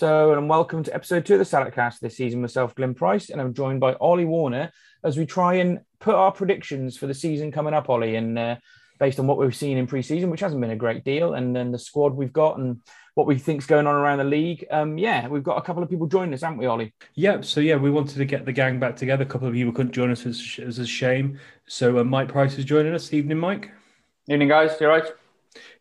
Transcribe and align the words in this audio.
So, 0.00 0.32
and 0.32 0.48
welcome 0.48 0.82
to 0.84 0.94
episode 0.94 1.26
two 1.26 1.34
of 1.34 1.40
the 1.40 1.44
Salad 1.44 1.74
Cast 1.74 2.00
this 2.00 2.16
season. 2.16 2.40
Myself, 2.40 2.74
Glenn 2.74 2.94
Price, 2.94 3.28
and 3.28 3.38
I'm 3.38 3.52
joined 3.52 3.80
by 3.80 3.92
Ollie 4.00 4.24
Warner 4.24 4.72
as 5.04 5.18
we 5.18 5.26
try 5.26 5.56
and 5.56 5.80
put 5.98 6.14
our 6.14 6.32
predictions 6.32 6.96
for 6.96 7.06
the 7.06 7.12
season 7.12 7.52
coming 7.52 7.74
up, 7.74 7.90
Ollie, 7.90 8.16
and 8.16 8.38
uh, 8.38 8.56
based 8.98 9.20
on 9.20 9.26
what 9.26 9.36
we've 9.36 9.54
seen 9.54 9.76
in 9.76 9.86
pre-season, 9.86 10.30
which 10.30 10.40
hasn't 10.40 10.58
been 10.58 10.70
a 10.70 10.74
great 10.74 11.04
deal, 11.04 11.34
and 11.34 11.54
then 11.54 11.70
the 11.70 11.78
squad 11.78 12.14
we've 12.14 12.32
got 12.32 12.56
and 12.56 12.80
what 13.12 13.26
we 13.26 13.36
think's 13.36 13.66
going 13.66 13.86
on 13.86 13.94
around 13.94 14.16
the 14.16 14.24
league. 14.24 14.64
Um, 14.70 14.96
yeah, 14.96 15.28
we've 15.28 15.42
got 15.42 15.58
a 15.58 15.60
couple 15.60 15.82
of 15.82 15.90
people 15.90 16.06
joining 16.06 16.32
us, 16.32 16.40
haven't 16.40 16.56
we, 16.56 16.64
Ollie? 16.64 16.94
Yeah. 17.12 17.42
So 17.42 17.60
yeah, 17.60 17.76
we 17.76 17.90
wanted 17.90 18.16
to 18.16 18.24
get 18.24 18.46
the 18.46 18.52
gang 18.52 18.80
back 18.80 18.96
together. 18.96 19.24
A 19.24 19.26
couple 19.26 19.48
of 19.48 19.52
people 19.52 19.74
couldn't 19.74 19.92
join 19.92 20.10
us 20.10 20.24
as, 20.24 20.58
as 20.64 20.78
a 20.78 20.86
shame. 20.86 21.38
So 21.66 21.98
uh, 21.98 22.04
Mike 22.04 22.28
Price 22.28 22.56
is 22.56 22.64
joining 22.64 22.94
us. 22.94 23.12
Evening, 23.12 23.36
Mike. 23.36 23.70
Evening, 24.30 24.48
guys. 24.48 24.80
You 24.80 24.86
all 24.86 24.98
right? 24.98 25.12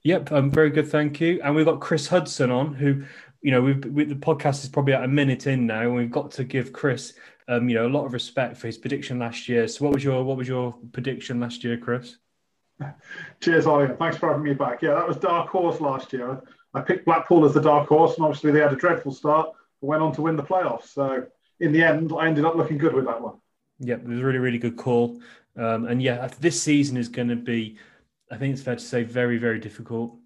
Yep, 0.03 0.31
I'm 0.31 0.49
very 0.49 0.71
good, 0.71 0.89
thank 0.89 1.21
you. 1.21 1.39
And 1.43 1.55
we've 1.55 1.65
got 1.65 1.79
Chris 1.79 2.07
Hudson 2.07 2.51
on, 2.51 2.73
who 2.73 3.03
you 3.41 3.51
know, 3.51 3.61
we've 3.61 3.83
we, 3.85 4.03
the 4.03 4.15
podcast 4.15 4.63
is 4.63 4.69
probably 4.69 4.93
at 4.93 5.03
a 5.03 5.07
minute 5.07 5.47
in 5.47 5.65
now, 5.65 5.81
and 5.81 5.95
we've 5.95 6.11
got 6.11 6.31
to 6.31 6.43
give 6.43 6.73
Chris, 6.73 7.13
um, 7.47 7.69
you 7.69 7.75
know, 7.75 7.87
a 7.87 7.89
lot 7.89 8.05
of 8.05 8.13
respect 8.13 8.57
for 8.57 8.67
his 8.67 8.77
prediction 8.77 9.19
last 9.19 9.47
year. 9.47 9.67
So, 9.67 9.85
what 9.85 9.93
was 9.93 10.03
your 10.03 10.23
what 10.23 10.37
was 10.37 10.47
your 10.47 10.75
prediction 10.91 11.39
last 11.39 11.63
year, 11.63 11.77
Chris? 11.77 12.17
Cheers, 13.41 13.65
Ollie. 13.65 13.87
Thanks 13.97 14.17
for 14.17 14.29
having 14.29 14.43
me 14.43 14.53
back. 14.53 14.81
Yeah, 14.81 14.95
that 14.95 15.07
was 15.07 15.17
dark 15.17 15.49
horse 15.49 15.79
last 15.79 16.11
year. 16.11 16.41
I 16.73 16.81
picked 16.81 17.05
Blackpool 17.05 17.45
as 17.45 17.53
the 17.53 17.61
dark 17.61 17.87
horse, 17.87 18.15
and 18.15 18.25
obviously 18.25 18.51
they 18.51 18.59
had 18.59 18.73
a 18.73 18.77
dreadful 18.77 19.11
start, 19.11 19.49
but 19.81 19.87
went 19.87 20.03
on 20.03 20.13
to 20.13 20.21
win 20.21 20.35
the 20.35 20.43
playoffs. 20.43 20.89
So, 20.89 21.25
in 21.59 21.71
the 21.71 21.83
end, 21.83 22.11
I 22.17 22.27
ended 22.27 22.45
up 22.45 22.55
looking 22.55 22.77
good 22.77 22.93
with 22.93 23.05
that 23.05 23.21
one. 23.21 23.35
Yep, 23.79 24.01
it 24.01 24.07
was 24.07 24.19
a 24.19 24.23
really 24.23 24.39
really 24.39 24.59
good 24.59 24.75
call. 24.75 25.21
Um, 25.55 25.85
and 25.85 26.01
yeah, 26.01 26.27
this 26.39 26.61
season 26.61 26.97
is 26.97 27.07
going 27.07 27.29
to 27.29 27.35
be, 27.35 27.77
I 28.31 28.37
think 28.37 28.53
it's 28.53 28.61
fair 28.61 28.75
to 28.75 28.81
say, 28.81 29.03
very 29.03 29.37
very 29.37 29.59
difficult 29.59 30.18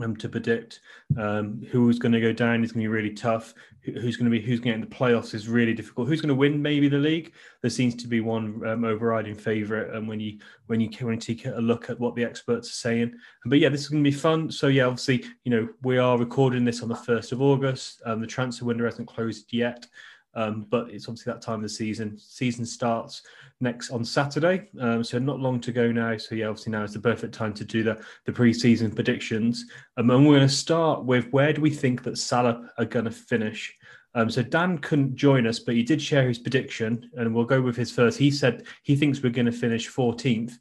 um, 0.00 0.16
to 0.16 0.28
predict 0.28 0.80
um, 1.18 1.62
who's 1.70 1.98
going 1.98 2.12
to 2.12 2.20
go 2.20 2.32
down 2.32 2.64
is 2.64 2.72
going 2.72 2.84
to 2.84 2.88
be 2.88 2.94
really 2.94 3.12
tough. 3.12 3.54
Who's 3.82 4.16
going 4.16 4.30
to 4.30 4.36
be 4.36 4.40
who's 4.40 4.60
going 4.60 4.74
to 4.74 4.78
get 4.78 4.84
in 4.84 4.88
the 4.88 4.96
playoffs 4.96 5.34
is 5.34 5.48
really 5.48 5.74
difficult. 5.74 6.08
Who's 6.08 6.20
going 6.20 6.28
to 6.28 6.34
win 6.34 6.62
maybe 6.62 6.88
the 6.88 6.98
league? 6.98 7.32
There 7.60 7.70
seems 7.70 7.94
to 7.96 8.08
be 8.08 8.20
one 8.20 8.66
um, 8.66 8.84
overriding 8.84 9.34
favourite. 9.34 9.88
And 9.88 9.98
um, 9.98 10.06
when 10.06 10.20
you 10.20 10.38
when 10.66 10.80
you 10.80 10.88
when 11.00 11.14
you 11.14 11.20
take 11.20 11.46
a 11.46 11.60
look 11.60 11.90
at 11.90 11.98
what 11.98 12.14
the 12.14 12.24
experts 12.24 12.68
are 12.68 12.74
saying, 12.74 13.14
but 13.46 13.58
yeah, 13.58 13.68
this 13.68 13.82
is 13.82 13.88
going 13.88 14.04
to 14.04 14.10
be 14.10 14.16
fun. 14.16 14.50
So 14.50 14.68
yeah, 14.68 14.84
obviously 14.84 15.24
you 15.44 15.50
know 15.50 15.68
we 15.82 15.98
are 15.98 16.18
recording 16.18 16.64
this 16.64 16.82
on 16.82 16.88
the 16.88 16.96
first 16.96 17.32
of 17.32 17.42
August. 17.42 18.02
Um, 18.04 18.20
the 18.20 18.26
transfer 18.26 18.64
window 18.64 18.84
hasn't 18.84 19.08
closed 19.08 19.52
yet. 19.52 19.86
Um, 20.34 20.66
but 20.70 20.90
it's 20.90 21.08
obviously 21.08 21.32
that 21.32 21.42
time 21.42 21.56
of 21.56 21.62
the 21.62 21.68
season. 21.68 22.18
Season 22.18 22.64
starts 22.64 23.22
next 23.60 23.90
on 23.90 24.04
Saturday, 24.04 24.68
um, 24.80 25.04
so 25.04 25.18
not 25.18 25.40
long 25.40 25.60
to 25.60 25.72
go 25.72 25.92
now. 25.92 26.16
So 26.16 26.34
yeah, 26.34 26.46
obviously 26.46 26.72
now 26.72 26.84
is 26.84 26.94
the 26.94 27.00
perfect 27.00 27.34
time 27.34 27.52
to 27.54 27.64
do 27.64 27.82
the 27.82 28.02
the 28.24 28.32
pre-season 28.32 28.90
predictions. 28.92 29.66
Um, 29.96 30.10
and 30.10 30.26
we're 30.26 30.36
going 30.36 30.48
to 30.48 30.54
start 30.54 31.04
with 31.04 31.28
where 31.32 31.52
do 31.52 31.60
we 31.60 31.70
think 31.70 32.02
that 32.04 32.18
Salop 32.18 32.64
are 32.78 32.84
going 32.84 33.04
to 33.04 33.10
finish? 33.10 33.74
Um, 34.14 34.30
so 34.30 34.42
Dan 34.42 34.78
couldn't 34.78 35.16
join 35.16 35.46
us, 35.46 35.58
but 35.58 35.74
he 35.74 35.82
did 35.82 36.00
share 36.00 36.28
his 36.28 36.38
prediction, 36.38 37.10
and 37.14 37.34
we'll 37.34 37.44
go 37.44 37.62
with 37.62 37.76
his 37.76 37.90
first. 37.90 38.18
He 38.18 38.30
said 38.30 38.64
he 38.82 38.96
thinks 38.96 39.22
we're 39.22 39.30
going 39.30 39.46
to 39.46 39.52
finish 39.52 39.90
14th. 39.90 40.52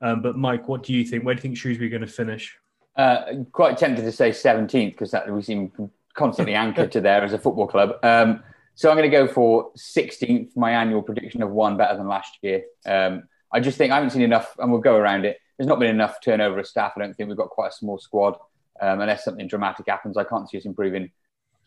Um, 0.00 0.22
but 0.22 0.36
Mike, 0.36 0.68
what 0.68 0.82
do 0.82 0.92
you 0.92 1.04
think? 1.04 1.24
Where 1.24 1.34
do 1.34 1.38
you 1.38 1.42
think 1.42 1.56
Shrewsbury 1.56 1.88
are 1.88 1.90
going 1.90 2.06
to 2.06 2.12
finish? 2.12 2.56
Uh, 2.96 3.44
quite 3.52 3.78
tempted 3.78 4.02
to 4.02 4.12
say 4.12 4.30
17th 4.30 4.92
because 4.92 5.10
that 5.10 5.32
we 5.32 5.42
seem 5.42 5.72
constantly 6.14 6.54
anchored 6.66 6.92
to 6.92 7.00
there 7.00 7.22
as 7.22 7.32
a 7.32 7.38
football 7.38 7.66
club. 7.66 7.98
Um, 8.02 8.42
so 8.78 8.88
I'm 8.88 8.96
going 8.96 9.10
to 9.10 9.16
go 9.16 9.26
for 9.26 9.72
16th, 9.76 10.56
my 10.56 10.70
annual 10.70 11.02
prediction 11.02 11.42
of 11.42 11.50
one 11.50 11.76
better 11.76 11.96
than 11.96 12.06
last 12.06 12.38
year. 12.42 12.62
Um, 12.86 13.24
I 13.50 13.58
just 13.58 13.76
think 13.76 13.90
I 13.90 13.96
haven't 13.96 14.10
seen 14.10 14.22
enough, 14.22 14.54
and 14.56 14.70
we'll 14.70 14.80
go 14.80 14.94
around 14.94 15.24
it. 15.24 15.36
There's 15.56 15.66
not 15.66 15.80
been 15.80 15.90
enough 15.90 16.18
turnover 16.22 16.60
of 16.60 16.66
staff. 16.68 16.92
I 16.94 17.00
don't 17.00 17.12
think 17.12 17.28
we've 17.28 17.36
got 17.36 17.50
quite 17.50 17.72
a 17.72 17.74
small 17.74 17.98
squad. 17.98 18.36
Um, 18.80 19.00
unless 19.00 19.24
something 19.24 19.48
dramatic 19.48 19.86
happens, 19.88 20.16
I 20.16 20.22
can't 20.22 20.48
see 20.48 20.58
us 20.58 20.64
improving 20.64 21.10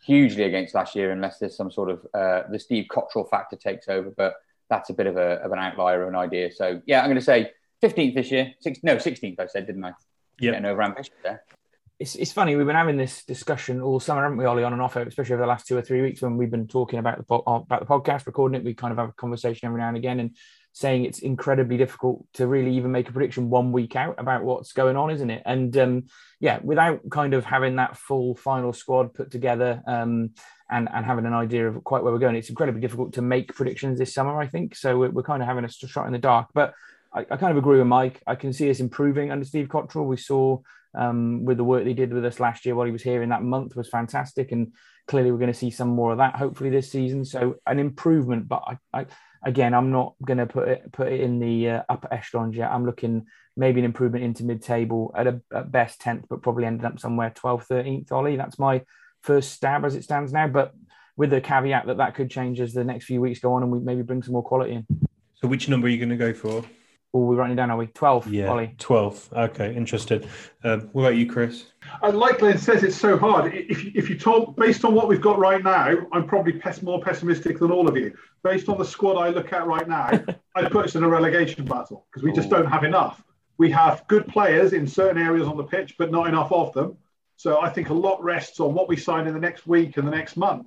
hugely 0.02 0.44
against 0.44 0.74
last 0.74 0.96
year 0.96 1.12
unless 1.12 1.38
there's 1.38 1.54
some 1.54 1.70
sort 1.70 1.90
of 1.90 2.06
uh, 2.14 2.44
the 2.50 2.58
Steve 2.58 2.86
Cotterill 2.90 3.28
factor 3.28 3.56
takes 3.56 3.88
over. 3.88 4.10
But 4.10 4.36
that's 4.70 4.88
a 4.88 4.94
bit 4.94 5.06
of, 5.06 5.18
a, 5.18 5.34
of 5.42 5.52
an 5.52 5.58
outlier 5.58 6.04
of 6.04 6.08
an 6.08 6.16
idea. 6.16 6.50
So 6.50 6.80
yeah, 6.86 7.00
I'm 7.00 7.08
going 7.08 7.16
to 7.16 7.20
say 7.20 7.50
15th 7.82 8.14
this 8.14 8.30
year. 8.30 8.54
Six, 8.60 8.78
no, 8.82 8.96
16th. 8.96 9.38
I 9.38 9.46
said, 9.48 9.66
didn't 9.66 9.84
I? 9.84 9.92
Yeah. 10.40 10.52
Getting 10.52 10.64
over 10.64 10.80
ambitious 10.80 11.12
there 11.22 11.42
it's, 12.02 12.16
it's 12.16 12.32
funny. 12.32 12.56
We've 12.56 12.66
been 12.66 12.74
having 12.74 12.96
this 12.96 13.24
discussion 13.24 13.80
all 13.80 14.00
summer, 14.00 14.22
haven't 14.22 14.36
we, 14.36 14.44
Ollie, 14.44 14.64
on 14.64 14.72
and 14.72 14.82
off, 14.82 14.96
especially 14.96 15.34
over 15.34 15.44
the 15.44 15.48
last 15.48 15.68
two 15.68 15.76
or 15.76 15.82
three 15.82 16.02
weeks 16.02 16.20
when 16.20 16.36
we've 16.36 16.50
been 16.50 16.66
talking 16.66 16.98
about 16.98 17.16
the 17.16 17.34
about 17.34 17.78
the 17.78 17.86
podcast, 17.86 18.26
recording 18.26 18.60
it. 18.60 18.64
We 18.64 18.74
kind 18.74 18.90
of 18.90 18.98
have 18.98 19.10
a 19.10 19.12
conversation 19.12 19.66
every 19.66 19.80
now 19.80 19.86
and 19.86 19.96
again, 19.96 20.18
and 20.18 20.36
saying 20.72 21.04
it's 21.04 21.20
incredibly 21.20 21.76
difficult 21.76 22.26
to 22.34 22.48
really 22.48 22.74
even 22.74 22.90
make 22.90 23.08
a 23.08 23.12
prediction 23.12 23.50
one 23.50 23.70
week 23.70 23.94
out 23.94 24.16
about 24.18 24.42
what's 24.42 24.72
going 24.72 24.96
on, 24.96 25.12
isn't 25.12 25.30
it? 25.30 25.42
And 25.46 25.76
um, 25.76 26.06
yeah, 26.40 26.58
without 26.64 27.08
kind 27.08 27.34
of 27.34 27.44
having 27.44 27.76
that 27.76 27.96
full 27.96 28.34
final 28.34 28.72
squad 28.72 29.14
put 29.14 29.30
together 29.30 29.80
um, 29.86 30.30
and 30.68 30.88
and 30.92 31.06
having 31.06 31.24
an 31.24 31.34
idea 31.34 31.68
of 31.68 31.84
quite 31.84 32.02
where 32.02 32.12
we're 32.12 32.18
going, 32.18 32.34
it's 32.34 32.48
incredibly 32.48 32.80
difficult 32.80 33.12
to 33.12 33.22
make 33.22 33.54
predictions 33.54 34.00
this 34.00 34.12
summer. 34.12 34.40
I 34.40 34.48
think 34.48 34.74
so. 34.74 34.98
We're, 34.98 35.10
we're 35.10 35.22
kind 35.22 35.40
of 35.40 35.46
having 35.46 35.64
a 35.64 35.68
shot 35.68 36.06
in 36.06 36.12
the 36.12 36.18
dark, 36.18 36.48
but 36.52 36.74
I, 37.14 37.20
I, 37.20 37.36
kind 37.36 37.52
of 37.52 37.58
agree 37.58 37.78
with 37.78 37.86
Mike. 37.86 38.20
I 38.26 38.34
can 38.34 38.52
see 38.52 38.70
us 38.70 38.80
improving 38.80 39.30
under 39.30 39.44
Steve 39.44 39.68
Cotterill. 39.68 40.06
We 40.06 40.16
saw 40.16 40.62
um, 40.94 41.44
with 41.44 41.56
the 41.56 41.64
work 41.64 41.84
they 41.84 41.94
did 41.94 42.12
with 42.12 42.24
us 42.24 42.40
last 42.40 42.64
year 42.64 42.74
while 42.74 42.86
he 42.86 42.92
was 42.92 43.02
here 43.02 43.22
in 43.22 43.30
that 43.30 43.42
month 43.42 43.76
was 43.76 43.88
fantastic. 43.88 44.52
And 44.52 44.72
clearly, 45.06 45.30
we're 45.30 45.38
going 45.38 45.52
to 45.52 45.58
see 45.58 45.70
some 45.70 45.88
more 45.88 46.12
of 46.12 46.18
that 46.18 46.36
hopefully 46.36 46.70
this 46.70 46.90
season. 46.90 47.24
So 47.24 47.56
an 47.66 47.78
improvement, 47.78 48.48
but 48.48 48.62
I, 48.66 48.78
I 48.92 49.06
again, 49.44 49.74
I'm 49.74 49.90
not 49.90 50.14
going 50.24 50.38
to 50.38 50.46
put 50.46 50.68
it 50.68 50.92
put 50.92 51.12
it 51.12 51.20
in 51.20 51.38
the 51.38 51.70
uh, 51.70 51.82
upper 51.88 52.12
echelons 52.12 52.56
yet. 52.56 52.70
I'm 52.70 52.86
looking 52.86 53.26
maybe 53.56 53.80
an 53.80 53.84
improvement 53.84 54.24
into 54.24 54.44
mid-table 54.44 55.14
at 55.16 55.26
a 55.26 55.40
at 55.54 55.72
best 55.72 56.00
tenth, 56.00 56.26
but 56.28 56.42
probably 56.42 56.64
ended 56.64 56.84
up 56.84 57.00
somewhere 57.00 57.30
12th, 57.30 57.68
13th. 57.68 58.12
Ollie, 58.12 58.36
that's 58.36 58.58
my 58.58 58.82
first 59.20 59.52
stab 59.52 59.84
as 59.84 59.94
it 59.94 60.04
stands 60.04 60.32
now. 60.32 60.48
But 60.48 60.74
with 61.16 61.30
the 61.30 61.40
caveat 61.40 61.86
that 61.86 61.98
that 61.98 62.14
could 62.14 62.30
change 62.30 62.60
as 62.60 62.72
the 62.72 62.84
next 62.84 63.06
few 63.06 63.20
weeks 63.20 63.40
go 63.40 63.54
on, 63.54 63.62
and 63.62 63.72
we 63.72 63.78
maybe 63.80 64.02
bring 64.02 64.22
some 64.22 64.32
more 64.32 64.42
quality 64.42 64.74
in. 64.74 64.86
So, 65.34 65.48
which 65.48 65.68
number 65.68 65.86
are 65.86 65.90
you 65.90 65.98
going 65.98 66.08
to 66.10 66.16
go 66.16 66.32
for? 66.32 66.64
Or 67.12 67.26
we 67.26 67.36
writing 67.36 67.56
down, 67.56 67.70
are 67.70 67.76
we? 67.76 67.88
12, 67.88 68.32
yeah, 68.32 68.48
Ollie. 68.48 68.74
12. 68.78 69.28
Okay, 69.34 69.74
interested. 69.76 70.26
Um, 70.64 70.88
what 70.92 71.02
about 71.02 71.16
you, 71.16 71.30
Chris? 71.30 71.66
And 72.02 72.18
like 72.18 72.38
Glenn 72.38 72.56
says, 72.56 72.82
it's 72.82 72.96
so 72.96 73.18
hard. 73.18 73.54
If 73.54 73.84
you, 73.84 73.92
if 73.94 74.08
you 74.08 74.18
talk 74.18 74.56
based 74.56 74.82
on 74.84 74.94
what 74.94 75.08
we've 75.08 75.20
got 75.20 75.38
right 75.38 75.62
now, 75.62 75.94
I'm 76.12 76.26
probably 76.26 76.54
pes- 76.54 76.80
more 76.80 77.02
pessimistic 77.02 77.58
than 77.58 77.70
all 77.70 77.86
of 77.86 77.98
you. 77.98 78.16
Based 78.42 78.68
on 78.70 78.78
the 78.78 78.84
squad 78.84 79.18
I 79.18 79.28
look 79.28 79.52
at 79.52 79.66
right 79.66 79.86
now, 79.86 80.10
I 80.54 80.68
put 80.68 80.86
us 80.86 80.94
in 80.94 81.04
a 81.04 81.08
relegation 81.08 81.66
battle 81.66 82.06
because 82.10 82.22
we 82.22 82.32
just 82.32 82.48
don't 82.48 82.66
have 82.66 82.82
enough. 82.82 83.22
We 83.58 83.70
have 83.72 84.06
good 84.08 84.26
players 84.26 84.72
in 84.72 84.86
certain 84.86 85.20
areas 85.20 85.46
on 85.46 85.58
the 85.58 85.64
pitch, 85.64 85.96
but 85.98 86.10
not 86.10 86.28
enough 86.28 86.50
of 86.50 86.72
them. 86.72 86.96
So 87.36 87.60
I 87.60 87.68
think 87.68 87.90
a 87.90 87.94
lot 87.94 88.22
rests 88.22 88.58
on 88.58 88.72
what 88.72 88.88
we 88.88 88.96
sign 88.96 89.26
in 89.26 89.34
the 89.34 89.40
next 89.40 89.66
week 89.66 89.98
and 89.98 90.06
the 90.06 90.12
next 90.12 90.36
month. 90.36 90.66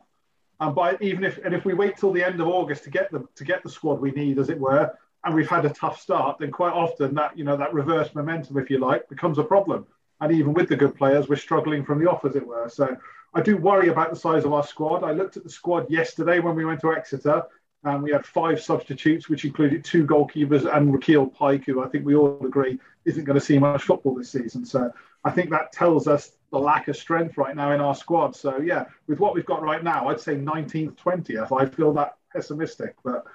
And 0.60 0.76
by 0.76 0.96
even 1.02 1.24
if 1.24 1.38
and 1.40 1.54
if 1.54 1.66
we 1.66 1.74
wait 1.74 1.98
till 1.98 2.14
the 2.14 2.24
end 2.24 2.40
of 2.40 2.48
August 2.48 2.84
to 2.84 2.90
get 2.90 3.12
them 3.12 3.28
to 3.36 3.44
get 3.44 3.64
the 3.64 3.70
squad 3.70 4.00
we 4.00 4.12
need, 4.12 4.38
as 4.38 4.50
it 4.50 4.60
were, 4.60 4.94
and 5.26 5.34
we've 5.34 5.50
had 5.50 5.66
a 5.66 5.70
tough 5.70 6.00
start, 6.00 6.38
then 6.40 6.52
quite 6.52 6.74
often 6.74 7.16
that 7.16 7.38
you 7.38 7.44
know 7.44 7.58
that 7.58 7.74
reverse 7.74 8.14
momentum, 8.14 8.58
if 8.58 8.70
you 8.70 8.78
like, 8.78 9.10
becomes 9.10 9.38
a 9.38 9.44
problem. 9.44 9.86
And 10.22 10.32
even 10.32 10.54
with 10.54 10.70
the 10.70 10.78
good 10.78 10.96
players, 10.96 11.28
we're 11.28 11.36
struggling 11.36 11.84
from 11.84 12.00
the 12.00 12.10
off, 12.10 12.24
as 12.24 12.36
it 12.36 12.48
were. 12.48 12.70
So 12.70 12.96
I 13.34 13.42
do 13.42 13.58
worry 13.58 13.90
about 13.90 14.12
the 14.12 14.16
size 14.16 14.46
of 14.46 14.54
our 14.54 14.64
squad. 14.64 15.04
I 15.04 15.12
looked 15.12 15.36
at 15.36 15.44
the 15.44 15.50
squad 15.50 15.90
yesterday 15.90 16.40
when 16.40 16.56
we 16.56 16.64
went 16.64 16.80
to 16.82 16.94
Exeter, 16.94 17.44
and 17.84 18.02
we 18.02 18.12
had 18.12 18.26
five 18.26 18.62
substitutes, 18.62 19.28
which 19.28 19.46
included 19.46 19.84
two 19.84 20.06
goalkeepers 20.06 20.72
and 20.74 20.94
Rekeil 20.94 21.34
Pyke, 21.34 21.66
who 21.66 21.84
I 21.84 21.88
think 21.90 22.06
we 22.06 22.16
all 22.16 22.44
agree 22.46 22.80
isn't 23.04 23.26
going 23.26 23.38
to 23.38 23.46
see 23.46 23.60
much 23.60 23.84
football 23.84 24.16
this 24.16 24.32
season. 24.32 24.66
So 24.66 24.92
I 25.24 25.32
think 25.32 25.50
that 25.50 25.72
tells 25.72 26.08
us 26.08 26.32
the 26.52 26.60
lack 26.60 26.88
of 26.88 26.96
strength 26.96 27.38
right 27.38 27.56
now 27.56 27.72
in 27.74 27.82
our 27.82 27.94
squad. 27.94 28.36
So 28.36 28.60
yeah, 28.60 28.86
with 29.08 29.20
what 29.20 29.36
we've 29.36 29.46
got 29.46 29.62
right 29.62 29.84
now, 29.84 30.08
I'd 30.08 30.20
say 30.20 30.36
19th, 30.36 30.96
20th. 30.96 31.62
I 31.62 31.66
feel 31.66 31.94
that 31.94 32.16
pessimistic, 32.34 32.96
but 33.04 33.26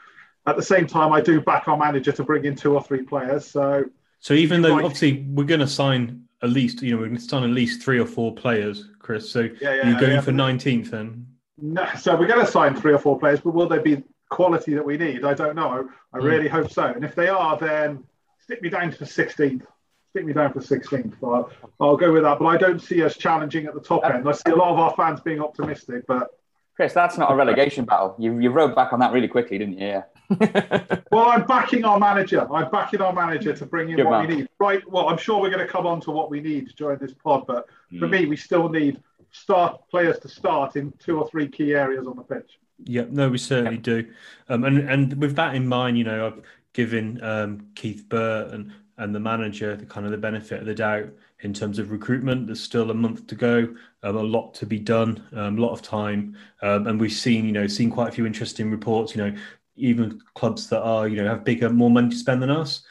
at 0.46 0.56
the 0.56 0.62
same 0.62 0.86
time, 0.86 1.12
I 1.12 1.20
do 1.20 1.40
back 1.40 1.68
our 1.68 1.76
manager 1.76 2.12
to 2.12 2.24
bring 2.24 2.44
in 2.44 2.56
two 2.56 2.74
or 2.74 2.82
three 2.82 3.02
players. 3.02 3.46
So, 3.46 3.84
so 4.20 4.34
even 4.34 4.62
though 4.62 4.76
obviously 4.76 5.26
we're 5.28 5.44
going 5.44 5.60
to 5.60 5.66
sign 5.66 6.24
at 6.42 6.50
least, 6.50 6.82
you 6.82 6.92
know, 6.92 6.98
we're 6.98 7.06
going 7.06 7.18
to 7.18 7.22
sign 7.22 7.44
at 7.44 7.50
least 7.50 7.82
three 7.82 7.98
or 7.98 8.06
four 8.06 8.34
players, 8.34 8.88
Chris. 8.98 9.30
So 9.30 9.40
yeah, 9.60 9.74
yeah, 9.74 9.90
you're 9.90 10.00
going 10.00 10.12
yeah. 10.12 10.20
for 10.20 10.32
19th 10.32 10.90
then? 10.90 11.26
No, 11.58 11.86
so 11.98 12.16
we're 12.16 12.26
going 12.26 12.44
to 12.44 12.50
sign 12.50 12.74
three 12.74 12.92
or 12.92 12.98
four 12.98 13.18
players, 13.18 13.40
but 13.40 13.52
will 13.52 13.68
they 13.68 13.78
be 13.78 14.02
quality 14.30 14.74
that 14.74 14.84
we 14.84 14.96
need? 14.96 15.24
I 15.24 15.34
don't 15.34 15.56
know. 15.56 15.88
I 16.12 16.18
mm. 16.18 16.22
really 16.22 16.48
hope 16.48 16.70
so. 16.70 16.86
And 16.86 17.04
if 17.04 17.14
they 17.14 17.28
are, 17.28 17.58
then 17.58 18.04
stick 18.40 18.62
me 18.62 18.70
down 18.70 18.90
to 18.92 19.04
16th. 19.04 19.62
Stick 20.10 20.24
me 20.24 20.32
down 20.32 20.52
for 20.52 20.60
16th. 20.60 21.14
I'll, 21.22 21.50
I'll 21.78 21.96
go 21.96 22.12
with 22.12 22.22
that. 22.22 22.38
But 22.38 22.46
I 22.46 22.56
don't 22.56 22.80
see 22.80 23.02
us 23.02 23.16
challenging 23.16 23.66
at 23.66 23.74
the 23.74 23.80
top 23.80 24.04
end. 24.04 24.28
I 24.28 24.32
see 24.32 24.50
a 24.50 24.56
lot 24.56 24.72
of 24.72 24.78
our 24.78 24.94
fans 24.96 25.20
being 25.20 25.40
optimistic, 25.40 26.06
but 26.08 26.30
Chris, 26.80 26.94
that's 26.94 27.18
not 27.18 27.30
a 27.30 27.34
relegation 27.34 27.84
battle. 27.84 28.14
You 28.18 28.38
you 28.38 28.48
rode 28.48 28.74
back 28.74 28.94
on 28.94 29.00
that 29.00 29.12
really 29.12 29.28
quickly, 29.28 29.58
didn't 29.58 29.76
you? 29.76 29.86
Yeah. 29.86 30.02
well, 31.12 31.28
I'm 31.28 31.46
backing 31.46 31.84
our 31.84 31.98
manager. 31.98 32.50
I'm 32.50 32.70
backing 32.70 33.02
our 33.02 33.12
manager 33.12 33.52
to 33.52 33.66
bring 33.66 33.90
in 33.90 33.96
Good 33.96 34.06
what 34.06 34.20
man. 34.22 34.28
we 34.28 34.36
need. 34.36 34.48
Right. 34.58 34.90
Well, 34.90 35.10
I'm 35.10 35.18
sure 35.18 35.42
we're 35.42 35.50
going 35.50 35.66
to 35.66 35.70
come 35.70 35.86
on 35.86 36.00
to 36.00 36.10
what 36.10 36.30
we 36.30 36.40
need 36.40 36.74
during 36.76 36.98
this 36.98 37.12
pod, 37.12 37.46
but 37.46 37.66
mm. 37.92 37.98
for 37.98 38.08
me, 38.08 38.24
we 38.24 38.34
still 38.34 38.70
need 38.70 38.98
start 39.30 39.82
players 39.90 40.18
to 40.20 40.28
start 40.28 40.76
in 40.76 40.90
two 40.92 41.18
or 41.18 41.28
three 41.28 41.48
key 41.48 41.74
areas 41.74 42.06
on 42.06 42.16
the 42.16 42.22
pitch. 42.22 42.58
Yeah, 42.84 43.04
no, 43.10 43.28
we 43.28 43.36
certainly 43.36 43.76
do. 43.76 44.08
Um, 44.48 44.64
and 44.64 44.78
and 44.88 45.20
with 45.20 45.36
that 45.36 45.54
in 45.54 45.68
mind, 45.68 45.98
you 45.98 46.04
know, 46.04 46.28
I've 46.28 46.42
given 46.72 47.22
um, 47.22 47.66
Keith 47.74 48.08
Burt 48.08 48.54
and 48.54 48.72
and 48.96 49.14
the 49.14 49.20
manager 49.20 49.76
the 49.76 49.84
kind 49.84 50.06
of 50.06 50.12
the 50.12 50.18
benefit 50.18 50.60
of 50.60 50.66
the 50.66 50.74
doubt 50.74 51.10
in 51.42 51.52
terms 51.52 51.78
of 51.78 51.90
recruitment. 51.90 52.46
There's 52.46 52.62
still 52.62 52.90
a 52.90 52.94
month 52.94 53.26
to 53.28 53.34
go, 53.34 53.74
um, 54.02 54.16
a 54.16 54.22
lot 54.22 54.54
to 54.54 54.66
be 54.66 54.78
done, 54.78 55.22
um, 55.34 55.58
a 55.58 55.60
lot 55.60 55.72
of 55.72 55.82
time, 55.82 56.36
um, 56.62 56.86
and 56.86 57.00
we've 57.00 57.12
seen 57.12 57.44
you 57.44 57.52
know 57.52 57.66
seen 57.66 57.90
quite 57.90 58.08
a 58.08 58.12
few 58.12 58.26
interesting 58.26 58.70
reports. 58.70 59.14
You 59.14 59.24
know, 59.24 59.36
even 59.76 60.20
clubs 60.34 60.68
that 60.68 60.82
are 60.82 61.08
you 61.08 61.16
know 61.16 61.28
have 61.28 61.44
bigger, 61.44 61.70
more 61.70 61.90
money 61.90 62.10
to 62.10 62.16
spend 62.16 62.42
than 62.42 62.50
us. 62.50 62.82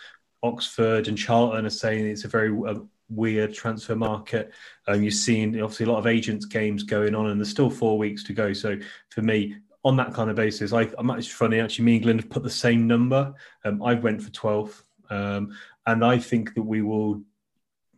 Oxford 0.42 1.08
and 1.08 1.18
Charlton 1.18 1.66
are 1.66 1.70
saying 1.70 2.06
it's 2.06 2.24
a 2.24 2.30
very 2.30 2.58
uh, 2.66 2.80
weird 3.10 3.54
transfer 3.54 3.96
market. 3.96 4.52
Um, 4.88 5.04
you've 5.04 5.14
seen 5.14 5.60
obviously 5.62 5.86
a 5.86 5.92
lot 5.92 6.00
of 6.00 6.08
agents 6.08 6.46
games 6.46 6.84
going 6.84 7.16
on, 7.16 7.28
and 7.28 7.40
there's 7.40 7.50
still 7.50 7.70
four 7.70 7.98
weeks 7.98 8.24
to 8.26 8.34
go. 8.34 8.54
So 8.54 8.78
for 9.10 9.22
me, 9.22 9.58
on 9.84 9.96
that 9.98 10.14
kind 10.14 10.30
of 10.30 10.36
basis, 10.36 10.74
I, 10.74 10.90
I'm 10.98 11.10
actually 11.10 11.30
funny. 11.30 11.60
Actually, 11.60 11.86
me 11.86 11.96
and 11.96 12.04
Glenn 12.04 12.20
have 12.20 12.30
put 12.30 12.44
the 12.44 12.50
same 12.50 12.88
number. 12.88 13.34
Um, 13.66 13.82
I 13.82 13.94
went 13.96 14.22
for 14.22 14.30
12, 14.32 14.84
um, 15.10 15.56
and 15.86 16.04
I 16.04 16.18
think 16.18 16.54
that 16.56 16.64
we 16.64 16.82
will. 16.82 17.22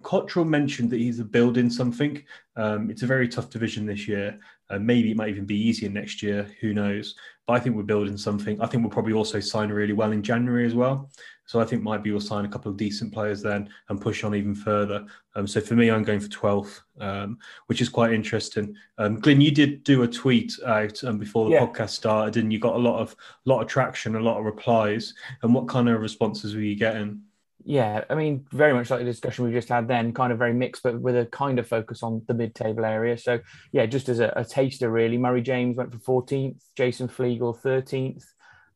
Cotterill 0.01 0.47
mentioned 0.47 0.89
that 0.91 0.99
he's 0.99 1.21
building 1.21 1.69
something. 1.69 2.23
Um, 2.55 2.89
it's 2.89 3.03
a 3.03 3.07
very 3.07 3.27
tough 3.27 3.49
division 3.49 3.85
this 3.85 4.07
year. 4.07 4.39
Uh, 4.69 4.79
maybe 4.79 5.11
it 5.11 5.17
might 5.17 5.29
even 5.29 5.45
be 5.45 5.59
easier 5.59 5.89
next 5.89 6.23
year. 6.23 6.49
Who 6.61 6.73
knows? 6.73 7.15
But 7.45 7.53
I 7.53 7.59
think 7.59 7.75
we're 7.75 7.83
building 7.83 8.17
something. 8.17 8.61
I 8.61 8.67
think 8.67 8.83
we'll 8.83 8.91
probably 8.91 9.13
also 9.13 9.39
sign 9.39 9.69
really 9.69 9.93
well 9.93 10.11
in 10.11 10.23
January 10.23 10.65
as 10.65 10.75
well. 10.75 11.09
So 11.45 11.59
I 11.59 11.65
think 11.65 11.83
maybe 11.83 12.11
we'll 12.11 12.21
sign 12.21 12.45
a 12.45 12.47
couple 12.47 12.71
of 12.71 12.77
decent 12.77 13.13
players 13.13 13.41
then 13.41 13.67
and 13.89 13.99
push 13.99 14.23
on 14.23 14.33
even 14.33 14.55
further. 14.55 15.05
Um, 15.35 15.45
so 15.45 15.59
for 15.59 15.75
me, 15.75 15.91
I'm 15.91 16.03
going 16.03 16.21
for 16.21 16.29
12th, 16.29 16.79
um, 17.01 17.39
which 17.65 17.81
is 17.81 17.89
quite 17.89 18.13
interesting. 18.13 18.73
Um, 18.97 19.19
Glyn, 19.19 19.41
you 19.41 19.51
did 19.51 19.83
do 19.83 20.03
a 20.03 20.07
tweet 20.07 20.53
out 20.65 21.03
um, 21.03 21.17
before 21.17 21.49
the 21.49 21.55
yeah. 21.55 21.65
podcast 21.65 21.89
started, 21.89 22.41
and 22.41 22.53
you 22.53 22.59
got 22.59 22.75
a 22.75 22.79
lot 22.79 23.01
of 23.01 23.17
lot 23.43 23.61
of 23.61 23.67
traction, 23.67 24.15
a 24.15 24.19
lot 24.21 24.39
of 24.39 24.45
replies. 24.45 25.13
And 25.41 25.53
what 25.53 25.67
kind 25.67 25.89
of 25.89 25.99
responses 25.99 26.55
were 26.55 26.61
you 26.61 26.75
getting? 26.75 27.21
Yeah, 27.63 28.03
I 28.09 28.15
mean, 28.15 28.45
very 28.51 28.73
much 28.73 28.89
like 28.89 28.99
the 28.99 29.05
discussion 29.05 29.45
we 29.45 29.51
just 29.51 29.69
had 29.69 29.87
then, 29.87 30.13
kind 30.13 30.31
of 30.31 30.39
very 30.39 30.53
mixed, 30.53 30.83
but 30.83 30.99
with 30.99 31.15
a 31.15 31.25
kind 31.27 31.59
of 31.59 31.67
focus 31.67 32.01
on 32.01 32.23
the 32.27 32.33
mid-table 32.33 32.85
area. 32.85 33.17
So, 33.17 33.39
yeah, 33.71 33.85
just 33.85 34.09
as 34.09 34.19
a, 34.19 34.33
a 34.35 34.43
taster, 34.43 34.89
really, 34.89 35.17
Murray 35.17 35.41
James 35.41 35.77
went 35.77 35.91
for 35.91 36.23
14th, 36.23 36.61
Jason 36.75 37.07
Flegel 37.07 37.53
13th, 37.53 38.23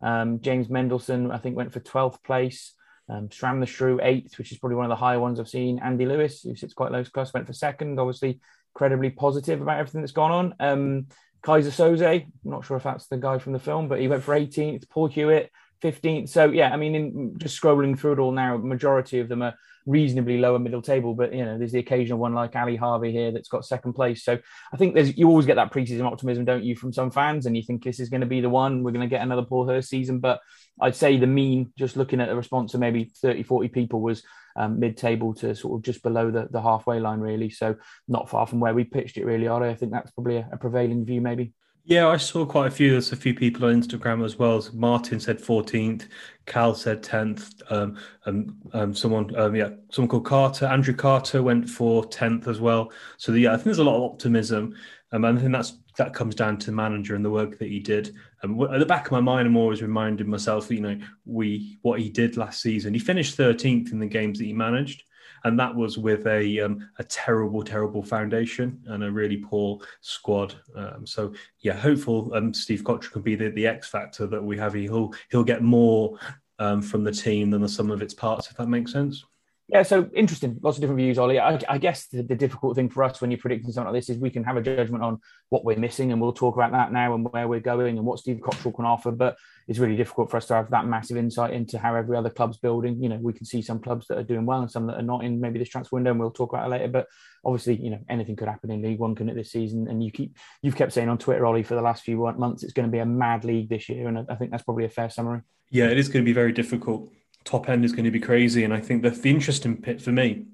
um, 0.02 0.40
James 0.42 0.68
Mendelson, 0.68 1.34
I 1.34 1.38
think, 1.38 1.56
went 1.56 1.74
for 1.74 1.80
12th 1.80 2.24
place. 2.24 2.74
Um, 3.08 3.30
the 3.30 3.66
Shrew, 3.66 4.00
eighth, 4.02 4.38
which 4.38 4.52
is 4.52 4.58
probably 4.58 4.78
one 4.78 4.86
of 4.86 4.90
the 4.90 4.96
higher 4.96 5.20
ones 5.20 5.40
I've 5.40 5.50
seen. 5.50 5.80
Andy 5.80 6.06
Lewis, 6.06 6.42
who 6.42 6.56
sits 6.56 6.74
quite 6.74 6.92
low 6.92 7.04
class, 7.04 7.34
went 7.34 7.46
for 7.48 7.54
second. 7.54 8.00
Obviously, 8.00 8.40
incredibly 8.74 9.12
positive 9.12 9.62
about 9.62 9.80
everything 9.80 10.02
that's 10.02 10.12
gone 10.12 10.32
on. 10.32 10.56
Um, 10.60 11.08
Keyser 11.44 11.72
Söze, 11.72 12.24
I'm 12.24 12.32
not 12.44 12.66
sure 12.66 12.78
if 12.78 12.84
that's 12.84 13.08
the 13.08 13.18
guy 13.18 13.38
from 13.38 13.54
the 13.54 13.60
film, 13.60 13.88
but 13.88 14.00
he 14.00 14.08
went 14.08 14.24
for 14.24 14.36
18th. 14.36 14.90
Paul 14.90 15.08
Hewitt, 15.08 15.52
15th. 15.86 16.30
So 16.30 16.52
yeah, 16.52 16.72
I 16.72 16.78
mean, 16.78 16.96
in, 16.96 17.34
just 17.38 17.62
scrolling 17.62 17.98
through 17.98 18.14
it 18.14 18.20
all 18.20 18.32
now, 18.32 18.58
majority 18.58 19.20
of 19.20 19.30
them 19.30 19.42
are 19.42 19.56
reasonably 19.86 20.40
lower 20.40 20.58
middle 20.58 20.82
table. 20.82 21.14
But 21.14 21.34
you 21.34 21.46
know, 21.46 21.58
there's 21.58 21.72
the 21.72 21.80
occasional 21.80 22.18
one 22.18 22.34
like 22.34 22.56
Ali 22.56 22.76
Harvey 22.76 23.12
here 23.12 23.32
that's 23.32 23.48
got 23.48 23.66
second 23.66 23.94
place. 23.94 24.24
So 24.24 24.38
I 24.74 24.78
think 24.78 24.96
there's 24.96 25.18
you 25.18 25.28
always 25.28 25.46
get 25.46 25.56
that 25.56 25.72
preseason 25.72 26.06
optimism, 26.06 26.46
don't 26.46 26.64
you, 26.64 26.76
from 26.76 26.94
some 26.94 27.12
fans, 27.12 27.46
and 27.46 27.56
you 27.56 27.64
think 27.64 27.84
this 27.84 28.00
is 28.00 28.10
going 28.10 28.22
to 28.22 28.28
be 28.28 28.42
the 28.42 28.50
one 28.50 28.84
we're 28.84 28.92
going 28.92 29.08
to 29.08 29.14
get 29.14 29.22
another 29.22 29.44
Paul 29.44 29.68
Hurst 29.68 29.90
season. 29.90 30.20
But 30.20 30.40
I'd 30.80 30.96
say 30.96 31.18
the 31.18 31.28
mean, 31.28 31.72
just 31.78 31.98
looking 31.98 32.20
at 32.20 32.30
the 32.30 32.36
response 32.36 32.74
of 32.74 32.80
maybe 32.80 33.12
30, 33.22 33.44
40 33.44 33.68
people, 33.70 34.02
was 34.02 34.24
um, 34.56 34.80
mid-table 34.80 35.34
to 35.36 35.56
sort 35.56 35.80
of 35.80 35.86
just 35.86 36.02
below 36.02 36.32
the, 36.32 36.48
the 36.50 36.62
halfway 36.62 37.00
line, 37.00 37.20
really. 37.20 37.50
So 37.50 37.76
not 38.08 38.30
far 38.30 38.48
from 38.48 38.60
where 38.60 38.74
we 38.74 38.84
pitched 38.84 39.18
it, 39.18 39.26
really, 39.26 39.48
Are 39.48 39.64
I 39.64 39.76
think 39.76 39.92
that's 39.92 40.12
probably 40.12 40.38
a, 40.38 40.50
a 40.52 40.58
prevailing 40.58 41.06
view, 41.06 41.22
maybe. 41.22 41.54
Yeah, 41.88 42.08
I 42.08 42.18
saw 42.18 42.48
quite 42.48 42.68
a 42.68 42.72
few. 42.72 42.92
There's 42.92 43.12
a 43.12 43.16
few 43.16 43.36
people 43.36 43.66
on 43.66 43.80
Instagram 43.80 44.26
as 44.26 44.40
well. 44.40 44.66
Martin 44.74 45.20
said 45.20 45.38
14th, 45.38 46.08
Cal 46.48 46.74
said 46.74 47.04
10th, 47.04 47.62
um, 47.72 47.96
um, 48.26 48.58
um, 48.74 48.96
someone, 48.96 49.36
um, 49.36 49.56
yeah, 49.56 49.70
someone 49.92 50.10
called 50.10 50.26
Carter, 50.26 50.66
Andrew 50.66 50.96
Carter 50.96 51.44
went 51.44 51.70
for 51.70 52.04
10th 52.06 52.48
as 52.48 52.60
well. 52.60 52.92
So 53.18 53.32
the, 53.32 53.42
yeah, 53.42 53.52
I 53.52 53.58
think 53.58 53.66
there's 53.66 53.78
a 53.78 53.84
lot 53.84 53.98
of 53.98 54.12
optimism, 54.14 54.76
um, 55.12 55.26
and 55.26 55.38
I 55.38 55.42
think 55.42 55.54
that's 55.54 55.78
that 55.98 56.14
comes 56.16 56.34
down 56.34 56.58
to 56.58 56.66
the 56.66 56.72
manager 56.72 57.16
and 57.16 57.24
the 57.24 57.30
work 57.30 57.60
that 57.60 57.70
he 57.70 57.80
did. 57.80 58.16
Um, 58.44 58.60
at 58.64 58.80
the 58.80 58.86
back 58.86 59.06
of 59.06 59.12
my 59.12 59.22
mind, 59.22 59.48
I'm 59.48 59.56
always 59.56 59.84
reminding 59.84 60.28
myself, 60.28 60.72
you 60.72 60.82
know, 60.82 61.00
we 61.26 61.78
what 61.84 62.00
he 62.00 62.10
did 62.10 62.36
last 62.36 62.62
season. 62.62 62.96
He 62.96 63.00
finished 63.00 63.38
13th 63.38 63.92
in 63.92 64.00
the 64.00 64.08
games 64.08 64.40
that 64.40 64.46
he 64.46 64.54
managed 64.54 65.04
and 65.44 65.60
that 65.60 65.74
was 65.74 65.98
with 65.98 66.26
a 66.28 66.60
um, 66.60 66.90
a 67.00 67.04
terrible, 67.04 67.64
terrible 67.64 68.04
foundation 68.04 68.82
and 68.88 69.04
a 69.04 69.12
really 69.12 69.38
poor 69.38 69.80
squad. 70.02 70.56
Um, 70.76 71.06
so 71.06 71.34
yeah, 71.60 71.74
hopeful 71.74 72.34
um, 72.34 72.54
Steve 72.54 72.84
Cotterill 72.84 73.12
can 73.12 73.22
be 73.22 73.36
the, 73.36 73.50
the 73.50 73.68
X 73.68 73.88
factor 73.88 74.28
that 74.28 74.44
we 74.44 74.58
have. 74.58 74.74
He'll 74.74 75.14
he'll 75.30 75.44
get 75.44 75.62
more 75.62 76.18
um, 76.60 76.82
from 76.82 77.04
the 77.04 77.12
team 77.12 77.50
than 77.50 77.62
the 77.62 77.70
sum 77.70 77.92
of 77.92 78.02
its 78.02 78.14
parts, 78.14 78.50
if 78.50 78.58
that 78.58 78.68
makes 78.68 78.92
sense. 78.92 79.26
Yeah, 79.68 79.82
so 79.82 80.08
interesting. 80.14 80.60
Lots 80.62 80.78
of 80.78 80.82
different 80.82 81.00
views, 81.00 81.18
Ollie. 81.18 81.40
I, 81.40 81.60
I 81.68 81.80
guess 81.80 82.06
the, 82.08 82.22
the, 82.22 82.36
difficult 82.36 82.76
thing 82.76 82.88
for 82.88 83.04
us 83.04 83.20
when 83.20 83.32
you're 83.32 83.40
predicting 83.40 83.72
something 83.72 83.92
like 83.92 84.00
this 84.00 84.12
is 84.12 84.22
we 84.22 84.30
can 84.30 84.44
have 84.44 84.58
a 84.58 84.62
judgment 84.62 85.04
on 85.04 85.20
what 85.50 85.66
we're 85.66 85.78
missing, 85.78 86.12
and 86.12 86.22
we'll 86.22 86.34
talk 86.34 86.56
about 86.56 86.72
that 86.74 86.92
now 86.92 87.16
and 87.16 87.28
where 87.32 87.48
we're 87.48 87.60
going 87.60 87.98
and 87.98 88.06
what 88.06 88.20
Steve 88.20 88.38
Cotterill 88.38 88.76
can 88.76 88.86
offer. 88.86 89.12
But 89.12 89.38
it's 89.68 89.80
really 89.80 89.96
difficult 89.96 90.30
for 90.30 90.38
us 90.38 90.46
to 90.48 90.54
have 90.54 90.70
that 90.70 90.86
massive 90.86 91.18
insight 91.18 91.54
into 91.54 91.80
how 91.80 91.96
every 91.96 92.16
other 92.16 92.30
club's 92.30 92.58
building. 92.58 93.02
You 93.02 93.10
know, 93.10 93.18
we 93.20 93.34
can 93.34 93.46
see 93.46 93.64
some 93.64 93.80
clubs 93.80 94.06
that 94.08 94.20
are 94.20 94.24
doing 94.24 94.46
well 94.46 94.62
and 94.62 94.70
some 94.70 94.86
that 94.86 94.98
are 94.98 95.02
not 95.02 95.24
in 95.24 95.42
maybe 95.42 95.58
this 95.58 95.70
transfer 95.70 95.96
window, 95.96 96.12
and 96.12 96.20
we'll 96.20 96.30
talk 96.30 96.54
about 96.54 96.68
it 96.68 96.70
later. 96.70 96.88
But 96.88 97.08
obviously, 97.44 97.78
you 97.78 97.90
know, 97.90 98.00
anything 98.08 98.36
could 98.36 98.48
happen 98.48 98.70
in 98.70 98.84
League 98.84 99.00
One 99.00 99.16
can 99.16 99.30
at 99.30 99.36
this 99.36 99.52
season. 99.52 99.88
And 99.88 100.04
you 100.04 100.12
keep 100.12 100.38
you've 100.62 100.76
kept 100.76 100.94
saying 100.94 101.10
on 101.10 101.18
Twitter, 101.18 101.44
Ollie, 101.44 101.64
for 101.64 101.74
the 101.74 101.82
last 101.82 102.04
few 102.04 102.18
months, 102.38 102.62
it's 102.62 102.74
going 102.74 102.88
to 102.88 102.92
be 102.92 103.00
a 103.00 103.06
mad 103.06 103.44
league 103.44 103.70
this 103.70 103.90
year, 103.90 104.08
and 104.08 104.28
I 104.30 104.36
think 104.36 104.52
that's 104.52 104.64
probably 104.64 104.86
a 104.86 104.90
fair 104.90 105.10
summary. 105.10 105.42
Yeah, 105.72 105.86
it 105.86 105.98
is 105.98 106.08
going 106.08 106.24
to 106.24 106.30
be 106.30 106.34
very 106.34 106.52
difficult 106.52 107.10
top 107.46 107.70
end 107.70 107.86
is 107.86 107.94
going 107.94 108.06
to 108.06 108.12
be 108.12 108.20
crazy. 108.20 108.64
And 108.64 108.74
I 108.74 108.82
think 108.82 109.04
that 109.04 109.22
the 109.22 109.30
interesting 109.30 109.76
bit 109.76 110.02
for 110.02 110.12
me 110.12 110.46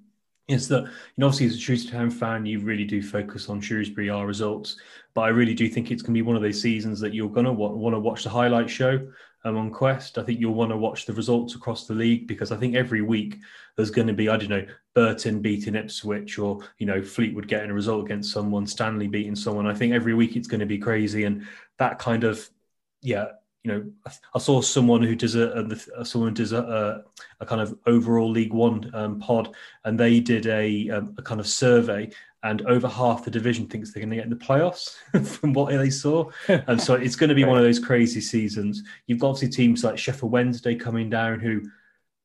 is 0.47 0.67
that, 0.67 0.83
you 0.83 0.89
know, 1.17 1.27
obviously 1.27 1.47
as 1.47 1.55
a 1.55 1.59
Shrewsbury 1.59 1.97
Town 1.97 2.11
fan, 2.11 2.45
you 2.45 2.59
really 2.59 2.83
do 2.83 3.01
focus 3.01 3.49
on 3.49 3.61
Shrewsbury, 3.61 4.09
our 4.09 4.27
results. 4.27 4.77
But 5.13 5.21
I 5.21 5.29
really 5.29 5.53
do 5.53 5.67
think 5.69 5.89
it's 5.89 6.01
going 6.01 6.13
to 6.13 6.17
be 6.17 6.21
one 6.21 6.35
of 6.35 6.41
those 6.41 6.61
seasons 6.61 6.99
that 6.99 7.13
you're 7.13 7.29
going 7.29 7.45
to 7.45 7.51
want 7.53 7.95
to 7.95 7.99
watch 7.99 8.23
the 8.23 8.29
highlight 8.29 8.69
show 8.69 9.07
um, 9.45 9.57
on 9.57 9.71
Quest. 9.71 10.17
I 10.17 10.23
think 10.23 10.39
you'll 10.39 10.53
want 10.53 10.71
to 10.71 10.77
watch 10.77 11.05
the 11.05 11.13
results 11.13 11.55
across 11.55 11.88
the 11.88 11.93
league 11.93 12.27
because 12.27 12.51
I 12.51 12.57
think 12.57 12.75
every 12.75 13.01
week 13.01 13.38
there's 13.75 13.91
going 13.91 14.07
to 14.07 14.13
be, 14.13 14.29
I 14.29 14.38
don't 14.38 14.49
know, 14.49 14.65
Burton 14.93 15.41
beating 15.41 15.75
Ipswich 15.75 16.38
or, 16.38 16.59
you 16.77 16.85
know, 16.85 17.01
Fleetwood 17.01 17.47
getting 17.47 17.71
a 17.71 17.73
result 17.73 18.05
against 18.05 18.33
someone, 18.33 18.67
Stanley 18.67 19.07
beating 19.07 19.35
someone. 19.35 19.67
I 19.67 19.73
think 19.73 19.93
every 19.93 20.13
week 20.13 20.35
it's 20.35 20.47
going 20.47 20.59
to 20.59 20.65
be 20.65 20.77
crazy. 20.77 21.23
And 21.23 21.47
that 21.77 21.97
kind 21.97 22.23
of, 22.23 22.49
yeah, 23.01 23.27
you 23.63 23.71
know, 23.71 23.91
I, 24.33 24.39
saw 24.39 24.61
someone 24.61 25.03
who 25.03 25.15
does 25.15 25.35
a, 25.35 25.67
a 25.95 26.05
someone 26.05 26.33
does 26.33 26.51
a, 26.51 27.03
a, 27.39 27.45
kind 27.45 27.61
of 27.61 27.77
overall 27.85 28.29
League 28.29 28.53
One 28.53 28.89
um, 28.93 29.19
pod, 29.19 29.55
and 29.85 29.99
they 29.99 30.19
did 30.19 30.47
a, 30.47 30.89
um, 30.89 31.13
a 31.19 31.21
kind 31.21 31.39
of 31.39 31.47
survey, 31.47 32.09
and 32.43 32.63
over 32.63 32.88
half 32.88 33.24
the 33.24 33.29
division 33.29 33.67
thinks 33.67 33.93
they're 33.93 34.01
going 34.01 34.09
to 34.09 34.15
get 34.15 34.25
in 34.25 34.31
the 34.31 34.36
playoffs 34.36 34.95
from 35.39 35.53
what 35.53 35.71
they 35.71 35.91
saw, 35.91 36.29
and 36.47 36.81
so 36.81 36.95
it's 36.95 37.15
going 37.15 37.29
to 37.29 37.36
be 37.36 37.43
one 37.43 37.57
of 37.57 37.63
those 37.63 37.77
crazy 37.77 38.19
seasons. 38.19 38.81
You've 39.05 39.19
got 39.19 39.29
obviously 39.29 39.50
teams 39.50 39.83
like 39.83 39.97
Sheffield 39.97 40.31
Wednesday 40.31 40.74
coming 40.74 41.09
down 41.09 41.39
who 41.39 41.62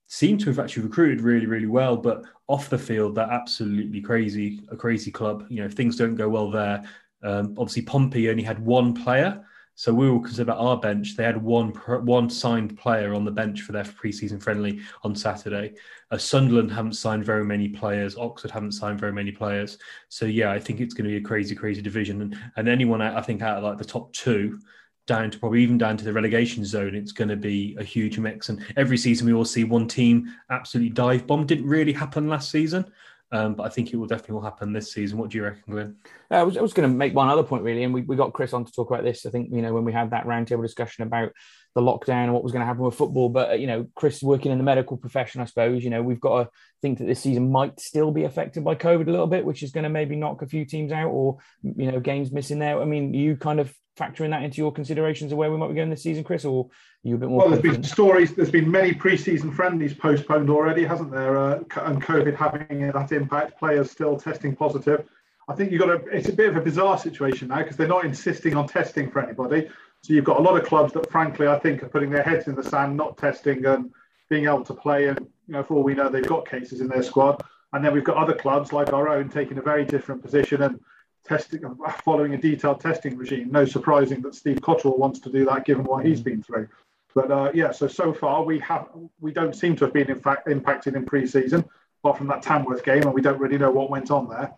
seem 0.06 0.38
to 0.38 0.46
have 0.46 0.58
actually 0.58 0.84
recruited 0.84 1.20
really, 1.20 1.46
really 1.46 1.66
well, 1.66 1.98
but 1.98 2.24
off 2.48 2.70
the 2.70 2.78
field 2.78 3.16
they're 3.16 3.30
absolutely 3.30 4.00
crazy, 4.00 4.62
a 4.70 4.76
crazy 4.76 5.10
club. 5.10 5.44
You 5.50 5.60
know, 5.60 5.66
if 5.66 5.74
things 5.74 5.96
don't 5.96 6.14
go 6.14 6.28
well 6.28 6.50
there. 6.50 6.84
Um, 7.22 7.54
obviously, 7.58 7.82
Pompey 7.82 8.30
only 8.30 8.42
had 8.42 8.58
one 8.58 8.94
player 8.94 9.44
so 9.76 9.92
we 9.92 10.10
will 10.10 10.20
consider 10.20 10.52
our 10.52 10.78
bench. 10.78 11.16
They 11.16 11.22
had 11.22 11.40
one 11.40 11.68
one 12.04 12.30
signed 12.30 12.78
player 12.78 13.14
on 13.14 13.26
the 13.26 13.30
bench 13.30 13.60
for 13.60 13.72
their 13.72 13.84
preseason 13.84 14.42
friendly 14.42 14.80
on 15.04 15.14
Saturday. 15.14 15.74
Uh, 16.10 16.16
Sunderland 16.16 16.72
haven't 16.72 16.94
signed 16.94 17.26
very 17.26 17.44
many 17.44 17.68
players. 17.68 18.16
Oxford 18.16 18.50
haven't 18.50 18.72
signed 18.72 18.98
very 18.98 19.12
many 19.12 19.32
players. 19.32 19.76
So 20.08 20.24
yeah, 20.24 20.50
I 20.50 20.58
think 20.58 20.80
it's 20.80 20.94
going 20.94 21.04
to 21.04 21.10
be 21.10 21.22
a 21.22 21.28
crazy, 21.28 21.54
crazy 21.54 21.82
division. 21.82 22.22
And, 22.22 22.38
and 22.56 22.68
anyone 22.68 23.02
I 23.02 23.20
think 23.20 23.42
out 23.42 23.58
of 23.58 23.64
like 23.64 23.76
the 23.76 23.84
top 23.84 24.12
two, 24.14 24.58
down 25.06 25.30
to 25.30 25.38
probably 25.38 25.62
even 25.62 25.76
down 25.76 25.98
to 25.98 26.04
the 26.04 26.12
relegation 26.12 26.64
zone, 26.64 26.94
it's 26.94 27.12
going 27.12 27.28
to 27.28 27.36
be 27.36 27.76
a 27.78 27.84
huge 27.84 28.18
mix. 28.18 28.48
And 28.48 28.64
every 28.76 28.96
season 28.96 29.26
we 29.26 29.34
all 29.34 29.44
see 29.44 29.64
one 29.64 29.86
team 29.86 30.34
absolutely 30.50 30.90
dive 30.90 31.26
bomb. 31.26 31.46
Didn't 31.46 31.68
really 31.68 31.92
happen 31.92 32.28
last 32.28 32.50
season. 32.50 32.90
Um, 33.32 33.54
but 33.54 33.64
I 33.64 33.68
think 33.70 33.92
it 33.92 33.96
will 33.96 34.06
definitely 34.06 34.34
will 34.34 34.42
happen 34.42 34.72
this 34.72 34.92
season. 34.92 35.18
What 35.18 35.30
do 35.30 35.38
you 35.38 35.44
reckon, 35.44 35.62
Glenn? 35.68 35.96
Uh, 36.30 36.36
I 36.36 36.42
was, 36.44 36.56
I 36.56 36.60
was 36.60 36.72
going 36.72 36.88
to 36.88 36.96
make 36.96 37.14
one 37.14 37.28
other 37.28 37.42
point 37.42 37.64
really, 37.64 37.82
and 37.82 37.92
we, 37.92 38.02
we 38.02 38.14
got 38.14 38.32
Chris 38.32 38.52
on 38.52 38.64
to 38.64 38.72
talk 38.72 38.88
about 38.88 39.02
this. 39.02 39.26
I 39.26 39.30
think 39.30 39.50
you 39.52 39.62
know 39.62 39.74
when 39.74 39.84
we 39.84 39.92
had 39.92 40.10
that 40.10 40.26
roundtable 40.26 40.62
discussion 40.62 41.02
about 41.02 41.32
the 41.74 41.80
lockdown 41.82 42.24
and 42.24 42.32
what 42.32 42.44
was 42.44 42.52
going 42.52 42.60
to 42.60 42.66
happen 42.66 42.84
with 42.84 42.94
football. 42.94 43.28
But 43.28 43.50
uh, 43.50 43.54
you 43.54 43.66
know, 43.66 43.88
Chris 43.96 44.22
working 44.22 44.52
in 44.52 44.58
the 44.58 44.64
medical 44.64 44.96
profession, 44.96 45.40
I 45.40 45.44
suppose. 45.46 45.82
You 45.82 45.90
know, 45.90 46.02
we've 46.02 46.20
got 46.20 46.44
to 46.44 46.50
think 46.82 46.98
that 46.98 47.06
this 47.06 47.20
season 47.20 47.50
might 47.50 47.80
still 47.80 48.12
be 48.12 48.24
affected 48.24 48.62
by 48.62 48.76
COVID 48.76 49.08
a 49.08 49.10
little 49.10 49.26
bit, 49.26 49.44
which 49.44 49.62
is 49.64 49.72
going 49.72 49.84
to 49.84 49.90
maybe 49.90 50.14
knock 50.14 50.42
a 50.42 50.46
few 50.46 50.64
teams 50.64 50.92
out 50.92 51.08
or 51.08 51.38
you 51.62 51.90
know 51.90 51.98
games 51.98 52.30
missing 52.30 52.60
there. 52.60 52.80
I 52.80 52.84
mean, 52.84 53.12
you 53.12 53.36
kind 53.36 53.58
of 53.58 53.74
factoring 53.98 54.30
that 54.30 54.42
into 54.42 54.58
your 54.58 54.72
considerations 54.72 55.32
of 55.32 55.38
where 55.38 55.50
we 55.50 55.56
might 55.56 55.68
be 55.68 55.74
going 55.74 55.90
this 55.90 56.02
season, 56.02 56.22
Chris, 56.22 56.44
or 56.44 56.68
you 57.02 57.14
a 57.14 57.18
bit 57.18 57.28
more? 57.28 57.38
Well, 57.38 57.50
there's 57.50 57.62
been 57.62 57.82
stories. 57.82 58.34
There's 58.34 58.50
been 58.50 58.70
many 58.70 58.92
pre-season 58.92 59.52
friendlies 59.52 59.94
postponed 59.94 60.50
already, 60.50 60.84
hasn't 60.84 61.10
there? 61.10 61.36
Uh, 61.36 61.56
and 61.76 62.02
COVID 62.02 62.36
having 62.36 62.90
that 62.90 63.12
impact, 63.12 63.58
players 63.58 63.90
still 63.90 64.16
testing 64.18 64.54
positive. 64.54 65.06
I 65.48 65.54
think 65.54 65.70
you've 65.70 65.80
got 65.80 65.90
a. 65.90 66.04
It's 66.06 66.28
a 66.28 66.32
bit 66.32 66.48
of 66.48 66.56
a 66.56 66.60
bizarre 66.60 66.98
situation 66.98 67.48
now 67.48 67.58
because 67.58 67.76
they're 67.76 67.86
not 67.86 68.04
insisting 68.04 68.56
on 68.56 68.66
testing 68.66 69.10
for 69.10 69.22
anybody. 69.22 69.68
So 70.02 70.12
you've 70.12 70.24
got 70.24 70.38
a 70.38 70.42
lot 70.42 70.60
of 70.60 70.66
clubs 70.66 70.92
that, 70.92 71.10
frankly, 71.10 71.46
I 71.46 71.58
think 71.58 71.82
are 71.82 71.88
putting 71.88 72.10
their 72.10 72.22
heads 72.22 72.48
in 72.48 72.54
the 72.54 72.62
sand, 72.62 72.96
not 72.96 73.16
testing, 73.16 73.64
and 73.64 73.90
being 74.28 74.44
able 74.44 74.64
to 74.64 74.74
play. 74.74 75.08
And 75.08 75.20
you 75.20 75.54
know, 75.54 75.62
for 75.62 75.74
all 75.74 75.82
we 75.82 75.94
know, 75.94 76.08
they've 76.08 76.26
got 76.26 76.48
cases 76.48 76.80
in 76.80 76.88
their 76.88 77.02
squad. 77.02 77.42
And 77.72 77.84
then 77.84 77.92
we've 77.92 78.04
got 78.04 78.16
other 78.16 78.34
clubs 78.34 78.72
like 78.72 78.92
our 78.92 79.08
own 79.08 79.28
taking 79.28 79.58
a 79.58 79.62
very 79.62 79.84
different 79.84 80.22
position 80.22 80.62
and 80.62 80.80
testing, 81.26 81.62
following 82.04 82.34
a 82.34 82.38
detailed 82.38 82.80
testing 82.80 83.16
regime. 83.16 83.50
No 83.50 83.64
surprising 83.64 84.22
that 84.22 84.34
Steve 84.34 84.60
Cotterill 84.60 84.98
wants 84.98 85.20
to 85.20 85.30
do 85.30 85.44
that, 85.46 85.64
given 85.64 85.84
what 85.84 86.04
he's 86.04 86.20
been 86.20 86.42
through. 86.42 86.68
But 87.14 87.30
uh, 87.30 87.50
yeah, 87.54 87.72
so 87.72 87.88
so 87.88 88.12
far 88.12 88.44
we 88.44 88.58
have 88.60 88.88
we 89.20 89.32
don't 89.32 89.56
seem 89.56 89.74
to 89.76 89.84
have 89.86 89.94
been 89.94 90.10
in 90.10 90.20
fact 90.20 90.48
impacted 90.48 90.94
in 90.94 91.06
pre-season, 91.06 91.64
apart 92.02 92.18
from 92.18 92.26
that 92.28 92.42
Tamworth 92.42 92.84
game, 92.84 93.02
and 93.04 93.14
we 93.14 93.22
don't 93.22 93.40
really 93.40 93.58
know 93.58 93.70
what 93.70 93.90
went 93.90 94.10
on 94.10 94.28
there. 94.28 94.52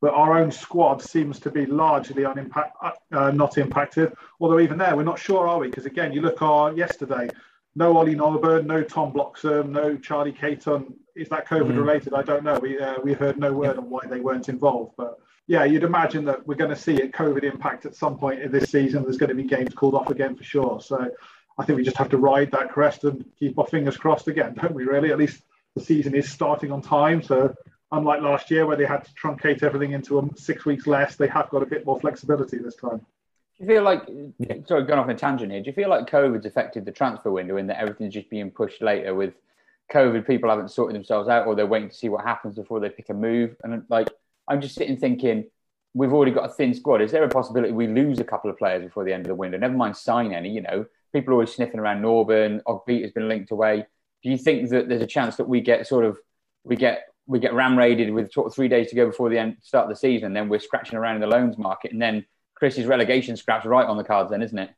But 0.00 0.14
our 0.14 0.38
own 0.38 0.52
squad 0.52 1.02
seems 1.02 1.40
to 1.40 1.50
be 1.50 1.66
largely 1.66 2.22
unimpact, 2.22 2.70
uh, 3.10 3.32
not 3.32 3.58
impacted. 3.58 4.12
Although 4.38 4.60
even 4.60 4.78
there, 4.78 4.94
we're 4.94 5.02
not 5.02 5.18
sure, 5.18 5.48
are 5.48 5.58
we? 5.58 5.68
Because 5.68 5.86
again, 5.86 6.12
you 6.12 6.20
look 6.20 6.40
on 6.40 6.76
yesterday, 6.76 7.28
no 7.74 7.96
Ollie 7.96 8.14
Norburn, 8.14 8.66
no 8.66 8.84
Tom 8.84 9.12
Bloxham, 9.12 9.72
no 9.72 9.96
Charlie 9.96 10.30
Caton. 10.32 10.94
Is 11.16 11.28
that 11.30 11.48
COVID 11.48 11.72
mm. 11.72 11.78
related? 11.78 12.14
I 12.14 12.22
don't 12.22 12.44
know. 12.44 12.60
We 12.60 12.78
uh, 12.78 13.00
we 13.02 13.12
heard 13.12 13.38
no 13.38 13.52
word 13.52 13.76
on 13.76 13.90
why 13.90 14.02
they 14.06 14.20
weren't 14.20 14.48
involved, 14.48 14.92
but 14.96 15.18
yeah, 15.48 15.64
you'd 15.64 15.82
imagine 15.82 16.26
that 16.26 16.46
we're 16.46 16.56
going 16.56 16.70
to 16.70 16.76
see 16.76 16.96
a 17.00 17.08
COVID 17.08 17.42
impact 17.42 17.86
at 17.86 17.96
some 17.96 18.18
point 18.18 18.40
in 18.40 18.52
this 18.52 18.70
season. 18.70 19.02
There's 19.02 19.16
going 19.16 19.30
to 19.30 19.34
be 19.34 19.44
games 19.44 19.74
called 19.74 19.94
off 19.94 20.10
again 20.10 20.36
for 20.36 20.44
sure. 20.44 20.78
So 20.80 21.10
I 21.58 21.64
think 21.64 21.78
we 21.78 21.84
just 21.84 21.96
have 21.96 22.10
to 22.10 22.18
ride 22.18 22.50
that 22.52 22.68
crest 22.68 23.04
and 23.04 23.24
keep 23.38 23.58
our 23.58 23.66
fingers 23.66 23.96
crossed 23.96 24.28
again, 24.28 24.54
don't 24.54 24.74
we? 24.74 24.84
Really, 24.84 25.10
at 25.10 25.18
least 25.18 25.42
the 25.74 25.82
season 25.82 26.14
is 26.14 26.30
starting 26.30 26.70
on 26.70 26.82
time. 26.82 27.22
So 27.22 27.54
unlike 27.90 28.20
last 28.20 28.50
year 28.50 28.66
where 28.66 28.76
they 28.76 28.84
had 28.84 29.06
to 29.06 29.10
truncate 29.14 29.62
everything 29.62 29.92
into 29.92 30.30
six 30.36 30.66
weeks 30.66 30.86
less, 30.86 31.16
they 31.16 31.28
have 31.28 31.48
got 31.48 31.62
a 31.62 31.66
bit 31.66 31.86
more 31.86 31.98
flexibility 31.98 32.58
this 32.58 32.76
time. 32.76 32.98
Do 32.98 33.64
you 33.64 33.66
feel 33.66 33.82
like, 33.82 34.02
sorry, 34.66 34.84
going 34.84 35.00
off 35.00 35.08
a 35.08 35.14
tangent 35.14 35.50
here, 35.50 35.62
do 35.62 35.66
you 35.68 35.72
feel 35.72 35.88
like 35.88 36.06
COVID's 36.06 36.44
affected 36.44 36.84
the 36.84 36.92
transfer 36.92 37.32
window 37.32 37.56
in 37.56 37.66
that 37.68 37.80
everything's 37.80 38.12
just 38.12 38.28
being 38.28 38.50
pushed 38.50 38.82
later 38.82 39.14
with 39.14 39.32
COVID? 39.90 40.26
People 40.26 40.50
haven't 40.50 40.70
sorted 40.70 40.94
themselves 40.94 41.30
out 41.30 41.46
or 41.46 41.54
they're 41.54 41.66
waiting 41.66 41.88
to 41.88 41.94
see 41.94 42.10
what 42.10 42.24
happens 42.24 42.56
before 42.56 42.80
they 42.80 42.90
pick 42.90 43.08
a 43.08 43.14
move. 43.14 43.56
And 43.64 43.82
like, 43.88 44.08
I'm 44.48 44.60
just 44.60 44.74
sitting 44.74 44.96
thinking, 44.96 45.44
we've 45.94 46.12
already 46.12 46.32
got 46.32 46.50
a 46.50 46.52
thin 46.52 46.74
squad. 46.74 47.02
Is 47.02 47.12
there 47.12 47.24
a 47.24 47.28
possibility 47.28 47.72
we 47.72 47.86
lose 47.86 48.18
a 48.18 48.24
couple 48.24 48.50
of 48.50 48.58
players 48.58 48.82
before 48.82 49.04
the 49.04 49.12
end 49.12 49.22
of 49.22 49.28
the 49.28 49.34
window? 49.34 49.58
Never 49.58 49.74
mind 49.74 49.96
sign 49.96 50.32
any, 50.32 50.50
you 50.50 50.62
know, 50.62 50.86
people 51.12 51.32
are 51.32 51.34
always 51.34 51.54
sniffing 51.54 51.80
around 51.80 52.02
Norburn. 52.02 52.62
Ogbeta 52.66 53.02
has 53.02 53.12
been 53.12 53.28
linked 53.28 53.50
away. 53.50 53.86
Do 54.22 54.30
you 54.30 54.38
think 54.38 54.70
that 54.70 54.88
there's 54.88 55.02
a 55.02 55.06
chance 55.06 55.36
that 55.36 55.48
we 55.48 55.60
get 55.60 55.86
sort 55.86 56.04
of, 56.04 56.18
we 56.64 56.76
get 56.76 57.04
we 57.28 57.38
get 57.38 57.52
ram 57.52 57.78
raided 57.78 58.10
with 58.10 58.32
three 58.54 58.68
days 58.68 58.88
to 58.88 58.96
go 58.96 59.06
before 59.06 59.28
the 59.28 59.38
end 59.38 59.58
start 59.60 59.84
of 59.84 59.90
the 59.90 59.96
season. 59.96 60.32
Then 60.32 60.48
we're 60.48 60.58
scratching 60.58 60.98
around 60.98 61.16
in 61.16 61.20
the 61.20 61.26
loans 61.26 61.58
market, 61.58 61.92
and 61.92 62.00
then 62.00 62.24
Chris's 62.54 62.86
relegation 62.86 63.36
scraps 63.36 63.66
right 63.66 63.86
on 63.86 63.98
the 63.98 64.04
cards. 64.04 64.30
Then, 64.30 64.42
isn't 64.42 64.58
it? 64.58 64.70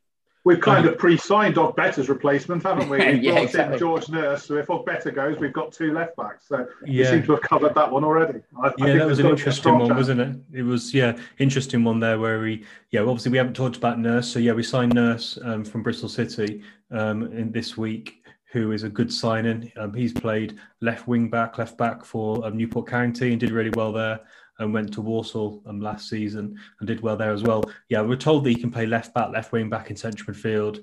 We've 0.43 0.61
kind 0.61 0.87
of 0.87 0.97
pre-signed 0.97 1.57
Ogbeta's 1.57 2.09
replacement, 2.09 2.63
haven't 2.63 2.89
we? 2.89 2.99
We've 3.13 3.23
yeah, 3.23 3.41
exactly. 3.41 3.79
George 3.79 4.09
Nurse. 4.09 4.47
So 4.47 4.57
if 4.57 4.69
Ogbeta 4.69 5.15
goes, 5.15 5.39
we've 5.39 5.53
got 5.53 5.71
two 5.71 5.93
left 5.93 6.17
backs. 6.17 6.49
So 6.49 6.67
yeah. 6.87 7.05
we 7.05 7.19
seem 7.19 7.27
to 7.27 7.33
have 7.33 7.43
covered 7.43 7.75
that 7.75 7.93
one 7.93 8.05
already. 8.05 8.41
I, 8.63 8.73
yeah, 8.79 8.85
I 8.87 8.99
that 8.99 9.07
was 9.07 9.19
an 9.19 9.27
interesting 9.27 9.79
one, 9.79 9.95
wasn't 9.95 10.21
it? 10.21 10.37
It 10.53 10.63
was 10.63 10.95
yeah, 10.95 11.17
interesting 11.39 11.85
one 11.85 12.01
there 12.01 12.19
where 12.19 12.41
we 12.41 12.65
yeah, 12.91 13.01
obviously 13.01 13.33
we 13.33 13.39
haven't 13.39 13.55
talked 13.55 13.77
about 13.77 13.99
Nurse. 13.99 14.33
So 14.33 14.39
yeah, 14.39 14.53
we 14.53 14.63
signed 14.63 14.95
Nurse 14.95 15.39
um, 15.45 15.63
from 15.63 15.83
Bristol 15.83 16.09
City 16.09 16.63
um, 16.91 17.31
in 17.33 17.53
this 17.53 17.77
week 17.77 18.21
who 18.53 18.73
is 18.73 18.83
a 18.83 18.89
good 18.89 19.13
signing. 19.13 19.71
Um, 19.77 19.95
he's 19.95 20.13
played 20.13 20.59
left 20.81 21.07
wing 21.07 21.31
back, 21.31 21.59
left 21.59 21.79
back 21.79 22.05
for 22.05 22.45
um, 22.45 22.57
Newport 22.57 22.89
County 22.89 23.31
and 23.31 23.39
did 23.39 23.51
really 23.51 23.71
well 23.71 23.93
there. 23.93 24.21
And 24.61 24.73
went 24.73 24.93
to 24.93 25.01
Walsall 25.01 25.63
um, 25.67 25.81
last 25.81 26.09
season 26.09 26.57
and 26.79 26.87
did 26.87 27.01
well 27.01 27.17
there 27.17 27.33
as 27.33 27.43
well. 27.43 27.65
Yeah, 27.89 28.03
we're 28.03 28.17
told 28.17 28.45
that 28.45 28.51
he 28.51 28.57
can 28.57 28.71
play 28.71 28.87
left 28.87 29.15
back, 29.15 29.31
left 29.31 29.53
wing 29.53 29.69
back 29.69 29.91
in 29.91 29.97
central 29.97 30.33
midfield. 30.33 30.81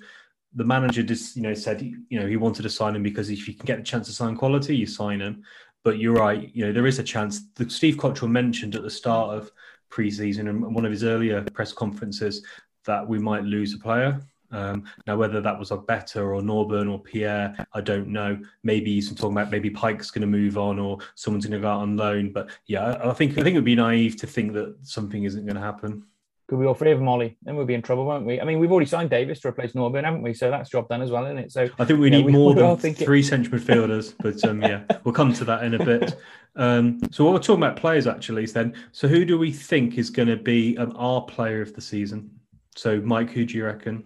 The 0.56 0.66
manager 0.66 1.04
just, 1.04 1.36
you 1.36 1.44
know, 1.44 1.54
said 1.54 1.82
you 1.84 2.20
know 2.20 2.26
he 2.26 2.38
wanted 2.38 2.64
to 2.64 2.70
sign 2.70 2.96
him 2.96 3.04
because 3.04 3.30
if 3.30 3.48
you 3.48 3.54
can 3.54 3.66
get 3.66 3.80
a 3.80 3.84
chance 3.84 4.08
to 4.08 4.14
sign 4.14 4.36
quality, 4.36 4.76
you 4.76 4.88
sign 4.88 5.22
him. 5.22 5.44
But 5.84 6.00
you're 6.00 6.16
right, 6.16 6.50
you 6.54 6.66
know 6.66 6.74
there 6.74 6.88
is 6.88 7.00
a 7.00 7.04
chance. 7.04 7.50
The 7.56 7.70
Steve 7.70 7.96
Cotterill 7.98 8.32
mentioned 8.32 8.76
at 8.76 8.82
the 8.82 8.90
start 8.90 9.38
of 9.38 9.52
pre-season 9.90 10.48
and 10.48 10.76
one 10.76 10.84
of 10.84 10.92
his 10.92 11.04
earlier 11.04 11.44
press 11.54 11.72
conferences 11.72 12.44
that 12.86 13.08
we 13.08 13.20
might 13.20 13.44
lose 13.44 13.74
a 13.74 13.78
player. 13.78 14.20
Um, 14.52 14.86
now, 15.06 15.18
whether 15.18 15.42
that 15.42 15.58
was 15.60 15.72
Ogbeta 15.72 16.18
or 16.18 16.42
Norburn 16.42 16.92
or 16.92 17.00
Pierre, 17.00 17.68
I 17.74 17.82
don't 17.82 18.08
know. 18.08 18.40
Maybe 18.64 18.94
he's 18.94 19.14
talking 19.14 19.38
about 19.38 19.52
maybe 19.52 19.70
Pyke's 19.70 20.12
going 20.12 20.22
to 20.22 20.28
move 20.28 20.58
on 20.58 20.80
or 20.80 21.00
someone's 21.16 21.46
going 21.46 21.60
to 21.60 21.66
go 21.66 21.72
out 21.72 21.82
on 21.82 21.98
loan. 21.98 22.32
But 22.32 22.50
yeah, 22.66 22.98
I 23.04 23.14
think 23.14 23.34
I 23.34 23.44
think 23.44 23.50
it 23.50 23.56
would 23.56 23.66
be 23.66 23.76
naive 23.76 24.18
to 24.18 24.28
think 24.28 24.54
that 24.54 24.76
something 24.84 25.24
isn't 25.24 25.46
going 25.46 25.56
to 25.56 25.62
happen. 25.62 26.04
Could 26.48 26.60
we 26.60 26.66
all 26.66 26.74
three 26.74 26.94
of 26.94 27.00
them, 27.00 27.10
Ollie? 27.10 27.38
Then 27.42 27.58
we'll 27.58 27.66
be 27.66 27.74
in 27.74 27.82
trouble, 27.82 28.06
won't 28.06 28.26
we? 28.26 28.40
I 28.40 28.46
mean, 28.46 28.58
we've 28.60 28.72
already 28.72 28.86
signed 28.86 29.10
Davis 29.10 29.42
to 29.42 29.50
replace 29.50 29.74
Norburn, 29.74 30.06
haven't 30.06 30.22
we? 30.22 30.34
So 30.34 30.50
that's 30.50 30.70
job 30.70 30.88
done 30.88 31.02
as 31.02 31.12
well, 31.12 31.26
isn't 31.26 31.38
it? 31.38 31.52
So 31.52 31.68
I 31.78 31.84
think 31.84 32.00
we 32.00 32.10
need 32.10 32.30
more 32.30 32.56
than 32.78 32.96
three 32.96 33.22
central 33.22 33.60
midfielders. 33.60 34.14
But 34.18 34.42
um, 34.46 34.62
yeah, 34.62 34.84
we'll 35.04 35.14
come 35.14 35.34
to 35.34 35.44
that 35.44 35.66
in 35.66 35.74
a 35.74 35.84
bit. 35.84 36.16
Um, 36.56 37.02
so 37.12 37.26
what 37.26 37.34
we're 37.34 37.40
talking 37.40 37.62
about 37.62 37.76
players 37.76 38.08
actually 38.08 38.46
is 38.46 38.54
then. 38.54 38.74
So 38.94 39.10
who 39.10 39.26
do 39.26 39.38
we 39.38 39.52
think 39.52 39.98
is 39.98 40.10
going 40.10 40.30
to 40.30 40.38
be 40.38 40.78
um, 40.78 40.94
our 40.96 41.22
player 41.22 41.62
of 41.62 41.74
the 41.74 41.82
season? 41.82 42.32
So 42.78 43.02
Mike, 43.02 43.32
who 43.32 43.46
do 43.46 43.58
you 43.58 43.66
reckon? 43.66 44.06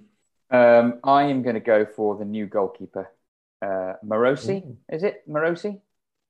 Um, 0.51 0.99
I 1.03 1.23
am 1.23 1.43
going 1.43 1.55
to 1.55 1.61
go 1.61 1.85
for 1.85 2.17
the 2.17 2.25
new 2.25 2.45
goalkeeper, 2.45 3.09
uh, 3.61 3.93
Marosi. 4.05 4.63
Mm. 4.63 4.75
Is 4.91 5.03
it 5.03 5.27
Marosi? 5.27 5.79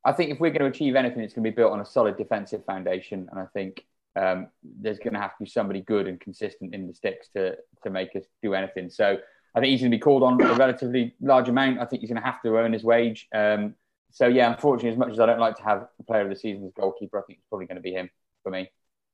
I 0.05 0.11
think 0.13 0.31
if 0.31 0.39
we're 0.39 0.51
going 0.51 0.71
to 0.71 0.75
achieve 0.75 0.95
anything, 0.95 1.21
it's 1.21 1.33
going 1.33 1.43
to 1.43 1.51
be 1.51 1.55
built 1.55 1.73
on 1.73 1.79
a 1.79 1.85
solid 1.85 2.17
defensive 2.17 2.65
foundation, 2.65 3.27
and 3.31 3.39
I 3.39 3.45
think 3.53 3.85
um, 4.15 4.47
there's 4.63 4.99
going 4.99 5.13
to 5.13 5.19
have 5.19 5.37
to 5.37 5.43
be 5.43 5.49
somebody 5.49 5.81
good 5.81 6.07
and 6.07 6.19
consistent 6.19 6.73
in 6.73 6.87
the 6.87 6.93
sticks 6.93 7.29
to 7.35 7.57
to 7.83 7.89
make 7.89 8.15
us 8.15 8.23
do 8.43 8.53
anything. 8.53 8.89
So 8.89 9.17
I 9.55 9.59
think 9.59 9.71
he's 9.71 9.81
going 9.81 9.91
to 9.91 9.97
be 9.97 10.01
called 10.01 10.23
on 10.23 10.41
a 10.41 10.53
relatively 10.53 11.15
large 11.21 11.49
amount. 11.49 11.79
I 11.79 11.85
think 11.85 12.01
he's 12.01 12.09
going 12.09 12.21
to 12.21 12.25
have 12.25 12.41
to 12.43 12.55
earn 12.55 12.73
his 12.73 12.83
wage. 12.83 13.27
Um, 13.33 13.75
so 14.11 14.27
yeah, 14.27 14.51
unfortunately, 14.51 14.91
as 14.91 14.97
much 14.97 15.11
as 15.11 15.19
I 15.19 15.25
don't 15.25 15.39
like 15.39 15.57
to 15.57 15.63
have 15.63 15.87
a 15.99 16.03
player 16.03 16.21
of 16.21 16.29
the 16.29 16.35
season 16.35 16.65
as 16.65 16.73
goalkeeper, 16.73 17.19
I 17.19 17.21
think 17.23 17.39
it's 17.39 17.47
probably 17.47 17.67
going 17.67 17.77
to 17.77 17.81
be 17.81 17.93
him 17.93 18.09
for 18.43 18.51
me. 18.51 18.69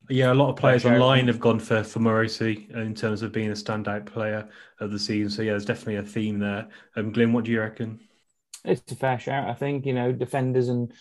Yeah, 0.10 0.32
a 0.32 0.36
lot 0.36 0.50
of 0.50 0.56
players 0.56 0.86
online 0.86 1.28
have 1.28 1.40
gone 1.40 1.60
for 1.60 1.84
for 1.84 2.00
Marosi 2.00 2.74
in 2.74 2.96
terms 2.96 3.22
of 3.22 3.32
being 3.32 3.50
a 3.50 3.54
standout 3.54 4.06
player 4.06 4.48
of 4.80 4.92
the 4.92 5.00
season. 5.00 5.30
So 5.30 5.42
yeah, 5.42 5.52
there's 5.52 5.66
definitely 5.66 5.98
a 5.98 6.04
theme 6.04 6.40
there. 6.40 6.68
Um, 6.96 7.12
Glyn, 7.12 7.34
what 7.34 7.44
do 7.44 7.52
you 7.52 7.60
reckon? 7.60 8.00
It's 8.64 8.90
a 8.92 8.96
fair 8.96 9.20
shout. 9.20 9.50
I 9.50 9.54
think 9.54 9.86
you 9.86 9.94
know 9.94 10.12
defenders 10.12 10.70
and 10.70 10.94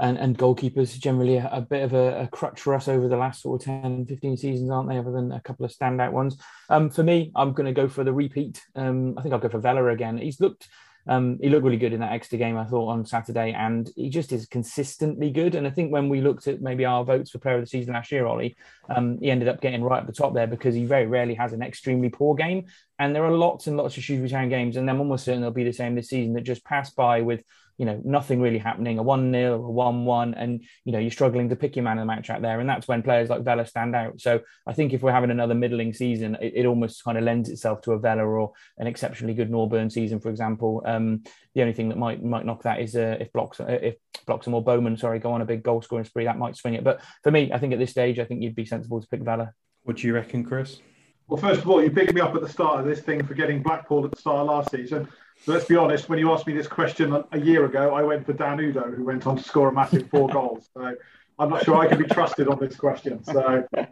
and, 0.00 0.18
and 0.18 0.38
goalkeepers 0.38 0.98
generally 0.98 1.36
a, 1.36 1.48
a 1.52 1.60
bit 1.60 1.82
of 1.82 1.92
a, 1.92 2.22
a, 2.22 2.28
crutch 2.28 2.60
for 2.60 2.74
us 2.74 2.88
over 2.88 3.06
the 3.06 3.18
last 3.18 3.42
sort 3.42 3.60
of 3.60 3.66
10, 3.66 4.06
15 4.06 4.36
seasons, 4.38 4.70
aren't 4.70 4.88
they? 4.88 4.96
Other 4.96 5.12
than 5.12 5.30
a 5.30 5.40
couple 5.40 5.66
of 5.66 5.72
standout 5.72 6.12
ones. 6.12 6.38
Um, 6.70 6.88
for 6.88 7.02
me, 7.02 7.30
I'm 7.36 7.52
going 7.52 7.66
to 7.66 7.78
go 7.78 7.86
for 7.86 8.02
the 8.02 8.12
repeat. 8.12 8.62
Um, 8.74 9.14
I 9.18 9.22
think 9.22 9.34
I'll 9.34 9.40
go 9.40 9.50
for 9.50 9.60
Vela 9.60 9.86
again. 9.88 10.16
He's 10.16 10.40
looked 10.40 10.68
um, 11.10 11.38
he 11.42 11.48
looked 11.48 11.64
really 11.64 11.76
good 11.76 11.92
in 11.92 11.98
that 12.00 12.12
Exeter 12.12 12.36
game, 12.36 12.56
I 12.56 12.64
thought, 12.64 12.88
on 12.88 13.04
Saturday, 13.04 13.52
and 13.52 13.90
he 13.96 14.08
just 14.08 14.30
is 14.30 14.46
consistently 14.46 15.32
good. 15.32 15.56
And 15.56 15.66
I 15.66 15.70
think 15.70 15.90
when 15.90 16.08
we 16.08 16.20
looked 16.20 16.46
at 16.46 16.62
maybe 16.62 16.84
our 16.84 17.04
votes 17.04 17.32
for 17.32 17.40
player 17.40 17.56
of 17.56 17.62
the 17.62 17.66
season 17.66 17.94
last 17.94 18.12
year, 18.12 18.26
Ollie, 18.26 18.56
um, 18.88 19.18
he 19.20 19.28
ended 19.28 19.48
up 19.48 19.60
getting 19.60 19.82
right 19.82 20.00
at 20.00 20.06
the 20.06 20.12
top 20.12 20.34
there 20.34 20.46
because 20.46 20.72
he 20.72 20.84
very 20.84 21.06
rarely 21.06 21.34
has 21.34 21.52
an 21.52 21.62
extremely 21.62 22.10
poor 22.10 22.36
game. 22.36 22.66
And 23.00 23.12
there 23.12 23.24
are 23.24 23.32
lots 23.32 23.66
and 23.66 23.76
lots 23.76 23.96
of 23.96 24.04
Shrewsbury 24.04 24.30
Town 24.30 24.48
games, 24.50 24.76
and 24.76 24.88
I'm 24.88 25.00
almost 25.00 25.24
certain 25.24 25.40
they'll 25.40 25.50
be 25.50 25.64
the 25.64 25.72
same 25.72 25.96
this 25.96 26.10
season 26.10 26.34
that 26.34 26.42
just 26.42 26.64
pass 26.64 26.90
by 26.90 27.22
with 27.22 27.42
you 27.80 27.86
know 27.86 27.98
nothing 28.04 28.42
really 28.42 28.58
happening 28.58 28.98
a 28.98 29.02
1 29.02 29.32
0 29.32 29.54
a 29.54 29.70
1 29.70 30.04
1 30.04 30.34
and 30.34 30.62
you 30.84 30.92
know 30.92 30.98
you're 30.98 31.10
struggling 31.10 31.48
to 31.48 31.56
pick 31.56 31.76
your 31.76 31.82
man 31.82 31.96
of 31.96 32.02
the 32.02 32.06
match 32.06 32.28
out 32.28 32.42
there 32.42 32.60
and 32.60 32.68
that's 32.68 32.86
when 32.86 33.02
players 33.02 33.30
like 33.30 33.42
Vela 33.42 33.64
stand 33.64 33.96
out. 33.96 34.20
So 34.20 34.40
I 34.66 34.74
think 34.74 34.92
if 34.92 35.02
we're 35.02 35.12
having 35.12 35.30
another 35.30 35.54
middling 35.54 35.94
season 35.94 36.36
it, 36.42 36.52
it 36.56 36.66
almost 36.66 37.02
kind 37.02 37.16
of 37.16 37.24
lends 37.24 37.48
itself 37.48 37.80
to 37.82 37.92
a 37.92 37.98
Vela 37.98 38.22
or 38.22 38.52
an 38.76 38.86
exceptionally 38.86 39.32
good 39.32 39.50
Norburn 39.50 39.90
season 39.90 40.20
for 40.20 40.28
example. 40.28 40.82
Um, 40.84 41.22
the 41.54 41.62
only 41.62 41.72
thing 41.72 41.88
that 41.88 41.96
might 41.96 42.22
might 42.22 42.44
knock 42.44 42.64
that 42.64 42.80
is 42.80 42.94
uh, 42.94 43.16
if 43.18 43.32
blocks 43.32 43.60
uh, 43.60 43.78
if 43.80 43.94
Bloxham 44.26 44.52
or 44.52 44.62
Bowman 44.62 44.98
sorry 44.98 45.18
go 45.18 45.32
on 45.32 45.40
a 45.40 45.46
big 45.46 45.62
goal 45.62 45.80
scoring 45.80 46.04
spree 46.04 46.26
that 46.26 46.36
might 46.36 46.56
swing 46.56 46.74
it. 46.74 46.84
But 46.84 47.00
for 47.22 47.30
me 47.30 47.50
I 47.50 47.58
think 47.58 47.72
at 47.72 47.78
this 47.78 47.92
stage 47.92 48.18
I 48.18 48.26
think 48.26 48.42
you'd 48.42 48.54
be 48.54 48.66
sensible 48.66 49.00
to 49.00 49.08
pick 49.08 49.22
Vela. 49.22 49.54
What 49.84 49.96
do 49.96 50.06
you 50.06 50.12
reckon 50.12 50.44
Chris? 50.44 50.80
Well 51.28 51.40
first 51.40 51.62
of 51.62 51.70
all 51.70 51.82
you 51.82 51.90
picked 51.90 52.12
me 52.12 52.20
up 52.20 52.34
at 52.34 52.42
the 52.42 52.48
start 52.48 52.80
of 52.80 52.84
this 52.84 53.00
thing 53.00 53.24
for 53.24 53.32
getting 53.32 53.62
Blackpool 53.62 54.04
at 54.04 54.10
the 54.10 54.20
start 54.20 54.40
of 54.40 54.48
last 54.48 54.70
season. 54.70 55.06
so 55.06 55.12
let's 55.46 55.64
be 55.64 55.76
honest, 55.76 56.08
when 56.08 56.18
you 56.18 56.32
asked 56.32 56.46
me 56.46 56.52
this 56.52 56.66
question 56.66 57.24
a 57.32 57.40
year 57.40 57.64
ago, 57.64 57.94
I 57.94 58.02
went 58.02 58.26
for 58.26 58.32
Dan 58.32 58.58
Udoh, 58.58 58.94
who 58.94 59.04
went 59.04 59.26
on 59.26 59.36
to 59.36 59.42
score 59.42 59.68
a 59.68 59.72
massive 59.72 60.08
four 60.10 60.28
goals. 60.32 60.68
So 60.74 60.94
I'm 61.38 61.50
not 61.50 61.64
sure 61.64 61.76
I 61.76 61.86
can 61.86 61.98
be 61.98 62.04
trusted 62.04 62.48
on 62.48 62.58
this 62.58 62.76
question. 62.76 63.24
So, 63.24 63.66
uh, 63.76 63.86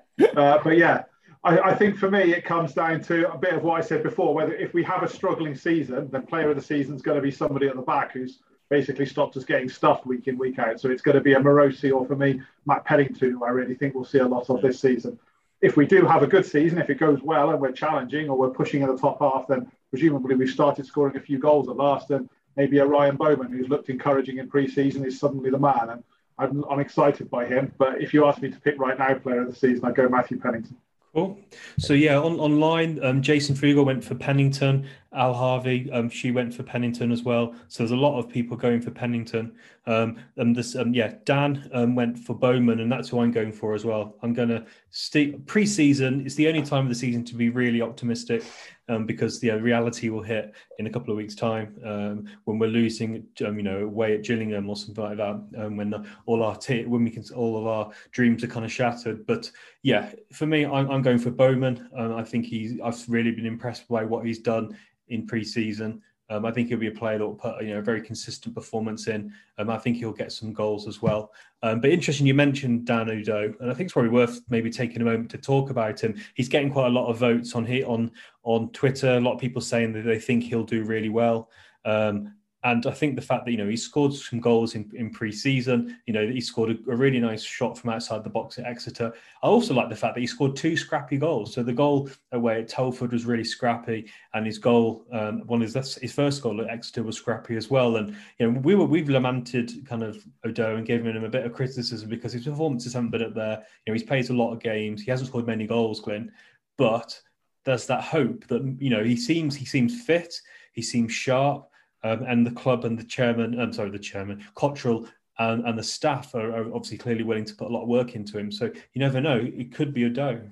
but 0.62 0.76
yeah, 0.76 1.04
I, 1.44 1.58
I, 1.58 1.74
think 1.74 1.96
for 1.96 2.10
me, 2.10 2.34
it 2.34 2.44
comes 2.44 2.74
down 2.74 3.00
to 3.04 3.32
a 3.32 3.38
bit 3.38 3.54
of 3.54 3.62
what 3.62 3.82
I 3.82 3.86
said 3.86 4.02
before 4.02 4.34
whether 4.34 4.54
if 4.54 4.74
we 4.74 4.82
have 4.84 5.02
a 5.02 5.08
struggling 5.08 5.54
season, 5.54 6.08
then 6.10 6.26
player 6.26 6.50
of 6.50 6.56
the 6.56 6.62
season 6.62 6.96
is 6.96 7.02
going 7.02 7.16
to 7.16 7.22
be 7.22 7.30
somebody 7.30 7.68
at 7.68 7.76
the 7.76 7.82
back 7.82 8.12
who's 8.12 8.40
basically 8.68 9.06
stopped 9.06 9.36
us 9.36 9.44
getting 9.44 9.68
stuffed 9.68 10.04
week 10.04 10.28
in, 10.28 10.36
week 10.36 10.58
out. 10.58 10.78
So 10.78 10.90
it's 10.90 11.00
going 11.00 11.14
to 11.14 11.22
be 11.22 11.32
a 11.32 11.40
Marosi 11.40 11.92
or 11.92 12.06
for 12.06 12.16
me, 12.16 12.42
Matt 12.66 12.84
Pennington, 12.84 13.30
who 13.30 13.44
I 13.44 13.48
really 13.48 13.74
think 13.74 13.94
we'll 13.94 14.04
see 14.04 14.18
a 14.18 14.28
lot 14.28 14.50
of 14.50 14.60
this 14.60 14.80
season. 14.80 15.18
If 15.60 15.76
we 15.76 15.86
do 15.86 16.04
have 16.04 16.22
a 16.22 16.26
good 16.26 16.44
season, 16.44 16.78
if 16.78 16.90
it 16.90 16.98
goes 16.98 17.20
well 17.22 17.50
and 17.50 17.60
we're 17.60 17.72
challenging 17.72 18.28
or 18.28 18.36
we're 18.36 18.50
pushing 18.50 18.82
in 18.82 18.88
the 18.88 18.98
top 18.98 19.20
half, 19.20 19.46
then 19.48 19.70
presumably 19.90 20.34
we've 20.34 20.50
started 20.50 20.86
scoring 20.86 21.16
a 21.16 21.20
few 21.20 21.38
goals 21.38 21.68
at 21.68 21.76
last, 21.76 22.10
and 22.10 22.28
maybe 22.56 22.78
a 22.78 22.86
Ryan 22.86 23.16
Bowman 23.16 23.52
who's 23.52 23.68
looked 23.68 23.88
encouraging 23.88 24.38
in 24.38 24.48
pre-season 24.48 25.04
is 25.04 25.18
suddenly 25.18 25.50
the 25.50 25.58
man, 25.58 25.88
and 25.90 26.04
I'm, 26.38 26.64
I'm 26.70 26.80
excited 26.80 27.30
by 27.30 27.46
him. 27.46 27.72
But 27.78 28.00
if 28.00 28.12
you 28.14 28.26
ask 28.26 28.40
me 28.42 28.50
to 28.50 28.60
pick 28.60 28.78
right 28.78 28.98
now, 28.98 29.14
player 29.14 29.42
of 29.42 29.48
the 29.48 29.54
season, 29.54 29.84
I'd 29.84 29.94
go 29.94 30.08
Matthew 30.08 30.38
Pennington. 30.38 30.76
Cool. 31.14 31.38
So 31.78 31.94
yeah, 31.94 32.18
on 32.18 32.38
online, 32.38 33.02
um, 33.02 33.22
Jason 33.22 33.56
Frigo 33.56 33.84
went 33.84 34.04
for 34.04 34.14
Pennington, 34.14 34.86
Al 35.14 35.32
Harvey, 35.32 35.90
um, 35.90 36.10
she 36.10 36.30
went 36.30 36.52
for 36.52 36.62
Pennington 36.62 37.10
as 37.10 37.22
well. 37.22 37.54
So 37.68 37.82
there's 37.82 37.92
a 37.92 37.96
lot 37.96 38.18
of 38.18 38.28
people 38.28 38.58
going 38.58 38.82
for 38.82 38.90
Pennington. 38.90 39.54
Um, 39.86 40.18
and 40.36 40.54
this, 40.54 40.76
um, 40.76 40.92
yeah, 40.92 41.14
Dan 41.24 41.70
um, 41.72 41.94
went 41.94 42.18
for 42.18 42.34
Bowman, 42.34 42.80
and 42.80 42.92
that's 42.92 43.08
who 43.08 43.20
I'm 43.20 43.30
going 43.30 43.52
for 43.52 43.74
as 43.74 43.86
well. 43.86 44.18
I'm 44.22 44.34
going 44.34 44.50
to 44.50 44.66
stay 44.90 45.32
pre-season. 45.32 46.26
It's 46.26 46.34
the 46.34 46.46
only 46.46 46.60
time 46.60 46.84
of 46.84 46.90
the 46.90 46.94
season 46.94 47.24
to 47.24 47.34
be 47.34 47.48
really 47.48 47.80
optimistic 47.80 48.44
um, 48.90 49.06
because 49.06 49.40
the 49.40 49.50
reality 49.52 50.10
will 50.10 50.22
hit 50.22 50.52
in 50.78 50.86
a 50.86 50.90
couple 50.90 51.10
of 51.10 51.16
weeks' 51.16 51.34
time 51.34 51.74
um, 51.86 52.26
when 52.44 52.58
we're 52.58 52.68
losing, 52.68 53.26
um, 53.46 53.56
you 53.56 53.62
know, 53.62 53.84
away 53.84 54.14
at 54.14 54.24
Gillingham 54.24 54.68
or 54.68 54.76
something 54.76 55.02
like 55.02 55.16
that. 55.16 55.40
Um, 55.56 55.78
when 55.78 56.06
all 56.26 56.42
our 56.42 56.56
t- 56.56 56.84
when 56.84 57.04
we 57.04 57.10
can, 57.10 57.24
all 57.34 57.56
of 57.56 57.66
our 57.66 57.90
dreams 58.10 58.44
are 58.44 58.48
kind 58.48 58.66
of 58.66 58.72
shattered. 58.72 59.26
But 59.26 59.50
yeah, 59.82 60.12
for 60.34 60.44
me, 60.44 60.66
I'm, 60.66 60.90
I'm 60.90 61.00
going 61.00 61.18
for 61.18 61.30
Bowman. 61.30 61.88
Um, 61.96 62.14
I 62.14 62.24
think 62.24 62.44
he's. 62.44 62.78
I've 62.84 63.02
really 63.08 63.30
been 63.30 63.46
impressed 63.46 63.88
by 63.88 64.04
what 64.04 64.26
he's 64.26 64.40
done 64.40 64.76
in 65.10 65.26
pre-season. 65.26 66.02
Um, 66.30 66.44
I 66.44 66.50
think 66.50 66.68
he'll 66.68 66.78
be 66.78 66.88
a 66.88 66.92
player 66.92 67.18
that 67.18 67.26
will 67.26 67.34
put 67.34 67.62
you 67.62 67.70
know 67.70 67.78
a 67.78 67.82
very 67.82 68.02
consistent 68.02 68.54
performance 68.54 69.06
in. 69.06 69.32
Um, 69.56 69.70
I 69.70 69.78
think 69.78 69.96
he'll 69.96 70.12
get 70.12 70.30
some 70.30 70.52
goals 70.52 70.86
as 70.86 71.00
well. 71.00 71.32
Um, 71.62 71.80
but 71.80 71.90
interesting, 71.90 72.26
you 72.26 72.34
mentioned 72.34 72.84
Dan 72.84 73.06
Udoh, 73.06 73.58
and 73.60 73.70
I 73.70 73.74
think 73.74 73.86
it's 73.86 73.94
probably 73.94 74.10
worth 74.10 74.40
maybe 74.50 74.70
taking 74.70 75.00
a 75.00 75.06
moment 75.06 75.30
to 75.30 75.38
talk 75.38 75.70
about 75.70 76.00
him. 76.00 76.20
He's 76.34 76.48
getting 76.48 76.70
quite 76.70 76.88
a 76.88 76.90
lot 76.90 77.08
of 77.08 77.18
votes 77.18 77.54
on 77.54 77.64
here 77.64 77.86
on 77.86 78.10
on 78.42 78.70
Twitter. 78.72 79.14
A 79.14 79.20
lot 79.20 79.34
of 79.34 79.40
people 79.40 79.62
saying 79.62 79.92
that 79.94 80.02
they 80.02 80.18
think 80.18 80.44
he'll 80.44 80.64
do 80.64 80.84
really 80.84 81.08
well. 81.08 81.50
Um, 81.84 82.34
and 82.64 82.86
I 82.86 82.90
think 82.90 83.14
the 83.14 83.22
fact 83.22 83.44
that 83.44 83.52
you 83.52 83.56
know 83.56 83.68
he 83.68 83.76
scored 83.76 84.12
some 84.12 84.40
goals 84.40 84.74
in, 84.74 84.90
in 84.94 85.10
pre-season, 85.10 85.96
you 86.06 86.12
know 86.12 86.26
he 86.26 86.40
scored 86.40 86.70
a, 86.70 86.90
a, 86.90 86.96
really 86.96 87.20
nice 87.20 87.42
shot 87.42 87.78
from 87.78 87.90
outside 87.90 88.24
the 88.24 88.30
box 88.30 88.58
at 88.58 88.66
Exeter. 88.66 89.12
I 89.42 89.46
also 89.46 89.74
like 89.74 89.88
the 89.88 89.96
fact 89.96 90.16
that 90.16 90.20
he 90.20 90.26
scored 90.26 90.56
two 90.56 90.76
scrappy 90.76 91.18
goals. 91.18 91.54
So 91.54 91.62
the 91.62 91.72
goal 91.72 92.10
away 92.32 92.60
at 92.60 92.68
Telford 92.68 93.12
was 93.12 93.26
really 93.26 93.44
scrappy, 93.44 94.10
and 94.34 94.44
his 94.44 94.58
goal, 94.58 95.06
um, 95.12 95.46
one 95.46 95.62
is 95.62 95.74
his 95.74 96.12
first 96.12 96.42
goal 96.42 96.60
at 96.60 96.68
Exeter 96.68 97.04
was 97.04 97.16
scrappy 97.16 97.56
as 97.56 97.70
well. 97.70 97.96
And 97.96 98.16
you 98.40 98.50
know 98.50 98.60
we 98.60 98.74
were 98.74 98.86
we've 98.86 99.08
lamented 99.08 99.86
kind 99.86 100.02
of 100.02 100.24
Udoh 100.44 100.76
and 100.76 100.86
given 100.86 101.16
him 101.16 101.24
a 101.24 101.30
bit 101.30 101.46
of 101.46 101.52
criticism 101.52 102.08
because 102.08 102.32
his 102.32 102.44
performances 102.44 102.94
haven't 102.94 103.10
been 103.10 103.22
up 103.22 103.34
there. 103.34 103.64
You 103.86 103.92
know 103.92 103.94
he's 103.94 104.02
played 104.02 104.28
a 104.30 104.34
lot 104.34 104.52
of 104.52 104.60
games, 104.60 105.02
he 105.02 105.12
hasn't 105.12 105.28
scored 105.28 105.46
many 105.46 105.66
goals, 105.66 106.00
Glyn, 106.00 106.32
but 106.76 107.20
there's 107.64 107.86
that 107.86 108.02
hope 108.02 108.48
that 108.48 108.76
you 108.80 108.90
know 108.90 109.04
he 109.04 109.16
seems 109.16 109.54
he 109.54 109.64
seems 109.64 110.02
fit, 110.02 110.34
he 110.72 110.82
seems 110.82 111.12
sharp 111.12 111.68
um, 112.02 112.24
and 112.26 112.46
the 112.46 112.50
club 112.50 112.84
and 112.84 112.98
the 112.98 113.04
chairman, 113.04 113.58
I'm 113.60 113.72
sorry, 113.72 113.90
the 113.90 113.98
chairman, 113.98 114.44
Cotterill 114.54 115.08
and, 115.38 115.64
and 115.66 115.78
the 115.78 115.82
staff 115.82 116.34
are, 116.34 116.50
are, 116.50 116.74
obviously 116.74 116.98
clearly 116.98 117.22
willing 117.22 117.44
to 117.44 117.54
put 117.54 117.68
a 117.68 117.72
lot 117.72 117.82
of 117.82 117.88
work 117.88 118.14
into 118.14 118.38
him. 118.38 118.50
So 118.50 118.66
you 118.66 119.00
never 119.00 119.20
know; 119.20 119.40
it 119.40 119.74
could 119.74 119.94
be 119.94 120.02
Udoh. 120.02 120.50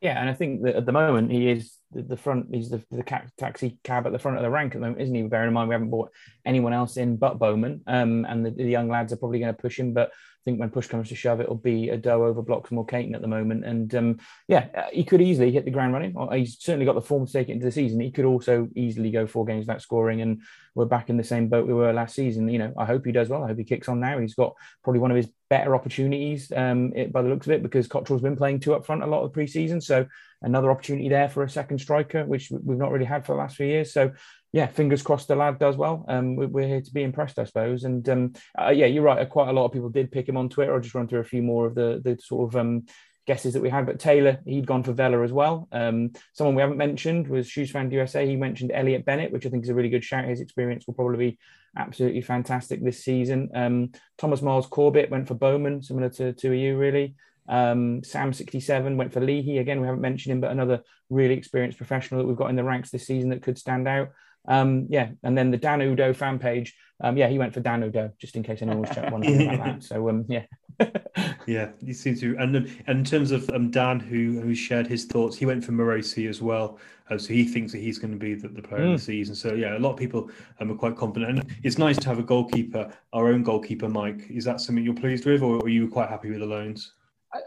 Yeah, 0.00 0.20
and 0.20 0.28
I 0.28 0.34
think 0.34 0.62
that 0.62 0.76
at 0.76 0.86
the 0.86 0.92
moment 0.92 1.32
he 1.32 1.48
is 1.48 1.74
the, 1.90 2.16
front. 2.16 2.48
He's 2.52 2.68
the, 2.68 2.82
the 2.90 3.02
taxi 3.38 3.78
cab 3.82 4.06
at 4.06 4.12
the 4.12 4.18
front 4.18 4.36
of 4.36 4.42
the 4.42 4.50
rank 4.50 4.74
at 4.74 4.80
the 4.80 4.86
moment, 4.86 5.00
isn't 5.00 5.14
he? 5.14 5.22
Bearing 5.22 5.48
in 5.48 5.54
mind 5.54 5.68
we 5.68 5.74
haven't 5.74 5.90
bought 5.90 6.10
anyone 6.44 6.74
else 6.74 6.96
in 6.96 7.16
but 7.16 7.38
Bowman, 7.38 7.82
um, 7.86 8.26
and 8.28 8.44
the, 8.44 8.50
the 8.50 8.64
young 8.64 8.88
lads 8.88 9.12
are 9.12 9.16
probably 9.16 9.38
going 9.38 9.54
to 9.54 9.60
push 9.60 9.78
him. 9.78 9.94
But 9.94 10.08
I 10.08 10.44
think 10.44 10.60
when 10.60 10.70
push 10.70 10.86
comes 10.86 11.08
to 11.08 11.14
shove, 11.14 11.40
it'll 11.40 11.56
be 11.56 11.88
Udoh 11.88 12.28
over 12.28 12.42
Bloxham 12.42 12.78
or 12.78 12.84
Caton 12.84 13.14
at 13.14 13.22
the 13.22 13.26
moment. 13.26 13.64
And 13.64 13.94
um, 13.94 14.18
yeah, 14.48 14.68
uh, 14.76 14.82
he 14.92 15.02
could 15.02 15.22
easily 15.22 15.50
hit 15.50 15.64
the 15.64 15.70
ground 15.70 15.94
running. 15.94 16.14
He's 16.32 16.58
certainly 16.60 16.86
got 16.86 16.94
the 16.94 17.00
form 17.00 17.26
to 17.26 17.32
take 17.32 17.48
it 17.48 17.52
into 17.52 17.66
the 17.66 17.72
season. 17.72 17.98
He 18.00 18.10
could 18.10 18.26
also 18.26 18.68
easily 18.76 19.10
go 19.10 19.26
four 19.26 19.46
games 19.46 19.66
without 19.66 19.82
scoring, 19.82 20.20
and 20.20 20.42
we're 20.74 20.84
back 20.84 21.08
in 21.08 21.16
the 21.16 21.24
same 21.24 21.48
boat 21.48 21.66
we 21.66 21.72
were 21.72 21.92
last 21.92 22.14
season. 22.14 22.48
You 22.48 22.58
know, 22.58 22.74
I 22.76 22.84
hope 22.84 23.06
he 23.06 23.12
does 23.12 23.30
well. 23.30 23.42
I 23.42 23.48
hope 23.48 23.58
he 23.58 23.64
kicks 23.64 23.88
on 23.88 23.98
now. 23.98 24.18
He's 24.18 24.34
got 24.34 24.54
probably 24.84 25.00
one 25.00 25.10
of 25.10 25.16
his 25.16 25.30
better 25.48 25.74
opportunities 25.74 26.50
um, 26.54 26.92
it, 26.94 27.12
by 27.12 27.22
the 27.22 27.28
looks 27.28 27.46
of 27.46 27.52
it 27.52 27.62
because 27.62 27.88
Cotterill's 27.88 28.22
been 28.22 28.36
playing 28.36 28.60
two 28.60 28.74
up 28.74 28.84
front 28.84 29.02
a 29.02 29.06
lot 29.06 29.22
of 29.22 29.32
the 29.32 29.40
preseason. 29.40 29.82
So 29.82 30.06
another 30.42 30.70
opportunity 30.70 31.08
there 31.08 31.28
for 31.28 31.42
a 31.42 31.50
second 31.50 31.78
striker, 31.78 32.24
which 32.24 32.50
we've 32.50 32.78
not 32.78 32.90
really 32.90 33.04
had 33.04 33.24
for 33.24 33.32
the 33.32 33.38
last 33.38 33.56
few 33.56 33.66
years. 33.66 33.92
So 33.92 34.12
yeah, 34.52 34.66
fingers 34.66 35.02
crossed 35.02 35.28
the 35.28 35.36
lad 35.36 35.58
does 35.58 35.76
well. 35.76 36.04
Um, 36.08 36.36
we're 36.36 36.66
here 36.66 36.80
to 36.80 36.92
be 36.92 37.02
impressed, 37.02 37.38
I 37.38 37.44
suppose. 37.44 37.84
And 37.84 38.08
um, 38.08 38.32
uh, 38.58 38.70
yeah, 38.70 38.86
you're 38.86 39.02
right. 39.02 39.28
Quite 39.28 39.48
a 39.48 39.52
lot 39.52 39.66
of 39.66 39.72
people 39.72 39.90
did 39.90 40.10
pick 40.10 40.28
him 40.28 40.36
on 40.36 40.48
Twitter. 40.48 40.72
I'll 40.72 40.80
just 40.80 40.94
run 40.94 41.08
through 41.08 41.20
a 41.20 41.24
few 41.24 41.42
more 41.42 41.66
of 41.66 41.74
the 41.74 42.00
the 42.02 42.18
sort 42.22 42.48
of 42.48 42.58
um, 42.58 42.86
guesses 43.26 43.54
that 43.54 43.62
we 43.62 43.70
had. 43.70 43.86
But 43.86 43.98
Taylor, 43.98 44.38
he'd 44.44 44.66
gone 44.66 44.82
for 44.82 44.92
Vela 44.92 45.22
as 45.22 45.32
well. 45.32 45.68
Um, 45.72 46.12
someone 46.32 46.54
we 46.54 46.62
haven't 46.62 46.76
mentioned 46.76 47.28
was 47.28 47.48
Shoes 47.48 47.70
Fan 47.70 47.90
USA. 47.90 48.26
He 48.26 48.36
mentioned 48.36 48.72
Elliot 48.72 49.04
Bennett, 49.04 49.32
which 49.32 49.46
I 49.46 49.50
think 49.50 49.64
is 49.64 49.70
a 49.70 49.74
really 49.74 49.88
good 49.88 50.04
shout. 50.04 50.24
His 50.24 50.40
experience 50.40 50.86
will 50.86 50.94
probably 50.94 51.30
be 51.30 51.38
absolutely 51.76 52.22
fantastic 52.22 52.82
this 52.82 53.04
season. 53.04 53.50
Um, 53.54 53.92
Thomas 54.16 54.42
Miles 54.42 54.66
Corbett 54.66 55.10
went 55.10 55.28
for 55.28 55.34
Bowman, 55.34 55.82
similar 55.82 56.08
to, 56.10 56.32
to 56.32 56.52
you, 56.52 56.76
really. 56.76 57.14
Um, 57.48 58.00
Sam67 58.02 58.96
went 58.96 59.12
for 59.12 59.20
Leahy. 59.20 59.58
Again, 59.58 59.80
we 59.80 59.86
haven't 59.86 60.00
mentioned 60.00 60.32
him, 60.32 60.40
but 60.40 60.50
another 60.50 60.82
really 61.10 61.34
experienced 61.34 61.78
professional 61.78 62.20
that 62.20 62.26
we've 62.26 62.36
got 62.36 62.50
in 62.50 62.56
the 62.56 62.64
ranks 62.64 62.90
this 62.90 63.06
season 63.06 63.30
that 63.30 63.42
could 63.42 63.58
stand 63.58 63.86
out. 63.86 64.10
Um, 64.48 64.86
yeah, 64.88 65.10
and 65.22 65.36
then 65.36 65.50
the 65.50 65.56
Dan 65.56 65.80
Udoh 65.80 66.14
fan 66.14 66.38
page. 66.38 66.74
Um, 67.00 67.16
yeah, 67.16 67.28
he 67.28 67.38
went 67.38 67.52
for 67.52 67.60
Dan 67.60 67.82
Udoh, 67.82 68.12
just 68.18 68.36
in 68.36 68.42
case 68.42 68.62
anyone 68.62 68.80
was 68.80 68.96
wondering 69.10 69.42
about 69.42 69.58
that. 69.64 69.82
So 69.82 70.08
um, 70.08 70.24
yeah, 70.28 70.44
yeah, 71.46 71.70
he 71.84 71.92
seems 71.92 72.20
to. 72.20 72.36
And, 72.38 72.56
and 72.56 72.98
in 72.98 73.04
terms 73.04 73.30
of 73.30 73.48
um, 73.50 73.70
Dan, 73.70 74.00
who 74.00 74.40
who 74.40 74.54
shared 74.54 74.86
his 74.86 75.04
thoughts, 75.04 75.36
he 75.36 75.46
went 75.46 75.64
for 75.64 75.72
Marosi 75.72 76.28
as 76.28 76.40
well. 76.42 76.78
Uh, 77.08 77.18
so 77.18 77.32
he 77.32 77.44
thinks 77.44 77.72
that 77.72 77.78
he's 77.78 77.98
going 77.98 78.12
to 78.12 78.18
be 78.18 78.34
the, 78.34 78.48
the 78.48 78.62
player 78.62 78.82
mm. 78.82 78.94
of 78.94 78.98
the 78.98 79.02
mm. 79.02 79.06
season. 79.06 79.34
So 79.34 79.54
yeah, 79.54 79.76
a 79.76 79.80
lot 79.80 79.92
of 79.92 79.96
people 79.96 80.30
um, 80.60 80.72
are 80.72 80.76
quite 80.76 80.96
confident, 80.96 81.38
and 81.38 81.56
it's 81.62 81.78
nice 81.78 81.96
to 81.98 82.08
have 82.08 82.18
a 82.18 82.22
goalkeeper, 82.22 82.90
our 83.12 83.28
own 83.28 83.42
goalkeeper, 83.42 83.88
Mike. 83.88 84.26
Is 84.28 84.44
that 84.44 84.60
something 84.60 84.84
you're 84.84 84.94
pleased 84.94 85.24
with, 85.24 85.42
or 85.42 85.58
are 85.58 85.68
you 85.68 85.88
quite 85.88 86.08
happy 86.08 86.30
with 86.30 86.40
the 86.40 86.46
loans? 86.46 86.92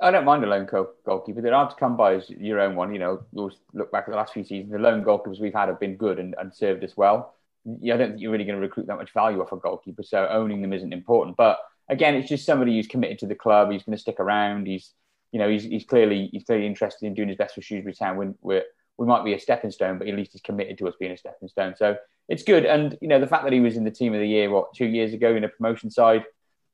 I, 0.02 0.12
don't 0.12 0.26
mind 0.26 0.44
a 0.44 0.48
lone 0.48 0.68
goalkeeper. 1.06 1.42
They're 1.42 1.54
hard 1.54 1.70
to 1.72 1.76
come 1.76 1.96
by 1.98 2.16
as 2.16 2.30
your 2.30 2.60
own 2.60 2.76
one. 2.76 2.94
You 2.94 3.00
know, 3.00 3.24
you'll 3.32 3.52
look 3.74 3.92
back 3.92 4.06
at 4.08 4.12
the 4.12 4.18
last 4.18 4.34
few 4.34 4.44
seasons. 4.44 4.72
The 4.72 4.80
lone 4.80 5.04
goalkeepers 5.04 5.40
we've 5.40 5.54
had 5.54 5.70
have 5.70 5.80
been 5.80 5.96
good 5.96 6.20
and, 6.20 6.36
and 6.40 6.54
served 6.54 6.84
us 6.84 6.96
well. 6.98 7.36
Yeah, 7.66 7.96
I 7.96 7.98
don't 7.98 8.10
think 8.10 8.22
you're 8.22 8.32
really 8.32 8.46
going 8.46 8.60
to 8.60 8.62
recruit 8.62 8.88
that 8.88 8.98
much 8.98 9.14
value 9.14 9.42
off 9.42 9.52
a 9.52 9.58
goalkeeper. 9.58 10.04
So 10.04 10.28
owning 10.30 10.62
them 10.62 10.74
isn't 10.74 10.94
important. 10.94 11.38
But 11.38 11.60
again, 11.90 12.16
it's 12.16 12.30
just 12.30 12.46
somebody 12.46 12.76
who's 12.76 12.88
committed 12.88 13.20
to 13.20 13.28
the 13.28 13.36
club. 13.36 13.72
He's 13.72 13.84
going 13.84 13.96
to 13.96 14.02
stick 14.02 14.20
around. 14.20 14.68
He's, 14.68 14.94
you 15.32 15.40
know, 15.40 15.50
he's, 15.50 15.64
he's 15.64 15.86
clearly 15.86 16.30
he's 16.32 16.44
clearly 16.44 16.66
interested 16.66 17.06
in 17.06 17.14
doing 17.14 17.28
his 17.28 17.38
best 17.38 17.56
for 17.56 17.62
Shrewsbury 17.62 17.94
Town. 17.94 18.18
When 18.18 18.36
we're, 18.42 18.64
we 18.98 19.06
might 19.06 19.24
be 19.24 19.34
a 19.34 19.40
stepping 19.40 19.72
stone, 19.72 19.98
but 19.98 20.08
at 20.08 20.16
least 20.16 20.32
he's 20.34 20.42
committed 20.42 20.78
to 20.78 20.88
us 20.88 20.96
being 21.00 21.12
a 21.12 21.18
stepping 21.18 21.48
stone. 21.48 21.76
So 21.78 21.98
it's 22.28 22.44
good. 22.44 22.66
And 22.66 22.98
you 23.02 23.08
know, 23.08 23.20
the 23.20 23.28
fact 23.28 23.44
that 23.44 23.54
he 23.54 23.60
was 23.60 23.78
in 23.78 23.84
the 23.84 23.92
team 23.92 24.14
of 24.14 24.20
the 24.20 24.28
year 24.28 24.50
what 24.50 24.74
two 24.74 24.88
years 24.88 25.14
ago 25.14 25.36
in 25.36 25.44
a 25.44 25.50
promotion 25.50 25.90
side, 25.90 26.24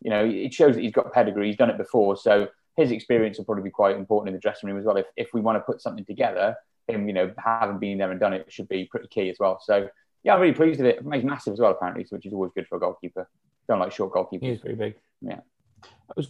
you 0.01 0.09
know, 0.09 0.25
it 0.25 0.53
shows 0.53 0.75
that 0.75 0.81
he's 0.81 0.91
got 0.91 1.13
pedigree. 1.13 1.47
He's 1.47 1.57
done 1.57 1.69
it 1.69 1.77
before. 1.77 2.17
So 2.17 2.49
his 2.77 2.91
experience 2.91 3.37
will 3.37 3.45
probably 3.45 3.63
be 3.63 3.69
quite 3.69 3.95
important 3.95 4.29
in 4.29 4.33
the 4.33 4.39
dressing 4.39 4.69
room 4.69 4.77
as 4.77 4.85
well. 4.85 4.97
If, 4.97 5.05
if 5.15 5.29
we 5.33 5.41
want 5.41 5.57
to 5.57 5.61
put 5.61 5.81
something 5.81 6.05
together, 6.05 6.55
him, 6.87 7.07
you 7.07 7.13
know, 7.13 7.31
having 7.37 7.79
been 7.79 7.97
there 7.97 8.11
and 8.11 8.19
done 8.19 8.33
it 8.33 8.45
should 8.49 8.67
be 8.67 8.85
pretty 8.85 9.07
key 9.07 9.29
as 9.29 9.37
well. 9.39 9.59
So, 9.63 9.87
yeah, 10.23 10.35
I'm 10.35 10.41
really 10.41 10.53
pleased 10.53 10.79
with 10.79 10.87
it. 10.87 10.99
He's 11.13 11.23
massive 11.23 11.53
as 11.53 11.59
well, 11.59 11.71
apparently, 11.71 12.05
which 12.09 12.25
is 12.25 12.33
always 12.33 12.51
good 12.53 12.67
for 12.67 12.77
a 12.77 12.79
goalkeeper. 12.79 13.27
Don't 13.67 13.79
like 13.79 13.91
short 13.91 14.13
goalkeepers. 14.13 14.43
He's 14.43 14.59
pretty 14.59 14.75
big. 14.75 14.95
Yeah 15.21 15.39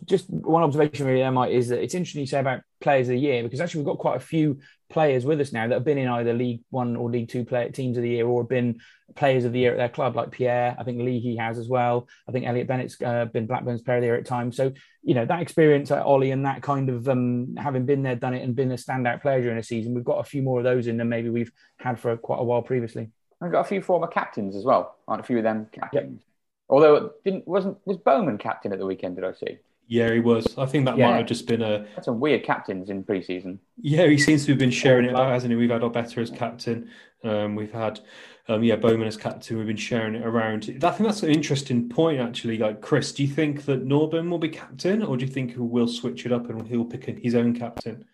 just 0.06 0.30
one 0.30 0.64
observation 0.64 1.06
really, 1.06 1.22
Emma, 1.22 1.48
is 1.48 1.70
that 1.70 1.82
it's 1.82 1.96
interesting 1.96 2.22
you 2.22 2.28
say 2.28 2.40
about 2.40 2.62
players 2.82 3.08
of 3.08 3.14
the 3.14 3.20
year 3.20 3.44
because 3.44 3.60
actually 3.60 3.82
we've 3.82 3.88
got 3.88 3.98
quite 3.98 4.18
a 4.18 4.22
few 4.22 4.60
players 4.90 5.26
with 5.26 5.42
us 5.42 5.52
now 5.52 5.68
that 5.68 5.74
have 5.74 5.84
been 5.84 5.98
in 5.98 6.08
either 6.08 6.34
League 6.34 6.62
One 6.70 6.96
or 6.96 7.10
League 7.10 7.30
Two 7.30 7.44
player 7.44 7.70
teams 7.70 7.98
of 7.98 8.04
the 8.04 8.10
year 8.10 8.26
or 8.26 8.44
been 8.44 8.80
players 9.16 9.46
of 9.46 9.54
the 9.54 9.60
year 9.60 9.72
at 9.72 9.78
their 9.78 9.90
club, 9.90 10.16
like 10.16 10.32
Pierre. 10.32 10.76
I 10.80 10.84
think 10.84 11.02
Leahy 11.02 11.36
has 11.38 11.58
as 11.58 11.68
well. 11.68 12.08
I 12.28 12.32
think 12.32 12.46
Elliot 12.46 12.68
Bennett's 12.68 13.02
uh, 13.02 13.26
been 13.26 13.48
Blackburn's 13.48 13.82
player 13.82 13.98
of 13.98 14.02
the 14.02 14.08
year 14.08 14.16
at 14.16 14.26
times. 14.26 14.56
So 14.56 14.72
you 15.04 15.14
know 15.14 15.26
that 15.26 15.42
experience 15.42 15.92
at 15.92 16.04
Ollie 16.04 16.32
and 16.32 16.46
that 16.46 16.62
kind 16.62 16.90
of 16.90 17.10
um, 17.10 17.56
having 17.58 17.86
been 17.86 18.04
there, 18.04 18.16
done 18.16 18.34
it, 18.34 18.44
and 18.44 18.56
been 18.56 18.72
a 18.72 18.76
standout 18.76 19.22
player 19.22 19.42
during 19.42 19.58
a 19.58 19.64
season, 19.64 19.94
we've 19.94 20.04
got 20.04 20.20
a 20.20 20.24
few 20.24 20.42
more 20.42 20.60
of 20.60 20.64
those 20.64 20.88
in 20.88 20.98
than 20.98 21.10
maybe 21.10 21.30
we've 21.30 21.52
had 21.80 22.00
for 22.00 22.16
quite 22.18 22.40
a 22.40 22.44
while 22.44 22.62
previously. 22.62 23.10
I've 23.42 23.52
got 23.52 23.62
a 23.62 23.66
few 23.66 23.82
former 23.82 24.08
captains 24.08 24.56
as 24.56 24.64
well. 24.64 24.96
Aren't 25.08 25.22
a 25.22 25.26
few 25.26 25.38
of 25.38 25.44
them 25.44 25.68
captains? 25.72 26.22
Yep. 26.22 26.35
Although 26.70 26.96
it 26.96 27.24
didn't 27.24 27.48
wasn't 27.48 27.78
was 27.86 27.98
Bowman 27.98 28.38
captain 28.38 28.74
at 28.74 28.80
the 28.80 28.86
weekend? 28.86 29.16
Did 29.16 29.26
I 29.26 29.34
see? 29.34 29.60
Yeah, 29.88 30.12
he 30.12 30.20
was. 30.20 30.58
I 30.58 30.66
think 30.66 30.86
that 30.86 30.98
yeah. 30.98 31.12
might 31.12 31.18
have 31.18 31.28
just 31.28 31.46
been 31.48 31.62
a. 31.62 31.86
That's 31.96 32.06
some 32.06 32.20
weird 32.20 32.44
captains 32.44 32.90
in 32.90 33.04
pre-season. 33.04 33.60
Yeah, 33.78 34.08
he 34.08 34.18
seems 34.18 34.46
to 34.46 34.52
have 34.52 34.60
been 34.60 34.72
sharing 34.72 35.06
it 35.06 35.12
about, 35.12 35.32
hasn't 35.32 35.52
he? 35.52 35.56
We've 35.56 35.70
had 35.70 35.82
Ogbeta 35.82 36.18
as 36.18 36.32
captain. 36.32 36.90
Um, 37.24 37.56
we've 37.56 37.72
had, 37.72 38.00
um, 38.48 38.64
yeah, 38.64 38.78
Bowman 38.78 39.08
as 39.08 39.18
captain. 39.18 39.58
We've 39.58 39.68
been 39.68 39.78
sharing 39.78 40.16
it 40.16 40.26
around. 40.26 40.64
I 40.64 40.90
think 40.90 41.08
that's 41.08 41.22
an 41.22 41.30
interesting 41.30 41.88
point, 41.88 42.20
actually. 42.20 42.58
Like, 42.58 42.82
Chris, 42.82 43.12
do 43.12 43.24
you 43.24 43.30
think 43.30 43.66
that 43.66 43.86
Norburn 43.86 44.30
will 44.30 44.40
be 44.40 44.50
captain, 44.50 45.04
or 45.04 45.18
do 45.18 45.26
you 45.26 45.32
think 45.32 45.52
he 45.52 45.60
will 45.60 45.88
switch 45.88 46.26
it 46.26 46.32
up 46.32 46.50
and 46.50 46.68
he'll 46.68 46.86
pick 46.86 47.06
his 47.20 47.36
own 47.36 47.54
captain? 47.54 48.06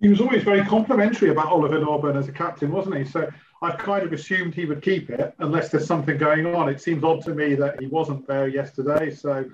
He 0.00 0.08
was 0.08 0.20
always 0.20 0.44
very 0.44 0.62
complimentary 0.64 1.30
about 1.30 1.46
Oliver 1.46 1.80
Norburn 1.80 2.16
as 2.16 2.28
a 2.28 2.32
captain, 2.32 2.70
wasn't 2.70 2.98
he? 2.98 3.04
So 3.04 3.28
I've 3.62 3.78
kind 3.78 4.04
of 4.04 4.12
assumed 4.12 4.54
he 4.54 4.66
would 4.66 4.82
keep 4.82 5.08
it 5.10 5.34
unless 5.38 5.70
there's 5.70 5.86
something 5.86 6.18
going 6.18 6.46
on. 6.46 6.68
It 6.68 6.80
seems 6.80 7.02
odd 7.04 7.22
to 7.24 7.34
me 7.34 7.54
that 7.54 7.80
he 7.80 7.86
wasn't 7.86 8.26
there 8.26 8.48
yesterday. 8.48 9.10
So 9.10 9.46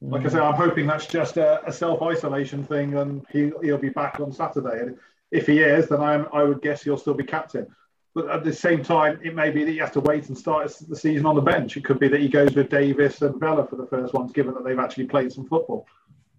like 0.00 0.24
I 0.24 0.28
say, 0.28 0.38
I'm 0.38 0.54
hoping 0.54 0.86
that's 0.86 1.06
just 1.06 1.36
a, 1.36 1.66
a 1.66 1.72
self 1.72 2.02
isolation 2.02 2.64
thing, 2.64 2.94
and 2.94 3.24
he, 3.32 3.50
he'll 3.62 3.78
be 3.78 3.88
back 3.88 4.20
on 4.20 4.32
Saturday. 4.32 4.80
And 4.80 4.98
if 5.32 5.46
he 5.46 5.58
is, 5.58 5.88
then 5.88 6.00
I'm, 6.00 6.28
I 6.32 6.44
would 6.44 6.62
guess 6.62 6.82
he'll 6.82 6.98
still 6.98 7.14
be 7.14 7.24
captain. 7.24 7.66
But 8.14 8.30
at 8.30 8.44
the 8.44 8.52
same 8.52 8.82
time, 8.82 9.20
it 9.22 9.34
may 9.34 9.50
be 9.50 9.64
that 9.64 9.70
he 9.70 9.78
has 9.78 9.90
to 9.92 10.00
wait 10.00 10.28
and 10.28 10.38
start 10.38 10.72
the 10.88 10.96
season 10.96 11.26
on 11.26 11.34
the 11.34 11.42
bench. 11.42 11.76
It 11.76 11.84
could 11.84 11.98
be 11.98 12.08
that 12.08 12.20
he 12.20 12.28
goes 12.28 12.54
with 12.54 12.70
Davis 12.70 13.22
and 13.22 13.38
Vela 13.38 13.66
for 13.66 13.76
the 13.76 13.86
first 13.86 14.14
ones, 14.14 14.32
given 14.32 14.54
that 14.54 14.64
they've 14.64 14.78
actually 14.78 15.06
played 15.06 15.32
some 15.32 15.46
football. 15.46 15.86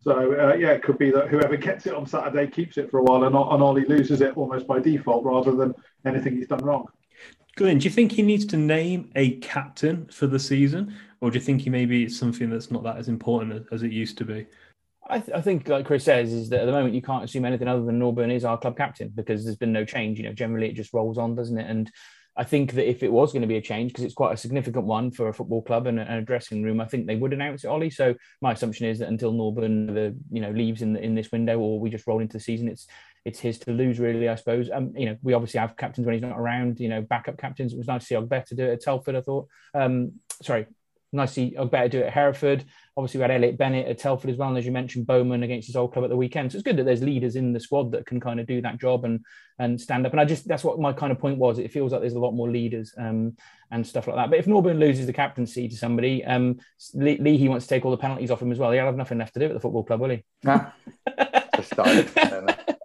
So 0.02 0.12
uh, 0.12 0.56
yeah, 0.56 0.70
it 0.70 0.84
could 0.84 0.98
be 0.98 1.12
that 1.12 1.28
whoever 1.28 1.58
gets 1.58 1.86
it 1.86 1.94
on 1.94 2.06
Saturday 2.06 2.48
keeps 2.48 2.78
it 2.78 2.90
for 2.90 3.00
a 3.00 3.04
while, 3.04 3.26
and, 3.26 3.36
and 3.36 3.64
Ollie 3.64 3.86
loses 3.86 4.22
it 4.22 4.38
almost 4.38 4.66
by 4.66 4.80
default 4.80 5.26
rather 5.26 5.54
than 5.54 5.76
anything 6.06 6.38
he's 6.38 6.48
done 6.48 6.64
wrong. 6.64 6.88
Glyn, 7.60 7.78
do 7.78 7.84
you 7.84 7.90
think 7.90 8.14
he 8.14 8.22
needs 8.22 8.46
to 8.46 8.56
name 8.56 9.12
a 9.18 9.32
captain 9.40 10.06
for 10.06 10.28
the 10.28 10.40
season, 10.40 10.96
or 11.20 11.30
do 11.30 11.38
you 11.38 11.44
think 11.44 11.60
he 11.60 11.70
maybe 11.70 12.04
it's 12.04 12.18
something 12.18 12.50
that's 12.50 12.72
not 12.72 12.84
that 12.84 12.96
as 12.96 13.10
important 13.10 13.68
as 13.74 13.84
it 13.84 13.92
used 13.92 14.18
to 14.20 14.24
be? 14.24 14.46
I, 15.10 15.20
th- 15.20 15.38
I, 15.38 15.42
think, 15.42 15.68
like 15.68 15.86
Chris 15.86 16.06
says, 16.06 16.32
is 16.32 16.48
that 16.52 16.62
at 16.62 16.66
the 16.68 16.72
moment 16.72 16.96
you 16.96 17.02
can't 17.02 17.26
assume 17.26 17.44
anything 17.44 17.68
other 17.68 17.84
than 17.84 18.00
Norburn 18.00 18.34
is 18.34 18.46
our 18.46 18.58
club 18.58 18.78
captain 18.78 19.12
because 19.14 19.44
there's 19.44 19.58
been 19.58 19.74
no 19.74 19.84
change. 19.84 20.20
You 20.20 20.28
know, 20.28 20.34
generally 20.34 20.70
it 20.70 20.76
just 20.76 20.94
rolls 20.94 21.18
on, 21.18 21.36
doesn't 21.36 21.58
it? 21.58 21.70
And 21.70 21.92
I 22.38 22.46
think 22.46 22.72
that 22.76 22.90
if 22.90 23.04
it 23.04 23.12
was 23.12 23.34
going 23.34 23.42
to 23.42 23.48
be 23.48 23.58
a 23.58 23.62
change, 23.62 23.92
because 23.92 24.06
it's 24.06 24.14
quite 24.14 24.34
a 24.34 24.38
significant 24.38 24.86
one 24.86 25.12
for 25.12 25.28
a 25.28 25.34
football 25.34 25.62
club 25.62 25.88
and 25.88 26.00
a, 26.00 26.04
and 26.04 26.20
a, 26.20 26.22
dressing 26.22 26.64
room, 26.64 26.80
I 26.80 26.86
think 26.86 27.08
they 27.08 27.18
would 27.18 27.34
announce 27.34 27.66
it, 27.66 27.68
Ollie. 27.68 27.90
So 27.90 28.16
my 28.42 28.54
assumption 28.54 28.88
is 28.88 29.00
that 29.00 29.10
until 29.10 29.34
Norburn, 29.34 29.94
the 29.94 30.16
you 30.32 30.40
know, 30.40 30.52
leaves 30.52 30.82
in 30.82 30.94
the, 30.94 31.02
in 31.02 31.14
this 31.14 31.34
window, 31.34 31.60
or 31.60 31.78
we 31.78 31.90
just 31.90 32.08
roll 32.08 32.22
into 32.22 32.38
the 32.38 32.44
season, 32.44 32.70
it's 32.70 32.88
it's 33.26 33.40
his 33.40 33.60
to 33.60 33.72
lose, 33.72 34.00
really. 34.00 34.30
I 34.30 34.36
suppose. 34.36 34.70
Um, 34.74 34.94
you 34.96 35.06
know, 35.06 35.18
we 35.22 35.34
obviously 35.34 35.60
have 35.60 35.78
captains 35.78 36.06
when 36.06 36.14
he's 36.14 36.22
not 36.22 36.40
around. 36.40 36.80
You 36.80 36.90
know, 36.90 37.02
backup 37.02 37.38
captains. 37.38 37.74
It 37.74 37.78
was 37.78 37.88
nice 37.88 38.02
to 38.02 38.08
see 38.08 38.16
Ogbeta 38.16 38.56
do 38.56 38.66
it 38.66 38.74
at 38.74 38.82
Telford. 38.82 39.16
I 39.16 39.22
thought. 39.22 39.48
Um, 39.74 40.14
sorry, 40.42 40.68
nice 41.12 41.30
to 41.30 41.34
see 41.36 41.56
Ogbeta 41.58 41.90
do 41.90 42.00
it 42.00 42.08
at 42.08 42.14
Hereford. 42.14 42.66
Obviously, 42.96 43.20
we 43.20 43.22
had 43.24 43.32
Elliot 43.32 43.58
Bennett 43.58 43.88
at 43.88 43.98
Telford 43.98 44.30
as 44.30 44.38
well, 44.38 44.50
and 44.50 44.58
as 44.58 44.66
you 44.66 44.72
mentioned, 44.72 45.08
Bowman 45.08 45.44
against 45.44 45.68
his 45.68 45.76
old 45.76 45.94
club 45.94 46.06
at 46.06 46.10
the 46.10 46.18
weekend. 46.18 46.52
So 46.52 46.58
it's 46.58 46.64
good 46.64 46.78
that 46.78 46.84
there's 46.84 47.04
leaders 47.04 47.36
in 47.36 47.54
the 47.54 47.60
squad 47.60 47.92
that 47.92 48.06
can 48.06 48.20
kind 48.20 48.40
of 48.40 48.48
do 48.48 48.62
that 48.62 48.80
job 48.80 49.06
and 49.06 49.20
and 49.58 49.80
stand 49.80 50.06
up. 50.06 50.14
And 50.14 50.22
I 50.22 50.26
just 50.26 50.48
that's 50.48 50.64
what 50.64 50.80
my 50.80 50.94
kind 50.94 51.12
of 51.12 51.20
point 51.20 51.38
was. 51.38 51.60
It 51.60 51.72
feels 51.72 51.92
like 51.92 52.02
there's 52.02 52.14
a 52.14 52.20
lot 52.20 52.32
more 52.32 52.50
leaders 52.50 52.94
um, 52.98 53.36
and 53.72 53.86
stuff 53.86 54.08
like 54.08 54.16
that. 54.16 54.30
But 54.30 54.40
if 54.40 54.46
Norburn 54.46 54.80
loses 54.80 55.06
the 55.06 55.14
captaincy 55.14 55.68
to 55.68 55.76
somebody, 55.76 56.24
um, 56.26 56.60
Lee, 56.94 57.18
Lee, 57.18 57.38
he 57.38 57.50
wants 57.50 57.66
to 57.66 57.70
take 57.70 57.86
all 57.86 57.92
the 57.92 57.98
penalties 57.98 58.32
off 58.32 58.42
him 58.42 58.52
as 58.52 58.60
well. 58.60 58.72
He'll 58.72 58.86
have 58.86 58.96
nothing 58.96 59.18
left 59.18 59.34
to 59.34 59.40
do 59.40 59.48
at 59.48 59.54
the 59.54 59.60
football 59.60 59.84
club, 59.84 60.00
will 60.00 60.10
he? 60.10 60.24
Nah. 60.44 60.72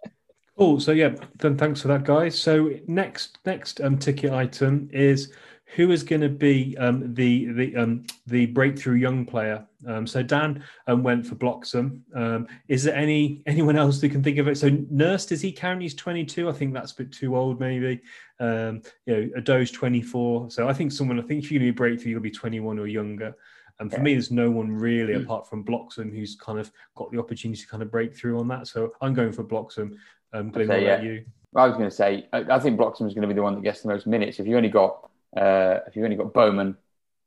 Cool. 0.56 0.78
So 0.80 0.92
yeah, 0.92 1.14
then 1.38 1.56
thanks 1.56 1.82
for 1.82 1.88
that, 1.88 2.04
guys. 2.04 2.38
So 2.38 2.70
next 2.86 3.38
next 3.44 3.80
um, 3.80 3.98
ticket 3.98 4.32
item 4.32 4.88
is 4.92 5.32
who 5.74 5.90
is 5.90 6.04
going 6.04 6.20
to 6.20 6.28
be 6.28 6.76
um, 6.78 7.12
the 7.14 7.46
the 7.46 7.76
um, 7.76 8.04
the 8.26 8.46
breakthrough 8.46 8.94
young 8.94 9.26
player? 9.26 9.66
Um, 9.86 10.06
so 10.06 10.22
Dan 10.22 10.62
um, 10.86 11.02
went 11.02 11.26
for 11.26 11.34
Bloxham. 11.34 12.02
Um, 12.14 12.46
is 12.68 12.84
there 12.84 12.94
any 12.94 13.42
anyone 13.46 13.76
else 13.76 14.00
who 14.00 14.08
can 14.08 14.22
think 14.22 14.38
of 14.38 14.46
it? 14.46 14.56
So 14.56 14.70
Nurse, 14.90 15.30
is 15.32 15.40
he 15.40 15.50
currently 15.50 15.86
He's 15.86 15.94
22. 15.94 16.48
I 16.48 16.52
think 16.52 16.72
that's 16.72 16.92
a 16.92 16.96
bit 16.96 17.12
too 17.12 17.36
old, 17.36 17.58
maybe. 17.58 18.00
Um, 18.38 18.82
you 19.06 19.14
know, 19.14 19.40
Udoh's 19.40 19.72
24. 19.72 20.50
So 20.50 20.68
I 20.68 20.72
think 20.72 20.92
someone. 20.92 21.18
I 21.18 21.22
think 21.22 21.42
if 21.42 21.50
you're 21.50 21.58
going 21.58 21.68
to 21.68 21.72
be 21.72 21.76
breakthrough, 21.76 22.12
you'll 22.12 22.20
be 22.20 22.30
21 22.30 22.78
or 22.78 22.86
younger. 22.86 23.34
And 23.80 23.90
for 23.90 23.96
yeah. 23.96 24.02
me, 24.04 24.12
there's 24.12 24.30
no 24.30 24.50
one 24.50 24.70
really 24.70 25.14
mm. 25.14 25.24
apart 25.24 25.48
from 25.48 25.64
Bloxham 25.64 26.12
who's 26.12 26.36
kind 26.36 26.60
of 26.60 26.70
got 26.94 27.10
the 27.10 27.18
opportunity 27.18 27.60
to 27.60 27.66
kind 27.66 27.82
of 27.82 27.90
break 27.90 28.14
through 28.14 28.38
on 28.38 28.46
that. 28.48 28.68
So 28.68 28.92
I'm 29.00 29.14
going 29.14 29.32
for 29.32 29.42
Bloxham. 29.42 29.96
Um, 30.34 30.50
Glenn, 30.50 30.66
say, 30.66 30.84
yeah. 30.84 31.00
you? 31.00 31.24
I 31.56 31.66
was 31.66 31.76
going 31.76 31.88
to 31.88 31.94
say, 31.94 32.26
I, 32.32 32.44
I 32.50 32.58
think 32.58 32.76
Bloxham 32.76 33.06
is 33.06 33.14
going 33.14 33.22
to 33.22 33.28
be 33.28 33.34
the 33.34 33.42
one 33.42 33.54
that 33.54 33.62
gets 33.62 33.82
the 33.82 33.88
most 33.88 34.06
minutes. 34.06 34.40
If 34.40 34.46
you 34.46 34.56
only 34.56 34.68
got 34.68 35.08
uh, 35.36 35.80
if 35.86 35.96
you've 35.96 36.04
only 36.04 36.16
got 36.16 36.32
Bowman 36.32 36.76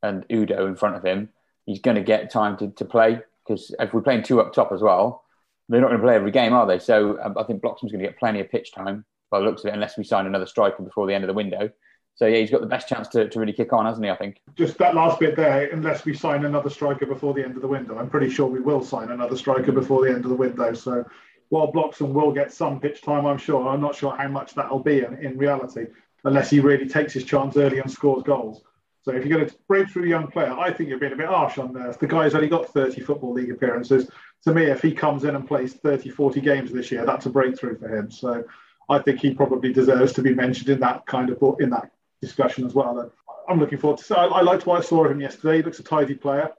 and 0.03 0.27
Udoh 0.27 0.67
in 0.67 0.75
front 0.75 0.95
of 0.95 1.03
him, 1.03 1.29
he's 1.65 1.79
going 1.79 1.95
to 1.95 2.03
get 2.03 2.31
time 2.31 2.57
to, 2.57 2.69
to 2.71 2.85
play 2.85 3.19
because 3.45 3.73
if 3.79 3.93
we're 3.93 4.01
playing 4.01 4.23
two 4.23 4.41
up 4.41 4.53
top 4.53 4.71
as 4.71 4.81
well, 4.81 5.23
they're 5.69 5.81
not 5.81 5.87
going 5.87 5.99
to 5.99 6.05
play 6.05 6.15
every 6.15 6.31
game, 6.31 6.53
are 6.53 6.67
they? 6.67 6.79
So 6.79 7.21
um, 7.21 7.37
I 7.37 7.43
think 7.43 7.61
Bloxham's 7.61 7.91
going 7.91 8.03
to 8.03 8.09
get 8.09 8.19
plenty 8.19 8.39
of 8.39 8.49
pitch 8.49 8.73
time 8.73 9.05
by 9.29 9.39
the 9.39 9.45
looks 9.45 9.63
of 9.63 9.69
it, 9.69 9.73
unless 9.73 9.97
we 9.97 10.03
sign 10.03 10.25
another 10.25 10.45
striker 10.45 10.83
before 10.83 11.07
the 11.07 11.13
end 11.13 11.23
of 11.23 11.27
the 11.27 11.33
window. 11.33 11.69
So 12.15 12.25
yeah, 12.25 12.39
he's 12.39 12.49
got 12.49 12.61
the 12.61 12.67
best 12.67 12.89
chance 12.89 13.07
to, 13.09 13.29
to 13.29 13.39
really 13.39 13.53
kick 13.53 13.71
on, 13.73 13.85
hasn't 13.85 14.03
he? 14.03 14.09
I 14.09 14.15
think. 14.15 14.41
Just 14.55 14.77
that 14.79 14.95
last 14.95 15.19
bit 15.19 15.35
there, 15.35 15.69
unless 15.71 16.03
we 16.03 16.13
sign 16.15 16.45
another 16.45 16.69
striker 16.69 17.05
before 17.05 17.33
the 17.33 17.43
end 17.43 17.55
of 17.55 17.61
the 17.61 17.67
window, 17.67 17.97
I'm 17.97 18.09
pretty 18.09 18.29
sure 18.29 18.47
we 18.47 18.59
will 18.59 18.83
sign 18.83 19.11
another 19.11 19.37
striker 19.37 19.71
before 19.71 20.03
the 20.03 20.11
end 20.11 20.23
of 20.23 20.29
the 20.29 20.35
window. 20.35 20.73
So 20.73 21.05
while 21.49 21.71
Bloxham 21.71 22.13
will 22.13 22.31
get 22.31 22.51
some 22.51 22.79
pitch 22.79 23.01
time, 23.01 23.25
I'm 23.25 23.37
sure. 23.37 23.67
I'm 23.67 23.81
not 23.81 23.95
sure 23.95 24.15
how 24.15 24.27
much 24.27 24.53
that'll 24.53 24.79
be 24.79 24.99
in, 24.99 25.13
in 25.23 25.37
reality 25.37 25.87
unless 26.23 26.49
he 26.49 26.59
really 26.59 26.87
takes 26.87 27.13
his 27.13 27.23
chance 27.23 27.55
early 27.57 27.79
and 27.79 27.89
scores 27.89 28.23
goals. 28.23 28.61
So 29.03 29.13
if 29.13 29.25
you're 29.25 29.37
going 29.37 29.49
to 29.49 29.55
break 29.69 29.89
through 29.89 30.03
a 30.03 30.09
young 30.09 30.27
player, 30.27 30.51
I 30.51 30.73
think 30.73 30.89
you're 30.89 30.99
being 30.99 31.13
a 31.13 31.17
bit 31.17 31.27
harsh 31.27 31.57
on 31.57 31.71
there. 31.71 31.93
The 31.93 32.07
guy's 32.07 32.35
only 32.35 32.49
got 32.49 32.73
30 32.73 32.99
Football 33.01 33.33
League 33.33 33.51
appearances. 33.51 34.09
To 34.43 34.53
me, 34.53 34.63
if 34.63 34.81
he 34.81 34.91
comes 34.91 35.23
in 35.23 35.35
and 35.35 35.47
plays 35.47 35.75
30, 35.75 36.09
40 36.09 36.41
games 36.41 36.71
this 36.71 36.91
year, 36.91 37.05
that's 37.05 37.25
a 37.25 37.29
breakthrough 37.29 37.77
for 37.77 37.87
him. 37.87 38.11
So 38.11 38.43
I 38.89 38.99
think 38.99 39.21
he 39.21 39.33
probably 39.33 39.71
deserves 39.71 40.11
to 40.13 40.21
be 40.21 40.33
mentioned 40.33 40.69
in 40.69 40.81
that 40.81 41.05
kind 41.05 41.29
of 41.29 41.41
in 41.61 41.69
that 41.69 41.91
discussion 42.21 42.65
as 42.65 42.73
well. 42.73 43.09
I'm 43.47 43.59
looking 43.59 43.77
forward 43.77 43.99
to. 43.99 44.17
I, 44.17 44.25
I 44.25 44.41
liked 44.41 44.65
what 44.65 44.79
I 44.79 44.83
saw 44.83 45.05
of 45.05 45.11
him 45.11 45.21
yesterday. 45.21 45.57
He 45.57 45.63
looks 45.63 45.79
a 45.79 45.83
tidy 45.83 46.15
player. 46.15 46.51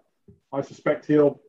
I 0.53 0.63
suspect 0.63 1.05
he'll. 1.05 1.41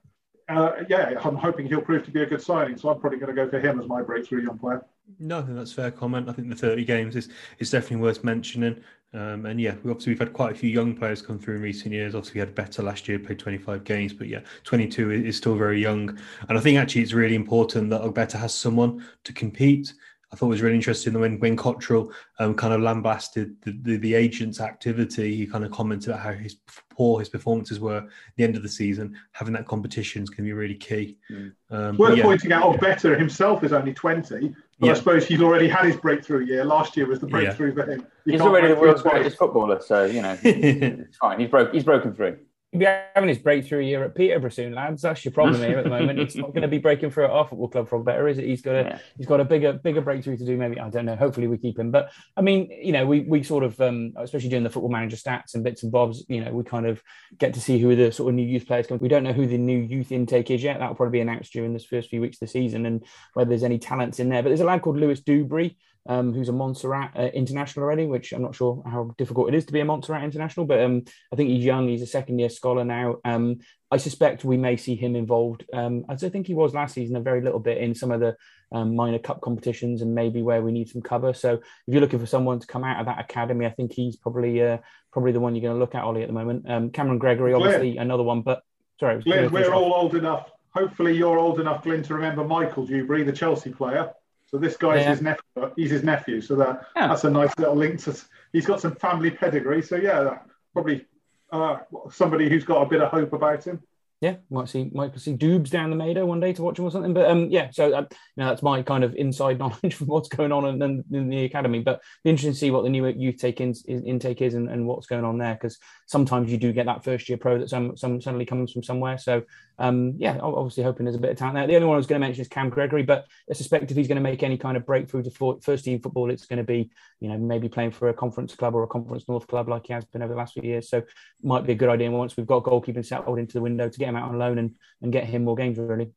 Uh, 0.49 0.83
yeah, 0.89 1.13
I'm 1.23 1.35
hoping 1.35 1.67
he'll 1.67 1.81
prove 1.81 2.03
to 2.05 2.11
be 2.11 2.23
a 2.23 2.25
good 2.25 2.41
signing. 2.41 2.75
So 2.75 2.89
I'm 2.89 2.99
probably 2.99 3.19
going 3.19 3.33
to 3.35 3.45
go 3.45 3.47
for 3.47 3.59
him 3.59 3.79
as 3.79 3.87
my 3.87 4.01
breakthrough 4.01 4.43
young 4.43 4.57
player. 4.57 4.83
No, 5.19 5.39
I 5.39 5.41
think 5.43 5.55
that's 5.55 5.71
fair 5.73 5.91
comment. 5.91 6.27
I 6.27 6.33
think 6.33 6.49
the 6.49 6.55
30 6.55 6.85
games 6.85 7.15
is, 7.15 7.29
is 7.59 7.69
definitely 7.69 7.97
worth 7.97 8.23
mentioning. 8.23 8.81
Um, 9.13 9.45
and 9.45 9.59
yeah, 9.61 9.75
we 9.83 9.91
obviously 9.91 10.11
we've 10.13 10.19
had 10.19 10.33
quite 10.33 10.51
a 10.51 10.55
few 10.55 10.69
young 10.69 10.95
players 10.95 11.21
come 11.21 11.39
through 11.39 11.57
in 11.57 11.61
recent 11.61 11.93
years. 11.93 12.15
Obviously, 12.15 12.35
we 12.35 12.39
had 12.39 12.55
better 12.55 12.81
last 12.81 13.07
year, 13.07 13.19
played 13.19 13.39
25 13.39 13.83
games, 13.83 14.13
but 14.13 14.27
yeah, 14.27 14.41
22 14.63 15.11
is 15.11 15.37
still 15.37 15.55
very 15.55 15.81
young. 15.81 16.17
And 16.47 16.57
I 16.57 16.61
think 16.61 16.77
actually 16.77 17.01
it's 17.01 17.13
really 17.13 17.35
important 17.35 17.89
that 17.91 18.01
Ogbeta 18.01 18.39
has 18.39 18.53
someone 18.53 19.05
to 19.23 19.33
compete. 19.33 19.93
I 20.31 20.35
thought 20.35 20.45
it 20.47 20.49
was 20.49 20.61
really 20.61 20.75
interesting 20.75 21.19
when 21.19 21.39
when 21.39 21.57
Cotterill 21.57 22.11
um, 22.37 22.53
kind 22.53 22.71
of 22.71 22.81
lambasted 22.81 23.55
the, 23.63 23.71
the, 23.81 23.97
the, 23.97 24.13
agent's 24.13 24.61
activity. 24.61 25.35
He 25.35 25.47
kind 25.47 25.65
of 25.65 25.71
commented 25.71 26.09
about 26.09 26.21
how 26.21 26.33
his 26.33 26.57
poor 26.89 27.19
his 27.19 27.29
performances 27.29 27.79
were 27.79 27.97
at 27.97 28.07
the 28.35 28.43
end 28.43 28.55
of 28.55 28.61
the 28.61 28.69
season. 28.69 29.15
Having 29.31 29.53
that 29.53 29.65
competition 29.65 30.21
is 30.21 30.29
going 30.29 30.37
to 30.37 30.43
be 30.43 30.53
really 30.53 30.75
key. 30.75 31.17
Mm. 31.31 31.53
Um, 31.71 31.97
Worth 31.97 32.17
yeah. 32.17 32.23
pointing 32.23 32.51
out, 32.51 32.63
Ogbeta 32.63 33.17
himself 33.17 33.63
is 33.63 33.73
only 33.73 33.93
20, 33.93 34.53
but 34.79 34.85
yeah. 34.85 34.91
I 34.91 34.95
suppose 34.95 35.25
he's 35.25 35.41
already 35.41 35.67
had 35.67 35.85
his 35.85 35.95
breakthrough 35.95 36.45
year. 36.45 36.63
Last 36.63 36.95
year 36.95 37.07
was 37.07 37.19
the 37.19 37.27
breakthrough 37.27 37.69
yeah. 37.69 37.83
for 37.83 37.91
him. 37.91 38.07
You 38.25 38.33
he's 38.33 38.41
already 38.41 38.67
the 38.67 38.75
world's 38.75 39.01
greatest 39.01 39.37
footballer, 39.37 39.81
so 39.81 40.05
you 40.05 40.21
know 40.21 40.37
it's 40.43 41.17
fine. 41.17 41.39
He's 41.39 41.49
broke. 41.49 41.73
He's 41.73 41.83
broken 41.83 42.13
through 42.13 42.37
he'll 42.71 42.79
be 42.79 42.85
having 42.85 43.29
his 43.29 43.39
breakthrough 43.39 43.81
year 43.81 44.03
at 44.03 44.15
Peterborough 44.15 44.49
soon, 44.49 44.73
lads. 44.73 45.01
That's 45.01 45.25
your 45.25 45.31
problem 45.31 45.61
here 45.61 45.79
at 45.79 45.83
the 45.83 45.89
moment. 45.89 46.19
It's 46.19 46.35
not 46.35 46.49
going 46.49 46.61
to 46.61 46.67
be 46.67 46.77
breaking 46.77 47.11
through 47.11 47.25
at 47.25 47.31
our 47.31 47.47
football 47.47 47.67
club 47.67 47.89
for 47.89 48.03
better, 48.03 48.27
is 48.27 48.37
it? 48.37 48.45
He's 48.45 48.61
got 48.61 48.75
a 48.75 48.81
yeah. 48.81 48.99
he's 49.17 49.25
got 49.25 49.39
a 49.39 49.45
bigger 49.45 49.73
bigger 49.73 50.01
breakthrough 50.01 50.37
to 50.37 50.45
do. 50.45 50.57
Maybe 50.57 50.79
I 50.79 50.89
don't 50.89 51.05
know. 51.05 51.15
Hopefully 51.15 51.47
we 51.47 51.57
keep 51.57 51.79
him. 51.79 51.91
But 51.91 52.11
I 52.37 52.41
mean, 52.41 52.69
you 52.69 52.91
know, 52.91 53.05
we 53.05 53.21
we 53.21 53.43
sort 53.43 53.63
of 53.63 53.79
um, 53.81 54.13
especially 54.17 54.49
doing 54.49 54.63
the 54.63 54.69
football 54.69 54.91
manager 54.91 55.17
stats 55.17 55.55
and 55.55 55.63
bits 55.63 55.83
and 55.83 55.91
bobs. 55.91 56.25
You 56.27 56.43
know, 56.43 56.51
we 56.51 56.63
kind 56.63 56.85
of 56.85 57.01
get 57.37 57.53
to 57.55 57.61
see 57.61 57.79
who 57.79 57.95
the 57.95 58.11
sort 58.11 58.29
of 58.29 58.35
new 58.35 58.45
youth 58.45 58.67
players 58.67 58.87
come. 58.87 58.99
We 58.99 59.07
don't 59.07 59.23
know 59.23 59.33
who 59.33 59.47
the 59.47 59.57
new 59.57 59.79
youth 59.79 60.11
intake 60.11 60.51
is 60.51 60.63
yet. 60.63 60.79
That'll 60.79 60.95
probably 60.95 61.17
be 61.17 61.21
announced 61.21 61.53
during 61.53 61.73
this 61.73 61.85
first 61.85 62.09
few 62.09 62.21
weeks 62.21 62.37
of 62.37 62.41
the 62.41 62.47
season 62.47 62.85
and 62.85 63.03
whether 63.33 63.49
there's 63.49 63.63
any 63.63 63.79
talents 63.79 64.19
in 64.19 64.29
there. 64.29 64.43
But 64.43 64.49
there's 64.49 64.61
a 64.61 64.65
lad 64.65 64.81
called 64.81 64.97
Lewis 64.97 65.21
Duberry 65.21 65.75
um, 66.09 66.33
who's 66.33 66.49
a 66.49 66.53
Montserrat 66.53 67.11
uh, 67.15 67.29
international 67.35 67.85
already, 67.85 68.07
which 68.07 68.33
I'm 68.33 68.41
not 68.41 68.55
sure 68.55 68.81
how 68.85 69.13
difficult 69.19 69.49
it 69.49 69.55
is 69.55 69.65
to 69.65 69.73
be 69.73 69.79
a 69.79 69.85
Montserrat 69.85 70.23
international, 70.23 70.65
but 70.65 70.81
um, 70.81 71.03
I 71.31 71.35
think 71.35 71.49
he's 71.49 71.63
young. 71.63 71.87
He's 71.87 72.01
a 72.01 72.07
second 72.07 72.39
year 72.39 72.49
scholar 72.49 72.83
now. 72.83 73.17
Um, 73.23 73.59
I 73.91 73.97
suspect 73.97 74.43
we 74.43 74.57
may 74.57 74.75
see 74.75 74.95
him 74.95 75.15
involved, 75.15 75.65
um, 75.71 76.05
as 76.09 76.23
I 76.23 76.29
think 76.29 76.47
he 76.47 76.55
was 76.55 76.73
last 76.73 76.95
season, 76.95 77.15
a 77.15 77.21
very 77.21 77.41
little 77.41 77.59
bit 77.59 77.77
in 77.77 77.93
some 77.93 78.11
of 78.11 78.19
the 78.19 78.35
um, 78.71 78.95
minor 78.95 79.19
cup 79.19 79.41
competitions 79.41 80.01
and 80.01 80.13
maybe 80.13 80.41
where 80.41 80.63
we 80.63 80.71
need 80.71 80.89
some 80.89 81.01
cover. 81.01 81.31
So 81.33 81.53
if 81.53 81.61
you're 81.87 82.01
looking 82.01 82.19
for 82.19 82.25
someone 82.25 82.59
to 82.59 82.67
come 82.67 82.83
out 82.83 82.99
of 82.99 83.05
that 83.05 83.19
academy, 83.19 83.67
I 83.67 83.71
think 83.71 83.93
he's 83.93 84.15
probably 84.15 84.63
uh, 84.63 84.79
probably 85.13 85.31
the 85.31 85.39
one 85.39 85.55
you're 85.55 85.61
going 85.61 85.75
to 85.75 85.79
look 85.79 85.93
at, 85.93 86.03
Ollie, 86.03 86.23
at 86.23 86.27
the 86.27 86.33
moment. 86.33 86.67
Um, 86.67 86.89
Cameron 86.89 87.19
Gregory, 87.19 87.53
obviously, 87.53 87.97
another 87.97 88.23
one, 88.23 88.41
but 88.41 88.63
sorry. 88.99 89.21
Glenn, 89.21 89.51
we're 89.51 89.73
all 89.73 89.93
old 89.93 90.15
enough. 90.15 90.49
Hopefully, 90.71 91.15
you're 91.15 91.37
old 91.37 91.59
enough, 91.59 91.83
Glenn, 91.83 92.01
to 92.03 92.15
remember 92.15 92.43
Michael 92.43 92.87
Duberry, 92.87 93.23
the 93.23 93.31
Chelsea 93.31 93.71
player. 93.71 94.11
So 94.49 94.57
this 94.57 94.77
guy's 94.77 95.01
yeah. 95.01 95.09
his 95.11 95.21
nephew. 95.21 95.71
He's 95.75 95.91
his 95.91 96.03
nephew. 96.03 96.41
So 96.41 96.55
that 96.55 96.87
yeah. 96.95 97.07
that's 97.07 97.23
a 97.23 97.29
nice 97.29 97.51
little 97.57 97.75
link 97.75 98.01
to. 98.03 98.19
He's 98.51 98.65
got 98.65 98.81
some 98.81 98.95
family 98.95 99.29
pedigree. 99.29 99.83
So 99.83 99.95
yeah, 99.95 100.39
probably 100.73 101.05
uh, 101.51 101.77
somebody 102.11 102.49
who's 102.49 102.63
got 102.63 102.81
a 102.81 102.85
bit 102.85 103.01
of 103.01 103.11
hope 103.11 103.33
about 103.33 103.63
him 103.63 103.81
yeah, 104.21 104.35
might 104.49 104.67
see 104.67 104.89
might 104.93 105.17
see 105.17 105.33
Dubes 105.33 105.69
down 105.69 105.89
the 105.89 105.95
Maido 105.95 106.25
one 106.25 106.41
day 106.41 106.51
to 106.51 106.61
watch 106.61 106.77
him 106.77 106.83
or 106.83 106.91
something. 106.91 107.13
But 107.13 107.29
um, 107.31 107.49
yeah, 107.49 107.69
so 107.71 107.85
uh, 107.93 108.01
you 108.01 108.43
know, 108.43 108.49
that's 108.49 108.61
my 108.61 108.81
kind 108.81 109.05
of 109.05 109.15
inside 109.15 109.59
knowledge 109.59 109.93
from 109.93 110.07
what's 110.07 110.27
going 110.27 110.51
on 110.51 110.81
in, 110.81 111.03
in, 111.11 111.29
the 111.29 111.45
academy. 111.45 111.79
But 111.79 112.01
interesting 112.25 112.51
to 112.51 112.57
see 112.57 112.71
what 112.71 112.83
the 112.83 112.89
new 112.89 113.07
youth 113.07 113.37
take 113.37 113.61
in, 113.61 113.73
intake 113.87 114.41
is 114.41 114.55
and, 114.55 114.69
and 114.69 114.85
what's 114.85 115.07
going 115.07 115.23
on 115.23 115.37
there 115.37 115.53
because 115.53 115.77
sometimes 116.05 116.51
you 116.51 116.57
do 116.57 116.73
get 116.73 116.85
that 116.87 117.05
first 117.05 117.29
year 117.29 117.37
pro 117.37 117.59
that 117.59 117.69
some, 117.69 117.95
some 117.95 118.19
suddenly 118.19 118.45
comes 118.45 118.73
from 118.73 118.83
somewhere. 118.83 119.17
So 119.17 119.43
um, 119.77 120.15
yeah, 120.17 120.37
obviously 120.41 120.83
hoping 120.83 121.05
there's 121.05 121.15
a 121.15 121.19
bit 121.19 121.31
of 121.31 121.37
talent 121.37 121.55
there. 121.55 121.67
The 121.67 121.75
only 121.75 121.87
one 121.87 121.95
I 121.95 121.97
was 121.97 122.07
going 122.07 122.19
to 122.19 122.27
mention 122.27 122.41
is 122.41 122.49
Cam 122.49 122.69
Gregory, 122.69 123.03
but 123.03 123.25
I 123.49 123.53
suspect 123.53 123.89
if 123.89 123.95
he's 123.95 124.09
going 124.09 124.17
to 124.17 124.21
make 124.21 124.43
any 124.43 124.57
kind 124.57 124.75
of 124.75 124.85
breakthrough 124.85 125.23
to 125.23 125.59
first 125.61 125.85
team 125.85 126.01
football, 126.01 126.29
it's 126.29 126.45
going 126.45 126.57
to 126.57 126.65
be 126.65 126.91
you 127.21 127.29
know 127.29 127.37
maybe 127.37 127.69
playing 127.69 127.91
for 127.91 128.09
a 128.09 128.13
conference 128.13 128.53
club 128.53 128.75
or 128.75 128.83
a 128.83 128.87
conference 128.87 129.29
north 129.29 129.47
club 129.47 129.69
like 129.69 129.87
he 129.87 129.93
has 129.93 130.03
been 130.03 130.21
over 130.21 130.33
the 130.33 130.37
last 130.37 130.53
few 130.53 130.63
years. 130.63 130.89
So 130.89 131.03
might 131.41 131.65
be 131.65 131.71
a 131.71 131.75
good 131.75 131.87
idea 131.87 132.11
once 132.11 132.35
we've 132.35 132.45
got 132.45 132.63
goalkeeping 132.63 133.05
settled 133.05 133.39
into 133.39 133.53
the 133.53 133.61
window 133.61 133.87
to 133.87 133.99
get 133.99 134.08
him 134.09 134.15
out 134.15 134.29
on 134.29 134.37
loan 134.37 134.57
and 134.57 134.75
and 135.01 135.11
get 135.11 135.25
him 135.25 135.43
more 135.45 135.55
games 135.55 135.77
really. 135.77 136.11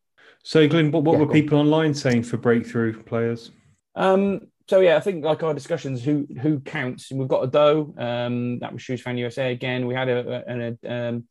So, 0.45 0.67
Glenn, 0.67 0.91
what, 0.91 1.05
what 1.05 1.13
yeah, 1.15 1.19
were 1.21 1.33
people 1.33 1.59
online 1.59 1.95
saying 1.95 2.25
for 2.25 2.37
breakthrough 2.37 3.01
players? 3.03 3.53
Um, 3.95 4.41
so 4.69 4.81
yeah, 4.81 4.97
I 4.97 5.01
think 5.01 5.25
like 5.25 5.43
our 5.43 5.55
discussions, 5.55 6.03
who 6.03 6.27
who 6.41 6.61
counts? 6.61 7.13
We've 7.13 7.29
got 7.29 7.51
Udoh, 7.51 7.99
um, 8.01 8.59
that 8.61 8.73
was 8.73 8.83
Shoes 8.83 9.03
Fan 9.03 9.19
USA 9.19 9.53
again. 9.53 9.87
We 9.87 9.95
had 9.95 10.09
a, 10.09 10.43
a, 10.49 10.77
a 10.85 11.09
um, 11.09 11.25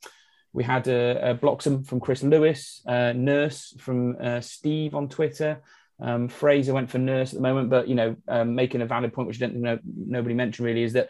we 0.54 0.64
had 0.64 0.88
a, 0.88 1.32
a 1.32 1.34
Bloxham 1.34 1.84
from 1.84 2.00
Chris 2.00 2.24
Lewis, 2.24 2.82
uh, 2.86 3.14
Nurse 3.14 3.74
from 3.80 4.18
uh, 4.22 4.42
Steve 4.42 4.96
on 4.96 5.10
Twitter, 5.10 5.62
Um, 6.02 6.28
Fraser 6.28 6.74
went 6.74 6.90
for 6.90 6.98
Nurse 6.98 7.32
at 7.32 7.36
the 7.36 7.42
moment, 7.42 7.70
but 7.70 7.88
you 7.88 7.96
know, 7.96 8.16
um, 8.28 8.56
making 8.56 8.82
a 8.82 8.86
valid 8.86 9.14
point, 9.14 9.28
which 9.28 9.42
I 9.42 9.46
don't 9.46 9.58
know 9.58 9.80
nobody 9.86 10.34
mentioned 10.34 10.66
really, 10.66 10.84
is 10.84 10.94
that 10.94 11.10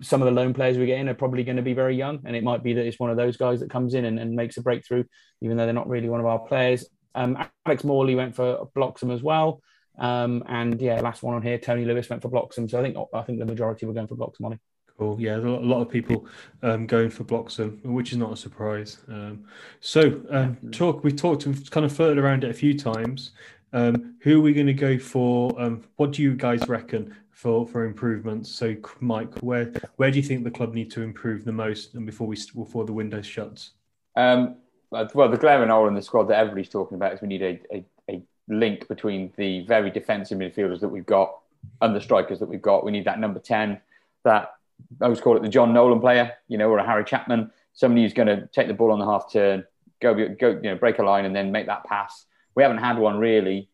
some 0.00 0.22
of 0.22 0.26
the 0.26 0.32
loan 0.32 0.54
players 0.54 0.78
we 0.78 0.86
get 0.86 0.98
in 0.98 1.08
are 1.08 1.14
probably 1.14 1.42
going 1.42 1.56
to 1.56 1.62
be 1.62 1.74
very 1.74 1.96
young, 1.96 2.20
and 2.24 2.36
it 2.36 2.44
might 2.44 2.62
be 2.62 2.72
that 2.74 2.86
it's 2.86 3.00
one 3.00 3.10
of 3.10 3.16
those 3.16 3.36
guys 3.36 3.60
that 3.60 3.70
comes 3.70 3.94
in 3.94 4.04
and, 4.04 4.18
and 4.18 4.34
makes 4.34 4.56
a 4.56 4.62
breakthrough, 4.62 5.04
even 5.40 5.56
though 5.56 5.64
they're 5.64 5.74
not 5.74 5.88
really 5.88 6.08
one 6.08 6.20
of 6.20 6.26
our 6.26 6.38
players. 6.38 6.86
Um, 7.14 7.36
Alex 7.66 7.82
Morley 7.82 8.14
went 8.14 8.36
for 8.36 8.68
Bloxham 8.74 9.10
as 9.10 9.22
well, 9.22 9.60
um, 9.98 10.44
and 10.48 10.80
yeah, 10.80 11.00
last 11.00 11.22
one 11.22 11.34
on 11.34 11.42
here, 11.42 11.58
Tony 11.58 11.84
Lewis 11.84 12.08
went 12.08 12.22
for 12.22 12.28
Bloxham. 12.28 12.68
So 12.68 12.78
I 12.78 12.82
think 12.82 12.96
I 13.12 13.22
think 13.22 13.40
the 13.40 13.46
majority 13.46 13.86
were 13.86 13.94
going 13.94 14.06
for 14.06 14.14
Bloxham. 14.14 14.46
Ollie. 14.46 14.60
Cool. 14.98 15.20
Yeah, 15.20 15.36
a 15.36 15.38
lot 15.38 15.80
of 15.80 15.88
people 15.88 16.26
um, 16.64 16.84
going 16.84 17.08
for 17.08 17.22
Bloxham, 17.22 17.80
which 17.84 18.10
is 18.10 18.18
not 18.18 18.32
a 18.32 18.36
surprise. 18.36 18.98
Um, 19.06 19.44
so, 19.78 20.20
um, 20.28 20.56
talk. 20.72 21.04
We 21.04 21.12
talked 21.12 21.46
and 21.46 21.70
kind 21.70 21.86
of 21.86 21.92
flirted 21.94 22.18
around 22.18 22.42
it 22.42 22.50
a 22.50 22.54
few 22.54 22.76
times. 22.76 23.30
Um, 23.72 24.16
who 24.20 24.38
are 24.38 24.42
we 24.42 24.52
going 24.52 24.66
to 24.66 24.72
go 24.72 24.98
for? 24.98 25.60
Um, 25.60 25.84
what 25.96 26.12
do 26.12 26.22
you 26.22 26.34
guys 26.34 26.66
reckon 26.68 27.14
for 27.30 27.66
for 27.66 27.84
improvements? 27.84 28.50
So, 28.50 28.74
Mike, 29.00 29.34
where 29.40 29.72
where 29.96 30.10
do 30.10 30.16
you 30.16 30.22
think 30.22 30.44
the 30.44 30.50
club 30.50 30.74
need 30.74 30.90
to 30.92 31.02
improve 31.02 31.44
the 31.44 31.52
most, 31.52 31.94
and 31.94 32.06
before 32.06 32.26
we 32.26 32.36
before 32.54 32.84
the 32.84 32.92
window 32.92 33.20
shuts? 33.20 33.72
Um, 34.16 34.56
well, 34.90 35.28
the 35.28 35.36
glaring 35.36 35.68
hole 35.68 35.86
in 35.86 35.94
the 35.94 36.02
squad 36.02 36.24
that 36.24 36.38
everybody's 36.38 36.70
talking 36.70 36.96
about 36.96 37.12
is 37.12 37.20
we 37.20 37.28
need 37.28 37.42
a, 37.42 37.60
a, 37.72 37.84
a 38.10 38.22
link 38.48 38.88
between 38.88 39.32
the 39.36 39.60
very 39.66 39.90
defensive 39.90 40.38
midfielders 40.38 40.80
that 40.80 40.88
we've 40.88 41.06
got 41.06 41.38
and 41.82 41.94
the 41.94 42.00
strikers 42.00 42.38
that 42.38 42.48
we've 42.48 42.62
got. 42.62 42.84
We 42.84 42.92
need 42.92 43.04
that 43.04 43.20
number 43.20 43.38
ten, 43.38 43.80
that 44.24 44.54
I 45.00 45.04
always 45.04 45.20
call 45.20 45.36
it 45.36 45.42
the 45.42 45.48
Jon 45.48 45.74
Nolan 45.74 46.00
player, 46.00 46.32
you 46.48 46.56
know, 46.56 46.70
or 46.70 46.78
a 46.78 46.86
Harry 46.86 47.04
Chapman, 47.04 47.50
somebody 47.74 48.02
who's 48.02 48.14
going 48.14 48.28
to 48.28 48.46
take 48.46 48.66
the 48.66 48.74
ball 48.74 48.92
on 48.92 48.98
the 48.98 49.04
half 49.04 49.30
turn, 49.30 49.64
go 50.00 50.14
go 50.14 50.50
you 50.50 50.70
know 50.70 50.76
break 50.76 50.98
a 50.98 51.02
line 51.02 51.26
and 51.26 51.36
then 51.36 51.52
make 51.52 51.66
that 51.66 51.84
pass 51.84 52.24
we 52.54 52.62
haven't 52.62 52.78
had 52.78 52.98
one 52.98 53.18
really. 53.18 53.68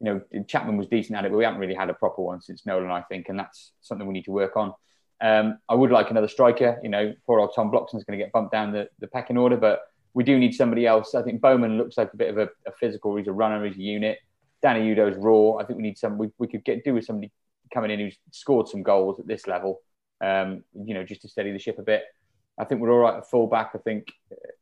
You 0.00 0.22
know, 0.32 0.44
Chapman 0.46 0.76
was 0.76 0.86
decent 0.86 1.18
at 1.18 1.24
it, 1.24 1.32
but 1.32 1.38
we 1.38 1.44
haven't 1.44 1.60
really 1.60 1.74
had 1.74 1.90
a 1.90 1.94
proper 1.94 2.22
one 2.22 2.40
since 2.40 2.64
Nolan, 2.64 2.90
I 2.90 3.02
think, 3.02 3.28
and 3.28 3.38
that's 3.38 3.72
something 3.80 4.06
we 4.06 4.14
need 4.14 4.26
to 4.26 4.30
work 4.30 4.56
on. 4.56 4.72
Um, 5.20 5.58
I 5.68 5.74
would 5.74 5.90
like 5.90 6.10
another 6.10 6.28
striker. 6.28 6.78
You 6.82 6.88
know, 6.88 7.14
poor 7.26 7.40
old 7.40 7.52
Tom 7.54 7.70
Bloxham's 7.70 8.04
going 8.04 8.16
to 8.16 8.24
get 8.24 8.32
bumped 8.32 8.52
down 8.52 8.72
the, 8.72 8.88
the 9.00 9.08
pecking 9.08 9.36
order, 9.36 9.56
but 9.56 9.80
we 10.14 10.22
do 10.22 10.38
need 10.38 10.54
somebody 10.54 10.86
else. 10.86 11.14
I 11.14 11.22
think 11.22 11.40
Bowman 11.40 11.78
looks 11.78 11.98
like 11.98 12.12
a 12.12 12.16
bit 12.16 12.30
of 12.30 12.38
a, 12.38 12.48
a 12.66 12.72
physical. 12.78 13.16
He's 13.16 13.26
a 13.26 13.32
runner. 13.32 13.64
He's 13.66 13.76
a 13.76 13.82
unit. 13.82 14.18
Danny 14.62 14.80
Udoh's 14.80 15.16
raw. 15.16 15.60
I 15.60 15.64
think 15.64 15.76
we 15.76 15.82
need 15.82 15.98
some. 15.98 16.18
We, 16.18 16.30
we 16.38 16.46
could 16.46 16.64
get 16.64 16.84
do 16.84 16.94
with 16.94 17.04
somebody 17.04 17.32
coming 17.72 17.90
in 17.90 17.98
who's 17.98 18.16
scored 18.30 18.68
some 18.68 18.82
goals 18.82 19.20
at 19.20 19.26
this 19.26 19.46
level. 19.46 19.80
Um, 20.20 20.64
you 20.74 20.94
know, 20.94 21.04
just 21.04 21.22
to 21.22 21.28
steady 21.28 21.52
the 21.52 21.58
ship 21.58 21.78
a 21.78 21.82
bit. 21.82 22.04
I 22.58 22.64
think 22.64 22.80
we're 22.80 22.92
all 22.92 22.98
right 22.98 23.18
at 23.18 23.30
fullback. 23.30 23.70
I 23.74 23.78
think 23.78 24.12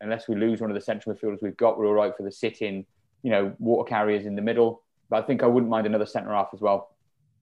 unless 0.02 0.28
we 0.28 0.34
lose 0.34 0.60
one 0.60 0.70
of 0.70 0.74
the 0.74 0.82
central 0.82 1.14
midfielders 1.14 1.42
we've 1.42 1.56
got, 1.56 1.78
we're 1.78 1.86
all 1.86 1.94
right 1.94 2.14
for 2.14 2.22
the 2.22 2.32
sit-in 2.32 2.84
you 3.26 3.32
know, 3.32 3.52
water 3.58 3.88
carriers 3.88 4.24
in 4.24 4.36
the 4.36 4.40
middle. 4.40 4.84
But 5.10 5.24
I 5.24 5.26
think 5.26 5.42
I 5.42 5.46
wouldn't 5.46 5.68
mind 5.68 5.84
another 5.84 6.06
centre 6.06 6.30
half 6.30 6.50
as 6.54 6.60
well. 6.60 6.94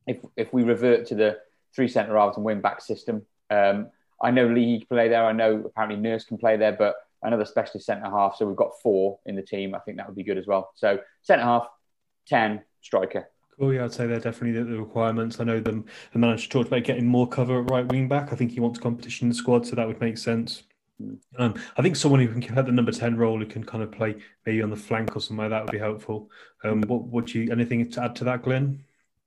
If 0.06 0.16
if 0.34 0.50
we 0.50 0.62
revert 0.62 1.06
to 1.08 1.14
the 1.14 1.36
three 1.76 1.88
centre 1.88 2.16
halves 2.16 2.38
and 2.38 2.44
wing 2.44 2.62
back 2.62 2.80
system, 2.80 3.26
um, 3.50 3.90
I 4.22 4.30
know 4.30 4.46
Lee 4.46 4.78
can 4.78 4.86
play 4.88 5.08
there. 5.10 5.26
I 5.26 5.32
know 5.32 5.62
apparently 5.66 6.00
Nurse 6.00 6.24
can 6.24 6.38
play 6.38 6.56
there, 6.56 6.72
but 6.72 6.94
another 7.22 7.44
specialist 7.44 7.84
centre 7.84 8.08
half. 8.08 8.36
So 8.36 8.46
we've 8.46 8.56
got 8.56 8.70
four 8.82 9.18
in 9.26 9.36
the 9.36 9.42
team. 9.42 9.74
I 9.74 9.78
think 9.80 9.98
that 9.98 10.06
would 10.06 10.16
be 10.16 10.22
good 10.22 10.38
as 10.38 10.46
well. 10.46 10.72
So 10.74 11.00
centre 11.20 11.44
half, 11.44 11.68
ten 12.26 12.62
striker. 12.80 13.28
Cool. 13.58 13.74
Yeah, 13.74 13.84
I'd 13.84 13.92
say 13.92 14.06
they're 14.06 14.20
definitely 14.20 14.62
the, 14.62 14.78
requirements. 14.78 15.38
I 15.38 15.44
know 15.44 15.60
them. 15.60 15.84
The 16.14 16.18
manager 16.18 16.48
talked 16.48 16.68
about 16.68 16.84
getting 16.84 17.06
more 17.06 17.28
cover 17.28 17.60
at 17.60 17.70
right 17.70 17.86
wing 17.86 18.08
back. 18.08 18.32
I 18.32 18.36
think 18.36 18.52
he 18.52 18.60
wants 18.60 18.78
competition 18.78 19.26
in 19.26 19.28
the 19.28 19.34
squad, 19.34 19.66
so 19.66 19.76
that 19.76 19.86
would 19.86 20.00
make 20.00 20.16
sense. 20.16 20.62
Um, 21.38 21.54
I 21.76 21.83
think 21.83 21.96
someone 21.96 22.20
who 22.20 22.40
can 22.40 22.54
have 22.54 22.66
the 22.66 22.72
number 22.72 22.92
ten 22.92 23.16
role 23.16 23.38
who 23.38 23.46
can 23.46 23.64
kind 23.64 23.83
of 23.83 23.90
play 23.90 24.16
maybe 24.46 24.62
on 24.62 24.70
the 24.70 24.76
flank 24.76 25.16
or 25.16 25.20
something 25.20 25.38
like 25.38 25.50
that 25.50 25.64
would 25.64 25.72
be 25.72 25.78
helpful. 25.78 26.30
Um, 26.62 26.83
what 26.83 27.04
would 27.09 27.35
you 27.35 27.50
anything 27.50 27.90
to 27.90 28.04
add 28.04 28.16
to 28.16 28.24
that, 28.24 28.42
Glenn? 28.42 28.85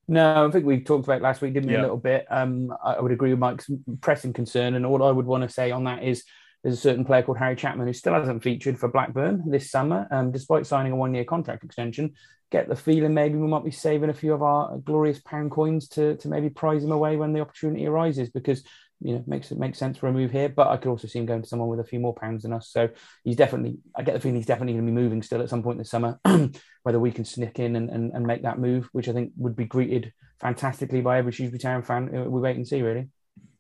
No, 0.07 0.47
I 0.47 0.51
think 0.51 0.65
we 0.65 0.79
talked 0.79 1.05
about 1.05 1.21
last 1.21 1.41
week, 1.41 1.53
didn't 1.53 1.67
we? 1.67 1.73
Yeah. 1.73 1.81
A 1.81 1.83
little 1.83 1.97
bit. 1.97 2.25
Um, 2.29 2.73
I 2.81 2.99
would 3.01 3.11
agree 3.11 3.31
with 3.31 3.39
Mike's 3.39 3.69
pressing 3.99 4.31
concern, 4.31 4.75
and 4.75 4.85
all 4.85 5.03
I 5.03 5.11
would 5.11 5.25
want 5.25 5.43
to 5.43 5.49
say 5.49 5.71
on 5.71 5.83
that 5.83 6.03
is 6.03 6.23
there's 6.63 6.77
a 6.77 6.81
certain 6.81 7.03
player 7.03 7.21
called 7.21 7.37
Harry 7.37 7.55
Chapman 7.57 7.85
who 7.85 7.93
still 7.93 8.13
hasn't 8.13 8.43
featured 8.43 8.79
for 8.79 8.87
Blackburn 8.87 9.43
this 9.51 9.69
summer, 9.69 10.07
um, 10.09 10.31
despite 10.31 10.65
signing 10.65 10.93
a 10.93 10.95
one-year 10.95 11.25
contract 11.25 11.65
extension. 11.65 12.13
Get 12.49 12.69
the 12.69 12.77
feeling 12.77 13.13
maybe 13.13 13.35
we 13.35 13.47
might 13.47 13.65
be 13.65 13.71
saving 13.71 14.09
a 14.09 14.13
few 14.13 14.33
of 14.33 14.41
our 14.41 14.77
glorious 14.77 15.19
pound 15.19 15.51
coins 15.51 15.89
to 15.89 16.15
to 16.15 16.29
maybe 16.29 16.49
prize 16.49 16.85
him 16.85 16.93
away 16.93 17.17
when 17.17 17.33
the 17.33 17.41
opportunity 17.41 17.85
arises, 17.85 18.29
because 18.29 18.63
you 18.99 19.13
know 19.13 19.23
makes 19.27 19.51
it 19.51 19.59
makes 19.59 19.77
sense 19.77 19.97
for 19.97 20.07
a 20.07 20.13
move 20.13 20.31
here. 20.31 20.49
But 20.49 20.67
I 20.67 20.77
could 20.77 20.89
also 20.89 21.07
see 21.07 21.19
him 21.19 21.25
going 21.25 21.41
to 21.41 21.47
someone 21.47 21.69
with 21.69 21.79
a 21.79 21.83
few 21.83 21.99
more 21.99 22.13
pounds 22.13 22.43
than 22.43 22.53
us. 22.53 22.69
So 22.69 22.89
he's 23.23 23.35
definitely 23.35 23.77
I 23.95 24.03
get 24.03 24.13
the 24.13 24.19
feeling 24.19 24.35
he's 24.35 24.45
definitely 24.45 24.73
going 24.73 24.85
to 24.85 24.91
be 24.91 25.01
moving 25.01 25.21
still 25.21 25.41
at 25.41 25.49
some 25.49 25.63
point 25.63 25.77
this 25.77 25.89
summer. 25.89 26.19
Whether 26.83 26.99
we 26.99 27.11
can 27.11 27.25
sneak 27.25 27.59
in 27.59 27.75
and, 27.75 27.89
and, 27.89 28.13
and 28.13 28.25
make 28.25 28.43
that 28.43 28.59
move, 28.59 28.87
which 28.93 29.09
I 29.09 29.13
think 29.13 29.33
would 29.37 29.55
be 29.55 29.65
greeted 29.65 30.13
fantastically 30.39 31.01
by 31.01 31.17
every 31.17 31.31
Shrewsbury 31.31 31.59
Town 31.59 31.83
fan, 31.83 32.15
uh, 32.15 32.23
we 32.23 32.39
wait 32.39 32.55
and 32.55 32.67
see 32.67 32.81
really. 32.81 33.09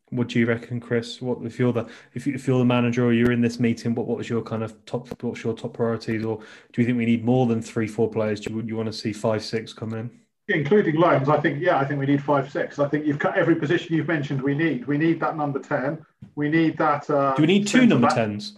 What 0.09 0.29
do 0.29 0.39
you 0.39 0.45
reckon, 0.45 0.79
Chris? 0.79 1.21
What 1.21 1.39
if 1.43 1.59
you're 1.59 1.73
the 1.73 1.87
if, 2.13 2.25
you, 2.25 2.33
if 2.33 2.47
you're 2.47 2.59
the 2.59 2.65
manager 2.65 3.05
or 3.05 3.13
you're 3.13 3.33
in 3.33 3.41
this 3.41 3.59
meeting? 3.59 3.93
What 3.93 4.07
what 4.07 4.17
was 4.17 4.29
your 4.29 4.41
kind 4.41 4.63
of 4.63 4.85
top? 4.85 5.21
What's 5.21 5.43
your 5.43 5.53
top 5.53 5.73
priorities? 5.73 6.23
Or 6.23 6.39
do 6.71 6.81
you 6.81 6.85
think 6.85 6.97
we 6.97 7.05
need 7.05 7.25
more 7.25 7.45
than 7.45 7.61
three, 7.61 7.87
four 7.87 8.09
players? 8.09 8.39
Do 8.39 8.53
you, 8.53 8.61
you 8.61 8.77
want 8.77 8.87
to 8.87 8.93
see 8.93 9.11
five, 9.11 9.43
six 9.43 9.73
come 9.73 9.93
in? 9.93 10.26
Including 10.49 10.95
loans, 10.95 11.27
I 11.27 11.39
think, 11.41 11.61
yeah, 11.61 11.77
I 11.77 11.83
think 11.85 11.99
we 11.99 12.05
need 12.05 12.23
five, 12.23 12.49
six. 12.49 12.79
I 12.79 12.87
think 12.87 13.05
you've 13.05 13.19
cut 13.19 13.37
every 13.37 13.55
position 13.55 13.93
you've 13.93 14.07
mentioned. 14.07 14.41
We 14.41 14.55
need, 14.55 14.87
we 14.87 14.97
need 14.97 15.19
that 15.19 15.35
number 15.35 15.59
ten. 15.59 16.05
We 16.35 16.49
need 16.49 16.77
that. 16.77 17.09
Uh, 17.09 17.35
Do 17.35 17.41
we 17.41 17.47
need 17.47 17.67
two 17.67 17.85
number 17.85 18.07
back. 18.07 18.15
tens? 18.15 18.57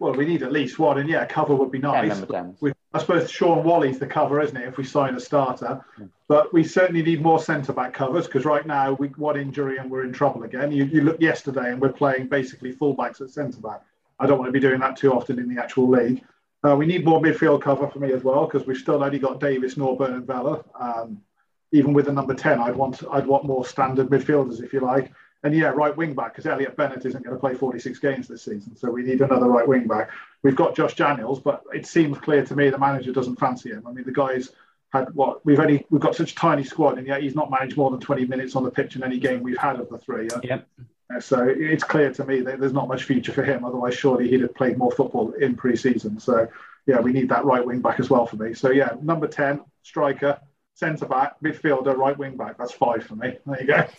Well, 0.00 0.14
we 0.14 0.24
need 0.24 0.42
at 0.42 0.50
least 0.50 0.78
one, 0.78 0.98
and 0.98 1.08
yeah, 1.08 1.26
cover 1.26 1.54
would 1.54 1.70
be 1.70 1.78
nice. 1.78 2.24
We, 2.60 2.72
I 2.92 2.98
suppose 2.98 3.30
Shaun 3.30 3.62
Whalley's 3.62 3.98
the 3.98 4.06
cover, 4.06 4.40
isn't 4.40 4.56
it? 4.56 4.66
If 4.66 4.76
we 4.76 4.84
sign 4.84 5.14
a 5.14 5.20
starter, 5.20 5.84
mm. 5.98 6.08
but 6.26 6.52
we 6.52 6.64
certainly 6.64 7.02
need 7.02 7.22
more 7.22 7.38
centre 7.38 7.72
back 7.72 7.92
covers 7.92 8.26
because 8.26 8.44
right 8.44 8.66
now 8.66 8.94
we 8.94 9.08
one 9.08 9.38
injury 9.38 9.76
and 9.76 9.90
we're 9.90 10.04
in 10.04 10.12
trouble 10.12 10.42
again. 10.42 10.72
You, 10.72 10.84
you 10.86 11.02
look 11.02 11.20
yesterday 11.20 11.70
and 11.70 11.80
we're 11.80 11.92
playing 11.92 12.26
basically 12.26 12.72
fullbacks 12.72 13.20
at 13.20 13.30
centre 13.30 13.60
back. 13.60 13.82
I 14.18 14.26
don't 14.26 14.38
want 14.38 14.48
to 14.48 14.52
be 14.52 14.60
doing 14.60 14.80
that 14.80 14.96
too 14.96 15.12
often 15.12 15.38
in 15.38 15.54
the 15.54 15.62
actual 15.62 15.88
league. 15.88 16.24
Uh, 16.62 16.76
we 16.76 16.86
need 16.86 17.04
more 17.04 17.20
midfield 17.20 17.62
cover 17.62 17.88
for 17.88 17.98
me 17.98 18.12
as 18.12 18.22
well 18.22 18.46
because 18.46 18.66
we've 18.66 18.76
still 18.76 19.02
only 19.02 19.18
got 19.18 19.40
Davis, 19.40 19.76
Norburn, 19.76 20.14
and 20.14 20.26
Vela. 20.26 20.62
Um, 20.78 21.22
even 21.72 21.92
with 21.92 22.06
the 22.06 22.12
number 22.12 22.34
ten, 22.34 22.60
I'd 22.60 22.76
want 22.76 23.02
I'd 23.10 23.26
want 23.26 23.44
more 23.44 23.64
standard 23.64 24.08
midfielders, 24.08 24.62
if 24.62 24.72
you 24.72 24.80
like. 24.80 25.10
And 25.42 25.54
yeah, 25.54 25.68
right 25.68 25.96
wing 25.96 26.14
back 26.14 26.34
because 26.34 26.46
Elliot 26.46 26.76
Bennett 26.76 27.06
isn't 27.06 27.24
going 27.24 27.34
to 27.34 27.40
play 27.40 27.54
46 27.54 27.98
games 28.00 28.28
this 28.28 28.42
season, 28.42 28.76
so 28.76 28.90
we 28.90 29.02
need 29.02 29.22
another 29.22 29.48
right 29.48 29.66
wing 29.66 29.86
back. 29.86 30.10
We've 30.42 30.56
got 30.56 30.76
Josh 30.76 30.96
Daniels, 30.96 31.40
but 31.40 31.62
it 31.72 31.86
seems 31.86 32.18
clear 32.18 32.44
to 32.44 32.54
me 32.54 32.68
the 32.68 32.78
manager 32.78 33.10
doesn't 33.10 33.36
fancy 33.36 33.70
him. 33.70 33.86
I 33.86 33.92
mean, 33.92 34.04
the 34.04 34.12
guy's 34.12 34.50
had 34.92 35.14
what 35.14 35.44
we've 35.46 35.60
only 35.60 35.86
we've 35.88 36.02
got 36.02 36.14
such 36.14 36.32
a 36.32 36.34
tiny 36.34 36.64
squad, 36.64 36.98
and 36.98 37.06
yet 37.06 37.22
he's 37.22 37.34
not 37.34 37.50
managed 37.50 37.76
more 37.78 37.90
than 37.90 38.00
20 38.00 38.26
minutes 38.26 38.54
on 38.54 38.64
the 38.64 38.70
pitch 38.70 38.96
in 38.96 39.02
any 39.02 39.18
game 39.18 39.42
we've 39.42 39.56
had 39.56 39.80
of 39.80 39.88
the 39.88 39.98
three. 39.98 40.28
Yeah. 40.30 40.40
Yep. 40.42 40.68
So 41.18 41.44
it's 41.44 41.82
clear 41.82 42.12
to 42.12 42.24
me 42.24 42.40
that 42.42 42.60
there's 42.60 42.72
not 42.72 42.86
much 42.86 43.04
future 43.04 43.32
for 43.32 43.42
him. 43.42 43.64
Otherwise, 43.64 43.94
surely 43.94 44.28
he'd 44.28 44.42
have 44.42 44.54
played 44.54 44.78
more 44.78 44.92
football 44.92 45.32
in 45.32 45.56
pre-season. 45.56 46.20
So 46.20 46.46
yeah, 46.86 47.00
we 47.00 47.12
need 47.12 47.28
that 47.30 47.44
right 47.44 47.64
wing 47.64 47.80
back 47.80 47.98
as 47.98 48.08
well 48.08 48.26
for 48.26 48.36
me. 48.36 48.54
So 48.54 48.70
yeah, 48.70 48.90
number 49.02 49.26
10 49.26 49.60
striker, 49.82 50.38
centre 50.74 51.06
back, 51.06 51.40
midfielder, 51.42 51.96
right 51.96 52.16
wing 52.16 52.36
back. 52.36 52.58
That's 52.58 52.72
five 52.72 53.04
for 53.04 53.16
me. 53.16 53.38
There 53.46 53.60
you 53.60 53.66
go. 53.66 53.86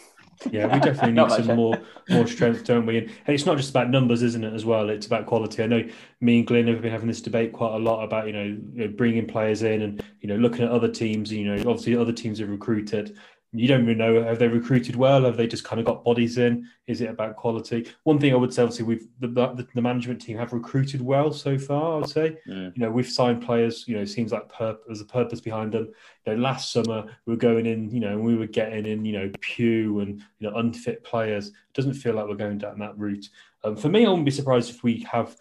Yeah, 0.49 0.73
we 0.73 0.79
definitely 0.79 1.11
need 1.11 1.29
some 1.29 1.51
eh? 1.51 1.55
more 1.55 1.77
more 2.09 2.25
strength, 2.25 2.63
don't 2.63 2.87
we? 2.87 2.97
And 2.97 3.11
it's 3.27 3.45
not 3.45 3.57
just 3.57 3.69
about 3.69 3.91
numbers, 3.91 4.23
isn't 4.23 4.43
it? 4.43 4.53
As 4.53 4.65
well, 4.65 4.89
it's 4.89 5.05
about 5.05 5.27
quality. 5.27 5.61
I 5.61 5.67
know 5.67 5.87
me 6.19 6.39
and 6.39 6.47
Glenn 6.47 6.67
have 6.67 6.81
been 6.81 6.91
having 6.91 7.09
this 7.09 7.21
debate 7.21 7.53
quite 7.53 7.75
a 7.75 7.77
lot 7.77 8.03
about 8.03 8.25
you 8.25 8.33
know, 8.33 8.43
you 8.43 8.59
know 8.73 8.87
bringing 8.87 9.27
players 9.27 9.61
in 9.61 9.83
and 9.83 10.03
you 10.19 10.27
know 10.27 10.37
looking 10.37 10.63
at 10.63 10.71
other 10.71 10.87
teams. 10.87 11.31
You 11.31 11.45
know, 11.45 11.69
obviously 11.69 11.95
other 11.95 12.13
teams 12.13 12.39
have 12.39 12.49
recruited, 12.49 13.15
you 13.53 13.67
don't 13.67 13.85
really 13.85 13.97
know 13.97 14.23
have 14.23 14.39
they 14.39 14.47
recruited 14.47 14.95
well? 14.95 15.25
Have 15.25 15.35
they 15.35 15.47
just 15.47 15.65
kind 15.65 15.79
of 15.79 15.85
got 15.85 16.05
bodies 16.05 16.37
in? 16.37 16.69
Is 16.87 17.01
it 17.01 17.09
about 17.09 17.35
quality? 17.35 17.87
One 18.03 18.17
thing 18.17 18.33
i 18.33 18.37
would 18.37 18.53
say 18.53 18.63
obviously 18.63 18.85
we've 18.85 19.07
the, 19.19 19.27
the, 19.27 19.67
the 19.75 19.81
management 19.81 20.21
team 20.21 20.37
have 20.37 20.53
recruited 20.53 21.01
well 21.01 21.31
so 21.33 21.57
far 21.57 21.95
i 21.95 21.97
would 21.97 22.09
say. 22.09 22.37
You 22.45 22.71
know 22.77 22.91
we've 22.91 23.07
signed 23.09 23.41
players 23.43 23.85
you 23.87 23.97
know 23.97 24.05
seems 24.05 24.31
like 24.31 24.47
pur- 24.47 24.77
there's 24.85 25.01
a 25.01 25.05
purpose 25.05 25.41
behind 25.41 25.73
them. 25.73 25.89
You 26.25 26.33
know 26.33 26.41
last 26.41 26.71
summer 26.71 27.05
we 27.25 27.33
were 27.33 27.37
going 27.37 27.65
in 27.65 27.91
you 27.91 27.99
know 27.99 28.13
and 28.13 28.23
we 28.23 28.35
were 28.35 28.47
getting 28.47 28.85
in 28.85 29.03
you 29.03 29.13
know 29.13 29.31
pew 29.41 29.99
and 29.99 30.21
you 30.39 30.49
know 30.49 30.57
unfit 30.57 31.03
players. 31.03 31.47
It 31.47 31.73
doesn't 31.73 31.95
feel 31.95 32.13
like 32.13 32.27
we're 32.27 32.35
going 32.35 32.59
down 32.59 32.79
that 32.79 32.97
route. 32.97 33.27
Um, 33.63 33.75
for 33.75 33.89
me 33.89 34.05
i 34.05 34.09
wouldn't 34.09 34.25
be 34.25 34.31
surprised 34.31 34.69
if 34.69 34.81
we 34.83 35.05
have 35.11 35.35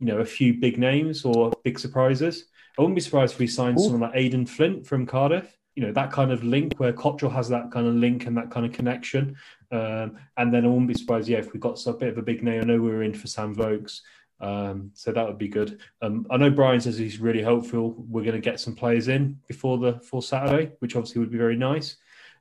you 0.00 0.06
know 0.06 0.18
a 0.18 0.24
few 0.24 0.54
big 0.54 0.78
names 0.78 1.24
or 1.24 1.52
big 1.62 1.78
surprises. 1.78 2.46
I 2.76 2.82
wouldn't 2.82 2.96
be 2.96 3.00
surprised 3.00 3.34
if 3.34 3.38
we 3.38 3.46
signed 3.46 3.78
Ooh. 3.78 3.84
someone 3.84 4.02
like 4.02 4.12
aden 4.14 4.46
flint 4.46 4.86
from 4.86 5.06
cardiff 5.06 5.55
you 5.76 5.82
know 5.82 5.92
that 5.92 6.10
kind 6.10 6.32
of 6.32 6.42
link 6.42 6.72
where 6.78 6.92
Cotterill 6.92 7.32
has 7.32 7.48
that 7.50 7.70
kind 7.70 7.86
of 7.86 7.94
link 7.94 8.26
and 8.26 8.36
that 8.36 8.50
kind 8.50 8.66
of 8.66 8.72
connection. 8.72 9.36
Um, 9.70 10.18
and 10.36 10.52
then 10.52 10.64
I 10.64 10.68
wouldn't 10.68 10.88
be 10.88 10.94
surprised, 10.94 11.28
yeah, 11.28 11.38
if 11.38 11.52
we 11.52 11.60
got 11.60 11.84
a 11.86 11.92
bit 11.92 12.08
of 12.08 12.18
a 12.18 12.22
big 12.22 12.42
name. 12.42 12.62
I 12.62 12.64
know 12.64 12.80
we 12.80 12.88
were 12.88 13.02
in 13.02 13.14
for 13.14 13.26
Sam 13.26 13.54
Vokes, 13.54 14.00
um, 14.40 14.90
so 14.94 15.12
that 15.12 15.26
would 15.26 15.38
be 15.38 15.48
good. 15.48 15.80
Um, 16.00 16.26
I 16.30 16.38
know 16.38 16.50
Brian 16.50 16.80
says 16.80 16.96
he's 16.96 17.20
really 17.20 17.42
hopeful 17.42 17.94
we're 18.08 18.24
going 18.24 18.34
to 18.34 18.40
get 18.40 18.58
some 18.58 18.74
players 18.74 19.08
in 19.08 19.38
before 19.46 19.78
the 19.78 20.00
for 20.00 20.22
Saturday, 20.22 20.72
which 20.78 20.96
obviously 20.96 21.20
would 21.20 21.30
be 21.30 21.38
very 21.38 21.56
nice. 21.56 21.96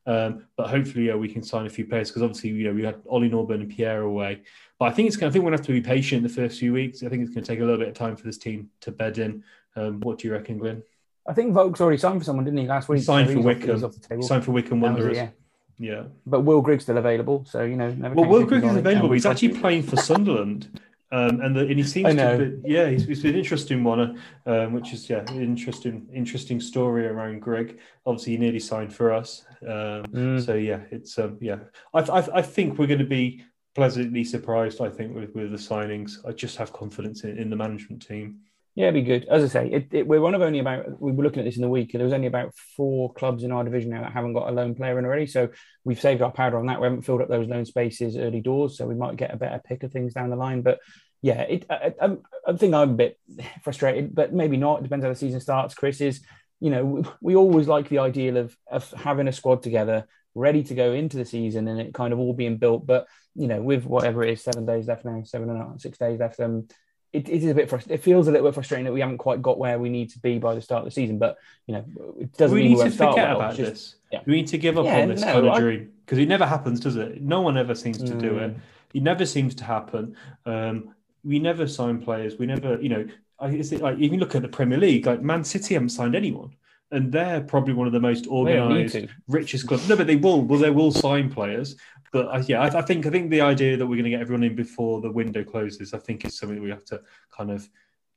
Um, 0.07 0.45
but 0.55 0.69
hopefully, 0.69 1.07
yeah, 1.07 1.15
we 1.15 1.27
can 1.27 1.43
sign 1.43 1.65
a 1.65 1.69
few 1.69 1.85
players 1.85 2.09
because 2.09 2.21
obviously, 2.21 2.51
you 2.51 2.67
know, 2.67 2.73
we 2.73 2.83
had 2.83 3.01
Ollie 3.09 3.29
Norburn 3.29 3.61
and 3.61 3.69
Pierre 3.69 4.01
away. 4.01 4.43
But 4.79 4.85
I 4.85 4.91
think 4.91 5.07
it's. 5.07 5.17
I 5.17 5.29
think 5.29 5.43
we're 5.43 5.51
going 5.51 5.57
to 5.57 5.61
have 5.61 5.67
to 5.67 5.73
be 5.73 5.81
patient 5.81 6.23
the 6.23 6.29
first 6.29 6.59
few 6.59 6.71
weeks. 6.71 7.03
I 7.03 7.09
think 7.09 7.23
it's 7.23 7.33
going 7.33 7.43
to 7.43 7.51
take 7.51 7.59
a 7.59 7.63
little 7.63 7.79
bit 7.79 7.89
of 7.89 7.95
time 7.95 8.15
for 8.15 8.23
this 8.23 8.37
team 8.37 8.69
to 8.81 8.91
bed 8.91 9.17
in. 9.17 9.43
Um, 9.75 9.99
what 10.01 10.19
do 10.19 10.27
you 10.27 10.33
reckon, 10.33 10.57
Glenn? 10.57 10.83
I 11.27 11.33
think 11.33 11.53
Volk's 11.53 11.81
already 11.81 11.97
signed 11.97 12.19
for 12.19 12.25
someone, 12.25 12.45
didn't 12.45 12.59
he, 12.59 12.67
last 12.67 12.87
week? 12.87 12.99
He 12.99 13.05
signed 13.05 13.27
So 13.29 13.41
for 13.41 13.53
he's 13.53 13.83
off- 13.83 13.89
off 13.89 13.93
the 14.01 14.07
table. 14.07 14.23
Signed 14.23 14.43
for 14.45 14.51
Wycombe 14.51 14.79
That 14.81 14.93
was 14.93 14.99
it, 14.99 15.07
Wanderers. 15.07 15.17
yeah. 15.17 15.93
yeah. 15.95 16.03
But 16.25 16.41
Will 16.41 16.61
Grigg's 16.61 16.83
still 16.83 16.97
available, 16.97 17.45
so 17.45 17.63
you 17.63 17.75
know. 17.75 17.91
Never 17.91 18.15
Well, 18.15 18.29
Will 18.29 18.41
chickens 18.43 18.61
Grigg 18.61 18.71
is 18.71 18.77
available. 18.77 19.11
He's 19.11 19.25
actually 19.25 19.57
playing 19.57 19.83
for 19.83 19.97
Sunderland. 19.97 20.79
Um, 21.11 21.39
and, 21.41 21.55
the, 21.55 21.61
and 21.61 21.77
he 21.77 21.83
seems 21.83 22.13
to 22.15 22.59
be, 22.63 22.73
yeah, 22.73 22.89
he's, 22.89 23.05
been 23.05 23.33
an 23.35 23.39
interesting 23.39 23.83
one, 23.83 24.19
um, 24.47 24.73
which 24.73 24.91
is 24.91 25.07
yeah, 25.09 25.23
an 25.29 25.41
interesting, 25.41 26.09
interesting 26.13 26.59
story 26.59 27.05
around 27.05 27.39
Greg. 27.41 27.79
Obviously, 28.05 28.33
he 28.33 28.37
nearly 28.39 28.59
signed 28.59 28.93
for 28.93 29.13
us, 29.13 29.45
um, 29.61 30.03
Mm. 30.11 30.43
so 30.45 30.55
yeah, 30.55 30.81
it's 30.91 31.17
um, 31.19 31.37
yeah. 31.39 31.59
I, 31.93 31.99
I, 31.99 32.37
I 32.39 32.41
think 32.41 32.77
we're 32.79 32.87
going 32.87 32.99
to 32.99 33.05
be 33.05 33.43
pleasantly 33.75 34.23
surprised. 34.23 34.81
I 34.81 34.89
think 34.89 35.15
with, 35.15 35.33
with 35.35 35.51
the 35.51 35.57
signings, 35.57 36.17
I 36.27 36.31
just 36.33 36.57
have 36.57 36.73
confidence 36.73 37.23
in, 37.23 37.37
in 37.37 37.49
the 37.49 37.55
management 37.55 38.05
team. 38.05 38.39
Yeah, 38.75 38.89
it'd 38.89 39.05
be 39.05 39.09
good. 39.09 39.25
As 39.29 39.41
I 39.41 39.47
say, 39.47 39.71
it, 39.71 39.87
it, 39.93 40.07
we're 40.07 40.19
one 40.19 40.35
of 40.35 40.41
only 40.41 40.59
about, 40.59 41.01
we 41.01 41.13
were 41.13 41.23
looking 41.23 41.39
at 41.39 41.45
this 41.45 41.55
in 41.55 41.61
the 41.61 41.69
week, 41.69 41.93
and 41.93 42.01
there 42.01 42.05
was 42.05 42.13
only 42.13 42.27
about 42.27 42.53
four 42.75 43.13
clubs 43.13 43.45
in 43.45 43.53
our 43.53 43.63
division 43.63 43.91
now 43.91 44.01
that 44.01 44.11
haven't 44.11 44.33
got 44.33 44.49
a 44.49 44.51
loan 44.51 44.75
player 44.75 44.99
in 44.99 45.05
already. 45.05 45.27
So 45.27 45.47
we've 45.85 45.99
saved 45.99 46.21
our 46.21 46.31
powder 46.31 46.57
on 46.57 46.65
that. 46.65 46.81
We 46.81 46.85
haven't 46.85 47.03
filled 47.03 47.21
up 47.21 47.29
those 47.29 47.47
loan 47.47 47.65
spaces 47.65 48.17
early 48.17 48.41
doors, 48.41 48.77
so 48.77 48.85
we 48.85 48.95
might 48.95 49.15
get 49.15 49.33
a 49.33 49.37
better 49.37 49.61
pick 49.65 49.83
of 49.83 49.93
things 49.93 50.13
down 50.13 50.29
the 50.29 50.35
line. 50.35 50.61
But 50.61 50.79
yeah, 51.21 51.41
it, 51.43 51.65
I, 51.69 51.93
I, 52.01 52.17
I 52.45 52.53
think 52.57 52.73
I'm 52.73 52.91
a 52.91 52.93
bit 52.93 53.17
frustrated, 53.63 54.13
but 54.13 54.33
maybe 54.33 54.57
not. 54.57 54.79
It 54.79 54.83
depends 54.83 55.05
how 55.05 55.09
the 55.09 55.15
season 55.15 55.39
starts. 55.39 55.73
Chris 55.73 56.01
is, 56.01 56.21
you 56.59 56.69
know, 56.69 56.83
we, 56.83 57.03
we 57.21 57.35
always 57.37 57.69
like 57.69 57.87
the 57.87 57.99
ideal 57.99 58.35
of, 58.35 58.57
of 58.69 58.91
having 58.91 59.29
a 59.29 59.33
squad 59.33 59.63
together, 59.63 60.05
ready 60.33 60.63
to 60.63 60.75
go 60.75 60.91
into 60.91 61.15
the 61.15 61.23
season, 61.23 61.69
and 61.69 61.79
it 61.79 61.93
kind 61.93 62.11
of 62.11 62.19
all 62.19 62.33
being 62.33 62.57
built. 62.57 62.85
But, 62.85 63.07
you 63.35 63.47
know, 63.47 63.61
with 63.61 63.85
whatever 63.85 64.21
it 64.21 64.31
is, 64.31 64.43
seven 64.43 64.65
days 64.65 64.85
left 64.87 65.05
now, 65.05 65.23
seven 65.23 65.49
and 65.49 65.61
a 65.61 65.63
half, 65.63 65.79
six 65.79 65.97
days 65.97 66.19
left, 66.19 66.41
um, 66.41 66.67
it, 67.15 67.29
it 67.29 67.43
is 67.43 67.45
a 67.49 67.53
bit 67.53 67.69
frust- 67.69 67.89
it 67.89 68.03
feels 68.03 68.27
a 68.27 68.31
little 68.31 68.47
bit 68.47 68.53
frustrating 68.53 68.85
that 68.85 68.91
we 68.93 68.99
haven't 69.01 69.17
quite 69.17 69.41
got 69.41 69.57
where 69.57 69.79
we 69.79 69.89
need 69.89 70.09
to 70.11 70.19
be 70.19 70.37
by 70.39 70.53
the 70.55 70.61
start 70.61 70.79
of 70.79 70.85
the 70.85 70.91
season 70.91 71.17
but 71.17 71.37
you 71.67 71.73
know 71.73 71.85
it 72.19 72.35
doesn't 72.37 72.55
we 72.55 72.61
mean 72.63 72.71
need 72.71 72.77
we 72.77 72.79
to 72.79 72.83
won't 72.85 72.93
start 72.93 73.11
forget 73.13 73.27
well. 73.29 73.37
about 73.37 73.55
just- 73.55 73.71
this. 73.71 73.95
yeah. 74.11 74.19
We 74.25 74.35
need 74.35 74.47
to 74.47 74.57
give 74.57 74.77
up 74.77 74.85
Yeah, 74.85 75.01
on 75.01 75.09
this 75.09 75.21
no, 75.21 75.33
kind 75.33 75.47
of 75.47 75.53
I- 75.53 75.59
dream 75.59 75.91
because 76.05 76.19
it 76.19 76.27
never 76.27 76.45
happens, 76.45 76.79
does 76.79 76.95
it? 76.97 77.21
No 77.21 77.41
one 77.41 77.57
ever 77.57 77.73
seems 77.73 77.97
to 77.97 78.13
do 78.13 78.37
it. 78.37 78.51
Mm. 78.55 78.59
It 78.93 79.01
never 79.01 79.25
seems 79.25 79.55
to 79.55 79.63
happen. 79.63 80.15
Um, 80.45 80.93
we 81.23 81.39
never 81.39 81.67
sign 81.67 81.99
players. 81.99 82.37
We 82.37 82.45
never, 82.45 82.79
you 82.79 82.89
know, 82.89 83.07
I, 83.39 83.47
it's 83.49 83.71
like 83.71 83.95
if 83.99 84.11
you 84.11 84.19
look 84.19 84.35
at 84.35 84.43
the 84.43 84.47
Premier 84.47 84.77
League, 84.77 85.07
like 85.07 85.21
Man 85.23 85.43
City 85.43 85.73
haven't 85.73 85.89
signed 85.89 86.15
anyone, 86.15 86.51
and 86.91 87.11
they're 87.11 87.41
probably 87.41 87.73
one 87.73 87.87
of 87.87 87.93
the 87.93 87.99
most 87.99 88.25
They 88.25 88.29
don't 88.29 88.45
need 88.45 88.85
organised, 88.95 89.13
richest 89.27 89.67
clubs. 89.67 89.89
No, 89.89 89.95
but 89.97 90.05
they 90.05 90.15
will. 90.15 90.43
Well, 90.43 90.59
they 90.59 90.69
will 90.69 90.91
sign 90.91 91.31
players. 91.31 91.75
But 92.15 92.33
uh, 92.33 92.41
yeah, 92.47 92.61
I, 92.61 92.79
I 92.79 92.81
think 92.81 93.05
I 93.05 93.09
think 93.09 93.29
the 93.29 93.41
idea 93.41 93.75
that 93.75 93.85
we're 93.85 93.97
going 93.97 94.05
to 94.05 94.09
get 94.09 94.21
everyone 94.21 94.43
in 94.43 94.55
before 94.55 95.01
the 95.01 95.11
window 95.11 95.43
closes, 95.43 95.93
I 95.93 95.97
think 95.97 96.23
is 96.23 96.37
something 96.37 96.61
we 96.61 96.69
have 96.69 96.85
to 96.85 97.01
kind 97.29 97.51
of 97.51 97.67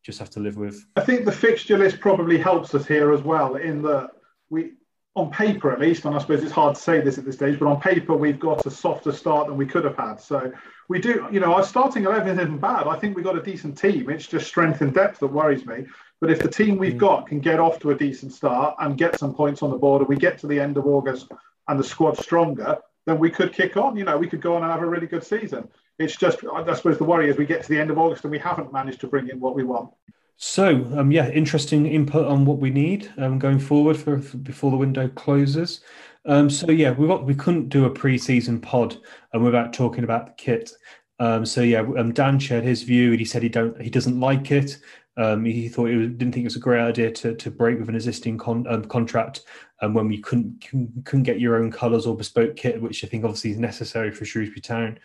just 0.04 0.20
have 0.20 0.30
to 0.30 0.40
live 0.40 0.56
with. 0.56 0.86
I 0.94 1.00
think 1.00 1.24
the 1.24 1.32
fixture 1.32 1.76
list 1.76 1.98
probably 1.98 2.38
helps 2.38 2.76
us 2.76 2.86
here 2.86 3.12
as 3.12 3.22
well, 3.22 3.56
in 3.56 3.82
that 3.82 4.10
we, 4.50 4.74
on 5.16 5.32
paper 5.32 5.72
at 5.72 5.80
least, 5.80 6.04
and 6.04 6.14
I 6.14 6.20
suppose 6.20 6.44
it's 6.44 6.52
hard 6.52 6.76
to 6.76 6.80
say 6.80 7.00
this 7.00 7.18
at 7.18 7.24
this 7.24 7.34
stage, 7.34 7.58
but 7.58 7.66
on 7.66 7.80
paper 7.80 8.14
we've 8.14 8.38
got 8.38 8.64
a 8.66 8.70
softer 8.70 9.10
start 9.10 9.48
than 9.48 9.56
we 9.56 9.66
could 9.66 9.84
have 9.84 9.96
had. 9.96 10.20
So 10.20 10.52
we 10.88 11.00
do, 11.00 11.26
you 11.32 11.40
know, 11.40 11.52
our 11.54 11.64
starting 11.64 12.04
eleven 12.04 12.38
isn't 12.38 12.58
bad. 12.58 12.86
I 12.86 12.96
think 13.00 13.16
we've 13.16 13.24
got 13.24 13.36
a 13.36 13.42
decent 13.42 13.76
team. 13.76 14.10
It's 14.10 14.28
just 14.28 14.46
strength 14.46 14.80
and 14.80 14.94
depth 14.94 15.18
that 15.18 15.26
worries 15.26 15.66
me. 15.66 15.86
But 16.20 16.30
if 16.30 16.38
the 16.38 16.48
team 16.48 16.78
we've 16.78 16.98
got 16.98 17.26
can 17.26 17.40
get 17.40 17.58
off 17.58 17.80
to 17.80 17.90
a 17.90 17.96
decent 17.96 18.32
start 18.32 18.76
and 18.78 18.96
get 18.96 19.18
some 19.18 19.34
points 19.34 19.60
on 19.60 19.70
the 19.70 19.76
board, 19.76 20.02
and 20.02 20.08
we 20.08 20.14
get 20.14 20.38
to 20.38 20.46
the 20.46 20.60
end 20.60 20.76
of 20.76 20.86
August 20.86 21.32
and 21.66 21.80
the 21.80 21.84
squad's 21.84 22.20
stronger, 22.20 22.78
then 23.08 23.18
we 23.18 23.30
could 23.30 23.52
kick 23.52 23.76
on. 23.76 23.96
You 23.96 24.04
know, 24.04 24.18
we 24.18 24.28
could 24.28 24.40
go 24.40 24.56
on 24.56 24.62
and 24.62 24.70
have 24.70 24.82
a 24.82 24.86
really 24.86 25.06
good 25.06 25.24
season. 25.24 25.68
It's 25.98 26.16
just, 26.16 26.38
I 26.52 26.74
suppose, 26.74 26.98
the 26.98 27.04
worry 27.04 27.28
is 27.28 27.36
we 27.36 27.46
get 27.46 27.62
to 27.62 27.68
the 27.68 27.78
end 27.78 27.90
of 27.90 27.98
August 27.98 28.24
and 28.24 28.30
we 28.30 28.38
haven't 28.38 28.72
managed 28.72 29.00
to 29.00 29.08
bring 29.08 29.28
in 29.28 29.40
what 29.40 29.54
we 29.54 29.64
want. 29.64 29.90
So, 30.36 30.86
um, 30.96 31.10
yeah, 31.10 31.28
interesting 31.30 31.86
input 31.86 32.26
on 32.26 32.44
what 32.44 32.58
we 32.58 32.70
need 32.70 33.12
um, 33.18 33.40
going 33.40 33.58
forward 33.58 33.96
for, 33.96 34.20
for 34.20 34.36
before 34.36 34.70
the 34.70 34.76
window 34.76 35.08
closes. 35.08 35.80
Um, 36.26 36.48
so, 36.48 36.70
yeah, 36.70 36.92
we 36.92 37.08
got 37.08 37.24
we 37.24 37.34
couldn't 37.34 37.70
do 37.70 37.86
a 37.86 37.90
pre-season 37.90 38.60
pod 38.60 38.96
um, 39.34 39.42
without 39.42 39.72
talking 39.72 40.04
about 40.04 40.26
the 40.26 40.32
kit. 40.34 40.70
Um, 41.18 41.44
so, 41.44 41.62
yeah, 41.62 41.80
um, 41.80 42.12
Dan 42.12 42.38
shared 42.38 42.62
his 42.62 42.84
view, 42.84 43.10
and 43.10 43.18
he 43.18 43.24
said 43.24 43.42
he 43.42 43.48
don't 43.48 43.80
he 43.80 43.90
doesn't 43.90 44.20
like 44.20 44.52
it. 44.52 44.78
Um, 45.16 45.44
he 45.44 45.68
thought 45.68 45.90
it 45.90 46.16
didn't 46.16 46.32
think 46.32 46.44
it 46.44 46.46
was 46.46 46.54
a 46.54 46.60
great 46.60 46.80
idea 46.80 47.10
to, 47.10 47.34
to 47.34 47.50
break 47.50 47.80
with 47.80 47.88
an 47.88 47.96
existing 47.96 48.38
con, 48.38 48.84
contract 48.84 49.42
um, 49.80 49.94
when 49.94 50.08
we 50.08 50.18
couldn't 50.18 50.64
couldn't 51.04 51.22
get 51.24 51.40
your 51.40 51.56
own 51.56 51.70
colours 51.70 52.06
or 52.06 52.16
bespoke 52.16 52.56
kit, 52.56 52.80
which 52.80 53.04
I 53.04 53.08
think 53.08 53.24
obviously 53.24 53.50
is 53.50 53.58
necessary 53.58 54.10
for 54.10 54.24
Shrewsbury 54.24 54.60
Town. 54.60 54.98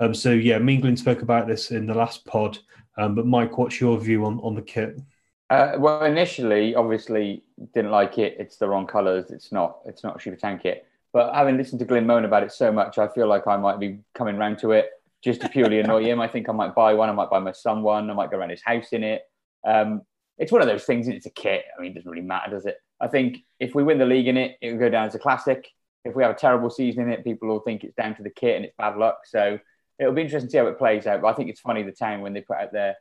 Um, 0.00 0.14
so, 0.14 0.30
yeah, 0.30 0.58
Mingling 0.58 0.96
spoke 0.96 1.22
about 1.22 1.46
this 1.46 1.70
in 1.70 1.86
the 1.86 1.94
last 1.94 2.24
pod. 2.26 2.58
Um, 2.98 3.14
but 3.14 3.26
Mike, 3.26 3.56
what's 3.58 3.80
your 3.80 3.98
view 3.98 4.24
on, 4.24 4.40
on 4.40 4.54
the 4.54 4.62
kit? 4.62 4.98
Uh, 5.48 5.72
well, 5.78 6.04
initially, 6.04 6.74
obviously, 6.74 7.44
didn't 7.72 7.90
like 7.90 8.18
it. 8.18 8.36
It's 8.38 8.56
the 8.56 8.68
wrong 8.68 8.86
colours. 8.86 9.30
It's 9.30 9.52
not. 9.52 9.78
It's 9.86 10.02
not 10.02 10.16
a 10.16 10.20
Super 10.20 10.36
Town 10.36 10.58
kit. 10.58 10.86
But 11.12 11.34
having 11.34 11.56
listened 11.56 11.78
to 11.78 11.84
Glenn 11.86 12.06
moan 12.06 12.24
about 12.24 12.42
it 12.42 12.52
so 12.52 12.72
much, 12.72 12.98
I 12.98 13.08
feel 13.08 13.26
like 13.26 13.46
I 13.46 13.56
might 13.56 13.80
be 13.80 14.00
coming 14.14 14.36
round 14.36 14.58
to 14.58 14.72
it 14.72 14.90
just 15.22 15.40
to 15.40 15.48
purely 15.48 15.80
annoy 15.80 16.04
him. 16.04 16.20
I 16.20 16.28
think 16.28 16.48
I 16.48 16.52
might 16.52 16.74
buy 16.74 16.94
one. 16.94 17.08
I 17.08 17.12
might 17.12 17.30
buy 17.30 17.38
my 17.38 17.52
son 17.52 17.82
one. 17.82 18.10
I 18.10 18.14
might 18.14 18.30
go 18.30 18.36
around 18.36 18.50
his 18.50 18.62
house 18.62 18.88
in 18.92 19.02
it. 19.02 19.22
Um, 19.66 20.02
it's 20.36 20.52
one 20.52 20.60
of 20.60 20.68
those 20.68 20.84
things. 20.84 21.08
It's 21.08 21.26
a 21.26 21.30
kit. 21.30 21.64
I 21.76 21.80
mean, 21.80 21.92
it 21.92 21.94
doesn't 21.94 22.10
really 22.10 22.26
matter, 22.26 22.50
does 22.50 22.66
it? 22.66 22.76
I 23.00 23.08
think 23.08 23.38
if 23.60 23.74
we 23.74 23.82
win 23.82 23.98
the 23.98 24.06
league 24.06 24.28
in 24.28 24.36
it, 24.36 24.56
it 24.60 24.72
will 24.72 24.78
go 24.78 24.88
down 24.88 25.06
as 25.06 25.14
a 25.14 25.18
classic. 25.18 25.68
If 26.04 26.14
we 26.14 26.22
have 26.22 26.32
a 26.32 26.38
terrible 26.38 26.70
season 26.70 27.04
in 27.04 27.10
it, 27.10 27.24
people 27.24 27.48
will 27.48 27.60
think 27.60 27.84
it's 27.84 27.94
down 27.94 28.14
to 28.16 28.22
the 28.22 28.30
kit 28.30 28.56
and 28.56 28.64
it's 28.64 28.74
bad 28.78 28.96
luck. 28.96 29.18
So 29.26 29.58
it'll 29.98 30.12
be 30.12 30.22
interesting 30.22 30.48
to 30.48 30.52
see 30.52 30.58
how 30.58 30.66
it 30.66 30.78
plays 30.78 31.06
out. 31.06 31.22
But 31.22 31.28
I 31.28 31.32
think 31.34 31.50
it's 31.50 31.60
funny 31.60 31.82
the 31.82 31.92
town 31.92 32.20
when 32.20 32.32
they 32.32 32.40
put 32.40 32.56
out 32.56 32.72
their 32.72 32.96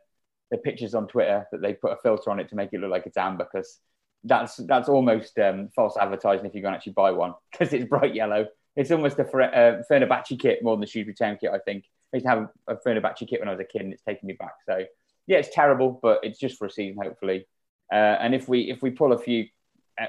the 0.52 0.58
pictures 0.58 0.94
on 0.94 1.08
Twitter 1.08 1.46
that 1.52 1.62
they 1.62 1.74
put 1.74 1.92
a 1.92 1.98
filter 1.98 2.30
on 2.30 2.40
it 2.40 2.50
to 2.50 2.56
make 2.56 2.70
it 2.72 2.80
look 2.80 2.92
like 2.92 3.08
it's 3.08 3.18
amber 3.18 3.48
because 3.52 3.80
that's 4.24 4.58
that's 4.58 4.90
almost 4.90 5.38
um, 5.40 5.70
false 5.76 5.98
advertising 5.98 6.46
if 6.46 6.54
you 6.54 6.62
go 6.62 6.68
and 6.68 6.76
actually 6.76 6.94
buy 6.94 7.12
one 7.12 7.34
because 7.52 7.74
it's 7.74 7.86
bright 7.86 8.16
yellow. 8.16 8.48
It's 8.76 8.92
almost 8.92 9.18
a 9.20 9.24
uh, 9.24 9.82
Fenerbahce 9.90 10.38
kit 10.38 10.62
more 10.62 10.76
than 10.76 10.82
the 10.82 10.88
Shrewsbury 10.88 11.16
Town 11.16 11.38
kit. 11.40 11.52
I 11.54 11.60
think 11.60 11.86
I 12.14 12.18
used 12.18 12.26
to 12.26 12.30
have 12.30 12.48
a 12.68 12.76
Fenerbahce 12.76 13.28
kit 13.28 13.40
when 13.40 13.48
I 13.48 13.52
was 13.52 13.62
a 13.62 13.64
kid, 13.64 13.84
and 13.84 13.94
it's 13.94 14.04
taken 14.04 14.28
me 14.28 14.34
back. 14.38 14.54
So 14.68 14.84
yeah, 15.28 15.38
it's 15.38 15.54
terrible, 15.54 16.00
but 16.02 16.20
it's 16.24 16.40
just 16.40 16.58
for 16.58 16.68
a 16.68 16.72
season, 16.72 16.98
hopefully. 17.02 17.48
Uh, 17.92 18.18
and 18.20 18.36
if 18.36 18.50
we 18.50 18.70
if 18.70 18.82
we 18.82 18.90
pull 18.90 19.14
a 19.14 19.18
few 19.18 19.46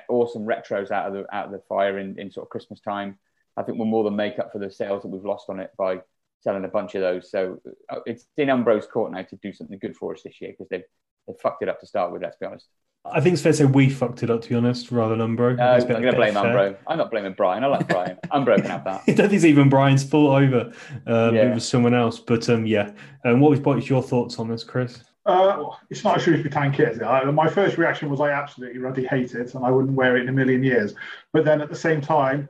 awesome 0.09 0.45
retros 0.45 0.91
out 0.91 1.09
of 1.09 1.13
the 1.15 1.35
out 1.35 1.47
of 1.47 1.53
the 1.53 1.63
fire 1.69 1.99
in, 1.99 2.19
in 2.19 2.31
sort 2.31 2.47
of 2.47 2.51
Christmas 2.51 2.81
time, 2.81 3.19
I 3.57 3.63
think 3.63 3.79
we'll 3.79 3.87
more 3.87 4.05
than 4.05 4.17
make 4.17 4.39
up 4.39 4.53
for 4.53 4.59
the 4.59 4.71
sales 4.71 5.03
that 5.03 5.09
we've 5.09 5.25
lost 5.25 5.47
on 5.49 5.61
it 5.61 5.71
by 5.79 6.01
selling 6.41 6.65
a 6.65 6.69
bunch 6.69 6.95
of 6.95 7.01
those. 7.01 7.31
So 7.31 7.61
uh, 7.91 8.01
it's 8.07 8.27
in 8.37 8.49
Umbro's 8.49 8.87
court 8.87 9.13
now 9.13 9.23
to 9.23 9.37
do 9.37 9.53
something 9.53 9.79
good 9.79 9.97
for 9.97 10.15
us 10.15 10.23
this 10.23 10.41
year 10.41 10.53
because 10.53 10.69
they've 10.69 10.85
they've 11.27 11.41
fucked 11.41 11.63
it 11.63 11.69
up 11.69 11.81
to 11.81 11.87
start 11.87 12.13
with. 12.13 12.23
Let's 12.23 12.37
be 12.37 12.47
honest. 12.47 12.67
I 13.13 13.21
think 13.21 13.35
it's 13.35 13.43
fair 13.43 13.53
to 13.53 13.59
say 13.59 13.65
we 13.65 13.89
fucked 13.89 14.23
it 14.25 14.31
up, 14.31 14.43
to 14.43 14.49
be 14.49 14.55
honest, 14.57 14.91
rather 14.91 15.17
than 15.17 15.37
Umbro. 15.37 15.59
I 15.61 15.77
I'm 15.77 15.87
going 15.87 16.03
to 16.03 16.13
blame. 16.13 16.35
Umbro. 16.35 16.77
I'm 16.89 16.99
not 16.99 17.11
blaming 17.11 17.35
Brian. 17.35 17.63
I 17.63 17.69
like 17.69 17.87
Brian. 17.87 18.19
Umbro 18.33 18.57
can 18.57 18.67
have 18.67 18.85
that. 18.85 19.03
I 19.07 19.13
don't 19.13 19.17
think 19.29 19.35
it's 19.35 19.45
even 19.45 19.69
Brian's 19.69 20.03
fault 20.03 20.43
over. 20.43 20.73
Um, 21.07 21.35
Yeah. 21.35 21.51
It 21.51 21.55
was 21.55 21.69
someone 21.69 21.95
else. 21.95 22.19
But 22.19 22.49
um, 22.49 22.67
yeah. 22.67 22.91
Um, 23.25 23.41
what 23.41 23.51
was 23.51 23.61
what 23.61 23.77
was 23.77 23.89
your 23.89 24.03
thoughts 24.03 24.39
on 24.39 24.49
this, 24.49 24.65
Chris? 24.65 25.05
Uh, 25.27 25.71
it's 25.91 26.05
not 26.05 26.17
a 26.17 26.21
Shrewsbury 26.21 26.51
Town 26.51 26.73
kit, 26.73 26.91
is 26.91 26.99
it? 26.99 27.33
My 27.33 27.49
first 27.49 27.77
reaction 27.79 28.09
was 28.09 28.21
I 28.21 28.31
absolutely 28.31 28.79
bloody 28.79 29.05
hate 29.05 29.35
it 29.35 29.55
and 29.55 29.65
I 29.65 29.71
wouldn't 29.71 29.95
wear 29.95 30.17
it 30.17 30.23
in 30.23 30.29
a 30.29 30.33
million 30.33 30.63
years. 30.63 30.95
But 31.33 31.45
then 31.45 31.61
at 31.61 31.69
the 31.69 31.77
same 31.77 32.01
time, 32.01 32.49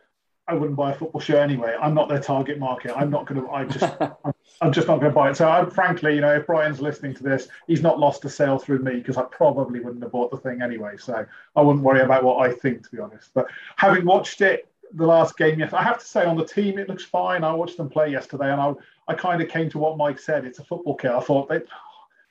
I 0.48 0.54
wouldn't 0.54 0.76
buy 0.76 0.92
a 0.92 0.94
football 0.94 1.20
shirt 1.20 1.40
anyway. 1.40 1.74
I'm 1.80 1.94
not 1.94 2.08
their 2.08 2.20
target 2.20 2.58
market. 2.58 2.92
I'm 2.94 3.10
not 3.10 3.26
going 3.26 3.40
to. 3.40 3.50
I 3.50 3.64
just. 3.64 3.96
I'm, 4.00 4.32
I'm 4.60 4.72
just 4.72 4.86
not 4.86 5.00
going 5.00 5.10
to 5.10 5.14
buy 5.14 5.30
it. 5.30 5.36
So, 5.36 5.48
I'm, 5.48 5.70
frankly, 5.70 6.14
you 6.14 6.20
know, 6.20 6.34
if 6.36 6.46
Brian's 6.46 6.80
listening 6.80 7.14
to 7.14 7.22
this, 7.22 7.48
he's 7.66 7.82
not 7.82 7.98
lost 7.98 8.24
a 8.24 8.30
sale 8.30 8.58
through 8.58 8.78
me 8.78 8.94
because 8.94 9.16
I 9.16 9.24
probably 9.24 9.80
wouldn't 9.80 10.02
have 10.02 10.12
bought 10.12 10.30
the 10.30 10.36
thing 10.36 10.62
anyway. 10.62 10.96
So, 10.98 11.26
I 11.56 11.60
wouldn't 11.60 11.84
worry 11.84 12.00
about 12.00 12.22
what 12.22 12.48
I 12.48 12.54
think, 12.54 12.84
to 12.84 12.90
be 12.90 13.00
honest. 13.00 13.30
But 13.34 13.48
having 13.74 14.04
watched 14.04 14.40
it, 14.40 14.68
the 14.94 15.04
last 15.04 15.36
game, 15.36 15.58
yes, 15.58 15.72
I 15.72 15.82
have 15.82 15.98
to 15.98 16.06
say 16.06 16.24
on 16.24 16.36
the 16.36 16.44
team, 16.44 16.78
it 16.78 16.88
looks 16.88 17.04
fine. 17.04 17.42
I 17.42 17.52
watched 17.52 17.76
them 17.76 17.90
play 17.90 18.10
yesterday, 18.10 18.52
and 18.52 18.60
I, 18.60 18.72
I 19.08 19.14
kind 19.14 19.42
of 19.42 19.48
came 19.48 19.68
to 19.70 19.78
what 19.78 19.96
Mike 19.96 20.20
said. 20.20 20.44
It's 20.44 20.60
a 20.60 20.64
football 20.64 20.94
kit. 20.94 21.10
I 21.10 21.20
thought 21.20 21.48
they, 21.48 21.60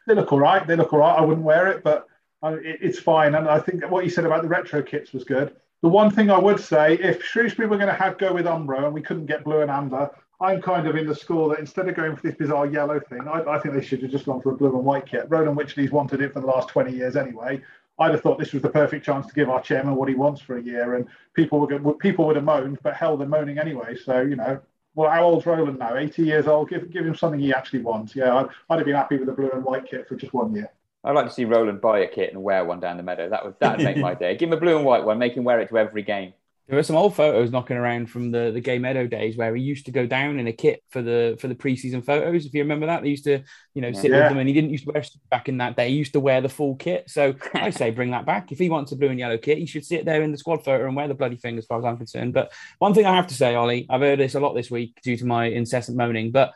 they 0.07 0.15
look 0.15 0.31
all 0.31 0.39
right. 0.39 0.65
They 0.65 0.75
look 0.75 0.93
all 0.93 0.99
right. 0.99 1.17
I 1.17 1.21
wouldn't 1.21 1.45
wear 1.45 1.67
it, 1.67 1.83
but 1.83 2.07
uh, 2.43 2.57
it, 2.61 2.79
it's 2.81 2.99
fine. 2.99 3.35
And 3.35 3.47
I 3.47 3.59
think 3.59 3.89
what 3.89 4.03
you 4.03 4.09
said 4.09 4.25
about 4.25 4.41
the 4.41 4.47
retro 4.47 4.81
kits 4.81 5.13
was 5.13 5.23
good. 5.23 5.55
The 5.81 5.89
one 5.89 6.09
thing 6.09 6.31
I 6.31 6.39
would 6.39 6.59
say, 6.59 6.95
if 6.95 7.23
Shrewsbury 7.23 7.67
were 7.67 7.77
going 7.77 7.89
to 7.89 7.93
have 7.93 8.17
go 8.17 8.33
with 8.33 8.45
Umbro 8.45 8.85
and 8.85 8.93
we 8.93 9.01
couldn't 9.01 9.27
get 9.27 9.43
blue 9.43 9.61
and 9.61 9.69
amber, 9.69 10.09
I'm 10.41 10.61
kind 10.61 10.87
of 10.87 10.95
in 10.95 11.07
the 11.07 11.15
school 11.15 11.49
that 11.49 11.59
instead 11.59 11.87
of 11.87 11.95
going 11.95 12.15
for 12.15 12.21
this 12.21 12.35
bizarre 12.35 12.65
yellow 12.65 12.99
thing, 12.99 13.27
I, 13.27 13.41
I 13.43 13.59
think 13.59 13.73
they 13.73 13.83
should 13.83 14.01
have 14.01 14.11
just 14.11 14.25
gone 14.25 14.41
for 14.41 14.51
a 14.51 14.55
blue 14.55 14.75
and 14.75 14.83
white 14.83 15.05
kit. 15.05 15.25
Roland 15.29 15.57
Wycherley's 15.57 15.91
wanted 15.91 16.21
it 16.21 16.33
for 16.33 16.41
the 16.41 16.47
last 16.47 16.69
20 16.69 16.91
years 16.91 17.15
anyway. 17.15 17.61
I'd 17.97 18.11
have 18.11 18.21
thought 18.21 18.37
this 18.37 18.51
was 18.51 18.61
the 18.61 18.69
perfect 18.69 19.05
chance 19.05 19.25
to 19.27 19.33
give 19.33 19.49
our 19.49 19.61
chairman 19.61 19.95
what 19.95 20.09
he 20.09 20.15
wants 20.15 20.41
for 20.41 20.57
a 20.57 20.61
year, 20.61 20.95
and 20.95 21.07
people 21.33 21.65
go- 21.65 21.93
people 21.93 22.25
would 22.27 22.35
have 22.35 22.43
moaned, 22.43 22.79
but 22.83 22.93
hell, 22.93 23.15
they're 23.15 23.27
moaning 23.27 23.57
anyway. 23.57 23.95
So 23.95 24.21
you 24.21 24.35
know, 24.35 24.59
well, 24.95 25.11
how 25.11 25.23
old's 25.23 25.45
Roland 25.45 25.79
now? 25.79 25.95
80 25.95 26.23
years 26.23 26.47
old. 26.47 26.69
Give 26.69 26.89
give 26.89 27.05
him 27.05 27.15
something 27.15 27.39
he 27.39 27.53
actually 27.53 27.79
wants. 27.79 28.15
Yeah, 28.15 28.35
I'd, 28.35 28.47
I'd 28.69 28.77
have 28.77 28.85
been 28.85 28.95
happy 28.95 29.17
with 29.17 29.29
a 29.29 29.33
blue 29.33 29.51
and 29.51 29.63
white 29.63 29.85
kit 29.89 30.07
for 30.07 30.15
just 30.15 30.33
one 30.33 30.55
year. 30.55 30.71
I'd 31.03 31.11
like 31.11 31.27
to 31.27 31.33
see 31.33 31.45
Roland 31.45 31.81
buy 31.81 31.99
a 31.99 32.07
kit 32.07 32.33
and 32.33 32.41
wear 32.41 32.65
one 32.65 32.79
down 32.79 32.97
the 32.97 33.03
meadow. 33.03 33.29
That 33.29 33.45
would 33.45 33.55
that 33.59 33.77
would 33.77 33.83
make 33.83 33.97
my 33.97 34.13
day. 34.15 34.35
Give 34.35 34.49
him 34.49 34.53
a 34.53 34.59
blue 34.59 34.75
and 34.77 34.85
white 34.85 35.03
one. 35.03 35.19
Make 35.19 35.35
him 35.35 35.43
wear 35.43 35.59
it 35.59 35.69
to 35.69 35.77
every 35.77 36.01
game. 36.01 36.33
There 36.67 36.79
are 36.79 36.83
some 36.83 36.95
old 36.95 37.15
photos 37.15 37.51
knocking 37.51 37.77
around 37.77 38.09
from 38.09 38.31
the, 38.31 38.49
the 38.51 38.59
Gay 38.59 38.79
Meadow 38.79 39.05
days 39.05 39.37
where 39.37 39.55
he 39.55 39.61
used 39.61 39.85
to 39.85 39.91
go 39.91 40.07
down 40.07 40.39
in 40.39 40.47
a 40.47 40.51
kit 40.51 40.81
for 40.89 41.03
the 41.03 41.37
for 41.39 41.47
the 41.47 41.53
preseason 41.53 42.03
photos. 42.03 42.45
If 42.47 42.55
you 42.55 42.63
remember 42.63 42.87
that, 42.87 43.03
they 43.03 43.09
used 43.09 43.25
to 43.25 43.43
you 43.75 43.81
know 43.83 43.91
sit 43.91 44.09
Yeah. 44.09 44.21
with 44.21 44.29
them, 44.29 44.39
and 44.39 44.47
he 44.47 44.53
didn't 44.55 44.71
used 44.71 44.85
to 44.85 44.91
wear 44.91 45.03
back 45.29 45.47
in 45.47 45.57
that 45.59 45.77
day. 45.77 45.89
He 45.89 45.95
used 45.95 46.13
to 46.13 46.19
wear 46.19 46.41
the 46.41 46.49
full 46.49 46.75
kit. 46.75 47.07
So 47.07 47.35
I 47.53 47.69
say 47.69 47.91
bring 47.91 48.11
that 48.11 48.25
back. 48.25 48.51
If 48.51 48.57
he 48.57 48.69
wants 48.69 48.91
a 48.91 48.95
blue 48.95 49.09
and 49.09 49.19
yellow 49.19 49.37
kit, 49.37 49.59
he 49.59 49.67
should 49.67 49.85
sit 49.85 50.05
there 50.05 50.23
in 50.23 50.31
the 50.31 50.39
squad 50.39 50.63
photo 50.65 50.87
and 50.87 50.95
wear 50.95 51.07
the 51.07 51.13
bloody 51.13 51.37
thing, 51.37 51.57
as 51.59 51.67
far 51.67 51.77
as 51.77 51.85
I'm 51.85 51.97
concerned. 51.97 52.33
But 52.33 52.51
one 52.79 52.95
thing 52.95 53.05
I 53.05 53.15
have 53.15 53.27
to 53.27 53.35
say, 53.35 53.53
Ollie, 53.53 53.85
I've 53.87 54.01
heard 54.01 54.19
this 54.19 54.33
a 54.33 54.39
lot 54.39 54.55
this 54.55 54.71
week 54.71 54.99
due 55.03 55.17
to 55.17 55.25
my 55.25 55.45
incessant 55.45 55.97
moaning, 55.97 56.31
but 56.31 56.51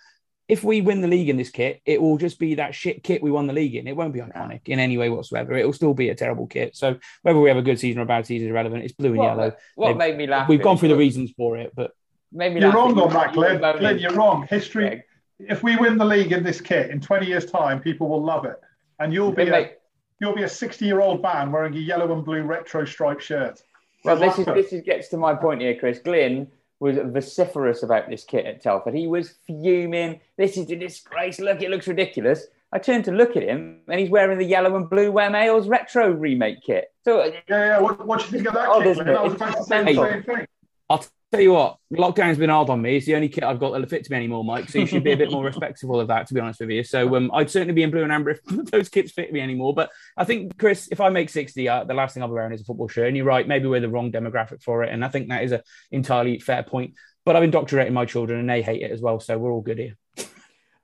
if 0.49 0.63
we 0.63 0.81
win 0.81 0.99
the 1.01 1.07
league 1.07 1.29
in 1.29 1.37
this 1.37 1.51
kit, 1.51 1.79
it 1.85 2.01
will 2.01 2.17
just 2.17 2.39
be 2.39 2.55
that 2.55 2.73
shit 2.73 3.03
kit 3.03 3.21
we 3.21 3.29
won 3.29 3.45
the 3.45 3.53
league 3.53 3.75
in. 3.75 3.87
It 3.87 3.95
won't 3.95 4.13
be 4.13 4.19
iconic 4.19 4.61
in 4.65 4.79
any 4.79 4.97
way 4.97 5.07
whatsoever. 5.09 5.55
It 5.55 5.63
will 5.63 5.73
still 5.73 5.93
be 5.93 6.09
a 6.09 6.15
terrible 6.15 6.47
kit. 6.47 6.75
So 6.75 6.97
whether 7.21 7.39
we 7.39 7.49
have 7.49 7.57
a 7.57 7.61
good 7.61 7.79
season 7.79 7.99
or 7.99 8.03
a 8.03 8.07
bad 8.07 8.25
season 8.25 8.47
is 8.47 8.51
irrelevant. 8.51 8.83
It's 8.83 8.93
blue 8.93 9.13
and 9.13 9.21
yellow. 9.23 9.43
What, 9.45 9.57
what 9.75 9.87
They've- 9.89 9.97
made 9.97 10.17
me 10.17 10.25
laugh? 10.27 10.49
We've 10.49 10.61
gone 10.61 10.77
through 10.77 10.89
the 10.89 10.97
reasons 10.97 11.31
for 11.37 11.55
it, 11.57 11.71
but 11.75 11.91
Made 12.31 12.53
me 12.53 12.61
You're 12.61 12.69
laugh 12.69 12.75
wrong 12.75 12.99
on 12.99 13.13
that, 13.13 13.33
you 13.33 13.39
were 13.41 13.47
Glenn. 13.47 13.61
moaning- 13.61 13.79
Glenn, 13.79 13.99
you're 13.99 14.13
wrong. 14.13 14.47
History. 14.49 14.87
Greg. 14.87 15.01
If 15.39 15.63
we 15.63 15.77
win 15.77 15.97
the 15.97 16.05
league 16.05 16.31
in 16.31 16.43
this 16.43 16.59
kit 16.61 16.89
in 16.91 16.99
20 16.99 17.25
years' 17.27 17.45
time, 17.45 17.79
people 17.79 18.07
will 18.09 18.23
love 18.23 18.45
it, 18.45 18.59
and 18.99 19.13
you'll 19.13 19.31
be 19.31 19.47
a, 19.47 19.71
you'll 20.19 20.35
be 20.35 20.43
a 20.43 20.49
60 20.49 20.85
year 20.85 20.99
old 20.99 21.21
man 21.21 21.51
wearing 21.51 21.73
a 21.75 21.79
yellow 21.79 22.11
and 22.13 22.23
blue 22.25 22.41
retro 22.43 22.85
striped 22.85 23.23
shirt. 23.23 23.63
Well, 24.03 24.15
this 24.17 24.37
is 24.37 24.45
this 24.45 24.73
is, 24.73 24.81
gets 24.83 25.07
to 25.09 25.17
my 25.17 25.33
point 25.33 25.61
here, 25.61 25.75
Chris. 25.75 25.99
Glyn 25.99 26.47
was 26.79 26.95
vociferous 26.97 27.83
about 27.83 28.09
this 28.09 28.23
kit 28.23 28.45
at 28.45 28.61
Telford. 28.61 28.95
He 28.95 29.07
was 29.07 29.33
fuming. 29.45 30.19
This 30.37 30.57
is 30.57 30.69
a 30.71 30.75
disgrace. 30.75 31.39
Look, 31.39 31.61
it 31.61 31.69
looks 31.69 31.87
ridiculous. 31.87 32.47
I 32.71 32.79
turned 32.79 33.05
to 33.05 33.11
look 33.11 33.35
at 33.35 33.43
him, 33.43 33.81
and 33.87 33.99
he's 33.99 34.09
wearing 34.11 34.37
the 34.37 34.45
yellow 34.45 34.75
and 34.75 34.89
blue 34.89 35.11
Wem 35.11 35.33
Ales 35.35 35.67
retro 35.67 36.11
remake 36.11 36.61
kit. 36.61 36.93
So 37.03 37.23
Yeah, 37.25 37.33
yeah. 37.49 37.79
What, 37.79 38.05
what 38.05 38.19
do 38.19 38.25
you 38.25 38.31
think 38.31 38.47
of 38.47 38.53
that 38.53 38.69
Oh, 38.69 38.81
kit, 38.81 38.97
it? 38.99 39.07
I 39.07 39.21
was 39.23 39.33
It's 39.33 39.41
about 39.41 39.57
to 39.57 39.63
say 39.63 39.83
the 39.83 39.93
same 39.93 40.23
thing. 40.23 40.47
I'll 40.89 41.05
tell 41.31 41.41
you 41.41 41.51
what, 41.51 41.77
lockdown's 41.93 42.39
been 42.39 42.49
hard 42.49 42.69
on 42.69 42.81
me. 42.81 42.97
It's 42.97 43.05
the 43.05 43.15
only 43.15 43.29
kit 43.29 43.43
I've 43.43 43.59
got 43.59 43.71
that'll 43.71 43.87
fit 43.87 44.03
to 44.05 44.11
me 44.11 44.17
anymore, 44.17 44.43
Mike. 44.43 44.69
So 44.69 44.79
you 44.79 44.87
should 44.87 45.03
be 45.03 45.11
a 45.11 45.17
bit 45.17 45.31
more 45.31 45.43
respectful 45.45 45.99
of 45.99 46.07
that, 46.07 46.27
to 46.27 46.33
be 46.33 46.39
honest 46.39 46.59
with 46.59 46.71
you. 46.71 46.83
So 46.83 47.15
um, 47.15 47.29
I'd 47.33 47.51
certainly 47.51 47.73
be 47.73 47.83
in 47.83 47.91
blue 47.91 48.03
and 48.03 48.11
amber 48.11 48.31
if 48.31 48.43
those 48.71 48.89
kits 48.89 49.11
fit 49.11 49.31
me 49.31 49.39
anymore. 49.39 49.73
But 49.73 49.91
I 50.17 50.23
think, 50.23 50.57
Chris, 50.57 50.89
if 50.91 50.99
I 50.99 51.09
make 51.09 51.29
60, 51.29 51.69
uh, 51.69 51.83
the 51.83 51.93
last 51.93 52.13
thing 52.13 52.23
I'll 52.23 52.29
be 52.29 52.33
wearing 52.33 52.53
is 52.53 52.61
a 52.61 52.65
football 52.65 52.87
shirt. 52.87 53.07
And 53.07 53.15
you're 53.15 53.25
right, 53.25 53.47
maybe 53.47 53.67
we're 53.67 53.79
the 53.79 53.89
wrong 53.89 54.11
demographic 54.11 54.63
for 54.63 54.83
it. 54.83 54.91
And 54.91 55.05
I 55.05 55.09
think 55.09 55.29
that 55.29 55.43
is 55.43 55.51
an 55.51 55.61
entirely 55.91 56.39
fair 56.39 56.63
point. 56.63 56.95
But 57.25 57.35
I've 57.35 57.43
indoctrinated 57.43 57.93
my 57.93 58.05
children 58.05 58.39
and 58.39 58.49
they 58.49 58.63
hate 58.63 58.81
it 58.81 58.91
as 58.91 59.01
well. 59.01 59.19
So 59.19 59.37
we're 59.37 59.51
all 59.51 59.61
good 59.61 59.77
here. 59.77 59.97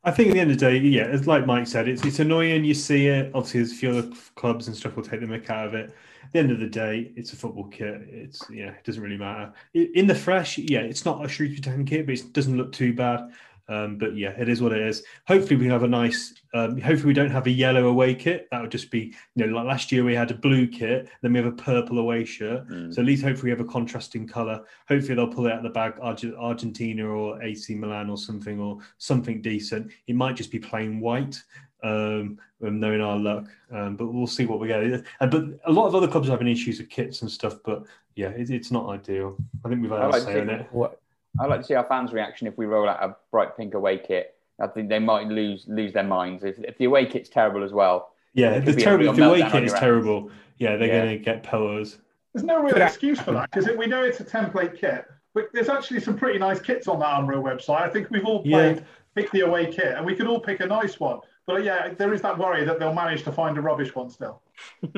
I 0.03 0.11
think 0.11 0.29
at 0.29 0.33
the 0.35 0.39
end 0.39 0.51
of 0.51 0.59
the 0.59 0.69
day, 0.69 0.77
yeah, 0.77 1.05
it's 1.05 1.25
like 1.25 1.47
Mike 1.47 1.65
said, 1.65 1.87
it's 1.87 2.05
it's 2.05 2.19
annoying. 2.19 2.63
You 2.63 2.75
see 2.75 3.07
it. 3.07 3.31
Obviously, 3.33 3.61
there's 3.61 3.71
a 3.71 3.75
few 3.75 3.89
other 3.89 4.07
clubs 4.35 4.67
and 4.67 4.77
stuff 4.77 4.95
will 4.95 5.01
take 5.01 5.21
the 5.21 5.25
mick 5.25 5.49
out 5.49 5.65
of 5.65 5.73
it. 5.73 5.95
The 6.35 6.41
end 6.41 6.51
of 6.51 6.59
the 6.59 6.67
day, 6.67 7.13
it's 7.15 7.31
a 7.31 7.37
football 7.37 7.69
kit. 7.69 8.09
It's 8.09 8.41
yeah, 8.51 8.71
it 8.71 8.83
doesn't 8.83 9.01
really 9.01 9.15
matter. 9.15 9.53
In 9.73 10.05
the 10.05 10.13
fresh, 10.13 10.57
yeah, 10.57 10.81
it's 10.81 11.05
not 11.05 11.23
a 11.23 11.29
Shrewsbury 11.29 11.61
Town 11.61 11.85
kit, 11.85 12.05
but 12.05 12.15
it 12.15 12.33
doesn't 12.33 12.57
look 12.57 12.73
too 12.73 12.93
bad. 12.93 13.31
Um, 13.69 13.97
but 13.97 14.17
yeah, 14.17 14.31
it 14.31 14.49
is 14.49 14.61
what 14.61 14.73
it 14.73 14.81
is. 14.81 15.01
Hopefully, 15.29 15.55
we 15.55 15.67
have 15.67 15.83
a 15.83 15.87
nice. 15.87 16.33
Um, 16.53 16.77
hopefully, 16.81 17.07
we 17.07 17.13
don't 17.13 17.31
have 17.31 17.47
a 17.47 17.51
yellow 17.51 17.87
away 17.87 18.15
kit. 18.15 18.49
That 18.51 18.61
would 18.61 18.69
just 18.69 18.91
be, 18.91 19.15
you 19.35 19.47
know, 19.47 19.55
like 19.55 19.65
last 19.65 19.93
year 19.93 20.03
we 20.03 20.13
had 20.13 20.29
a 20.29 20.33
blue 20.33 20.67
kit, 20.67 21.07
then 21.21 21.31
we 21.31 21.39
have 21.39 21.47
a 21.47 21.55
purple 21.55 21.99
away 21.99 22.25
shirt. 22.25 22.67
Mm. 22.67 22.93
So 22.93 23.01
at 23.01 23.05
least 23.05 23.23
hopefully 23.23 23.45
we 23.53 23.57
have 23.57 23.65
a 23.65 23.71
contrasting 23.71 24.27
color. 24.27 24.61
Hopefully 24.89 25.15
they'll 25.15 25.27
pull 25.27 25.45
it 25.45 25.53
out 25.53 25.59
of 25.59 25.63
the 25.63 25.69
bag, 25.69 25.93
Arge- 26.01 26.33
Argentina 26.37 27.07
or 27.07 27.41
AC 27.41 27.75
Milan 27.75 28.09
or 28.09 28.17
something, 28.17 28.59
or 28.59 28.79
something 28.97 29.41
decent. 29.41 29.89
It 30.07 30.17
might 30.17 30.35
just 30.35 30.51
be 30.51 30.59
plain 30.59 30.99
white, 30.99 31.41
um, 31.85 32.39
um, 32.65 32.79
knowing 32.79 33.01
our 33.01 33.17
luck. 33.17 33.45
Um, 33.71 33.95
but 33.95 34.07
we'll 34.07 34.27
see 34.27 34.45
what 34.45 34.59
we 34.59 34.67
get. 34.67 34.83
And 34.83 35.31
but 35.31 35.43
a 35.65 35.71
lot 35.71 35.87
of 35.87 35.95
other 35.95 36.07
clubs 36.07 36.27
are 36.27 36.31
having 36.31 36.47
issues 36.47 36.79
with 36.79 36.89
kits 36.89 37.21
and 37.21 37.31
stuff. 37.31 37.57
But 37.63 37.83
yeah, 38.15 38.29
it, 38.29 38.49
it's 38.49 38.71
not 38.71 38.89
ideal. 38.89 39.37
I 39.63 39.69
think 39.69 39.81
we've 39.81 39.91
had 39.91 40.01
I 40.01 40.07
like 40.07 40.23
say 40.23 40.33
to- 40.35 40.41
on 40.41 40.49
it. 40.49 40.67
What? 40.71 40.99
I'd 41.39 41.49
like 41.49 41.61
to 41.61 41.65
see 41.65 41.73
our 41.75 41.83
fans' 41.85 42.13
reaction 42.13 42.47
if 42.47 42.57
we 42.57 42.65
roll 42.65 42.87
out 42.87 43.03
a 43.03 43.15
bright 43.29 43.57
pink 43.57 43.73
away 43.73 43.97
kit. 43.97 44.35
I 44.61 44.67
think 44.67 44.87
they 44.87 44.99
might 44.99 45.27
lose 45.27 45.65
lose 45.67 45.91
their 45.91 46.03
minds 46.03 46.45
if, 46.45 46.57
if 46.59 46.77
the 46.77 46.85
away 46.85 47.05
kit's 47.05 47.27
terrible 47.29 47.61
as 47.63 47.73
well. 47.73 48.13
Yeah, 48.33 48.59
the 48.59 48.73
terrible. 48.73 49.09
If 49.09 49.17
the 49.17 49.27
away 49.27 49.41
kit 49.51 49.63
is 49.65 49.71
your 49.71 49.79
terrible, 49.79 50.31
yeah, 50.57 50.77
they're 50.77 50.87
Yeah. 50.87 51.05
going 51.05 51.17
to 51.17 51.23
get 51.23 51.43
pillars. 51.43 51.97
There's 52.33 52.45
no 52.45 52.61
real 52.61 52.75
excuse 52.81 53.19
for 53.19 53.31
that 53.33 53.49
because 53.51 53.69
we 53.77 53.85
know 53.85 54.03
it's 54.03 54.19
a 54.21 54.25
template 54.25 54.77
kit. 54.77 55.05
But 55.33 55.49
there's 55.53 55.67
actually 55.67 55.99
some 55.99 56.17
pretty 56.17 56.39
nice 56.39 56.61
kits 56.61 56.87
on 56.87 56.99
that 56.99 57.19
Unreal 57.19 57.43
website. 57.43 57.81
I 57.81 57.89
think 57.89 58.09
we've 58.09 58.23
all 58.25 58.41
Yeah. 58.45 58.79
pick 59.13 59.29
the 59.31 59.41
away 59.41 59.65
kit, 59.65 59.93
and 59.97 60.05
we 60.05 60.15
could 60.15 60.27
all 60.27 60.39
pick 60.39 60.61
a 60.61 60.65
nice 60.65 60.97
one. 61.01 61.19
But 61.47 61.63
yeah, 61.63 61.93
there 61.93 62.13
is 62.13 62.21
that 62.21 62.37
worry 62.37 62.65
that 62.65 62.79
they'll 62.79 62.93
manage 62.93 63.23
to 63.23 63.31
find 63.31 63.57
a 63.57 63.61
rubbish 63.61 63.93
one 63.93 64.09
still. 64.09 64.41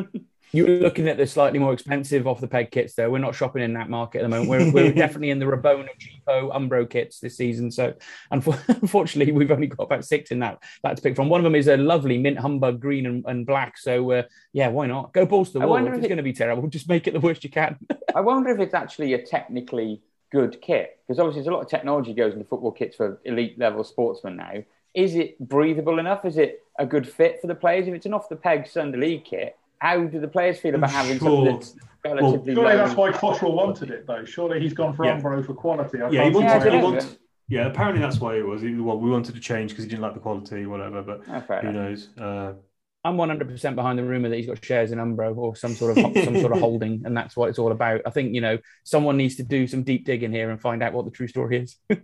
You're 0.54 0.70
looking 0.80 1.10
at 1.10 1.18
the 1.18 1.28
slightly 1.28 1.60
more 1.60 1.74
expensive 1.74 2.26
off 2.26 2.40
the 2.40 2.48
peg 2.48 2.72
kits, 2.72 2.94
though. 2.94 3.10
We're 3.10 3.18
not 3.18 3.36
shopping 3.36 3.64
in 3.64 3.74
that 3.74 3.90
market 3.90 4.20
at 4.20 4.24
the 4.24 4.30
moment. 4.30 4.50
We're, 4.50 4.72
we're 4.72 4.94
definitely 4.96 5.32
in 5.32 5.40
the 5.40 5.46
Rabona, 5.46 5.90
cheapo, 6.00 6.56
Umbro 6.56 6.90
kits 6.90 7.20
this 7.20 7.36
season. 7.36 7.70
So, 7.70 7.94
unfortunately, 8.32 9.34
we've 9.34 9.52
only 9.52 9.68
got 9.68 9.84
about 9.84 10.06
six 10.06 10.32
in 10.32 10.40
that 10.40 10.64
that 10.84 10.96
to 10.96 11.04
pick 11.04 11.18
from. 11.18 11.28
One 11.28 11.42
of 11.42 11.44
them 11.44 11.56
is 11.56 11.68
a 11.68 11.76
lovely 11.76 12.18
mint 12.18 12.40
humbug 12.40 12.80
green 12.80 13.06
and, 13.06 13.26
and 13.28 13.46
black. 13.46 13.78
So, 13.78 14.10
uh, 14.12 14.24
yeah, 14.54 14.70
why 14.70 14.88
not 14.88 15.12
go 15.12 15.26
balls 15.26 15.52
to 15.52 15.60
the 15.60 15.64
I 15.64 15.68
wall? 15.68 15.78
If 15.80 15.88
if 15.88 15.94
it's 15.96 16.06
it- 16.06 16.10
going 16.10 16.18
to 16.18 16.24
be 16.24 16.34
terrible, 16.34 16.66
just 16.70 16.88
make 16.88 17.08
it 17.08 17.12
the 17.14 17.20
worst 17.20 17.44
you 17.44 17.50
can. 17.50 17.78
I 18.16 18.22
wonder 18.22 18.50
if 18.50 18.60
it's 18.60 18.74
actually 18.74 19.14
a 19.14 19.22
technically 19.22 20.02
good 20.32 20.62
kit 20.62 21.00
because 21.06 21.20
obviously 21.20 21.42
there's 21.42 21.48
a 21.48 21.52
lot 21.52 21.62
of 21.62 21.70
technology 21.70 22.14
goes 22.14 22.34
into 22.34 22.46
football 22.46 22.72
kits 22.72 22.96
for 22.96 23.20
elite 23.26 23.60
level 23.60 23.84
sportsmen 23.84 24.38
now. 24.38 24.64
Is 24.98 25.14
it 25.14 25.38
breathable 25.40 26.00
enough? 26.00 26.26
Is 26.26 26.38
it 26.40 26.64
a 26.80 26.86
good 26.86 27.08
fit 27.08 27.40
for 27.40 27.46
the 27.46 27.54
players? 27.54 27.88
If 27.88 27.94
it's 27.94 28.08
an 28.08 28.16
off 28.16 28.30
the 28.30 28.36
peg 28.36 28.68
Sunday 28.68 28.98
League 28.98 29.26
kit, 29.26 29.56
how 29.78 30.04
do 30.06 30.20
the 30.20 30.28
players 30.28 30.60
feel 30.60 30.74
about 30.74 30.90
having 30.90 31.20
Sure. 31.20 31.46
something 31.46 31.54
that's 31.54 31.76
relatively 32.04 32.56
Surely 32.56 32.76
that's 32.78 32.96
why 32.96 33.12
Cotterill 33.12 33.54
wanted 33.54 33.92
it, 33.92 34.08
though. 34.08 34.26
Surely 34.26 34.60
he's 34.60 34.74
gone 34.74 34.96
for 34.96 35.06
Yeah. 35.06 35.20
Umbro 35.22 35.46
for 35.46 35.54
quality. 35.54 36.02
I 36.02 36.10
Yeah, 36.10 36.24
he 36.24 36.32
wanted. 36.32 36.62
see 36.64 36.68
Yeah, 36.70 36.78
he 36.78 36.84
wanted 36.84 37.06
yeah, 37.48 37.68
apparently 37.68 38.02
that's 38.02 38.20
why 38.20 38.38
it 38.38 38.46
was. 38.46 38.64
He- 38.64 38.74
Well, 38.74 39.00
we 39.00 39.12
wanted 39.12 39.36
to 39.36 39.40
change 39.40 39.70
because 39.70 39.84
he 39.84 39.90
didn't 39.92 40.02
like 40.02 40.16
the 40.16 40.20
quality, 40.20 40.66
whatever. 40.66 41.04
But 41.04 41.22
Oh, 41.32 41.58
who 41.62 41.72
knows? 41.72 42.10
Uh, 42.18 42.54
I'm 43.06 43.18
100% 43.18 43.76
behind 43.76 44.00
the 44.00 44.04
rumor 44.04 44.30
that 44.30 44.36
he's 44.36 44.48
got 44.48 44.66
shares 44.66 44.92
in 44.92 44.98
Umbro 44.98 45.38
or 45.38 45.56
some 45.56 45.74
sort 45.76 45.96
of 45.98 46.04
some 46.26 46.36
sort 46.40 46.52
of 46.54 46.60
holding, 46.66 47.04
and 47.06 47.16
that's 47.16 47.38
what 47.38 47.50
it's 47.50 47.60
all 47.60 47.72
about. 47.72 48.02
I 48.06 48.10
think 48.10 48.34
you 48.34 48.42
know 48.42 48.58
someone 48.84 49.16
needs 49.16 49.36
to 49.36 49.44
do 49.44 49.68
some 49.68 49.84
deep 49.84 50.06
digging 50.06 50.32
here 50.32 50.50
and 50.50 50.60
find 50.60 50.82
out 50.82 50.94
what 50.94 51.06
the 51.06 51.12
true 51.12 51.28
story 51.28 51.60
is. 51.60 51.78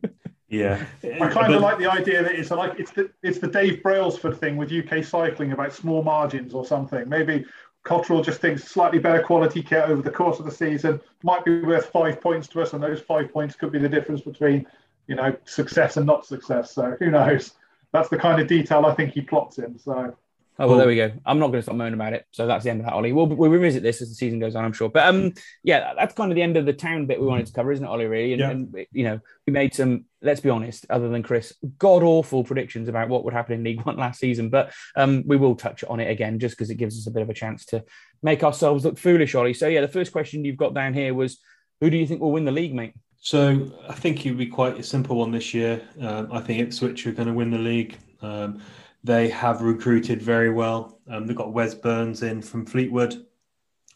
yeah, 0.54 0.86
I 1.04 1.28
kind 1.30 1.34
But- 1.34 1.51
of 1.56 1.62
like 1.62 1.78
the 1.80 1.91
idea 1.91 2.22
that 2.24 2.34
it's 2.34 2.51
like 2.51 2.80
it's 2.80 2.91
the 2.91 3.10
it's 3.24 3.39
the 3.39 3.47
Dave 3.47 3.82
Brailsford 3.82 4.38
thing 4.39 4.56
with 4.58 4.72
UK 4.72 5.04
cycling 5.04 5.51
about 5.51 5.74
small 5.74 6.04
margins 6.04 6.54
or 6.54 6.66
something. 6.66 7.10
Maybe 7.10 7.45
Cotterill 7.86 8.24
just 8.24 8.39
thinks 8.39 8.64
slightly 8.64 8.99
better 8.99 9.22
quality 9.22 9.62
kit 9.62 9.89
over 9.89 10.01
the 10.01 10.12
course 10.12 10.39
of 10.39 10.45
the 10.45 10.51
season 10.51 11.01
might 11.24 11.43
be 11.43 11.62
worth 11.62 11.88
five 11.88 12.22
points 12.22 12.47
to 12.49 12.62
us, 12.62 12.74
and 12.74 12.82
those 12.84 13.01
five 13.01 13.34
points 13.34 13.56
could 13.56 13.72
be 13.72 13.80
the 13.80 13.89
difference 13.89 14.22
between 14.22 14.66
you 15.08 15.16
know 15.16 15.36
success 15.45 15.97
and 15.97 16.06
not 16.06 16.26
success. 16.26 16.72
So 16.74 16.95
who 16.99 17.10
knows? 17.10 17.56
That's 17.91 18.10
the 18.10 18.18
kind 18.18 18.41
of 18.41 18.47
detail 18.47 18.86
I 18.86 18.93
think 18.95 19.14
he 19.14 19.22
plots 19.22 19.58
in. 19.58 19.78
So 19.78 20.16
Oh 20.60 20.68
well, 20.68 20.78
there 20.78 20.88
we 20.88 20.95
go. 20.95 21.12
I'm 21.26 21.39
not 21.39 21.47
going 21.47 21.60
to 21.60 21.64
stop 21.64 21.76
moaning 21.76 21.95
about 21.95 22.14
it. 22.14 22.26
So 22.32 22.45
that's 22.45 22.64
the 22.64 22.70
end 22.70 22.80
of 22.80 22.86
that, 22.86 22.93
Ollie. 22.93 23.12
We'll, 23.12 23.26
we'll 23.26 23.49
revisit 23.49 23.82
this 23.82 24.04
as 24.04 24.10
the 24.10 24.16
season 24.16 24.38
goes 24.39 24.56
on, 24.56 24.64
I'm 24.64 24.74
sure. 24.74 24.88
But 24.88 25.08
um, 25.08 25.34
yeah, 25.64 25.93
that's 25.97 26.14
kind 26.14 26.32
of 26.32 26.36
the 26.36 26.43
end 26.43 26.58
of 26.58 26.68
the 26.68 26.74
town 26.74 27.08
bit 27.08 27.20
we 27.20 27.26
wanted 27.26 27.47
to 27.47 27.54
cover, 27.54 27.72
isn't 27.72 27.84
it, 27.84 27.89
Ollie? 27.89 28.06
Really, 28.06 28.34
and, 28.34 28.39
Yeah. 28.39 28.49
and 28.51 28.86
you 28.91 29.04
know, 29.04 29.20
we 29.47 29.54
made 29.54 29.74
some. 29.74 30.06
Let's 30.22 30.41
be 30.41 30.51
honest, 30.51 30.86
other 30.89 31.10
than 31.10 31.24
Chris, 31.24 31.54
god 31.80 32.04
awful 32.04 32.43
predictions 32.43 32.88
about 32.88 33.10
what 33.10 33.26
would 33.26 33.34
happen 33.34 33.56
in 33.56 33.64
League 33.64 33.82
One 33.84 33.97
last 34.06 34.20
season. 34.20 34.49
But 34.49 34.72
um, 34.95 35.24
we 35.26 35.38
will 35.38 35.56
touch 35.56 35.84
on 35.86 35.99
it 35.99 36.10
again 36.12 36.38
just 36.39 36.56
because 36.56 36.70
it 36.70 36.76
gives 36.76 36.99
us 36.99 37.08
a 37.08 37.12
bit 37.12 37.24
of 37.24 37.30
a 37.30 37.34
chance 37.34 37.66
to 37.68 37.84
make 38.22 38.43
ourselves 38.43 38.86
look 38.86 38.99
foolish, 38.99 39.34
Ollie. 39.34 39.56
So 39.56 39.68
yeah, 39.68 39.82
the 39.82 39.88
first 39.88 40.12
question 40.12 40.45
you've 40.45 40.58
got 40.58 40.76
down 40.76 40.93
here 40.93 41.16
was, 41.16 41.39
who 41.82 41.89
do 41.89 41.97
you 41.97 42.06
think 42.06 42.22
will 42.22 42.32
win 42.32 42.45
the 42.45 42.51
league, 42.51 42.76
mate? 42.76 42.93
So 43.20 43.72
I 43.89 43.93
think 43.93 44.26
it 44.26 44.30
would 44.30 44.38
be 44.38 44.47
quite 44.47 44.78
a 44.78 44.84
simple 44.84 45.16
one 45.16 45.32
this 45.32 45.54
year. 45.54 45.82
Um, 45.99 46.30
I 46.32 46.41
think 46.41 46.60
Ipswich 46.60 47.08
are 47.08 47.12
going 47.14 47.30
to 47.30 47.34
win 47.34 47.51
the 47.51 47.58
league. 47.58 47.97
Um, 48.22 48.62
they 49.04 49.30
have 49.30 49.62
recruited 49.62 50.22
very 50.22 50.49
well. 50.49 50.99
Um, 51.10 51.28
they've 51.28 51.36
got 51.36 51.54
Wes 51.54 51.76
Burns 51.76 52.24
in 52.24 52.41
from 52.41 52.66
Fleetwood. 52.66 53.26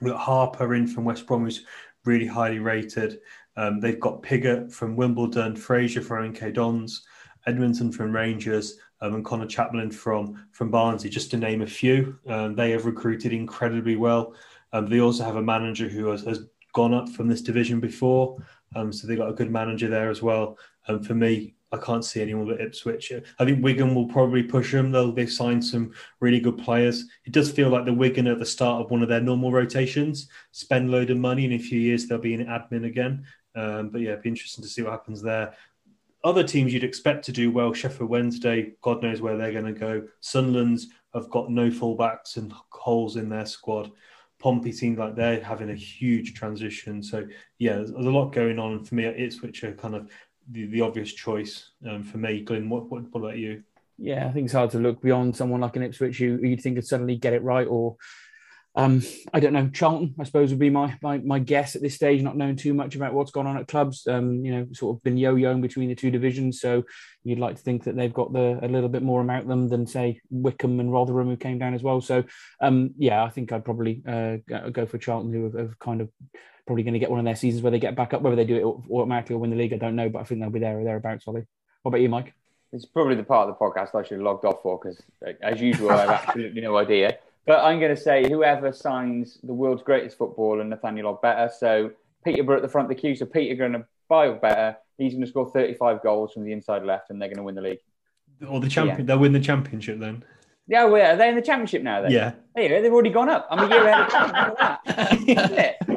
We've 0.02 0.12
got 0.12 0.22
Harper 0.22 0.76
in 0.76 0.88
from 0.88 1.06
West 1.06 1.26
Brom, 1.26 1.44
who's 1.44 1.66
really 2.06 2.28
highly 2.28 2.60
rated. 2.60 3.20
Um, 3.56 3.80
they've 3.80 4.00
got 4.00 4.22
Pigott 4.22 4.72
from 4.72 4.96
Wimbledon, 4.96 5.56
Fraser 5.56 6.02
from 6.02 6.34
MK 6.34 6.54
Dons, 6.54 7.06
Edmundson 7.48 7.94
from 7.94 8.14
Rangers, 8.14 8.78
um, 9.02 9.16
and 9.16 9.26
Conor 9.26 9.48
Chaplin 9.48 9.92
from 9.92 10.46
from 10.52 10.70
Barnsley, 10.70 11.10
just 11.10 11.32
to 11.32 11.38
name 11.38 11.62
a 11.62 11.68
few. 11.68 12.20
Um, 12.28 12.56
they 12.56 12.72
have 12.72 12.86
recruited 12.86 13.34
incredibly 13.34 13.96
well. 13.96 14.36
Um, 14.74 14.88
they 14.88 15.00
also 15.00 15.24
have 15.24 15.38
a 15.38 15.42
manager 15.42 15.88
who 15.88 16.08
has, 16.08 16.24
has 16.24 16.46
gone 16.74 16.94
up 16.94 17.10
from 17.10 17.28
this 17.28 17.42
division 17.42 17.80
before. 17.80 18.38
Um, 18.76 18.92
so 18.92 19.08
they 19.08 19.16
got 19.16 19.30
a 19.30 19.34
good 19.34 19.52
manager 19.52 19.88
there 19.88 20.10
as 20.10 20.22
well. 20.22 20.58
And 20.88 21.06
for 21.06 21.16
me, 21.16 21.56
I 21.72 21.78
can't 21.78 22.06
see 22.06 22.22
anyone 22.22 22.48
but 22.48 22.62
Ipswich. 22.62 23.12
I 23.40 23.46
think 23.46 23.64
Wigan 23.64 23.94
will 23.94 24.08
probably 24.08 24.44
push 24.44 24.72
them. 24.72 24.92
They'll 24.92 25.12
they've 25.12 25.32
signed 25.32 25.66
some 25.66 25.94
really 26.22 26.40
good 26.40 26.58
players. 26.58 27.06
It 27.26 27.34
does 27.34 27.52
feel 27.52 27.70
like 27.70 27.86
the 27.86 27.94
Wigan 27.94 28.28
at 28.28 28.40
the 28.40 28.46
start 28.46 28.84
of 28.84 28.92
one 28.92 29.04
of 29.04 29.10
their 29.10 29.22
normal 29.22 29.52
rotations 29.52 30.30
spend 30.52 30.92
load 30.92 31.10
of 31.10 31.18
money. 31.18 31.44
In 31.46 31.54
a 31.54 31.60
few 31.60 31.80
years, 31.80 32.08
they'll 32.08 32.20
be 32.20 32.34
in 32.34 32.46
admin 32.46 32.86
again. 32.86 33.26
Um, 33.56 33.90
but 33.90 34.02
yeah, 34.02 34.12
it'd 34.12 34.24
be 34.24 34.30
interesting 34.30 34.64
to 34.64 34.70
see 34.70 34.82
what 34.82 34.92
happens 34.92 35.22
there. 35.22 35.54
Other 36.24 36.44
teams 36.44 36.74
you'd 36.74 36.84
expect 36.84 37.26
to 37.26 37.32
do 37.32 37.52
well. 37.52 37.74
Sheffield 37.74 38.10
Wednesday, 38.10 38.74
God 38.82 39.04
knows 39.04 39.22
where 39.22 39.38
they're 39.38 39.52
going 39.52 39.66
to 39.66 39.80
go. 39.80 40.08
Sunderland's 40.22 40.88
have 41.14 41.30
got 41.30 41.50
no 41.52 41.70
fullbacks 41.70 42.38
and 42.38 42.54
holes 42.70 43.18
in 43.18 43.30
their 43.30 43.46
squad. 43.46 43.92
Pompey 44.40 44.72
seems 44.72 45.00
like 45.00 45.16
they're 45.16 45.44
having 45.44 45.72
a 45.72 45.76
huge 45.76 46.34
transition. 46.36 47.02
So 47.02 47.28
yeah, 47.58 47.76
there's, 47.78 47.92
there's 47.92 48.06
a 48.06 48.12
lot 48.12 48.34
going 48.34 48.60
on. 48.60 48.84
For 48.84 48.96
me, 48.96 49.06
Ipswich 49.06 49.64
are 49.64 49.74
kind 49.74 49.96
of 49.96 50.10
the, 50.52 50.66
the 50.68 50.82
obvious 50.82 51.14
choice 51.14 51.72
um, 51.88 52.04
for 52.04 52.18
me. 52.18 52.42
Glenn, 52.42 52.70
what, 52.70 52.90
what, 52.90 53.04
what 53.12 53.22
about 53.22 53.38
you? 53.38 53.64
Yeah, 53.98 54.28
I 54.28 54.32
think 54.32 54.46
it's 54.46 54.54
hard 54.54 54.72
to 54.72 54.80
look 54.80 55.02
beyond 55.02 55.36
someone 55.36 55.62
like 55.62 55.76
an 55.76 55.84
Ipswich 55.84 56.18
who 56.18 56.38
you'd 56.42 56.62
think 56.62 56.76
could 56.76 56.88
suddenly 56.88 57.16
get 57.16 57.34
it 57.34 57.42
right 57.42 57.68
or 57.68 57.98
um, 58.78 59.02
I 59.34 59.40
don't 59.40 59.54
know. 59.54 59.70
Charlton, 59.70 60.14
I 60.20 60.24
suppose, 60.24 60.52
would 60.52 60.60
be 60.60 60.70
my, 60.70 60.96
my, 61.02 61.18
my 61.18 61.40
guess 61.40 61.76
at 61.76 61.82
this 61.82 61.96
stage. 61.96 62.22
Not 62.22 62.38
knowing 62.38 62.56
too 62.56 62.76
much 62.76 62.96
about 62.96 63.16
what's 63.16 63.32
gone 63.32 63.48
on 63.48 63.58
at 63.58 63.68
clubs. 63.68 64.06
Um, 64.06 64.46
you 64.46 64.52
know, 64.52 64.68
sort 64.72 64.96
of 64.96 65.04
been 65.04 65.18
yo-yoing 65.18 65.64
between 65.64 65.90
the 65.90 65.96
two 65.96 66.12
divisions. 66.12 66.62
So 66.62 66.84
you'd 67.24 67.40
like 67.40 67.56
to 67.56 67.62
think 67.64 67.86
that 67.86 67.96
they've 67.96 68.14
got 68.14 68.34
the 68.34 68.60
a 68.62 68.68
little 68.68 68.88
bit 68.88 69.02
more 69.02 69.22
about 69.22 69.48
them 69.48 69.68
than 69.68 69.88
say 69.88 70.22
Wycombe 70.30 70.80
and 70.80 70.94
Rotherham 70.94 71.28
who 71.28 71.38
came 71.38 71.58
down 71.58 71.74
as 71.74 71.82
well. 71.82 72.02
So 72.02 72.24
um, 72.62 72.92
yeah, 73.00 73.24
I 73.24 73.30
think 73.30 73.52
I'd 73.52 73.66
probably 73.66 74.04
uh, 74.08 74.38
go 74.72 74.86
for 74.86 75.00
Charlton, 75.00 75.34
who 75.34 75.46
have, 75.46 75.54
have 75.56 75.80
kind 75.80 76.00
of 76.00 76.12
probably 76.68 76.84
going 76.84 76.94
to 76.94 77.00
get 77.00 77.10
one 77.10 77.20
of 77.20 77.26
their 77.26 77.36
seasons 77.36 77.64
where 77.64 77.72
they 77.72 77.80
get 77.80 77.96
back 77.96 78.14
up. 78.14 78.22
Whether 78.22 78.36
they 78.36 78.46
do 78.46 78.56
it 78.56 78.94
automatically 78.94 79.36
or 79.36 79.40
win 79.40 79.50
the 79.50 79.56
league, 79.56 79.74
I 79.74 79.78
don't 79.78 79.96
know. 79.96 80.10
But 80.10 80.20
I 80.20 80.24
think 80.26 80.42
they'll 80.42 80.50
be 80.50 80.60
there 80.60 80.80
or 80.80 80.84
thereabouts. 80.84 81.28
Ollie, 81.28 81.46
what 81.82 81.90
about 81.90 82.02
you, 82.02 82.10
Mike? 82.10 82.34
It's 82.74 82.86
probably 82.86 83.16
the 83.16 83.24
part 83.24 83.50
of 83.50 83.58
the 83.58 83.66
podcast 83.66 83.96
I 83.96 84.04
should 84.04 84.18
have 84.18 84.26
logged 84.26 84.46
off 84.46 84.62
for 84.62 84.78
because, 84.78 85.02
as 85.42 85.62
usual, 85.62 85.90
I 85.90 86.02
have 86.02 86.10
absolutely 86.28 86.62
no 86.62 86.78
idea. 86.78 87.18
But 87.46 87.64
I'm 87.64 87.80
going 87.80 87.96
to 87.96 88.02
say 88.02 88.30
whoever 88.30 88.74
signs 88.74 89.40
the 89.42 89.54
world's 89.54 89.82
greatest 89.82 90.18
footballer, 90.18 90.64
Nathaniel 90.66 91.18
Ogbeta. 91.18 91.50
So 91.52 91.92
Peterborough 92.26 92.58
at 92.58 92.62
the 92.62 92.68
front 92.68 92.92
of 92.92 92.96
the 92.96 93.02
queue. 93.02 93.16
So 93.16 93.26
Peter 93.26 93.56
going 93.56 93.72
to 93.72 93.86
buy 94.10 94.28
Ogbeta. 94.28 94.76
He's 94.98 95.14
going 95.14 95.24
to 95.24 95.30
score 95.30 95.50
35 95.50 96.04
goals 96.04 96.34
from 96.34 96.44
the 96.44 96.52
inside 96.52 96.84
left, 96.84 97.10
and 97.10 97.22
they're 97.22 97.30
going 97.30 97.38
to 97.38 97.44
win 97.44 97.56
the 97.56 97.62
league. 97.62 97.80
Or 98.48 98.60
the 98.60 98.68
champion, 98.68 99.00
yeah. 99.00 99.06
they'll 99.06 99.20
win 99.20 99.32
the 99.32 99.40
championship 99.40 100.00
then. 100.00 100.24
Yeah, 100.68 100.84
well, 100.86 101.14
are 101.14 101.16
they 101.16 101.30
in 101.30 101.36
the 101.36 101.42
championship 101.42 101.82
now? 101.82 102.02
Then 102.02 102.12
yeah, 102.12 102.34
hey, 102.54 102.82
they've 102.82 102.92
already 102.92 103.10
gone 103.10 103.30
up. 103.30 103.48
I'm 103.50 103.60
a 103.60 103.74
year 103.74 103.88
ahead 103.88 104.02
of 104.02 104.58
that. 105.48 105.78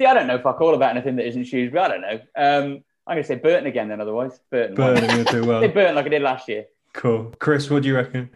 yeah, 0.00 0.10
I 0.10 0.14
don't 0.14 0.26
know 0.26 0.38
fuck 0.38 0.60
all 0.60 0.74
about 0.74 0.90
anything 0.96 1.16
that 1.16 1.26
isn't 1.26 1.44
Shrewsbury. 1.44 1.82
I 1.82 1.88
don't 1.88 2.00
know. 2.00 2.20
Um, 2.36 2.84
I'm 3.06 3.16
going 3.16 3.22
to 3.22 3.28
say 3.28 3.36
Burton 3.36 3.66
again 3.66 3.88
then. 3.88 4.00
Otherwise, 4.00 4.40
Burton. 4.50 4.74
Burton 4.74 5.16
will 5.16 5.24
do 5.24 5.44
well. 5.44 5.60
they 5.62 5.68
Burton 5.68 5.94
like 5.94 6.06
I 6.06 6.08
did 6.08 6.22
last 6.22 6.48
year. 6.48 6.66
Cool, 6.92 7.32
Chris. 7.38 7.70
What 7.70 7.82
do 7.82 7.88
you 7.88 7.94
reckon? 7.94 8.30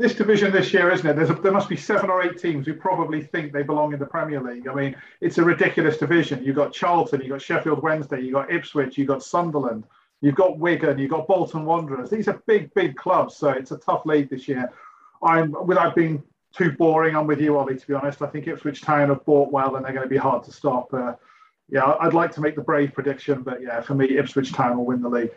this 0.00 0.14
division 0.14 0.50
this 0.50 0.72
year, 0.72 0.90
isn't 0.90 1.06
it? 1.06 1.30
A, 1.30 1.34
there 1.34 1.52
must 1.52 1.68
be 1.68 1.76
seven 1.76 2.08
or 2.08 2.22
eight 2.22 2.38
teams 2.38 2.66
who 2.66 2.72
probably 2.72 3.22
think 3.22 3.52
they 3.52 3.62
belong 3.62 3.92
in 3.92 3.98
the 3.98 4.06
Premier 4.06 4.40
League. 4.40 4.66
I 4.66 4.72
mean, 4.72 4.96
it's 5.20 5.36
a 5.36 5.44
ridiculous 5.44 5.98
division. 5.98 6.42
You've 6.42 6.56
got 6.56 6.72
Charlton, 6.72 7.20
you've 7.20 7.28
got 7.28 7.42
Sheffield 7.42 7.82
Wednesday, 7.82 8.22
you've 8.22 8.32
got 8.32 8.50
Ipswich, 8.50 8.96
you've 8.96 9.08
got 9.08 9.22
Sunderland, 9.22 9.84
you've 10.22 10.36
got 10.36 10.58
Wigan, 10.58 10.98
you've 10.98 11.10
got 11.10 11.28
Bolton 11.28 11.66
Wanderers. 11.66 12.08
These 12.08 12.28
are 12.28 12.42
big, 12.46 12.72
big 12.72 12.96
clubs. 12.96 13.36
So 13.36 13.50
it's 13.50 13.72
a 13.72 13.76
tough 13.76 14.06
league 14.06 14.30
this 14.30 14.48
year. 14.48 14.72
I'm, 15.22 15.54
without 15.66 15.94
being 15.94 16.22
too 16.56 16.72
boring, 16.72 17.16
I'm 17.16 17.26
with 17.26 17.40
you, 17.40 17.56
Ollie, 17.56 17.76
to 17.76 17.86
be 17.86 17.94
honest. 17.94 18.22
I 18.22 18.26
think 18.26 18.46
Ipswich 18.46 18.82
Town 18.82 19.08
have 19.08 19.24
bought 19.24 19.52
well 19.52 19.76
and 19.76 19.84
they're 19.84 19.92
going 19.92 20.04
to 20.04 20.08
be 20.08 20.16
hard 20.16 20.42
to 20.44 20.52
stop. 20.52 20.92
Uh, 20.92 21.14
yeah, 21.68 21.94
I'd 22.00 22.14
like 22.14 22.32
to 22.32 22.40
make 22.40 22.56
the 22.56 22.62
brave 22.62 22.92
prediction, 22.92 23.42
but 23.42 23.62
yeah, 23.62 23.80
for 23.80 23.94
me, 23.94 24.18
Ipswich 24.18 24.52
Town 24.52 24.76
will 24.76 24.86
win 24.86 25.02
the 25.02 25.08
league. 25.08 25.32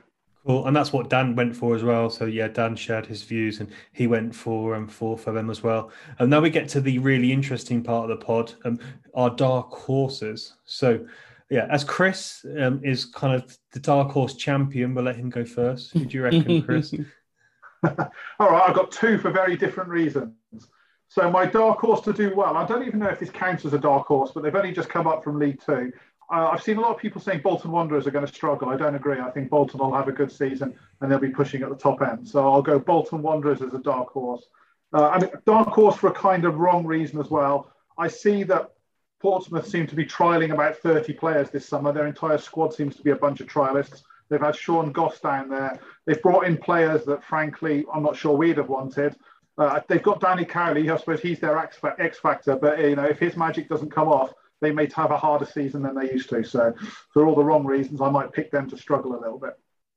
Cool, 0.45 0.67
and 0.67 0.75
that's 0.75 0.91
what 0.91 1.09
Dan 1.09 1.35
went 1.35 1.55
for 1.55 1.75
as 1.75 1.83
well. 1.83 2.09
So 2.09 2.25
yeah, 2.25 2.49
Dan 2.49 2.75
shared 2.75 3.05
his 3.05 3.23
views, 3.23 3.61
and 3.61 3.69
he 3.93 4.07
went 4.07 4.35
for 4.35 4.75
um 4.75 4.89
for 4.89 5.17
for 5.17 5.31
them 5.31 5.49
as 5.49 5.63
well. 5.63 5.89
And 6.19 6.29
now 6.29 6.41
we 6.41 6.49
get 6.49 6.67
to 6.69 6.81
the 6.81 6.99
really 6.99 7.31
interesting 7.31 7.81
part 7.81 8.11
of 8.11 8.19
the 8.19 8.25
pod, 8.25 8.53
um, 8.65 8.77
our 9.13 9.29
dark 9.29 9.71
horses. 9.71 10.55
So 10.65 11.05
yeah, 11.49 11.67
as 11.69 11.83
Chris 11.83 12.45
um, 12.59 12.81
is 12.83 13.05
kind 13.05 13.35
of 13.35 13.57
the 13.71 13.79
dark 13.79 14.11
horse 14.11 14.33
champion, 14.33 14.93
we'll 14.93 15.05
let 15.05 15.15
him 15.15 15.29
go 15.29 15.45
first. 15.45 15.93
Who 15.93 16.03
do 16.03 16.17
you 16.17 16.23
reckon, 16.23 16.63
Chris? 16.63 16.93
All 18.39 18.49
right, 18.49 18.63
I've 18.67 18.75
got 18.75 18.91
two 18.91 19.17
for 19.17 19.29
very 19.29 19.55
different 19.55 19.89
reasons. 19.89 20.33
So 21.13 21.29
my 21.29 21.45
dark 21.45 21.77
horse 21.77 22.01
to 22.01 22.11
do 22.11 22.33
well, 22.33 22.57
I 22.57 22.65
don't 22.65 22.87
even 22.87 22.99
know 22.99 23.07
if 23.07 23.19
this 23.19 23.29
counts 23.29 23.65
as 23.65 23.73
a 23.73 23.77
dark 23.77 24.07
horse, 24.07 24.31
but 24.33 24.41
they've 24.41 24.55
only 24.55 24.71
just 24.71 24.89
come 24.89 25.05
up 25.05 25.23
from 25.23 25.37
League 25.37 25.61
Two. 25.63 25.91
Uh, 26.31 26.49
I've 26.51 26.63
seen 26.63 26.77
a 26.77 26.81
lot 26.81 26.89
of 26.89 26.97
people 26.99 27.21
saying 27.21 27.41
Bolton 27.43 27.69
Wanderers 27.69 28.07
are 28.07 28.11
going 28.11 28.25
to 28.25 28.33
struggle. 28.33 28.69
I 28.69 28.77
don't 28.77 28.95
agree. 28.95 29.19
I 29.19 29.29
think 29.29 29.51
Bolton 29.51 29.79
will 29.79 29.93
have 29.93 30.07
a 30.07 30.11
good 30.11 30.31
season 30.31 30.73
and 30.99 31.11
they'll 31.11 31.19
be 31.19 31.29
pushing 31.29 31.61
at 31.61 31.69
the 31.69 31.75
top 31.75 32.01
end. 32.01 32.27
So 32.27 32.51
I'll 32.51 32.63
go 32.63 32.79
Bolton 32.79 33.21
Wanderers 33.21 33.61
as 33.61 33.75
a 33.75 33.77
dark 33.77 34.09
horse. 34.09 34.43
Uh, 34.91 35.11
and 35.13 35.29
dark 35.45 35.67
horse 35.67 35.95
for 35.97 36.07
a 36.07 36.13
kind 36.13 36.45
of 36.45 36.57
wrong 36.57 36.83
reason 36.83 37.19
as 37.19 37.29
well. 37.29 37.71
I 37.95 38.07
see 38.07 38.41
that 38.45 38.71
Portsmouth 39.21 39.67
seem 39.67 39.85
to 39.85 39.95
be 39.95 40.05
trialing 40.05 40.51
about 40.51 40.77
30 40.77 41.13
players 41.13 41.51
this 41.51 41.67
summer. 41.67 41.93
Their 41.93 42.07
entire 42.07 42.39
squad 42.39 42.73
seems 42.73 42.95
to 42.95 43.03
be 43.03 43.11
a 43.11 43.15
bunch 43.15 43.39
of 43.39 43.45
trialists. 43.45 44.01
They've 44.29 44.41
had 44.41 44.55
Sean 44.55 44.91
Goss 44.91 45.19
down 45.19 45.49
there. 45.49 45.79
They've 46.07 46.21
brought 46.23 46.47
in 46.47 46.57
players 46.57 47.05
that, 47.05 47.23
frankly, 47.23 47.85
I'm 47.93 48.01
not 48.01 48.15
sure 48.15 48.35
we'd 48.35 48.57
have 48.57 48.69
wanted. 48.69 49.15
Uh, 49.57 49.79
they've 49.87 50.03
got 50.03 50.19
Danny 50.19 50.45
Cowley. 50.45 50.89
I 50.89 50.97
suppose 50.97 51.21
he's 51.21 51.39
their 51.39 51.57
X 51.57 52.19
factor. 52.19 52.55
But 52.55 52.79
you 52.79 52.95
know, 52.95 53.05
if 53.05 53.19
his 53.19 53.37
magic 53.37 53.69
doesn't 53.69 53.91
come 53.91 54.07
off, 54.07 54.33
they 54.61 54.71
may 54.71 54.89
have 54.95 55.11
a 55.11 55.17
harder 55.17 55.45
season 55.45 55.83
than 55.83 55.95
they 55.95 56.11
used 56.11 56.29
to. 56.29 56.43
So, 56.43 56.73
for 57.11 57.27
all 57.27 57.35
the 57.35 57.43
wrong 57.43 57.65
reasons, 57.65 58.01
I 58.01 58.09
might 58.09 58.31
pick 58.31 58.49
them 58.49 58.69
to 58.69 58.77
struggle 58.77 59.15
a 59.15 59.19
little 59.21 59.37
bit. 59.37 59.51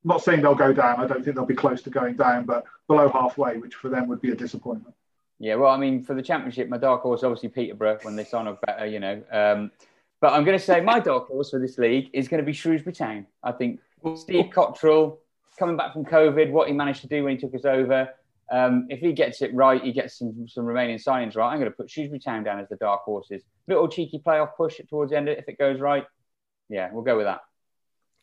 I'm 0.05 0.09
not 0.09 0.23
saying 0.23 0.43
they'll 0.43 0.55
go 0.55 0.73
down. 0.73 1.01
I 1.01 1.07
don't 1.07 1.25
think 1.25 1.37
they'll 1.37 1.47
be 1.47 1.55
close 1.55 1.83
to 1.83 1.91
going 1.91 2.17
down, 2.17 2.45
but 2.45 2.65
below 2.87 3.09
halfway, 3.09 3.57
which 3.59 3.75
for 3.75 3.89
them 3.89 4.09
would 4.09 4.21
be 4.21 4.31
a 4.31 4.37
disappointment. 4.37 4.95
Yeah, 5.39 5.57
well, 5.57 5.71
I 5.71 5.77
mean, 5.77 6.03
for 6.03 6.15
the 6.15 6.23
championship, 6.23 6.69
my 6.69 6.79
dark 6.79 7.03
horse 7.03 7.23
obviously 7.23 7.51
Peterborough 7.51 7.99
when 8.03 8.17
they 8.17 8.25
sign 8.25 8.47
Ogbeta, 8.47 8.91
you 8.91 9.01
know. 9.01 9.23
Um, 9.31 9.71
but 10.21 10.33
I'm 10.33 10.45
going 10.45 10.59
to 10.59 10.65
say 10.65 10.81
my 10.81 10.99
dark 10.99 11.29
horse 11.29 11.51
for 11.51 11.59
this 11.59 11.77
league 11.79 12.11
is 12.13 12.29
going 12.29 12.41
to 12.41 12.47
be 12.47 12.53
Shrewsbury 12.53 12.95
Town. 12.95 13.27
I 13.43 13.53
think 13.53 13.81
Steve 14.15 14.47
Cotterill 14.47 15.19
coming 15.59 15.77
back 15.77 15.93
from 15.93 16.05
COVID, 16.05 16.51
what 16.51 16.69
he 16.69 16.75
managed 16.75 17.03
to 17.03 17.09
do 17.09 17.25
when 17.25 17.35
he 17.35 17.41
took 17.41 17.55
us 17.55 17.65
over, 17.65 18.09
um, 18.51 18.87
if 18.91 19.01
he 19.01 19.13
gets 19.13 19.43
it 19.43 19.53
right, 19.55 19.83
he 19.83 19.93
gets 19.93 20.19
some, 20.19 20.47
some 20.49 20.65
remaining 20.65 20.99
signings 20.99 21.37
right. 21.37 21.51
I'm 21.51 21.59
going 21.59 21.71
to 21.71 21.77
put 21.77 21.91
Shrewsbury 21.91 22.21
Town 22.21 22.45
down 22.45 22.61
as 22.61 22.69
the 22.69 22.77
dark 22.77 23.03
horses. 23.03 23.43
Little 23.67 23.89
cheeky 23.89 24.23
playoff 24.25 24.57
push 24.57 24.81
towards 24.89 25.11
the 25.11 25.17
end 25.17 25.29
if 25.29 25.49
it 25.49 25.59
goes 25.59 25.81
right. 25.81 26.05
Yeah, 26.69 26.91
we'll 26.93 27.03
go 27.03 27.17
with 27.17 27.27
that. 27.27 27.41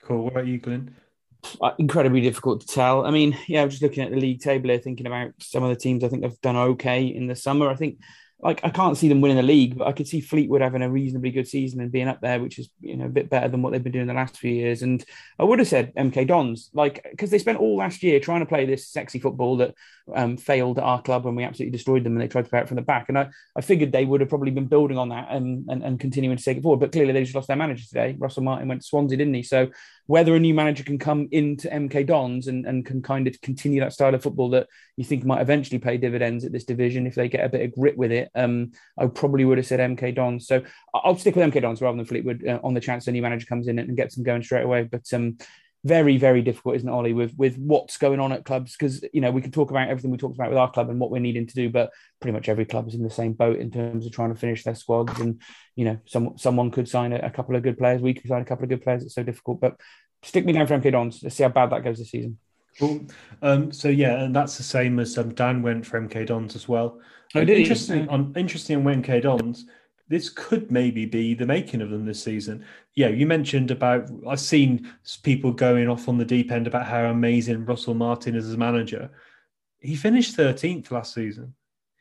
Cool. 0.04 0.24
What 0.24 0.34
about 0.34 0.48
you, 0.48 0.60
Glenn? 0.60 0.96
Uh, 1.62 1.72
incredibly 1.78 2.22
difficult 2.22 2.62
to 2.62 2.68
tell. 2.68 3.06
I 3.06 3.12
mean, 3.12 3.38
yeah, 3.48 3.62
I'm 3.62 3.70
just 3.70 3.82
looking 3.82 4.04
at 4.04 4.12
the 4.12 4.20
league 4.20 4.40
table 4.40 4.70
here, 4.70 4.80
thinking 4.80 5.08
about 5.08 5.32
some 5.40 5.64
of 5.64 5.70
the 5.70 5.76
teams 5.76 6.04
I 6.04 6.08
think 6.08 6.22
they've 6.22 6.42
done 6.42 6.56
okay 6.56 7.06
in 7.06 7.28
the 7.28 7.36
summer. 7.36 7.70
I 7.70 7.76
think 7.76 8.00
like 8.44 8.60
I 8.64 8.70
can't 8.70 8.98
see 8.98 9.08
them 9.08 9.22
winning 9.22 9.38
the 9.38 9.44
league, 9.44 9.78
but 9.78 9.88
I 9.88 9.94
could 9.94 10.08
see 10.08 10.20
Fleetwood 10.20 10.62
having 10.62 10.82
a 10.82 10.90
reasonably 10.90 11.32
good 11.32 11.48
season 11.48 11.80
and 11.80 11.92
being 11.92 12.10
up 12.10 12.20
there, 12.22 12.42
which 12.42 12.60
is 12.60 12.70
you 12.82 12.98
know 12.98 13.06
a 13.06 13.10
bit 13.10 13.30
better 13.30 13.48
than 13.48 13.62
what 13.62 13.72
they've 13.72 13.84
been 13.84 13.94
doing 13.94 14.08
the 14.08 14.14
last 14.14 14.38
few 14.38 14.52
years. 14.52 14.82
And 14.82 15.04
I 15.40 15.44
would 15.44 15.60
have 15.60 15.68
said 15.68 15.96
MK 15.96 16.28
Dons, 16.28 16.70
like 16.74 17.06
because 17.10 17.30
they 17.30 17.40
spent 17.40 17.60
all 17.60 17.78
last 17.78 18.04
year 18.04 18.20
trying 18.20 18.42
to 18.42 18.46
play 18.46 18.66
this 18.66 18.88
sexy 18.88 19.20
football 19.20 19.58
that 19.58 19.76
um, 20.14 20.38
failed 20.38 20.78
at 20.78 20.84
our 20.84 21.02
club 21.02 21.26
when 21.26 21.36
we 21.36 21.44
absolutely 21.44 21.72
destroyed 21.72 22.04
them 22.04 22.14
and 22.14 22.22
they 22.22 22.28
tried 22.28 22.46
to 22.46 22.50
play 22.50 22.60
it 22.60 22.68
from 22.68 22.76
the 22.76 22.82
back. 22.82 23.06
And 23.10 23.18
I, 23.18 23.30
I 23.56 23.62
figured 23.62 23.92
they 23.92 24.06
would 24.06 24.22
have 24.22 24.30
probably 24.30 24.52
been 24.52 24.68
building 24.68 24.98
on 24.98 25.10
that 25.10 25.28
and, 25.30 25.66
and, 25.70 25.84
and 25.84 26.00
continuing 26.00 26.38
to 26.38 26.44
take 26.44 26.58
it 26.58 26.64
forward. 26.64 26.80
But 26.80 26.92
clearly 26.92 27.14
they 27.14 27.24
just 27.24 27.36
lost 27.36 27.48
their 27.48 27.58
manager 27.58 27.86
today. 27.88 28.16
Russell 28.18 28.44
Martin 28.44 28.68
went 28.68 28.82
to 28.82 28.88
Swansea, 28.88 29.18
didn't 29.18 29.34
he? 29.34 29.44
So 29.44 29.70
whether 30.08 30.36
a 30.36 30.40
new 30.40 30.54
manager 30.54 30.84
can 30.84 31.00
come 31.00 31.30
into 31.32 31.70
MK 31.70 32.06
Dons 32.06 32.48
and, 32.48 32.66
and 32.66 32.86
can 32.86 33.02
kind 33.02 33.28
of 33.28 33.40
continue 33.42 33.80
that 33.80 33.94
style 33.94 34.14
of 34.14 34.22
football 34.22 34.50
that 34.50 34.68
you 34.98 35.06
think 35.06 35.24
might 35.24 35.42
eventually 35.42 35.80
pay 35.80 35.98
dividends 35.98 36.44
at 36.44 36.52
this 36.52 36.66
division 36.66 37.08
if 37.08 37.16
they 37.16 37.30
get 37.30 37.46
a 37.46 37.50
bit 37.50 37.62
of 37.62 37.74
grit 37.74 37.98
with 37.98 38.12
it, 38.12 38.30
um, 38.36 38.72
I 38.98 39.08
probably 39.08 39.46
would 39.46 39.58
have 39.58 39.68
said 39.68 39.80
MK 39.80 40.16
Dons. 40.16 40.46
So 40.46 40.64
I'll 40.94 41.18
stick 41.18 41.36
with 41.36 41.52
MK 41.52 41.62
Dons 41.62 41.82
rather 41.82 41.96
than 41.96 42.06
Fleetwood 42.06 42.46
uh, 42.46 42.60
on 42.64 42.74
the 42.74 42.82
chance 42.82 43.08
a 43.08 43.12
new 43.12 43.22
manager 43.22 43.46
comes 43.46 43.68
in 43.68 43.80
and 43.80 43.96
gets 43.96 44.16
them 44.16 44.26
going 44.26 44.44
straight 44.44 44.66
away. 44.66 44.84
But 44.84 45.12
um, 45.14 45.38
very, 45.86 46.18
very 46.18 46.42
difficult, 46.42 46.76
isn't 46.76 46.88
it, 46.88 46.92
Ollie, 46.92 47.14
with 47.14 47.34
with 47.38 47.58
what's 47.58 47.98
going 47.98 48.20
on 48.20 48.32
at 48.32 48.46
clubs? 48.46 48.72
Because 48.72 49.04
you 49.12 49.20
know 49.20 49.32
we 49.32 49.42
can 49.42 49.52
talk 49.52 49.70
about 49.70 49.90
everything 49.90 50.12
we 50.12 50.18
talked 50.18 50.36
about 50.36 50.50
with 50.50 50.58
our 50.58 50.72
club 50.72 50.90
and 50.90 51.00
what 51.00 51.12
we're 51.12 51.20
needing 51.20 51.46
to 51.46 51.56
do, 51.56 51.70
but 51.70 51.92
pretty 52.22 52.34
much 52.34 52.48
every 52.48 52.66
club 52.66 52.88
is 52.88 52.96
in 52.96 53.04
the 53.04 53.10
same 53.10 53.34
boat 53.34 53.60
in 53.60 53.70
terms 53.70 54.06
of 54.06 54.14
trying 54.14 54.34
to 54.34 54.40
finish 54.40 54.64
their 54.64 54.76
squads. 54.76 55.20
And 55.20 55.42
you 55.76 55.86
know, 55.86 56.00
some 56.06 56.38
someone 56.38 56.72
could 56.72 56.88
sign 56.88 57.12
a, 57.12 57.18
a 57.18 57.30
couple 57.30 57.56
of 57.56 57.64
good 57.64 57.78
players. 57.78 58.02
We 58.02 58.14
could 58.14 58.30
sign 58.30 58.42
a 58.42 58.46
couple 58.46 58.64
of 58.64 58.70
good 58.70 58.82
players. 58.82 59.04
It's 59.04 59.16
so 59.16 59.24
difficult. 59.24 59.60
But 59.60 59.80
stick 60.24 60.46
me 60.46 60.54
down 60.54 60.68
for 60.68 60.80
MK 60.80 60.92
Dons. 60.92 61.20
Let's 61.22 61.36
see 61.36 61.44
how 61.44 61.50
bad 61.50 61.72
that 61.72 61.84
goes 61.84 62.00
this 62.00 62.12
season. 62.12 62.38
Cool. 62.80 63.06
Um, 63.42 63.72
so 63.72 63.90
yeah, 63.90 64.24
and 64.24 64.36
that's 64.36 64.58
the 64.58 64.64
same 64.64 65.00
as 65.00 65.18
um, 65.18 65.34
Dan 65.34 65.62
went 65.62 65.86
for 65.86 66.00
MK 66.00 66.28
Dons 66.28 66.56
as 66.56 66.68
well. 66.68 67.02
Oh, 67.36 67.44
did 67.44 67.58
interesting 67.58 68.08
on 68.08 68.34
interesting 68.38 68.78
on 68.78 69.04
MK 69.04 69.24
Dons 69.24 69.66
this 70.14 70.30
could 70.30 70.72
maybe 70.72 71.08
be 71.08 71.34
the 71.34 71.46
making 71.46 71.82
of 71.82 71.90
them 71.90 72.06
this 72.06 72.22
season. 72.22 72.64
Yeah, 72.94 73.08
you 73.08 73.26
mentioned 73.26 73.72
about 73.72 74.12
I've 74.30 74.40
seen 74.40 74.94
people 75.24 75.52
going 75.52 75.90
off 75.90 76.08
on 76.08 76.20
the 76.20 76.24
deep 76.24 76.52
end 76.52 76.68
about 76.68 76.86
how 76.86 77.06
amazing 77.06 77.66
Russell 77.66 77.96
Martin 77.96 78.36
is 78.36 78.46
as 78.46 78.54
a 78.54 78.58
manager. 78.58 79.10
He 79.80 79.96
finished 79.96 80.38
13th 80.38 80.92
last 80.92 81.16
season. 81.16 81.56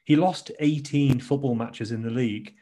He 0.05 0.15
lost 0.15 0.51
18 0.61 1.21
football 1.21 1.55
matches 1.55 1.91
in 1.91 2.03
the 2.03 2.11
league. 2.11 2.53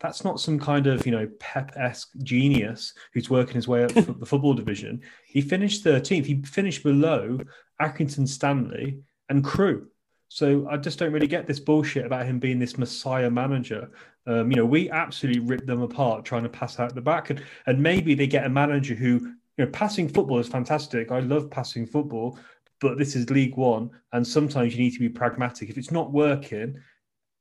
That's 0.00 0.24
not 0.24 0.40
some 0.40 0.58
kind 0.58 0.88
of, 0.88 1.06
you 1.06 1.12
know, 1.12 1.28
Pep-esque 1.38 2.10
genius 2.24 2.92
who's 3.14 3.30
working 3.30 3.54
his 3.54 3.68
way 3.68 3.84
up 3.84 3.94
the 3.94 4.26
football 4.26 4.54
division. 4.54 5.02
He 5.28 5.40
finished 5.40 5.84
13th. 5.84 6.24
He 6.24 6.42
finished 6.42 6.82
below 6.82 7.38
Accrington 7.80 8.26
Stanley 8.26 8.98
and 9.28 9.44
Crewe. 9.44 9.86
So 10.28 10.68
I 10.68 10.76
just 10.76 10.98
don't 10.98 11.12
really 11.12 11.26
get 11.26 11.46
this 11.46 11.60
bullshit 11.60 12.04
about 12.04 12.26
him 12.26 12.38
being 12.38 12.58
this 12.58 12.76
messiah 12.76 13.30
manager. 13.30 13.90
Um, 14.28 14.50
you 14.50 14.56
know, 14.56 14.66
we 14.66 14.90
absolutely 14.90 15.40
rip 15.40 15.66
them 15.66 15.82
apart 15.82 16.24
trying 16.24 16.44
to 16.44 16.48
pass 16.48 16.78
out 16.78 16.94
the 16.94 17.00
back, 17.00 17.30
and 17.30 17.42
and 17.66 17.82
maybe 17.82 18.14
they 18.14 18.26
get 18.26 18.46
a 18.46 18.48
manager 18.48 18.94
who, 18.94 19.34
you 19.56 19.64
know, 19.64 19.66
passing 19.66 20.08
football 20.08 20.38
is 20.38 20.48
fantastic. 20.48 21.10
I 21.10 21.20
love 21.20 21.50
passing 21.50 21.86
football, 21.86 22.38
but 22.80 22.98
this 22.98 23.16
is 23.16 23.30
League 23.30 23.56
One, 23.56 23.90
and 24.12 24.24
sometimes 24.24 24.74
you 24.74 24.84
need 24.84 24.92
to 24.92 25.00
be 25.00 25.08
pragmatic. 25.08 25.70
If 25.70 25.78
it's 25.78 25.90
not 25.90 26.12
working, 26.12 26.76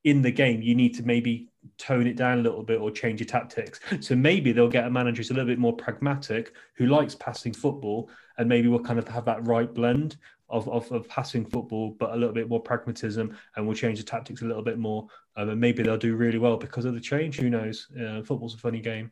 in 0.08 0.22
the 0.22 0.32
game, 0.32 0.62
you 0.62 0.74
need 0.74 0.96
to 0.96 1.04
maybe 1.04 1.50
tone 1.78 2.08
it 2.08 2.16
down 2.16 2.40
a 2.40 2.42
little 2.42 2.64
bit 2.64 2.80
or 2.80 2.90
change 2.90 3.20
your 3.20 3.28
tactics. 3.28 3.82
So 4.00 4.16
maybe 4.16 4.54
they'll 4.54 4.70
get 4.70 4.86
a 4.86 4.90
manager 4.90 5.18
who's 5.18 5.32
a 5.32 5.34
little 5.34 5.50
bit 5.50 5.60
more 5.60 5.76
pragmatic, 5.76 6.54
who 6.76 6.86
likes 6.86 7.14
passing 7.16 7.54
football, 7.54 8.10
and 8.38 8.48
maybe 8.48 8.70
we'll 8.70 8.80
kind 8.80 9.00
of 9.00 9.08
have 9.10 9.26
that 9.26 9.46
right 9.46 9.72
blend 9.74 10.16
of, 10.50 10.70
of, 10.70 10.90
of 10.94 11.10
passing 11.10 11.46
football, 11.46 11.90
but 12.00 12.14
a 12.14 12.16
little 12.16 12.34
bit 12.34 12.48
more 12.48 12.62
pragmatism, 12.62 13.36
and 13.56 13.68
we'll 13.68 13.76
change 13.76 13.98
the 13.98 14.06
tactics 14.06 14.42
a 14.42 14.46
little 14.46 14.64
bit 14.64 14.80
more. 14.80 15.08
Um, 15.38 15.50
and 15.50 15.62
maybe 15.62 15.84
they'll 15.84 15.98
do 15.98 16.16
really 16.16 16.40
well 16.40 16.58
because 16.58 16.86
of 16.86 16.96
the 16.96 17.00
change. 17.00 17.40
Who 17.40 17.50
knows? 17.50 17.88
Uh, 17.96 18.24
football's 18.24 18.56
a 18.56 18.58
funny 18.58 18.82
game. 18.82 19.12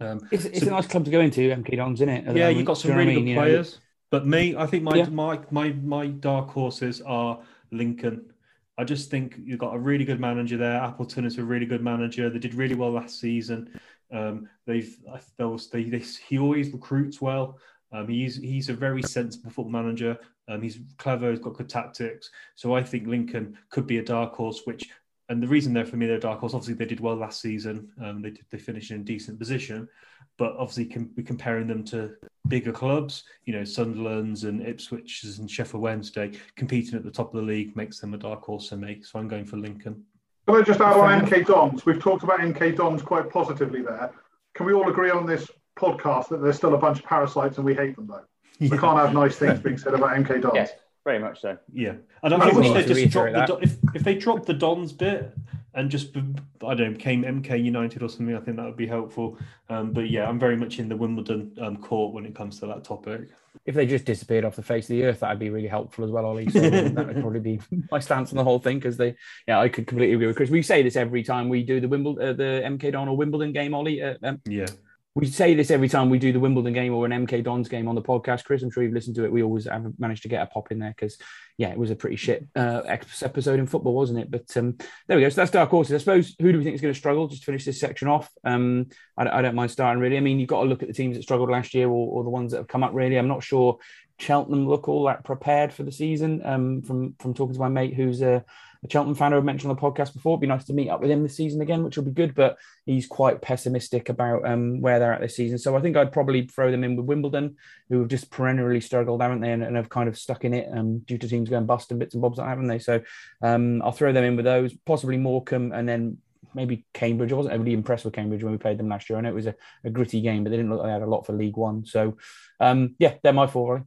Um, 0.00 0.26
it's, 0.30 0.44
it's 0.44 0.60
so, 0.60 0.68
a 0.68 0.70
nice 0.70 0.86
club 0.86 1.04
to 1.04 1.10
go 1.10 1.20
into, 1.20 1.50
MK 1.50 1.76
Dons, 1.76 2.00
isn't 2.00 2.08
it? 2.08 2.36
Yeah, 2.36 2.48
you've 2.48 2.66
got 2.66 2.78
some 2.78 2.94
really 2.94 3.20
good 3.20 3.34
players. 3.34 3.74
Know? 3.74 3.80
But 4.10 4.26
me, 4.26 4.54
I 4.56 4.66
think 4.66 4.82
my, 4.82 4.96
yeah. 4.96 5.08
my 5.08 5.40
my 5.50 5.72
my 5.72 6.06
dark 6.06 6.50
horses 6.50 7.00
are 7.00 7.40
Lincoln. 7.70 8.32
I 8.78 8.84
just 8.84 9.10
think 9.10 9.36
you've 9.42 9.58
got 9.58 9.74
a 9.74 9.78
really 9.78 10.04
good 10.04 10.20
manager 10.20 10.56
there. 10.56 10.76
Appleton 10.76 11.24
is 11.24 11.38
a 11.38 11.44
really 11.44 11.66
good 11.66 11.82
manager. 11.82 12.30
They 12.30 12.38
did 12.38 12.54
really 12.54 12.74
well 12.74 12.90
last 12.90 13.20
season. 13.20 13.80
Um, 14.12 14.48
they've 14.66 14.94
they, 15.38 15.84
they, 15.84 15.98
he 16.28 16.38
always 16.38 16.70
recruits 16.70 17.20
well. 17.20 17.58
Um, 17.92 18.08
he's 18.08 18.36
he's 18.36 18.68
a 18.68 18.74
very 18.74 19.02
sensible 19.02 19.50
football 19.50 19.70
manager. 19.70 20.18
Um, 20.48 20.60
he's 20.60 20.80
clever. 20.98 21.30
He's 21.30 21.40
got 21.40 21.54
good 21.54 21.68
tactics. 21.68 22.30
So 22.54 22.74
I 22.74 22.82
think 22.82 23.06
Lincoln 23.06 23.56
could 23.70 23.86
be 23.86 23.98
a 23.98 24.04
dark 24.04 24.34
horse. 24.34 24.62
Which 24.64 24.90
and 25.32 25.42
the 25.42 25.48
reason 25.48 25.72
they're 25.72 25.86
for 25.86 25.96
me 25.96 26.06
they're 26.06 26.18
dark 26.18 26.40
horse. 26.40 26.54
Obviously 26.54 26.74
they 26.74 26.84
did 26.84 27.00
well 27.00 27.16
last 27.16 27.40
season. 27.40 27.90
Um, 28.02 28.20
they 28.22 28.34
they 28.50 28.58
finished 28.58 28.90
in 28.90 29.00
a 29.00 29.04
decent 29.04 29.38
position, 29.38 29.88
but 30.36 30.54
obviously 30.58 30.84
can 30.84 31.06
be 31.06 31.22
comparing 31.22 31.66
them 31.66 31.82
to 31.84 32.14
bigger 32.48 32.72
clubs, 32.72 33.24
you 33.44 33.54
know, 33.54 33.64
Sunderland's 33.64 34.44
and 34.44 34.60
Ipswich's 34.60 35.38
and 35.38 35.50
Sheffield 35.50 35.82
Wednesday 35.82 36.32
competing 36.56 36.96
at 36.96 37.04
the 37.04 37.10
top 37.10 37.32
of 37.32 37.40
the 37.40 37.46
league 37.46 37.74
makes 37.76 37.98
them 37.98 38.14
a 38.14 38.18
dark 38.18 38.42
horse 38.42 38.68
for 38.68 38.76
me. 38.76 39.00
So 39.02 39.18
I'm 39.18 39.28
going 39.28 39.46
for 39.46 39.56
Lincoln. 39.56 40.04
Can 40.46 40.56
I 40.56 40.62
just 40.62 40.80
add 40.80 40.96
on 40.96 41.24
MK 41.24 41.46
Dons? 41.46 41.86
We've 41.86 42.00
talked 42.00 42.24
about 42.24 42.40
MK 42.40 42.76
Dons 42.76 43.00
quite 43.00 43.30
positively 43.30 43.80
there. 43.80 44.10
Can 44.54 44.66
we 44.66 44.74
all 44.74 44.88
agree 44.90 45.10
on 45.10 45.24
this 45.24 45.50
podcast 45.78 46.28
that 46.28 46.42
there's 46.42 46.56
still 46.56 46.74
a 46.74 46.78
bunch 46.78 46.98
of 46.98 47.04
parasites 47.04 47.56
and 47.56 47.64
we 47.64 47.74
hate 47.74 47.96
them 47.96 48.06
though? 48.06 48.24
Yeah. 48.58 48.68
We 48.70 48.78
can't 48.78 48.98
have 48.98 49.12
nice 49.12 49.36
things 49.36 49.58
being 49.60 49.78
said 49.78 49.94
about 49.94 50.10
MK 50.10 50.42
Dons. 50.42 50.52
Yes, 50.54 50.72
very 51.04 51.18
much 51.18 51.40
so. 51.40 51.58
Yeah, 51.72 51.94
and 52.22 52.34
I, 52.34 52.48
I 52.48 52.52
wish 52.52 52.72
they 52.72 52.84
just 52.84 53.10
dropped 53.10 53.32
the 53.32 53.58
if 53.62 53.76
if 53.94 54.02
they 54.04 54.14
dropped 54.14 54.46
the 54.46 54.54
Dons 54.54 54.92
bit 54.92 55.32
and 55.74 55.90
just 55.90 56.16
I 56.16 56.74
don't 56.74 56.78
know 56.78 56.90
became 56.90 57.24
MK 57.24 57.62
United 57.64 58.02
or 58.02 58.08
something. 58.08 58.36
I 58.36 58.40
think 58.40 58.56
that 58.56 58.66
would 58.66 58.76
be 58.76 58.86
helpful. 58.86 59.38
Um, 59.68 59.92
but 59.92 60.10
yeah, 60.10 60.28
I'm 60.28 60.38
very 60.38 60.56
much 60.56 60.78
in 60.78 60.88
the 60.88 60.96
Wimbledon 60.96 61.56
um, 61.60 61.76
court 61.76 62.14
when 62.14 62.26
it 62.26 62.34
comes 62.34 62.60
to 62.60 62.66
that 62.66 62.84
topic. 62.84 63.28
If 63.64 63.74
they 63.74 63.86
just 63.86 64.04
disappeared 64.04 64.44
off 64.44 64.56
the 64.56 64.62
face 64.62 64.84
of 64.84 64.88
the 64.88 65.04
earth, 65.04 65.20
that'd 65.20 65.38
be 65.38 65.50
really 65.50 65.68
helpful 65.68 66.04
as 66.04 66.10
well, 66.10 66.24
Ollie. 66.24 66.50
So 66.50 66.60
that 66.60 67.06
would 67.06 67.16
probably 67.20 67.40
be 67.40 67.60
my 67.90 68.00
stance 68.00 68.32
on 68.32 68.36
the 68.36 68.44
whole 68.44 68.58
thing 68.58 68.78
because 68.78 68.96
they, 68.96 69.14
yeah, 69.46 69.60
I 69.60 69.68
could 69.68 69.86
completely 69.86 70.14
agree 70.14 70.26
with 70.26 70.36
Chris. 70.36 70.50
We 70.50 70.62
say 70.62 70.82
this 70.82 70.96
every 70.96 71.22
time 71.22 71.48
we 71.48 71.62
do 71.62 71.80
the 71.80 71.88
Wimbledon, 71.88 72.28
uh, 72.28 72.32
the 72.32 72.62
MK 72.64 72.92
Don 72.92 73.08
or 73.08 73.16
Wimbledon 73.16 73.52
game, 73.52 73.74
Ollie. 73.74 74.02
Uh, 74.02 74.14
um, 74.22 74.40
yeah 74.46 74.66
we 75.14 75.26
say 75.26 75.54
this 75.54 75.70
every 75.70 75.88
time 75.88 76.08
we 76.08 76.18
do 76.18 76.32
the 76.32 76.40
Wimbledon 76.40 76.72
game 76.72 76.94
or 76.94 77.04
an 77.04 77.26
MK 77.26 77.44
Dons 77.44 77.68
game 77.68 77.86
on 77.86 77.94
the 77.94 78.02
podcast. 78.02 78.44
Chris, 78.44 78.62
I'm 78.62 78.70
sure 78.70 78.82
you've 78.82 78.94
listened 78.94 79.16
to 79.16 79.24
it. 79.24 79.32
We 79.32 79.42
always 79.42 79.66
have 79.66 79.92
managed 79.98 80.22
to 80.22 80.28
get 80.28 80.42
a 80.42 80.46
pop 80.46 80.72
in 80.72 80.78
there 80.78 80.94
because, 80.96 81.18
yeah, 81.58 81.68
it 81.68 81.76
was 81.76 81.90
a 81.90 81.96
pretty 81.96 82.16
shit 82.16 82.46
uh, 82.56 82.80
episode 82.86 83.58
in 83.58 83.66
football, 83.66 83.94
wasn't 83.94 84.20
it? 84.20 84.30
But 84.30 84.56
um, 84.56 84.78
there 85.06 85.18
we 85.18 85.22
go. 85.22 85.28
So 85.28 85.42
that's 85.42 85.50
dark 85.50 85.68
horses. 85.68 85.94
I 85.94 85.98
suppose 85.98 86.34
who 86.40 86.50
do 86.50 86.56
we 86.56 86.64
think 86.64 86.74
is 86.74 86.80
going 86.80 86.94
to 86.94 86.98
struggle? 86.98 87.28
Just 87.28 87.42
to 87.42 87.46
finish 87.46 87.66
this 87.66 87.78
section 87.78 88.08
off. 88.08 88.30
Um, 88.42 88.86
I, 89.18 89.28
I, 89.28 89.42
don't 89.42 89.54
mind 89.54 89.70
starting 89.70 90.00
really. 90.00 90.16
I 90.16 90.20
mean, 90.20 90.40
you've 90.40 90.48
got 90.48 90.62
to 90.62 90.68
look 90.68 90.82
at 90.82 90.88
the 90.88 90.94
teams 90.94 91.16
that 91.16 91.22
struggled 91.24 91.50
last 91.50 91.74
year 91.74 91.88
or, 91.88 92.08
or, 92.08 92.24
the 92.24 92.30
ones 92.30 92.52
that 92.52 92.58
have 92.58 92.68
come 92.68 92.82
up. 92.82 92.94
Really, 92.94 93.16
I'm 93.16 93.28
not 93.28 93.42
sure 93.42 93.78
Cheltenham 94.18 94.66
look 94.66 94.88
all 94.88 95.04
that 95.04 95.24
prepared 95.24 95.74
for 95.74 95.82
the 95.82 95.92
season. 95.92 96.40
Um, 96.42 96.80
from 96.80 97.16
from 97.18 97.34
talking 97.34 97.54
to 97.54 97.60
my 97.60 97.68
mate 97.68 97.94
who's 97.94 98.22
a 98.22 98.46
a 98.84 98.90
Cheltenham 98.90 99.14
fan 99.14 99.32
who 99.32 99.38
I've 99.38 99.44
mentioned 99.44 99.70
on 99.70 99.76
the 99.76 99.82
podcast 99.82 100.12
before. 100.12 100.32
It'd 100.32 100.40
be 100.40 100.46
nice 100.46 100.64
to 100.64 100.72
meet 100.72 100.88
up 100.88 101.00
with 101.00 101.10
him 101.10 101.22
this 101.22 101.36
season 101.36 101.60
again, 101.60 101.84
which 101.84 101.96
will 101.96 102.04
be 102.04 102.10
good. 102.10 102.34
But 102.34 102.58
he's 102.84 103.06
quite 103.06 103.40
pessimistic 103.40 104.08
about 104.08 104.46
um, 104.46 104.80
where 104.80 104.98
they're 104.98 105.12
at 105.12 105.20
this 105.20 105.36
season. 105.36 105.58
So 105.58 105.76
I 105.76 105.80
think 105.80 105.96
I'd 105.96 106.12
probably 106.12 106.46
throw 106.46 106.70
them 106.70 106.84
in 106.84 106.96
with 106.96 107.06
Wimbledon, 107.06 107.56
who 107.88 108.00
have 108.00 108.08
just 108.08 108.30
perennially 108.30 108.80
struggled, 108.80 109.22
haven't 109.22 109.40
they, 109.40 109.52
and, 109.52 109.62
and 109.62 109.76
have 109.76 109.88
kind 109.88 110.08
of 110.08 110.18
stuck 110.18 110.44
in 110.44 110.54
it 110.54 110.68
um, 110.72 110.98
due 111.00 111.18
to 111.18 111.28
teams 111.28 111.48
going 111.48 111.66
bust 111.66 111.90
and 111.90 112.00
bits 112.00 112.14
and 112.14 112.22
bobs, 112.22 112.38
haven't 112.38 112.66
they? 112.66 112.78
So 112.78 113.02
um, 113.42 113.82
I'll 113.82 113.92
throw 113.92 114.12
them 114.12 114.24
in 114.24 114.36
with 114.36 114.44
those, 114.44 114.74
possibly 114.84 115.16
Morecambe, 115.16 115.72
and 115.72 115.88
then 115.88 116.18
maybe 116.54 116.84
Cambridge. 116.92 117.32
I 117.32 117.36
wasn't 117.36 117.58
really 117.58 117.72
impressed 117.72 118.04
with 118.04 118.14
Cambridge 118.14 118.42
when 118.42 118.52
we 118.52 118.58
played 118.58 118.78
them 118.78 118.88
last 118.88 119.08
year. 119.08 119.18
I 119.18 119.22
know 119.22 119.28
it 119.28 119.34
was 119.34 119.46
a, 119.46 119.54
a 119.84 119.90
gritty 119.90 120.20
game, 120.20 120.44
but 120.44 120.50
they 120.50 120.56
didn't 120.56 120.70
look 120.70 120.80
like 120.80 120.88
they 120.88 120.92
had 120.92 121.02
a 121.02 121.06
lot 121.06 121.26
for 121.26 121.32
League 121.32 121.56
One. 121.56 121.84
So 121.84 122.16
um, 122.60 122.94
yeah, 122.98 123.14
they're 123.22 123.32
my 123.32 123.46
four. 123.46 123.74
Really. 123.74 123.86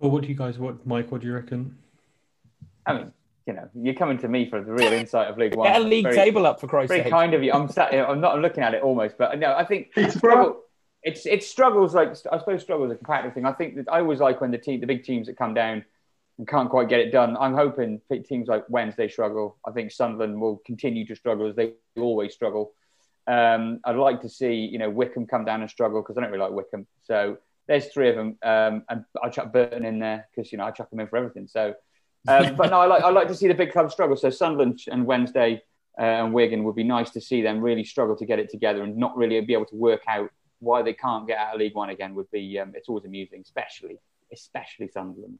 Well, 0.00 0.10
what 0.10 0.22
do 0.22 0.28
you 0.28 0.34
guys? 0.34 0.58
What 0.58 0.86
Mike? 0.86 1.10
What 1.10 1.22
do 1.22 1.26
you 1.26 1.34
reckon? 1.34 1.78
I 2.86 2.92
mean, 2.92 3.12
you 3.46 3.52
know, 3.52 3.68
you're 3.74 3.94
coming 3.94 4.18
to 4.18 4.28
me 4.28 4.48
for 4.48 4.62
the 4.62 4.72
real 4.72 4.92
insight 5.00 5.28
of 5.28 5.36
League 5.36 5.54
One. 5.54 5.68
Get 5.68 5.80
a 5.80 5.84
league 5.84 6.04
very, 6.04 6.16
table 6.16 6.46
up 6.46 6.60
for 6.60 6.66
Christ's 6.66 6.88
very 6.88 7.00
sake. 7.00 7.10
Very 7.10 7.20
kind 7.20 7.34
of 7.34 7.42
you. 7.42 7.52
I'm 7.52 7.68
sat 7.68 7.92
here, 7.92 8.04
I'm 8.04 8.20
not 8.20 8.34
I'm 8.34 8.42
looking 8.42 8.62
at 8.62 8.74
it 8.74 8.82
almost, 8.82 9.16
but 9.18 9.38
no, 9.38 9.54
I 9.54 9.64
think 9.64 9.90
it's 9.96 10.14
struggle, 10.14 10.62
it's 11.02 11.26
it 11.26 11.42
struggles 11.42 11.94
like 11.94 12.10
I 12.32 12.38
suppose 12.38 12.62
struggles 12.62 12.90
are 12.90 12.94
a 12.94 12.96
competitive 12.96 13.34
thing. 13.34 13.44
I 13.44 13.52
think 13.52 13.76
that 13.76 13.86
I 13.90 14.00
always 14.00 14.20
like 14.20 14.40
when 14.40 14.50
the 14.50 14.58
team, 14.58 14.80
the 14.80 14.86
big 14.86 15.04
teams 15.04 15.26
that 15.26 15.36
come 15.36 15.52
down 15.52 15.84
and 16.38 16.48
can't 16.48 16.70
quite 16.70 16.88
get 16.88 17.00
it 17.00 17.12
done. 17.12 17.36
I'm 17.38 17.54
hoping 17.54 18.00
teams 18.26 18.48
like 18.48 18.64
Wednesday 18.68 19.08
struggle. 19.08 19.58
I 19.66 19.72
think 19.72 19.92
Sunderland 19.92 20.40
will 20.40 20.62
continue 20.64 21.06
to 21.06 21.14
struggle 21.14 21.46
as 21.46 21.54
they 21.54 21.74
always 21.96 22.32
struggle. 22.32 22.72
Um, 23.26 23.80
I'd 23.84 23.96
like 23.96 24.22
to 24.22 24.28
see 24.28 24.54
you 24.54 24.78
know 24.78 24.88
Wycombe 24.88 25.26
come 25.26 25.44
down 25.44 25.60
and 25.60 25.70
struggle 25.70 26.00
because 26.00 26.16
I 26.16 26.22
don't 26.22 26.30
really 26.30 26.42
like 26.42 26.52
Wycombe. 26.52 26.86
So 27.02 27.38
there's 27.68 27.86
three 27.86 28.08
of 28.08 28.16
them, 28.16 28.38
um, 28.42 28.84
and 28.88 29.04
I 29.22 29.28
chuck 29.28 29.52
Burton 29.52 29.84
in 29.84 29.98
there 29.98 30.28
because 30.34 30.50
you 30.50 30.58
know 30.58 30.64
I 30.64 30.70
chuck 30.70 30.88
them 30.88 31.00
in 31.00 31.08
for 31.08 31.18
everything. 31.18 31.46
So 31.46 31.74
um, 32.28 32.56
but 32.56 32.70
no, 32.70 32.80
I 32.80 32.86
like 32.86 33.02
I 33.02 33.10
like 33.10 33.28
to 33.28 33.34
see 33.34 33.48
the 33.48 33.54
big 33.54 33.72
clubs 33.72 33.92
struggle. 33.92 34.16
So 34.16 34.30
Sunderland 34.30 34.80
and 34.90 35.06
Wednesday 35.06 35.62
uh, 35.98 36.02
and 36.02 36.32
Wigan 36.32 36.64
would 36.64 36.74
be 36.74 36.84
nice 36.84 37.10
to 37.10 37.20
see 37.20 37.42
them 37.42 37.60
really 37.60 37.84
struggle 37.84 38.16
to 38.16 38.26
get 38.26 38.38
it 38.38 38.50
together 38.50 38.82
and 38.82 38.96
not 38.96 39.16
really 39.16 39.40
be 39.40 39.54
able 39.54 39.66
to 39.66 39.76
work 39.76 40.02
out 40.08 40.30
why 40.60 40.82
they 40.82 40.94
can't 40.94 41.26
get 41.26 41.38
out 41.38 41.54
of 41.54 41.60
League 41.60 41.74
One 41.74 41.90
again. 41.90 42.14
Would 42.14 42.30
be 42.30 42.58
um, 42.58 42.72
it's 42.74 42.88
always 42.88 43.04
amusing, 43.04 43.42
especially 43.42 43.98
especially 44.32 44.88
Sunderland. 44.88 45.38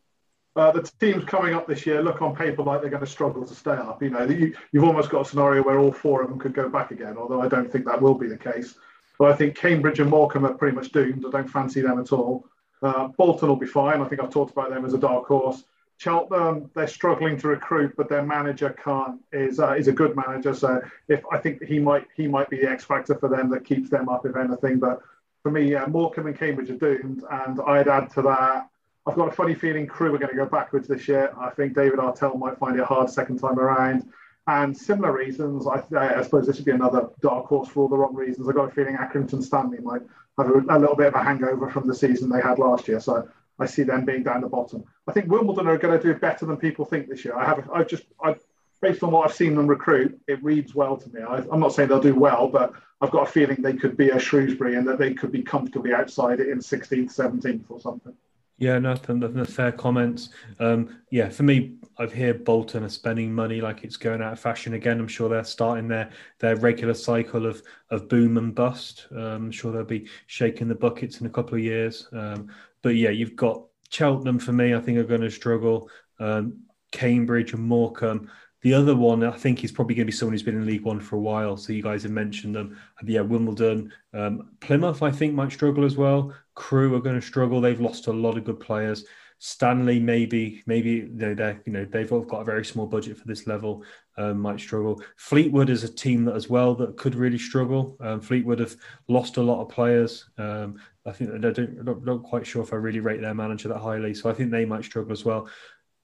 Uh, 0.56 0.70
the 0.70 0.88
teams 1.00 1.24
coming 1.24 1.52
up 1.52 1.66
this 1.66 1.84
year 1.84 2.00
look 2.00 2.22
on 2.22 2.34
paper 2.34 2.62
like 2.62 2.80
they're 2.80 2.90
going 2.90 3.04
to 3.04 3.10
struggle 3.10 3.44
to 3.44 3.54
stay 3.54 3.72
up. 3.72 4.00
You 4.00 4.10
know, 4.10 4.22
you, 4.22 4.54
have 4.74 4.84
almost 4.84 5.10
got 5.10 5.26
a 5.26 5.28
scenario 5.28 5.64
where 5.64 5.80
all 5.80 5.90
four 5.90 6.22
of 6.22 6.28
them 6.28 6.38
could 6.38 6.54
go 6.54 6.68
back 6.68 6.92
again, 6.92 7.16
although 7.18 7.40
I 7.40 7.48
don't 7.48 7.70
think 7.70 7.84
that 7.86 8.00
will 8.00 8.14
be 8.14 8.28
the 8.28 8.38
case. 8.38 8.76
But 9.18 9.32
I 9.32 9.36
think 9.36 9.56
Cambridge 9.56 9.98
and 9.98 10.10
Morecambe 10.10 10.46
are 10.46 10.54
pretty 10.54 10.76
much 10.76 10.92
doomed. 10.92 11.24
I 11.26 11.30
don't 11.30 11.48
fancy 11.48 11.80
them 11.80 11.98
at 11.98 12.12
all. 12.12 12.46
Uh, 12.82 13.08
Bolton 13.08 13.48
will 13.48 13.56
be 13.56 13.66
fine. 13.66 14.00
I 14.00 14.04
think 14.06 14.22
I've 14.22 14.30
talked 14.30 14.52
about 14.52 14.70
them 14.70 14.84
as 14.84 14.94
a 14.94 14.98
dark 14.98 15.26
horse. 15.26 15.64
Cheltenham, 15.96 16.70
they're 16.74 16.88
struggling 16.88 17.38
to 17.38 17.48
recruit, 17.48 17.94
but 17.96 18.08
their 18.08 18.22
manager 18.22 18.70
can't 18.70 19.20
is 19.32 19.60
uh, 19.60 19.74
is 19.74 19.88
a 19.88 19.92
good 19.92 20.16
manager. 20.16 20.52
So 20.54 20.82
if 21.08 21.22
I 21.30 21.38
think 21.38 21.62
he 21.62 21.78
might 21.78 22.06
he 22.16 22.26
might 22.26 22.50
be 22.50 22.58
the 22.58 22.68
X 22.68 22.84
factor 22.84 23.14
for 23.14 23.28
them 23.28 23.48
that 23.50 23.64
keeps 23.64 23.90
them 23.90 24.08
up, 24.08 24.26
if 24.26 24.36
anything. 24.36 24.78
But 24.80 25.00
for 25.42 25.50
me, 25.50 25.70
yeah, 25.70 25.86
Morecambe 25.86 26.26
and 26.26 26.38
Cambridge 26.38 26.70
are 26.70 26.76
doomed, 26.76 27.22
and 27.30 27.60
I'd 27.66 27.88
add 27.88 28.10
to 28.12 28.22
that. 28.22 28.68
I've 29.06 29.16
got 29.16 29.28
a 29.28 29.32
funny 29.32 29.54
feeling 29.54 29.86
Crewe 29.86 30.14
are 30.14 30.18
going 30.18 30.30
to 30.30 30.36
go 30.36 30.46
backwards 30.46 30.88
this 30.88 31.06
year. 31.06 31.32
I 31.38 31.50
think 31.50 31.74
David 31.74 31.98
Artell 31.98 32.38
might 32.38 32.58
find 32.58 32.78
it 32.78 32.84
hard 32.84 33.10
second 33.10 33.38
time 33.38 33.58
around. 33.58 34.10
And 34.46 34.76
similar 34.76 35.12
reasons, 35.12 35.66
I, 35.66 35.82
I 35.96 36.22
suppose 36.22 36.46
this 36.46 36.56
should 36.56 36.64
be 36.64 36.72
another 36.72 37.08
dark 37.20 37.46
horse 37.46 37.68
for 37.68 37.82
all 37.82 37.88
the 37.88 37.96
wrong 37.96 38.14
reasons. 38.14 38.48
I've 38.48 38.54
got 38.54 38.68
a 38.68 38.72
feeling 38.72 38.96
Accrington 38.96 39.42
Stanley 39.42 39.78
might 39.78 40.02
have 40.38 40.48
a, 40.48 40.58
a 40.68 40.78
little 40.78 40.96
bit 40.96 41.08
of 41.08 41.14
a 41.14 41.22
hangover 41.22 41.70
from 41.70 41.86
the 41.86 41.94
season 41.94 42.28
they 42.28 42.40
had 42.40 42.58
last 42.58 42.88
year. 42.88 43.00
So 43.00 43.28
I 43.58 43.66
see 43.66 43.82
them 43.82 44.04
being 44.04 44.22
down 44.22 44.40
the 44.40 44.48
bottom. 44.48 44.84
I 45.06 45.12
think 45.12 45.30
Wimbledon 45.30 45.68
are 45.68 45.78
going 45.78 45.98
to 45.98 46.12
do 46.12 46.18
better 46.18 46.46
than 46.46 46.56
people 46.56 46.84
think 46.84 47.08
this 47.08 47.24
year. 47.24 47.36
I 47.36 47.44
have, 47.44 47.70
I've 47.72 47.86
just, 47.86 48.04
I, 48.22 48.34
based 48.82 49.02
on 49.02 49.12
what 49.12 49.28
I've 49.28 49.36
seen 49.36 49.54
them 49.54 49.66
recruit, 49.66 50.18
it 50.26 50.42
reads 50.42 50.74
well 50.74 50.96
to 50.96 51.08
me. 51.10 51.22
I, 51.22 51.38
am 51.38 51.60
not 51.60 51.72
saying 51.72 51.88
they'll 51.88 52.00
do 52.00 52.14
well, 52.14 52.48
but 52.48 52.72
I've 53.00 53.10
got 53.10 53.28
a 53.28 53.30
feeling 53.30 53.62
they 53.62 53.74
could 53.74 53.96
be 53.96 54.10
a 54.10 54.18
Shrewsbury 54.18 54.76
and 54.76 54.86
that 54.88 54.98
they 54.98 55.14
could 55.14 55.30
be 55.30 55.42
comfortably 55.42 55.92
outside 55.92 56.40
it 56.40 56.48
in 56.48 56.58
16th, 56.58 57.14
17th 57.14 57.64
or 57.68 57.80
something. 57.80 58.14
Yeah, 58.56 58.78
no, 58.78 58.94
that's 58.94 59.52
fair 59.52 59.72
comments. 59.72 60.28
Um, 60.60 61.02
yeah, 61.10 61.28
for 61.28 61.42
me, 61.42 61.76
I've 61.98 62.12
heard 62.12 62.44
Bolton 62.44 62.84
are 62.84 62.88
spending 62.88 63.32
money 63.34 63.60
like 63.60 63.82
it's 63.82 63.96
going 63.96 64.22
out 64.22 64.32
of 64.32 64.40
fashion 64.40 64.74
again. 64.74 65.00
I'm 65.00 65.08
sure 65.08 65.28
they're 65.28 65.42
starting 65.44 65.88
their 65.88 66.10
their 66.38 66.56
regular 66.56 66.94
cycle 66.94 67.46
of 67.46 67.62
of 67.90 68.08
boom 68.08 68.38
and 68.38 68.54
bust. 68.54 69.08
Um, 69.10 69.46
I'm 69.46 69.50
sure 69.50 69.72
they'll 69.72 69.84
be 69.84 70.08
shaking 70.28 70.68
the 70.68 70.74
buckets 70.76 71.20
in 71.20 71.26
a 71.26 71.30
couple 71.30 71.54
of 71.54 71.64
years. 71.64 72.08
Um, 72.12 72.48
but 72.82 72.90
yeah, 72.90 73.10
you've 73.10 73.34
got 73.36 73.64
Cheltenham 73.90 74.38
for 74.38 74.52
me. 74.52 74.74
I 74.74 74.80
think 74.80 74.98
are 74.98 75.04
going 75.04 75.20
to 75.22 75.30
struggle. 75.30 75.90
Um, 76.20 76.60
Cambridge 76.92 77.54
and 77.54 77.62
Morecambe. 77.62 78.30
The 78.64 78.72
other 78.72 78.96
one, 78.96 79.22
I 79.22 79.30
think, 79.30 79.62
is 79.62 79.70
probably 79.70 79.94
going 79.94 80.06
to 80.06 80.10
be 80.10 80.16
someone 80.16 80.32
who's 80.32 80.42
been 80.42 80.56
in 80.56 80.64
League 80.64 80.84
One 80.84 80.98
for 80.98 81.16
a 81.16 81.20
while. 81.20 81.54
So 81.58 81.74
you 81.74 81.82
guys 81.82 82.02
have 82.04 82.12
mentioned 82.12 82.56
them. 82.56 82.78
Yeah, 83.04 83.20
Wimbledon, 83.20 83.92
um, 84.14 84.52
Plymouth, 84.60 85.02
I 85.02 85.10
think, 85.10 85.34
might 85.34 85.52
struggle 85.52 85.84
as 85.84 85.98
well. 85.98 86.34
Crewe 86.54 86.94
are 86.94 87.00
going 87.00 87.20
to 87.20 87.26
struggle. 87.26 87.60
They've 87.60 87.78
lost 87.78 88.06
a 88.06 88.12
lot 88.12 88.38
of 88.38 88.44
good 88.44 88.58
players. 88.58 89.04
Stanley, 89.38 90.00
maybe, 90.00 90.62
maybe 90.66 90.90
you 90.90 91.10
know, 91.10 91.34
they 91.34 91.58
you 91.66 91.72
know 91.72 91.84
they've 91.84 92.08
got 92.08 92.40
a 92.40 92.44
very 92.44 92.64
small 92.64 92.86
budget 92.86 93.18
for 93.18 93.26
this 93.26 93.46
level, 93.46 93.84
um, 94.16 94.40
might 94.40 94.60
struggle. 94.60 95.02
Fleetwood 95.18 95.68
is 95.68 95.84
a 95.84 95.92
team 95.92 96.24
that 96.24 96.34
as 96.34 96.48
well 96.48 96.74
that 96.76 96.96
could 96.96 97.14
really 97.14 97.36
struggle. 97.36 97.98
Um, 98.00 98.22
Fleetwood 98.22 98.60
have 98.60 98.76
lost 99.08 99.36
a 99.36 99.42
lot 99.42 99.60
of 99.60 99.68
players. 99.68 100.30
Um, 100.38 100.80
I 101.04 101.12
think 101.12 101.32
I 101.34 101.36
don't, 101.50 102.04
not 102.04 102.22
quite 102.22 102.46
sure 102.46 102.62
if 102.62 102.72
I 102.72 102.76
really 102.76 103.00
rate 103.00 103.20
their 103.20 103.34
manager 103.34 103.68
that 103.68 103.78
highly, 103.78 104.14
so 104.14 104.30
I 104.30 104.32
think 104.32 104.50
they 104.50 104.64
might 104.64 104.84
struggle 104.84 105.12
as 105.12 105.26
well. 105.26 105.48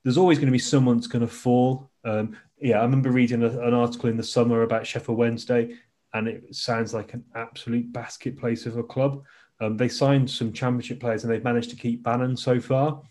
There's 0.03 0.19
always 0.19 0.39
going 0.39 0.47
to 0.47 0.53
be 0.53 0.59
someone 0.59 0.97
that's 0.97 1.07
going 1.07 1.27
to 1.27 1.33
fall. 1.33 1.91
Um, 2.05 2.37
yeah, 2.61 2.79
I 2.79 2.83
remember 2.83 3.11
reading 3.11 3.43
a, 3.43 3.49
an 3.49 3.75
article 3.75 4.09
in 4.09 4.17
the 4.17 4.23
summer 4.23 4.63
about 4.63 4.87
Sheffield 4.87 5.19
Wednesday, 5.19 5.77
and 6.15 6.29
it 6.29 6.55
sounds 6.55 6.93
like 6.95 7.15
an 7.15 7.25
absolute 7.35 7.93
basket 7.93 8.39
place 8.39 8.67
of 8.67 8.77
a 8.77 8.83
club. 8.83 9.23
Um, 9.61 9.77
they 9.77 9.89
signed 9.89 10.31
some 10.31 10.53
championship 10.53 11.01
players, 11.01 11.25
and 11.25 11.33
they've 11.33 11.45
managed 11.45 11.71
to 11.71 11.77
keep 11.77 12.03
Bannan 12.03 12.37
so 12.37 12.61
far. 12.61 13.03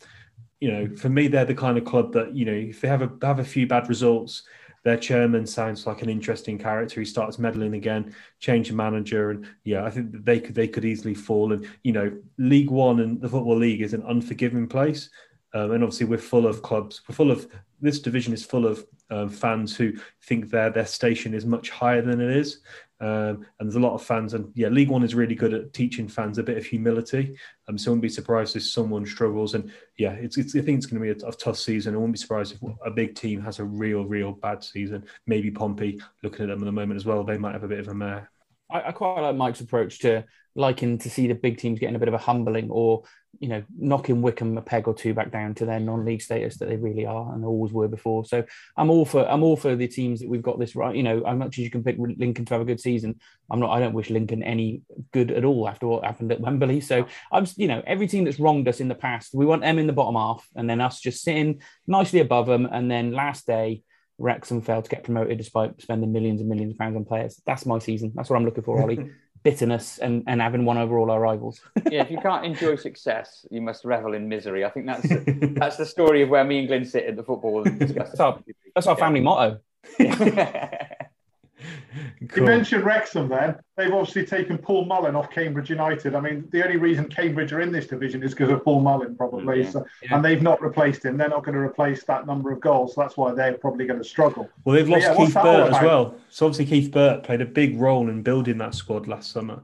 You 0.59 0.71
know, 0.71 0.95
for 0.95 1.09
me, 1.09 1.27
they're 1.27 1.45
the 1.45 1.55
kind 1.55 1.77
of 1.77 1.85
club 1.85 2.11
that 2.13 2.35
you 2.35 2.45
know 2.45 2.53
if 2.53 2.81
they 2.81 2.87
have 2.87 3.01
a 3.01 3.25
have 3.25 3.39
a 3.39 3.45
few 3.45 3.67
bad 3.67 3.87
results, 3.87 4.43
their 4.83 4.97
chairman 4.97 5.45
sounds 5.45 5.85
like 5.85 6.01
an 6.01 6.09
interesting 6.09 6.57
character. 6.57 6.99
He 6.99 7.05
starts 7.05 7.39
meddling 7.39 7.75
again, 7.75 8.13
change 8.39 8.69
the 8.69 8.75
manager, 8.75 9.31
and 9.31 9.47
yeah, 9.63 9.83
I 9.83 9.89
think 9.89 10.23
they 10.25 10.39
could 10.39 10.55
they 10.55 10.67
could 10.67 10.85
easily 10.85 11.13
fall. 11.13 11.53
And 11.53 11.67
you 11.83 11.91
know, 11.91 12.11
League 12.37 12.71
One 12.71 12.99
and 12.99 13.21
the 13.21 13.29
Football 13.29 13.57
League 13.57 13.81
is 13.81 13.93
an 13.93 14.03
unforgiving 14.07 14.67
place. 14.67 15.09
Um, 15.53 15.71
and 15.71 15.83
obviously, 15.83 16.05
we're 16.05 16.17
full 16.17 16.47
of 16.47 16.61
clubs. 16.61 17.01
We're 17.07 17.15
full 17.15 17.31
of 17.31 17.47
this 17.81 17.99
division 17.99 18.33
is 18.33 18.45
full 18.45 18.67
of 18.67 18.85
um, 19.09 19.29
fans 19.29 19.75
who 19.75 19.93
think 20.23 20.49
their 20.49 20.69
their 20.69 20.85
station 20.85 21.33
is 21.33 21.45
much 21.45 21.69
higher 21.69 22.01
than 22.01 22.21
it 22.21 22.29
is. 22.29 22.59
Um, 23.01 23.45
and 23.59 23.61
there's 23.61 23.75
a 23.75 23.79
lot 23.79 23.93
of 23.93 24.03
fans, 24.03 24.33
and 24.33 24.51
yeah, 24.55 24.67
League 24.67 24.89
One 24.89 25.03
is 25.03 25.15
really 25.15 25.35
good 25.35 25.53
at 25.53 25.71
teaching 25.71 26.07
fans 26.07 26.37
a 26.37 26.43
bit 26.43 26.57
of 26.57 26.65
humility. 26.65 27.37
Um, 27.67 27.77
so 27.77 27.89
I 27.89 27.91
wouldn't 27.91 28.01
be 28.01 28.09
surprised 28.09 28.55
if 28.57 28.63
someone 28.63 29.05
struggles. 29.05 29.55
And 29.55 29.71
yeah, 29.97 30.11
it's, 30.13 30.37
it's 30.37 30.55
I 30.55 30.61
think 30.61 30.77
it's 30.77 30.85
going 30.85 31.01
to 31.01 31.13
be 31.13 31.23
a, 31.23 31.27
a, 31.27 31.31
tough 31.31 31.57
season. 31.57 31.93
I 31.93 31.97
wouldn't 31.97 32.15
be 32.15 32.19
surprised 32.19 32.53
if 32.53 32.61
a 32.85 32.91
big 32.91 33.15
team 33.15 33.41
has 33.41 33.59
a 33.59 33.63
real, 33.63 34.03
real 34.03 34.33
bad 34.33 34.63
season. 34.63 35.05
Maybe 35.27 35.49
Pompey, 35.49 36.01
looking 36.23 36.43
at 36.43 36.49
them 36.49 36.61
at 36.61 36.65
the 36.65 36.73
moment 36.73 36.97
as 36.97 37.05
well, 37.05 37.23
they 37.23 37.37
might 37.37 37.53
have 37.53 37.63
a 37.63 37.69
bit 37.69 37.79
of 37.79 37.87
a 37.87 37.93
mare. 37.93 38.29
I, 38.69 38.89
I 38.89 38.91
quite 38.91 39.21
like 39.21 39.35
Mike's 39.35 39.61
approach 39.61 39.99
to 39.99 40.25
liking 40.55 40.97
to 40.97 41.09
see 41.09 41.27
the 41.27 41.35
big 41.35 41.57
teams 41.57 41.79
getting 41.79 41.95
a 41.95 41.99
bit 41.99 42.09
of 42.09 42.13
a 42.13 42.19
humbling 42.19 42.69
or 42.69 43.03
you 43.39 43.47
know 43.47 43.63
knocking 43.77 44.21
Wycombe 44.21 44.57
a 44.57 44.61
peg 44.61 44.87
or 44.87 44.93
two 44.93 45.13
back 45.13 45.31
down 45.31 45.53
to 45.55 45.65
their 45.65 45.79
non-league 45.79 46.21
status 46.21 46.57
that 46.57 46.67
they 46.67 46.75
really 46.75 47.05
are 47.05 47.33
and 47.33 47.45
always 47.45 47.71
were 47.71 47.87
before. 47.87 48.25
So 48.25 48.43
I'm 48.75 48.89
all 48.89 49.05
for 49.05 49.27
I'm 49.29 49.43
all 49.43 49.55
for 49.55 49.75
the 49.75 49.87
teams 49.87 50.19
that 50.19 50.29
we've 50.29 50.41
got 50.41 50.59
this 50.59 50.75
right. 50.75 50.95
You 50.95 51.03
know, 51.03 51.23
as 51.23 51.37
much 51.37 51.57
as 51.57 51.63
you 51.63 51.69
can 51.69 51.83
pick 51.83 51.97
Lincoln 51.97 52.45
to 52.45 52.53
have 52.53 52.61
a 52.61 52.65
good 52.65 52.81
season, 52.81 53.19
I'm 53.51 53.59
not. 53.59 53.71
I 53.71 53.79
don't 53.79 53.93
wish 53.93 54.09
Lincoln 54.09 54.43
any 54.43 54.81
good 55.13 55.31
at 55.31 55.45
all 55.45 55.67
after 55.67 55.87
what 55.87 56.03
happened 56.03 56.31
at 56.31 56.41
Wembley. 56.41 56.81
So 56.81 57.07
I'm 57.31 57.45
you 57.55 57.67
know 57.67 57.81
every 57.85 58.07
team 58.07 58.25
that's 58.25 58.39
wronged 58.39 58.67
us 58.67 58.79
in 58.79 58.87
the 58.87 58.95
past, 58.95 59.33
we 59.33 59.45
want 59.45 59.61
them 59.61 59.79
in 59.79 59.87
the 59.87 59.93
bottom 59.93 60.15
half, 60.15 60.45
and 60.55 60.69
then 60.69 60.81
us 60.81 60.99
just 60.99 61.23
sitting 61.23 61.61
nicely 61.87 62.19
above 62.19 62.47
them, 62.47 62.65
and 62.65 62.89
then 62.89 63.11
last 63.13 63.47
day. 63.47 63.83
Wrexham 64.21 64.61
failed 64.61 64.83
to 64.83 64.89
get 64.89 65.05
promoted 65.05 65.37
despite 65.37 65.81
spending 65.81 66.11
millions 66.11 66.41
and 66.41 66.49
millions 66.49 66.73
of 66.73 66.77
pounds 66.77 66.97
on 66.97 67.05
players. 67.05 67.41
That's 67.45 67.65
my 67.65 67.79
season. 67.79 68.11
That's 68.13 68.29
what 68.29 68.35
I'm 68.35 68.43
looking 68.43 68.65
for, 68.65 68.81
Ollie. 68.81 69.11
bitterness 69.43 69.97
and, 69.99 70.23
and 70.27 70.41
having 70.41 70.65
won 70.65 70.77
over 70.77 70.97
all 70.97 71.11
our 71.11 71.19
rivals. 71.19 71.61
yeah, 71.89 72.01
if 72.01 72.11
you 72.11 72.19
can't 72.19 72.45
enjoy 72.45 72.75
success, 72.75 73.45
you 73.49 73.61
must 73.61 73.85
revel 73.85 74.13
in 74.13 74.27
misery. 74.27 74.65
I 74.65 74.69
think 74.69 74.85
that's 74.85 75.07
that's 75.59 75.77
the 75.77 75.85
story 75.85 76.21
of 76.21 76.29
where 76.29 76.43
me 76.43 76.59
and 76.59 76.67
Glenn 76.67 76.85
sit 76.85 77.05
at 77.05 77.15
the 77.15 77.23
football 77.23 77.63
and 77.65 77.79
discuss. 77.79 78.09
That's 78.09 78.19
our, 78.19 78.39
that's 78.75 78.87
our 78.87 78.97
family 78.97 79.21
motto. 79.21 79.59
Cool. 82.27 82.43
You 82.43 82.45
mentioned 82.45 82.83
Wrexham 82.83 83.29
then. 83.29 83.55
They've 83.75 83.91
obviously 83.91 84.25
taken 84.25 84.57
Paul 84.57 84.85
Mullin 84.85 85.15
off 85.15 85.31
Cambridge 85.31 85.69
United. 85.69 86.15
I 86.15 86.19
mean, 86.19 86.47
the 86.51 86.63
only 86.63 86.77
reason 86.77 87.07
Cambridge 87.07 87.53
are 87.53 87.61
in 87.61 87.71
this 87.71 87.87
division 87.87 88.21
is 88.21 88.31
because 88.31 88.49
of 88.49 88.63
Paul 88.63 88.81
Mullin, 88.81 89.15
probably. 89.15 89.63
Yeah. 89.63 89.69
So, 89.69 89.85
yeah. 90.03 90.15
And 90.15 90.25
they've 90.25 90.41
not 90.41 90.61
replaced 90.61 91.05
him. 91.05 91.17
They're 91.17 91.29
not 91.29 91.43
going 91.43 91.55
to 91.55 91.61
replace 91.61 92.03
that 92.03 92.27
number 92.27 92.51
of 92.51 92.59
goals. 92.59 92.93
So 92.93 93.01
that's 93.01 93.17
why 93.17 93.33
they're 93.33 93.57
probably 93.57 93.85
going 93.87 94.01
to 94.01 94.07
struggle. 94.07 94.49
Well, 94.63 94.75
they've 94.75 94.87
lost 94.87 95.03
yeah, 95.03 95.15
Keith 95.15 95.33
Burt 95.33 95.73
as 95.73 95.81
well. 95.81 96.15
So 96.29 96.45
obviously, 96.45 96.65
Keith 96.65 96.91
Burt 96.91 97.23
played 97.23 97.41
a 97.41 97.45
big 97.45 97.79
role 97.79 98.09
in 98.09 98.21
building 98.21 98.57
that 98.59 98.75
squad 98.75 99.07
last 99.07 99.31
summer. 99.31 99.61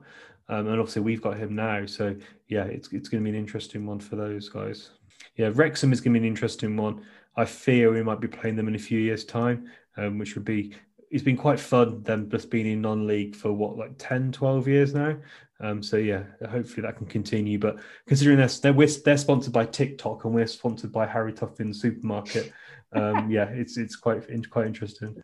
Um, 0.48 0.68
and 0.68 0.80
obviously, 0.80 1.02
we've 1.02 1.22
got 1.22 1.38
him 1.38 1.56
now. 1.56 1.86
So, 1.86 2.16
yeah, 2.48 2.64
it's, 2.64 2.91
it's 2.93 3.10
going 3.10 3.24
to 3.24 3.30
be 3.30 3.38
an 3.38 3.41
interesting 3.41 3.86
one 3.86 4.00
for 4.00 4.16
those 4.16 4.50
guys. 4.50 4.91
Yeah, 5.36 5.52
Wrexham 5.54 5.91
is 5.91 6.00
going 6.00 6.14
to 6.14 6.20
be 6.20 6.26
an 6.26 6.32
interesting 6.32 6.78
one. 6.78 7.02
I 7.36 7.46
fear 7.46 7.91
we 7.91 8.02
might 8.02 8.22
be 8.22 8.28
playing 8.28 8.56
them 8.56 8.68
in 8.68 8.76
a 8.76 8.80
few 8.80 9.00
years' 9.00 9.26
time, 9.26 9.70
um, 9.98 10.18
which 10.18 10.36
would 10.36 10.46
be 10.46 10.74
it's 11.16 11.24
been 11.24 11.38
quite 11.38 11.61
fun 11.61 12.03
them 12.03 12.30
just 12.30 12.49
being 12.49 12.68
in 12.68 12.82
non-league 12.82 13.38
for 13.38 13.53
what 13.53 13.78
like 13.78 13.93
10 13.97 14.34
12 14.34 14.68
years 14.68 14.93
now. 14.93 15.16
Um, 15.61 15.82
so 15.82 15.95
yeah 15.95 16.24
hopefully 16.49 16.82
that 16.82 16.97
can 16.97 17.05
continue 17.05 17.57
but 17.57 17.78
considering 18.05 18.38
they're, 18.38 18.74
they're, 18.74 18.88
they're 19.05 19.18
sponsored 19.18 19.53
by 19.53 19.66
tiktok 19.66 20.26
and 20.26 20.34
we're 20.36 20.47
sponsored 20.47 20.91
by 20.91 21.07
harry 21.07 21.32
tuffin 21.32 21.74
supermarket 21.74 22.51
um, 22.91 23.30
yeah 23.32 23.45
it's 23.45 23.78
it's 23.78 23.95
quite 23.95 24.24
quite 24.49 24.68
interesting 24.68 25.16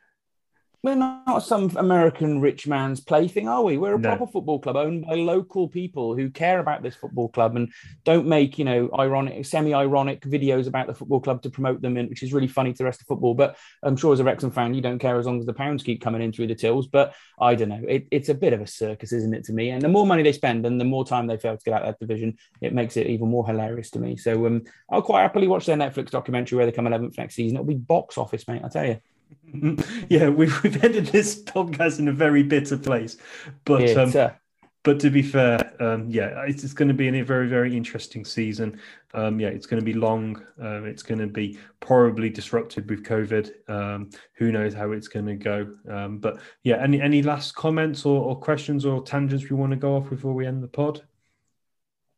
we're 0.83 0.95
not 0.95 1.43
some 1.43 1.71
American 1.77 2.41
rich 2.41 2.65
man's 2.65 3.01
plaything, 3.01 3.47
are 3.47 3.61
we? 3.61 3.77
We're 3.77 3.95
a 3.95 3.99
no. 3.99 4.09
proper 4.09 4.31
football 4.31 4.59
club 4.59 4.75
owned 4.75 5.05
by 5.05 5.13
local 5.13 5.67
people 5.67 6.15
who 6.15 6.31
care 6.31 6.59
about 6.59 6.81
this 6.81 6.95
football 6.95 7.29
club 7.29 7.55
and 7.55 7.71
don't 8.03 8.25
make, 8.25 8.57
you 8.57 8.65
know, 8.65 8.89
ironic, 8.97 9.45
semi-ironic 9.45 10.21
videos 10.21 10.65
about 10.65 10.87
the 10.87 10.95
football 10.95 11.19
club 11.19 11.43
to 11.43 11.51
promote 11.51 11.81
them, 11.81 11.97
in, 11.97 12.07
which 12.09 12.23
is 12.23 12.33
really 12.33 12.47
funny 12.47 12.71
to 12.71 12.79
the 12.79 12.85
rest 12.85 12.99
of 13.01 13.05
football. 13.05 13.35
But 13.35 13.57
I'm 13.83 13.95
sure 13.95 14.11
as 14.11 14.19
a 14.19 14.23
Wrexham 14.23 14.49
fan, 14.49 14.73
you 14.73 14.81
don't 14.81 14.97
care 14.97 15.19
as 15.19 15.27
long 15.27 15.39
as 15.39 15.45
the 15.45 15.53
pounds 15.53 15.83
keep 15.83 16.01
coming 16.01 16.23
in 16.23 16.31
through 16.31 16.47
the 16.47 16.55
tills. 16.55 16.87
But 16.87 17.13
I 17.39 17.53
don't 17.53 17.69
know. 17.69 17.83
It, 17.87 18.07
it's 18.09 18.29
a 18.29 18.33
bit 18.33 18.53
of 18.53 18.61
a 18.61 18.67
circus, 18.67 19.13
isn't 19.13 19.35
it, 19.35 19.43
to 19.45 19.53
me? 19.53 19.69
And 19.69 19.83
the 19.83 19.87
more 19.87 20.07
money 20.07 20.23
they 20.23 20.33
spend 20.33 20.65
and 20.65 20.81
the 20.81 20.85
more 20.85 21.05
time 21.05 21.27
they 21.27 21.37
fail 21.37 21.57
to 21.57 21.63
get 21.63 21.75
out 21.75 21.83
of 21.83 21.89
that 21.89 21.99
division, 21.99 22.37
it 22.59 22.73
makes 22.73 22.97
it 22.97 23.05
even 23.05 23.29
more 23.29 23.45
hilarious 23.45 23.91
to 23.91 23.99
me. 23.99 24.17
So 24.17 24.47
um, 24.47 24.63
I'll 24.89 25.03
quite 25.03 25.21
happily 25.21 25.47
watch 25.47 25.67
their 25.67 25.77
Netflix 25.77 26.09
documentary 26.09 26.57
where 26.57 26.65
they 26.65 26.71
come 26.71 26.85
11th 26.85 27.19
next 27.19 27.35
season. 27.35 27.57
It'll 27.57 27.67
be 27.67 27.75
box 27.75 28.17
office, 28.17 28.47
mate. 28.47 28.61
I 28.63 28.69
tell 28.69 28.85
you. 28.85 28.99
yeah, 30.09 30.29
we've, 30.29 30.61
we've 30.63 30.83
ended 30.83 31.07
this 31.07 31.43
podcast 31.43 31.99
in 31.99 32.07
a 32.07 32.13
very 32.13 32.43
bitter 32.43 32.77
place, 32.77 33.17
but 33.65 33.97
um, 33.97 34.31
but 34.83 34.99
to 35.01 35.11
be 35.11 35.21
fair, 35.21 35.73
um, 35.79 36.09
yeah, 36.09 36.43
it's, 36.47 36.63
it's, 36.63 36.73
going 36.73 36.87
to 36.87 36.93
be 36.93 37.07
a 37.07 37.23
very 37.23 37.47
very 37.47 37.75
interesting 37.75 38.25
season. 38.25 38.79
Um, 39.13 39.39
yeah, 39.39 39.49
it's 39.49 39.65
going 39.65 39.79
to 39.79 39.85
be 39.85 39.93
long. 39.93 40.43
Um, 40.59 40.85
it's 40.85 41.03
going 41.03 41.19
to 41.19 41.27
be 41.27 41.59
probably 41.79 42.29
disrupted 42.29 42.89
with 42.89 43.03
COVID. 43.03 43.69
Um, 43.69 44.09
who 44.35 44.51
knows 44.51 44.73
how 44.73 44.91
it's 44.91 45.07
going 45.07 45.27
to 45.27 45.35
go? 45.35 45.71
Um, 45.89 46.17
but 46.17 46.39
yeah, 46.63 46.77
any 46.77 47.01
any 47.01 47.21
last 47.21 47.53
comments 47.53 48.05
or, 48.05 48.23
or 48.23 48.39
questions 48.39 48.85
or 48.85 49.03
tangents 49.03 49.49
we 49.49 49.55
want 49.55 49.71
to 49.71 49.77
go 49.77 49.97
off 49.97 50.09
before 50.09 50.33
we 50.33 50.47
end 50.47 50.63
the 50.63 50.67
pod? 50.67 51.01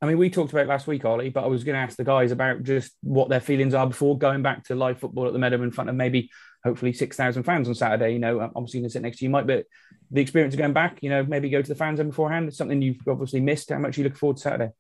I 0.02 0.06
mean, 0.06 0.18
we 0.18 0.30
talked 0.30 0.52
about 0.52 0.68
last 0.68 0.86
week, 0.86 1.06
Ollie, 1.06 1.30
but 1.30 1.46
I 1.46 1.48
was 1.48 1.64
going 1.64 1.76
to 1.76 1.82
ask 1.82 1.96
the 1.96 2.04
guys 2.04 2.32
about 2.34 2.64
just 2.64 2.92
what 3.02 3.30
their 3.30 3.40
feelings 3.40 3.74
are 3.74 3.88
before 3.88 4.18
going 4.18 4.42
back 4.42 4.66
to 4.66 4.76
live 4.76 5.00
football 5.00 5.28
at 5.28 5.34
the 5.34 5.40
Meadow 5.40 5.64
in 5.64 5.72
front 5.72 5.90
of 5.90 5.96
maybe 5.96 6.30
hopefully 6.64 6.94
6,000 6.94 7.44
fans 7.44 7.68
on 7.68 7.76
Saturday. 7.76 8.14
You 8.14 8.20
know, 8.20 8.52
obviously 8.56 8.80
going 8.80 8.90
to 8.90 8.94
sit 8.94 9.02
next 9.02 9.18
to 9.18 9.26
you, 9.26 9.30
might, 9.30 9.48
but 9.48 9.66
the 10.12 10.22
experience 10.22 10.54
of 10.54 10.60
going 10.60 10.74
back, 10.74 11.00
you 11.02 11.10
know, 11.10 11.24
maybe 11.24 11.50
go 11.50 11.62
to 11.62 11.68
the 11.68 11.76
fans 11.76 12.00
beforehand. 12.00 12.48
It's 12.48 12.58
something 12.58 12.82
you've 12.82 13.08
obviously 13.08 13.42
missed. 13.42 13.70
How 13.70 13.80
much 13.80 13.98
you 13.98 14.04
look 14.04 14.16
forward 14.16 14.38
to 14.38 14.44
Saturday? 14.44 14.72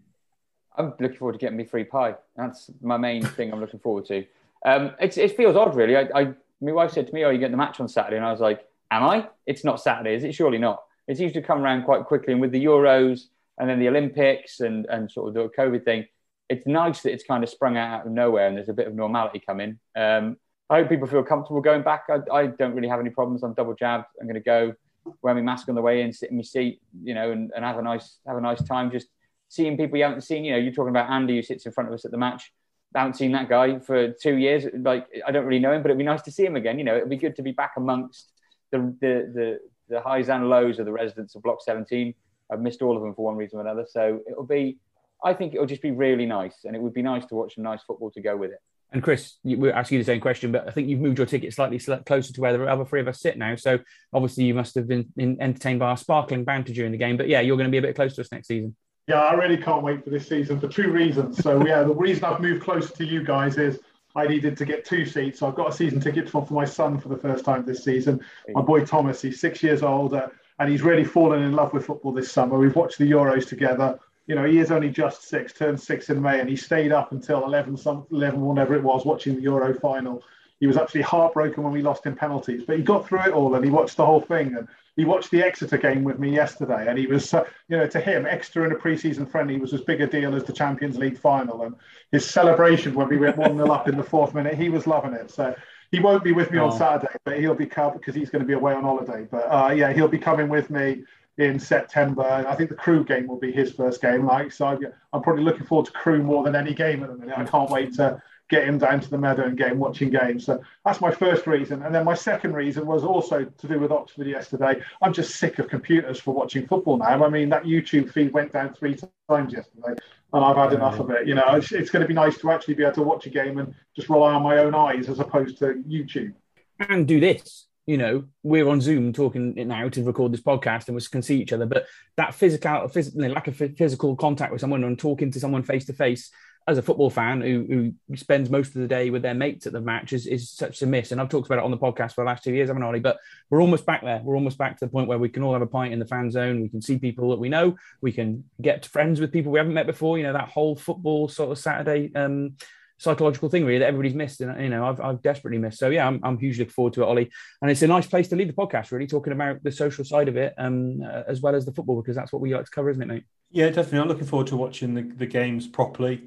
I'm 0.75 0.93
looking 0.99 1.17
forward 1.17 1.33
to 1.33 1.39
getting 1.39 1.57
me 1.57 1.65
free 1.65 1.83
pie. 1.83 2.15
That's 2.35 2.71
my 2.81 2.97
main 2.97 3.23
thing 3.23 3.53
I'm 3.53 3.59
looking 3.59 3.79
forward 3.79 4.05
to. 4.05 4.25
Um, 4.65 4.91
it 4.99 5.35
feels 5.35 5.55
odd, 5.55 5.75
really. 5.75 5.97
I, 5.97 6.07
I, 6.15 6.33
my 6.61 6.71
wife 6.71 6.91
said 6.91 7.07
to 7.07 7.13
me, 7.13 7.23
"Oh, 7.25 7.29
you 7.29 7.37
get 7.37 7.51
the 7.51 7.57
match 7.57 7.79
on 7.79 7.87
Saturday," 7.87 8.15
and 8.17 8.25
I 8.25 8.31
was 8.31 8.39
like, 8.39 8.65
"Am 8.89 9.03
I? 9.03 9.27
It's 9.45 9.63
not 9.63 9.81
Saturday, 9.81 10.15
is 10.15 10.23
it? 10.23 10.33
Surely 10.33 10.57
not." 10.57 10.81
It's 11.07 11.19
usually 11.19 11.41
come 11.41 11.61
around 11.61 11.83
quite 11.83 12.05
quickly, 12.05 12.31
and 12.31 12.41
with 12.41 12.51
the 12.51 12.63
Euros 12.63 13.25
and 13.59 13.69
then 13.69 13.79
the 13.79 13.89
Olympics 13.89 14.61
and 14.61 14.85
and 14.87 15.11
sort 15.11 15.27
of 15.27 15.33
the 15.33 15.49
COVID 15.61 15.83
thing, 15.83 16.05
it's 16.49 16.65
nice 16.65 17.01
that 17.01 17.11
it's 17.11 17.23
kind 17.23 17.43
of 17.43 17.49
sprung 17.49 17.77
out 17.77 18.05
of 18.05 18.11
nowhere 18.11 18.47
and 18.47 18.57
there's 18.57 18.69
a 18.69 18.73
bit 18.73 18.87
of 18.87 18.95
normality 18.95 19.39
coming. 19.39 19.79
Um, 19.95 20.37
I 20.73 20.79
hope 20.79 20.89
people 20.89 21.07
feel 21.07 21.21
comfortable 21.21 21.61
going 21.61 21.83
back. 21.83 22.05
I, 22.09 22.35
I 22.35 22.47
don't 22.47 22.73
really 22.73 22.87
have 22.87 22.99
any 22.99 23.11
problems. 23.11 23.43
I'm 23.43 23.53
double 23.53 23.75
jabbed. 23.75 24.05
I'm 24.19 24.25
going 24.25 24.33
to 24.33 24.39
go 24.41 24.73
wear 25.21 25.35
my 25.35 25.41
mask 25.41 25.69
on 25.69 25.75
the 25.75 25.83
way 25.83 26.01
in, 26.01 26.11
sit 26.11 26.31
in 26.31 26.37
my 26.37 26.41
seat, 26.41 26.81
you 27.03 27.13
know, 27.13 27.31
and, 27.31 27.51
and 27.55 27.63
have 27.63 27.77
a 27.77 27.81
nice 27.83 28.17
have 28.25 28.37
a 28.37 28.41
nice 28.41 28.63
time. 28.63 28.89
Just 28.89 29.07
seeing 29.49 29.77
people 29.77 29.99
you 29.99 30.03
haven't 30.03 30.21
seen. 30.21 30.43
You 30.43 30.53
know, 30.53 30.57
you're 30.57 30.73
talking 30.73 30.89
about 30.89 31.11
Andy 31.11 31.35
who 31.35 31.43
sits 31.43 31.67
in 31.67 31.73
front 31.73 31.89
of 31.89 31.93
us 31.93 32.05
at 32.05 32.11
the 32.11 32.17
match. 32.17 32.51
I 32.95 32.99
haven't 32.99 33.17
seen 33.17 33.33
that 33.33 33.49
guy 33.49 33.77
for 33.77 34.13
two 34.13 34.37
years. 34.37 34.65
Like 34.73 35.05
I 35.27 35.31
don't 35.31 35.45
really 35.45 35.59
know 35.59 35.73
him, 35.73 35.83
but 35.83 35.91
it'd 35.91 35.99
be 35.99 36.03
nice 36.05 36.23
to 36.23 36.31
see 36.31 36.43
him 36.43 36.55
again. 36.55 36.79
You 36.79 36.85
know, 36.85 36.95
it'd 36.95 37.07
be 37.07 37.17
good 37.17 37.35
to 37.35 37.43
be 37.43 37.51
back 37.51 37.73
amongst 37.77 38.31
the 38.71 38.79
the 38.99 39.31
the, 39.31 39.59
the 39.89 40.01
highs 40.01 40.29
and 40.29 40.49
lows 40.49 40.79
of 40.79 40.85
the 40.85 40.91
residents 40.91 41.35
of 41.35 41.43
Block 41.43 41.59
17. 41.63 42.15
I've 42.51 42.61
missed 42.61 42.81
all 42.81 42.97
of 42.97 43.03
them 43.03 43.13
for 43.13 43.25
one 43.25 43.35
reason 43.35 43.59
or 43.59 43.61
another. 43.61 43.85
So 43.87 44.21
it'll 44.27 44.47
be. 44.47 44.79
I 45.23 45.35
think 45.35 45.53
it'll 45.53 45.67
just 45.67 45.83
be 45.83 45.91
really 45.91 46.25
nice, 46.25 46.61
and 46.63 46.75
it 46.75 46.81
would 46.81 46.95
be 46.95 47.03
nice 47.03 47.27
to 47.27 47.35
watch 47.35 47.53
some 47.53 47.63
nice 47.63 47.83
football 47.83 48.09
to 48.09 48.21
go 48.21 48.35
with 48.35 48.49
it. 48.49 48.59
And 48.93 49.01
Chris, 49.01 49.37
we're 49.43 49.73
asking 49.73 49.97
you 49.97 50.03
the 50.03 50.05
same 50.11 50.21
question, 50.21 50.51
but 50.51 50.67
I 50.67 50.71
think 50.71 50.87
you've 50.87 50.99
moved 50.99 51.17
your 51.17 51.25
ticket 51.25 51.51
slightly 51.51 51.79
closer 51.79 52.31
to 52.31 52.41
where 52.41 52.55
the 52.55 52.63
other 52.65 52.85
three 52.85 53.01
of 53.01 53.07
us 53.07 53.19
sit 53.19 53.39
now. 53.39 53.55
So 53.55 53.79
obviously 54.13 54.43
you 54.43 54.53
must 54.53 54.75
have 54.75 54.87
been 54.87 55.11
entertained 55.17 55.79
by 55.79 55.87
our 55.87 55.97
sparkling 55.97 56.43
banter 56.43 56.73
during 56.73 56.91
the 56.91 56.97
game. 56.99 57.17
But 57.17 57.27
yeah, 57.27 57.41
you're 57.41 57.57
going 57.57 57.67
to 57.67 57.71
be 57.71 57.79
a 57.79 57.81
bit 57.81 57.95
closer 57.95 58.15
to 58.15 58.21
us 58.21 58.31
next 58.31 58.47
season. 58.47 58.75
Yeah, 59.07 59.21
I 59.21 59.33
really 59.33 59.57
can't 59.57 59.81
wait 59.81 60.03
for 60.03 60.11
this 60.11 60.29
season 60.29 60.59
for 60.59 60.67
two 60.67 60.91
reasons. 60.91 61.39
So 61.39 61.65
yeah, 61.65 61.81
the 61.81 61.93
reason 61.93 62.23
I've 62.23 62.39
moved 62.39 62.63
closer 62.63 62.93
to 62.95 63.05
you 63.05 63.23
guys 63.23 63.57
is 63.57 63.79
I 64.15 64.27
needed 64.27 64.55
to 64.57 64.65
get 64.65 64.85
two 64.85 65.07
seats. 65.07 65.39
So 65.39 65.47
I've 65.47 65.55
got 65.55 65.69
a 65.69 65.73
season 65.73 65.99
ticket 65.99 66.29
for, 66.29 66.45
my 66.51 66.63
son 66.63 66.99
for 66.99 67.09
the 67.09 67.17
first 67.17 67.43
time 67.43 67.65
this 67.65 67.83
season. 67.83 68.21
My 68.49 68.61
boy 68.61 68.85
Thomas, 68.85 69.23
he's 69.23 69.41
six 69.41 69.63
years 69.63 69.81
old, 69.81 70.13
uh, 70.13 70.27
and 70.59 70.69
he's 70.69 70.83
really 70.83 71.03
fallen 71.03 71.41
in 71.41 71.53
love 71.53 71.73
with 71.73 71.87
football 71.87 72.13
this 72.13 72.31
summer. 72.31 72.59
We've 72.59 72.75
watched 72.75 72.99
the 72.99 73.09
Euros 73.09 73.47
together 73.47 73.97
you 74.25 74.35
know, 74.35 74.45
he 74.45 74.59
is 74.59 74.71
only 74.71 74.89
just 74.89 75.27
six, 75.27 75.53
turned 75.53 75.79
six 75.79 76.09
in 76.09 76.21
May, 76.21 76.39
and 76.39 76.49
he 76.49 76.55
stayed 76.55 76.91
up 76.91 77.11
until 77.11 77.43
11, 77.43 77.77
some 77.77 78.05
11, 78.11 78.39
whatever 78.39 78.75
it 78.75 78.83
was, 78.83 79.05
watching 79.05 79.35
the 79.35 79.41
Euro 79.41 79.73
final. 79.73 80.23
he 80.59 80.67
was 80.67 80.77
actually 80.77 81.01
heartbroken 81.01 81.61
when 81.61 81.73
we 81.73 81.81
lost 81.81 82.05
in 82.05 82.15
penalties. 82.15 82.63
But 82.65 82.77
he 82.77 82.83
got 82.83 83.05
through 83.05 83.23
it 83.23 83.33
all 83.33 83.55
and 83.55 83.65
he 83.65 83.71
watched 83.71 83.97
the 83.97 84.05
whole 84.05 84.21
thing. 84.21 84.55
And 84.55 84.67
he 84.95 85.03
watched 85.03 85.29
the 85.31 85.43
Exeter 85.43 85.77
game 85.77 86.05
with 86.05 86.19
me 86.19 86.33
yesterday. 86.33 86.85
And 86.87 86.97
he 86.97 87.05
was, 87.05 87.33
uh, 87.33 87.43
you 87.67 87.75
know, 87.75 87.87
to 87.87 87.99
him, 87.99 88.25
Exeter 88.25 88.65
in 88.65 88.71
a 88.71 88.75
preseason 88.75 89.29
friendly 89.29 89.59
was 89.59 89.73
as 89.73 89.81
big 89.81 89.99
a 89.99 90.07
deal 90.07 90.35
as 90.35 90.45
the 90.45 90.53
Champions 90.53 90.97
League 90.97 91.17
final. 91.17 91.63
And 91.63 91.75
his 92.13 92.25
celebration 92.25 92.93
when 92.93 93.09
we 93.09 93.17
went 93.17 93.35
1 93.35 93.57
0 93.57 93.69
up 93.71 93.89
in 93.89 93.97
the 93.97 94.03
fourth 94.03 94.33
minute, 94.33 94.53
he 94.53 94.69
was 94.69 94.87
loving 94.87 95.13
it. 95.13 95.31
So 95.31 95.53
he 95.91 95.99
won't 95.99 96.23
be 96.23 96.31
with 96.31 96.49
me 96.49 96.59
oh. 96.59 96.69
on 96.69 96.77
Saturday, 96.77 97.13
but 97.25 97.39
he'll 97.39 97.55
be 97.55 97.65
coming 97.65 97.97
because 97.97 98.15
he's 98.15 98.29
going 98.29 98.41
to 98.41 98.47
be 98.47 98.53
away 98.53 98.73
on 98.73 98.83
holiday. 98.83 99.27
But 99.29 99.51
uh, 99.51 99.73
yeah, 99.75 99.91
he'll 99.91 100.07
be 100.07 100.17
coming 100.17 100.47
with 100.47 100.69
me 100.69 101.03
in 101.37 101.59
September. 101.59 102.23
I 102.23 102.55
think 102.55 102.69
the 102.69 102.75
Crewe 102.75 103.03
game 103.03 103.27
will 103.27 103.39
be 103.39 103.51
his 103.51 103.71
first 103.71 104.01
game. 104.01 104.25
Like 104.25 104.51
so, 104.51 104.79
I'm 105.13 105.21
probably 105.21 105.43
looking 105.43 105.65
forward 105.65 105.87
to 105.87 105.91
Crewe 105.91 106.21
more 106.21 106.43
than 106.43 106.55
any 106.55 106.73
game 106.73 107.03
at 107.03 107.09
the 107.09 107.15
minute. 107.15 107.37
I 107.37 107.45
can't 107.45 107.69
wait 107.69 107.93
to 107.95 108.21
get 108.49 108.67
him 108.67 108.77
down 108.77 108.99
to 108.99 109.09
the 109.09 109.17
meadow 109.17 109.43
and 109.43 109.57
get 109.57 109.71
him 109.71 109.79
watching 109.79 110.09
games. 110.09 110.45
So 110.45 110.61
that's 110.85 111.01
my 111.01 111.11
first 111.11 111.47
reason. 111.47 111.81
And 111.81 111.95
then 111.95 112.05
my 112.05 112.13
second 112.13 112.53
reason 112.53 112.85
was 112.85 113.03
also 113.03 113.45
to 113.45 113.67
do 113.67 113.79
with 113.79 113.91
Oxford 113.91 114.27
yesterday. 114.27 114.81
I'm 115.01 115.13
just 115.13 115.37
sick 115.37 115.57
of 115.59 115.67
computers 115.69 116.19
for 116.19 116.33
watching 116.33 116.67
football 116.67 116.97
now. 116.97 117.25
I 117.25 117.29
mean, 117.29 117.49
that 117.49 117.63
YouTube 117.63 118.11
feed 118.11 118.31
went 118.31 118.51
down 118.51 118.73
three 118.73 118.95
times 119.29 119.53
yesterday, 119.53 119.95
and 120.33 120.45
I've 120.45 120.57
had 120.57 120.73
enough 120.73 120.99
of 120.99 121.09
it. 121.09 121.25
You 121.25 121.35
know, 121.35 121.45
it's, 121.55 121.71
it's 121.71 121.89
going 121.89 122.01
to 122.01 122.07
be 122.07 122.13
nice 122.13 122.37
to 122.39 122.51
actually 122.51 122.75
be 122.75 122.83
able 122.83 122.93
to 122.95 123.03
watch 123.03 123.25
a 123.25 123.29
game 123.29 123.57
and 123.57 123.73
just 123.95 124.09
rely 124.09 124.33
on 124.33 124.43
my 124.43 124.57
own 124.57 124.75
eyes 124.75 125.09
as 125.09 125.19
opposed 125.19 125.57
to 125.59 125.83
YouTube. 125.87 126.33
And 126.79 127.07
do 127.07 127.19
this 127.19 127.67
you 127.85 127.97
know, 127.97 128.23
we're 128.43 128.67
on 128.69 128.79
Zoom 128.79 129.11
talking 129.11 129.55
now 129.55 129.89
to 129.89 130.03
record 130.03 130.31
this 130.31 130.41
podcast 130.41 130.87
and 130.87 130.95
we 130.95 131.01
can 131.01 131.21
see 131.21 131.41
each 131.41 131.51
other. 131.51 131.65
But 131.65 131.85
that 132.15 132.33
physical, 132.33 132.87
physical 132.87 133.29
lack 133.29 133.47
of 133.47 133.57
physical 133.57 134.15
contact 134.15 134.51
with 134.51 134.61
someone 134.61 134.83
and 134.83 134.97
talking 134.97 135.31
to 135.31 135.39
someone 135.39 135.63
face 135.63 135.85
to 135.85 135.93
face 135.93 136.31
as 136.65 136.77
a 136.77 136.81
football 136.81 137.09
fan 137.09 137.41
who, 137.41 137.65
who 138.09 138.15
spends 138.15 138.49
most 138.49 138.69
of 138.69 138.81
the 138.81 138.87
day 138.87 139.09
with 139.09 139.21
their 139.21 139.33
mates 139.33 139.67
at 139.67 139.73
the 139.73 139.81
match 139.81 140.13
is, 140.13 140.25
is 140.25 140.49
such 140.49 140.81
a 140.81 140.85
miss. 140.85 141.11
And 141.11 141.19
I've 141.19 141.27
talked 141.27 141.47
about 141.47 141.59
it 141.59 141.65
on 141.65 141.71
the 141.71 141.77
podcast 141.77 142.13
for 142.13 142.23
the 142.23 142.29
last 142.29 142.43
two 142.43 142.53
years, 142.53 142.69
haven't 142.69 142.83
I? 142.83 142.99
But 142.99 143.17
we're 143.49 143.61
almost 143.61 143.85
back 143.85 144.01
there. 144.01 144.21
We're 144.23 144.35
almost 144.35 144.57
back 144.57 144.77
to 144.77 144.85
the 144.85 144.91
point 144.91 145.09
where 145.09 145.17
we 145.17 145.27
can 145.27 145.43
all 145.43 145.51
have 145.51 145.61
a 145.61 145.67
pint 145.67 145.91
in 145.91 145.99
the 145.99 146.05
fan 146.05 146.31
zone. 146.31 146.61
We 146.61 146.69
can 146.69 146.81
see 146.81 146.97
people 146.97 147.31
that 147.31 147.39
we 147.39 147.49
know. 147.49 147.75
We 148.01 148.13
can 148.13 148.45
get 148.61 148.85
friends 148.85 149.19
with 149.19 149.33
people 149.33 149.51
we 149.51 149.59
haven't 149.59 149.73
met 149.73 149.87
before. 149.87 150.17
You 150.17 150.23
know, 150.23 150.33
that 150.33 150.49
whole 150.49 150.77
football 150.77 151.27
sort 151.27 151.51
of 151.51 151.57
Saturday 151.57 152.11
um, 152.15 152.55
psychological 152.97 153.49
thing 153.49 153.65
really 153.65 153.79
that 153.79 153.87
everybody's 153.87 154.15
missed 154.15 154.41
and 154.41 154.61
you 154.61 154.69
know 154.69 154.85
I've, 154.85 154.99
I've 155.01 155.21
desperately 155.21 155.57
missed. 155.57 155.79
So 155.79 155.89
yeah 155.89 156.07
I'm, 156.07 156.19
I'm 156.23 156.37
hugely 156.37 156.63
looking 156.63 156.73
forward 156.73 156.93
to 156.93 157.03
it 157.03 157.05
Ollie. 157.05 157.31
And 157.61 157.69
it's 157.69 157.81
a 157.81 157.87
nice 157.87 158.07
place 158.07 158.27
to 158.29 158.35
leave 158.35 158.47
the 158.47 158.53
podcast 158.53 158.91
really 158.91 159.07
talking 159.07 159.33
about 159.33 159.63
the 159.63 159.71
social 159.71 160.05
side 160.05 160.27
of 160.27 160.37
it 160.37 160.53
um, 160.57 161.01
uh, 161.01 161.23
as 161.27 161.41
well 161.41 161.55
as 161.55 161.65
the 161.65 161.73
football 161.73 162.01
because 162.01 162.15
that's 162.15 162.31
what 162.31 162.41
we 162.41 162.53
like 162.53 162.65
to 162.65 162.71
cover 162.71 162.89
isn't 162.89 163.01
it 163.01 163.07
mate? 163.07 163.23
Yeah 163.51 163.67
definitely. 163.67 163.99
I'm 163.99 164.07
looking 164.07 164.27
forward 164.27 164.47
to 164.47 164.57
watching 164.57 164.93
the, 164.93 165.01
the 165.01 165.25
games 165.25 165.67
properly. 165.67 166.23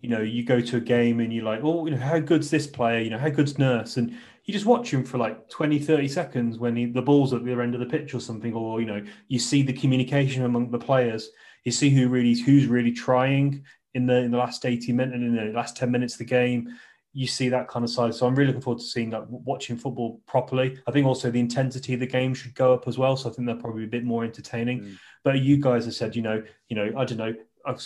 You 0.00 0.10
know 0.10 0.20
you 0.20 0.44
go 0.44 0.60
to 0.60 0.76
a 0.76 0.80
game 0.80 1.20
and 1.20 1.32
you're 1.32 1.44
like 1.44 1.60
oh 1.62 1.86
you 1.86 1.92
know 1.92 2.00
how 2.00 2.18
good's 2.18 2.50
this 2.50 2.66
player? 2.66 3.00
You 3.00 3.10
know 3.10 3.18
how 3.18 3.30
good's 3.30 3.58
Nurse? 3.58 3.96
And 3.96 4.16
you 4.44 4.52
just 4.52 4.66
watch 4.66 4.92
him 4.92 5.04
for 5.04 5.18
like 5.18 5.48
20 5.50 5.78
30 5.78 6.08
seconds 6.08 6.58
when 6.58 6.76
he, 6.76 6.86
the 6.86 7.02
ball's 7.02 7.32
at 7.32 7.44
the 7.44 7.52
other 7.52 7.62
end 7.62 7.74
of 7.74 7.80
the 7.80 7.86
pitch 7.86 8.14
or 8.14 8.20
something 8.20 8.54
or 8.54 8.80
you 8.80 8.86
know 8.86 9.04
you 9.28 9.38
see 9.38 9.62
the 9.62 9.72
communication 9.72 10.44
among 10.44 10.70
the 10.70 10.78
players. 10.78 11.30
You 11.64 11.72
see 11.72 11.90
who 11.90 12.08
really 12.08 12.38
who's 12.38 12.66
really 12.66 12.92
trying 12.92 13.64
in 13.96 14.06
the 14.06 14.16
in 14.16 14.30
the 14.30 14.38
last 14.38 14.64
80 14.64 14.92
minutes 14.92 15.14
and 15.14 15.24
in 15.24 15.46
the 15.46 15.52
last 15.52 15.76
10 15.76 15.90
minutes 15.90 16.14
of 16.14 16.18
the 16.18 16.24
game 16.24 16.68
you 17.12 17.26
see 17.26 17.48
that 17.48 17.66
kind 17.66 17.82
of 17.82 17.90
side. 17.90 18.14
So 18.14 18.26
i'm 18.26 18.34
really 18.34 18.48
looking 18.48 18.60
forward 18.60 18.80
to 18.80 18.86
seeing 18.86 19.08
that 19.10 19.28
watching 19.30 19.78
football 19.78 20.20
properly. 20.26 20.78
I 20.86 20.90
think 20.90 21.06
also 21.06 21.30
the 21.30 21.40
intensity 21.40 21.94
of 21.94 22.00
the 22.00 22.06
game 22.06 22.34
should 22.34 22.54
go 22.54 22.74
up 22.74 22.86
as 22.86 22.98
well 22.98 23.16
so 23.16 23.30
i 23.30 23.32
think 23.32 23.46
they're 23.46 23.56
probably 23.56 23.84
a 23.84 23.88
bit 23.96 24.04
more 24.04 24.22
entertaining. 24.22 24.80
Mm. 24.80 24.98
but 25.24 25.40
you 25.40 25.56
guys 25.56 25.86
have 25.86 25.94
said 25.94 26.14
you 26.14 26.22
know 26.22 26.42
you 26.68 26.76
know 26.76 26.92
i 26.96 27.04
don't 27.04 27.18
know 27.18 27.34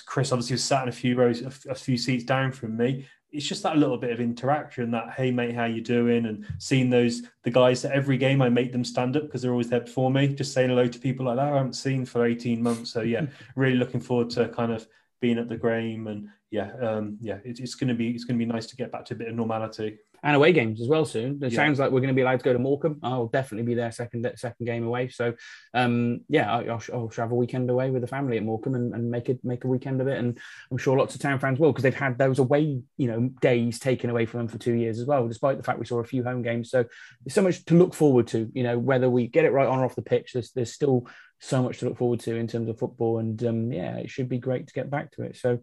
chris 0.04 0.32
obviously 0.32 0.54
was 0.54 0.64
sat 0.64 0.82
in 0.82 0.88
a 0.88 0.92
few 0.92 1.16
rows 1.16 1.40
a 1.42 1.74
few 1.74 1.96
seats 1.96 2.24
down 2.24 2.52
from 2.52 2.76
me. 2.76 3.06
It's 3.32 3.46
just 3.46 3.62
that 3.62 3.78
little 3.78 3.96
bit 3.96 4.10
of 4.10 4.20
interaction 4.20 4.90
that 4.90 5.12
hey 5.16 5.30
mate 5.30 5.54
how 5.54 5.64
you 5.64 5.80
doing? 5.80 6.26
And 6.26 6.44
seeing 6.58 6.90
those 6.90 7.22
the 7.44 7.50
guys 7.50 7.84
at 7.84 7.92
every 7.92 8.18
game 8.18 8.42
i 8.42 8.48
make 8.48 8.72
them 8.72 8.84
stand 8.84 9.16
up 9.16 9.22
because 9.22 9.40
they're 9.42 9.52
always 9.52 9.70
there 9.70 9.80
before 9.80 10.10
me 10.10 10.26
just 10.28 10.52
saying 10.52 10.70
hello 10.70 10.88
to 10.88 10.98
people 10.98 11.26
like 11.26 11.36
that 11.36 11.52
i 11.52 11.56
haven't 11.56 11.74
seen 11.74 12.04
for 12.04 12.26
18 12.26 12.60
months. 12.60 12.90
So 12.90 13.02
yeah 13.02 13.26
really 13.54 13.76
looking 13.76 14.00
forward 14.00 14.30
to 14.30 14.48
kind 14.48 14.72
of 14.72 14.86
being 15.20 15.38
at 15.38 15.48
the 15.48 15.56
game, 15.56 16.06
and 16.06 16.28
yeah, 16.50 16.72
um, 16.82 17.18
yeah, 17.20 17.38
it, 17.44 17.60
it's 17.60 17.74
going 17.74 17.88
to 17.88 17.94
be 17.94 18.10
it's 18.10 18.24
going 18.24 18.38
to 18.38 18.44
be 18.44 18.50
nice 18.50 18.66
to 18.66 18.76
get 18.76 18.90
back 18.90 19.04
to 19.06 19.14
a 19.14 19.16
bit 19.16 19.28
of 19.28 19.34
normality. 19.34 19.98
And 20.22 20.36
away 20.36 20.52
games 20.52 20.82
as 20.82 20.88
well 20.88 21.06
soon. 21.06 21.42
It 21.42 21.50
yeah. 21.52 21.56
sounds 21.56 21.78
like 21.78 21.90
we're 21.90 22.00
going 22.00 22.08
to 22.08 22.14
be 22.14 22.20
allowed 22.20 22.40
to 22.40 22.44
go 22.44 22.52
to 22.52 22.58
Morecambe. 22.58 22.98
I'll 23.02 23.28
definitely 23.28 23.64
be 23.64 23.74
there 23.74 23.90
second 23.90 24.30
second 24.36 24.66
game 24.66 24.86
away. 24.86 25.08
So 25.08 25.32
um, 25.72 26.20
yeah, 26.28 26.52
I'll, 26.52 26.82
I'll, 26.92 27.10
have 27.16 27.32
a 27.32 27.34
weekend 27.34 27.70
away 27.70 27.90
with 27.90 28.02
the 28.02 28.08
family 28.08 28.36
at 28.36 28.42
Morecambe 28.42 28.74
and, 28.74 28.94
and, 28.94 29.10
make 29.10 29.30
it 29.30 29.40
make 29.42 29.64
a 29.64 29.68
weekend 29.68 30.02
of 30.02 30.08
it. 30.08 30.18
And 30.18 30.38
I'm 30.70 30.76
sure 30.76 30.98
lots 30.98 31.14
of 31.14 31.22
town 31.22 31.38
fans 31.38 31.58
will 31.58 31.72
because 31.72 31.84
they've 31.84 31.94
had 31.94 32.18
those 32.18 32.38
away 32.38 32.82
you 32.98 33.06
know 33.06 33.30
days 33.40 33.78
taken 33.78 34.10
away 34.10 34.26
from 34.26 34.40
them 34.40 34.48
for 34.48 34.58
two 34.58 34.74
years 34.74 34.98
as 34.98 35.06
well. 35.06 35.26
Despite 35.26 35.56
the 35.56 35.62
fact 35.62 35.78
we 35.78 35.86
saw 35.86 36.00
a 36.00 36.04
few 36.04 36.22
home 36.22 36.42
games, 36.42 36.70
so 36.70 36.84
there's 37.24 37.34
so 37.34 37.42
much 37.42 37.64
to 37.66 37.74
look 37.74 37.94
forward 37.94 38.26
to. 38.28 38.50
You 38.52 38.64
know 38.64 38.78
whether 38.78 39.08
we 39.08 39.26
get 39.26 39.46
it 39.46 39.52
right 39.52 39.68
on 39.68 39.78
or 39.78 39.86
off 39.86 39.96
the 39.96 40.02
pitch. 40.02 40.34
There's 40.34 40.52
there's 40.52 40.74
still 40.74 41.06
so 41.40 41.62
much 41.62 41.78
to 41.78 41.86
look 41.86 41.96
forward 41.96 42.20
to 42.20 42.36
in 42.36 42.46
terms 42.46 42.68
of 42.68 42.78
football, 42.78 43.18
and 43.18 43.42
um, 43.44 43.72
yeah, 43.72 43.96
it 43.96 44.10
should 44.10 44.28
be 44.28 44.38
great 44.38 44.66
to 44.68 44.74
get 44.74 44.90
back 44.90 45.10
to 45.12 45.22
it. 45.22 45.36
So, 45.36 45.58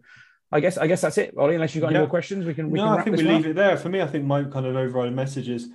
I 0.50 0.60
guess 0.60 0.76
I 0.76 0.86
guess 0.86 1.00
that's 1.00 1.18
it, 1.18 1.34
Ollie. 1.38 1.54
Unless 1.54 1.74
you've 1.74 1.82
got 1.82 1.92
yeah. 1.92 1.98
any 1.98 2.06
more 2.06 2.10
questions, 2.10 2.44
we 2.44 2.54
can. 2.54 2.68
We 2.70 2.78
no, 2.78 2.88
can 2.88 2.98
I 2.98 3.02
think 3.02 3.16
we 3.16 3.22
leave 3.22 3.46
it 3.46 3.54
there. 3.54 3.76
For 3.76 3.88
me, 3.88 4.02
I 4.02 4.06
think 4.06 4.24
my 4.24 4.42
kind 4.44 4.66
of 4.66 4.76
overriding 4.76 5.14
message 5.14 5.48
is, 5.48 5.68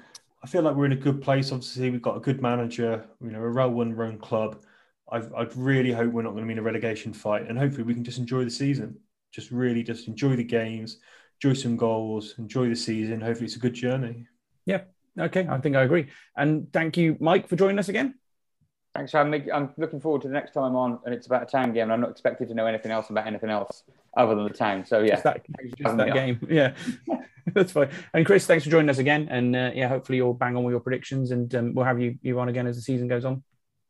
I 0.43 0.47
feel 0.47 0.62
like 0.62 0.76
we're 0.76 0.86
in 0.86 0.91
a 0.91 0.97
good 0.97 1.22
place. 1.22 1.51
Obviously, 1.51 1.89
we've 1.89 2.01
got 2.01 2.18
a 2.18 2.20
good 2.20 2.41
manager. 2.41 3.06
You 3.22 3.32
know, 3.32 3.41
a 3.41 3.51
well-run 3.51 3.93
run 3.95 4.20
club. 4.20 4.64
I've, 5.12 5.34
I'd 5.34 5.56
really 5.56 5.91
hope 5.91 6.12
we're 6.12 6.24
not 6.24 6.32
going 6.32 6.43
to 6.43 6.47
be 6.47 6.54
in 6.54 6.60
a 6.60 6.64
relegation 6.64 7.14
fight, 7.14 7.47
and 7.47 7.58
hopefully 7.58 7.84
we 7.84 7.93
can 7.93 8.04
just 8.04 8.18
enjoy 8.18 8.43
the 8.43 8.51
season. 8.51 8.97
Just 9.32 9.51
really, 9.51 9.84
just 9.84 10.08
enjoy 10.08 10.36
the 10.36 10.43
games, 10.43 10.99
enjoy 11.41 11.54
some 11.54 11.78
goals, 11.78 12.36
enjoy 12.38 12.68
the 12.68 12.76
season. 12.76 13.22
Hopefully, 13.22 13.45
it's 13.45 13.56
a 13.56 13.60
good 13.60 13.74
journey. 13.74 14.28
Yeah. 14.66 14.82
Okay. 15.18 15.47
I 15.47 15.60
think 15.60 15.76
I 15.76 15.84
agree. 15.84 16.08
And 16.36 16.72
thank 16.74 16.97
you, 16.97 17.16
Mike, 17.20 17.47
for 17.47 17.56
joining 17.56 17.80
us 17.80 17.89
again. 17.89 18.16
Thanks 18.95 19.11
for 19.11 19.17
having 19.17 19.31
me. 19.31 19.51
I'm 19.51 19.73
looking 19.77 19.99
forward 19.99 20.21
to 20.21 20.27
the 20.27 20.33
next 20.33 20.51
time 20.51 20.75
on, 20.75 20.99
and 21.03 21.15
it's 21.15 21.25
about 21.25 21.43
a 21.43 21.45
town 21.47 21.73
game. 21.73 21.83
And 21.83 21.93
I'm 21.93 22.01
not 22.01 22.11
expected 22.11 22.47
to 22.49 22.53
know 22.53 22.67
anything 22.67 22.91
else 22.91 23.09
about 23.09 23.25
anything 23.25 23.49
else 23.49 23.83
other 24.15 24.35
than 24.35 24.43
the 24.43 24.51
town. 24.51 24.85
So 24.85 25.01
yeah, 25.01 25.13
just 25.13 25.23
that, 25.23 25.45
just 25.77 25.97
that 25.97 26.13
game. 26.13 26.39
Yeah, 26.49 26.75
that's 27.53 27.71
fine. 27.71 27.89
And 28.13 28.23
Chris, 28.23 28.45
thanks 28.45 28.63
for 28.63 28.69
joining 28.69 28.89
us 28.89 28.99
again. 28.99 29.27
And 29.31 29.55
uh, 29.55 29.71
yeah, 29.73 29.87
hopefully 29.87 30.17
you'll 30.17 30.35
bang 30.35 30.55
on 30.55 30.63
with 30.63 30.73
your 30.73 30.79
predictions, 30.79 31.31
and 31.31 31.53
um, 31.55 31.73
we'll 31.73 31.85
have 31.85 31.99
you 31.99 32.19
you 32.21 32.39
on 32.39 32.49
again 32.49 32.67
as 32.67 32.75
the 32.75 32.83
season 32.83 33.07
goes 33.07 33.25
on. 33.25 33.43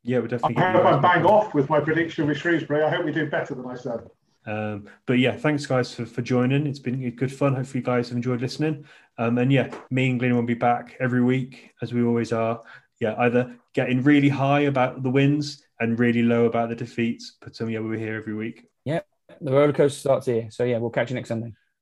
Yeah, 0.04 0.20
we'll 0.20 0.30
definitely. 0.30 0.64
I 0.64 0.72
hope 0.72 0.86
I 0.86 0.98
bang 1.00 1.26
off 1.26 1.54
with 1.54 1.70
my 1.70 1.82
prediction 1.82 2.28
with 2.28 2.38
Shrewsbury. 2.38 2.84
I 2.84 2.90
hope 2.90 3.04
we 3.04 3.12
do 3.12 3.30
better 3.30 3.56
than 3.56 3.66
I 3.66 3.76
said. 3.76 4.10
Um, 4.46 4.90
but 5.06 5.20
yeah, 5.20 5.36
thanks 5.36 5.66
guys 5.66 5.94
for, 5.94 6.06
for 6.06 6.22
joining. 6.22 6.68
It's 6.68 6.80
been 6.80 7.10
good 7.12 7.34
fun. 7.34 7.56
Hopefully 7.56 7.80
you 7.80 7.86
guys 7.86 8.10
have 8.10 8.18
enjoyed 8.18 8.42
listening. 8.42 8.86
Um, 9.18 9.38
and 9.38 9.52
yeah, 9.52 9.74
me 9.90 10.10
and 10.10 10.20
Glenn 10.20 10.36
will 10.36 10.44
be 10.44 10.54
back 10.54 10.96
every 11.00 11.22
week 11.22 11.72
as 11.82 11.94
we 11.94 12.04
always 12.04 12.34
are. 12.34 12.62
Yeah, 13.04 13.16
either 13.18 13.54
getting 13.74 14.02
really 14.02 14.30
high 14.30 14.62
about 14.62 15.04
the 15.04 15.10
wins 15.10 15.62
and 15.82 16.00
really 16.00 16.24
low 16.24 16.46
about 16.46 16.70
the 16.70 16.76
defeats. 16.76 17.36
But 17.42 17.60
um, 17.60 17.70
yeah, 17.70 17.80
we're 17.80 18.00
here 18.00 18.16
every 18.16 18.34
week. 18.34 18.64
Yeah, 18.86 19.02
the 19.42 19.52
roller 19.52 19.74
coaster 19.74 20.00
starts 20.00 20.26
here. 20.26 20.48
So 20.52 20.64
yeah, 20.64 20.78
we'll 20.78 20.90
catch 20.90 21.10
you 21.10 21.16
next 21.16 21.28
Sunday. 21.28 21.52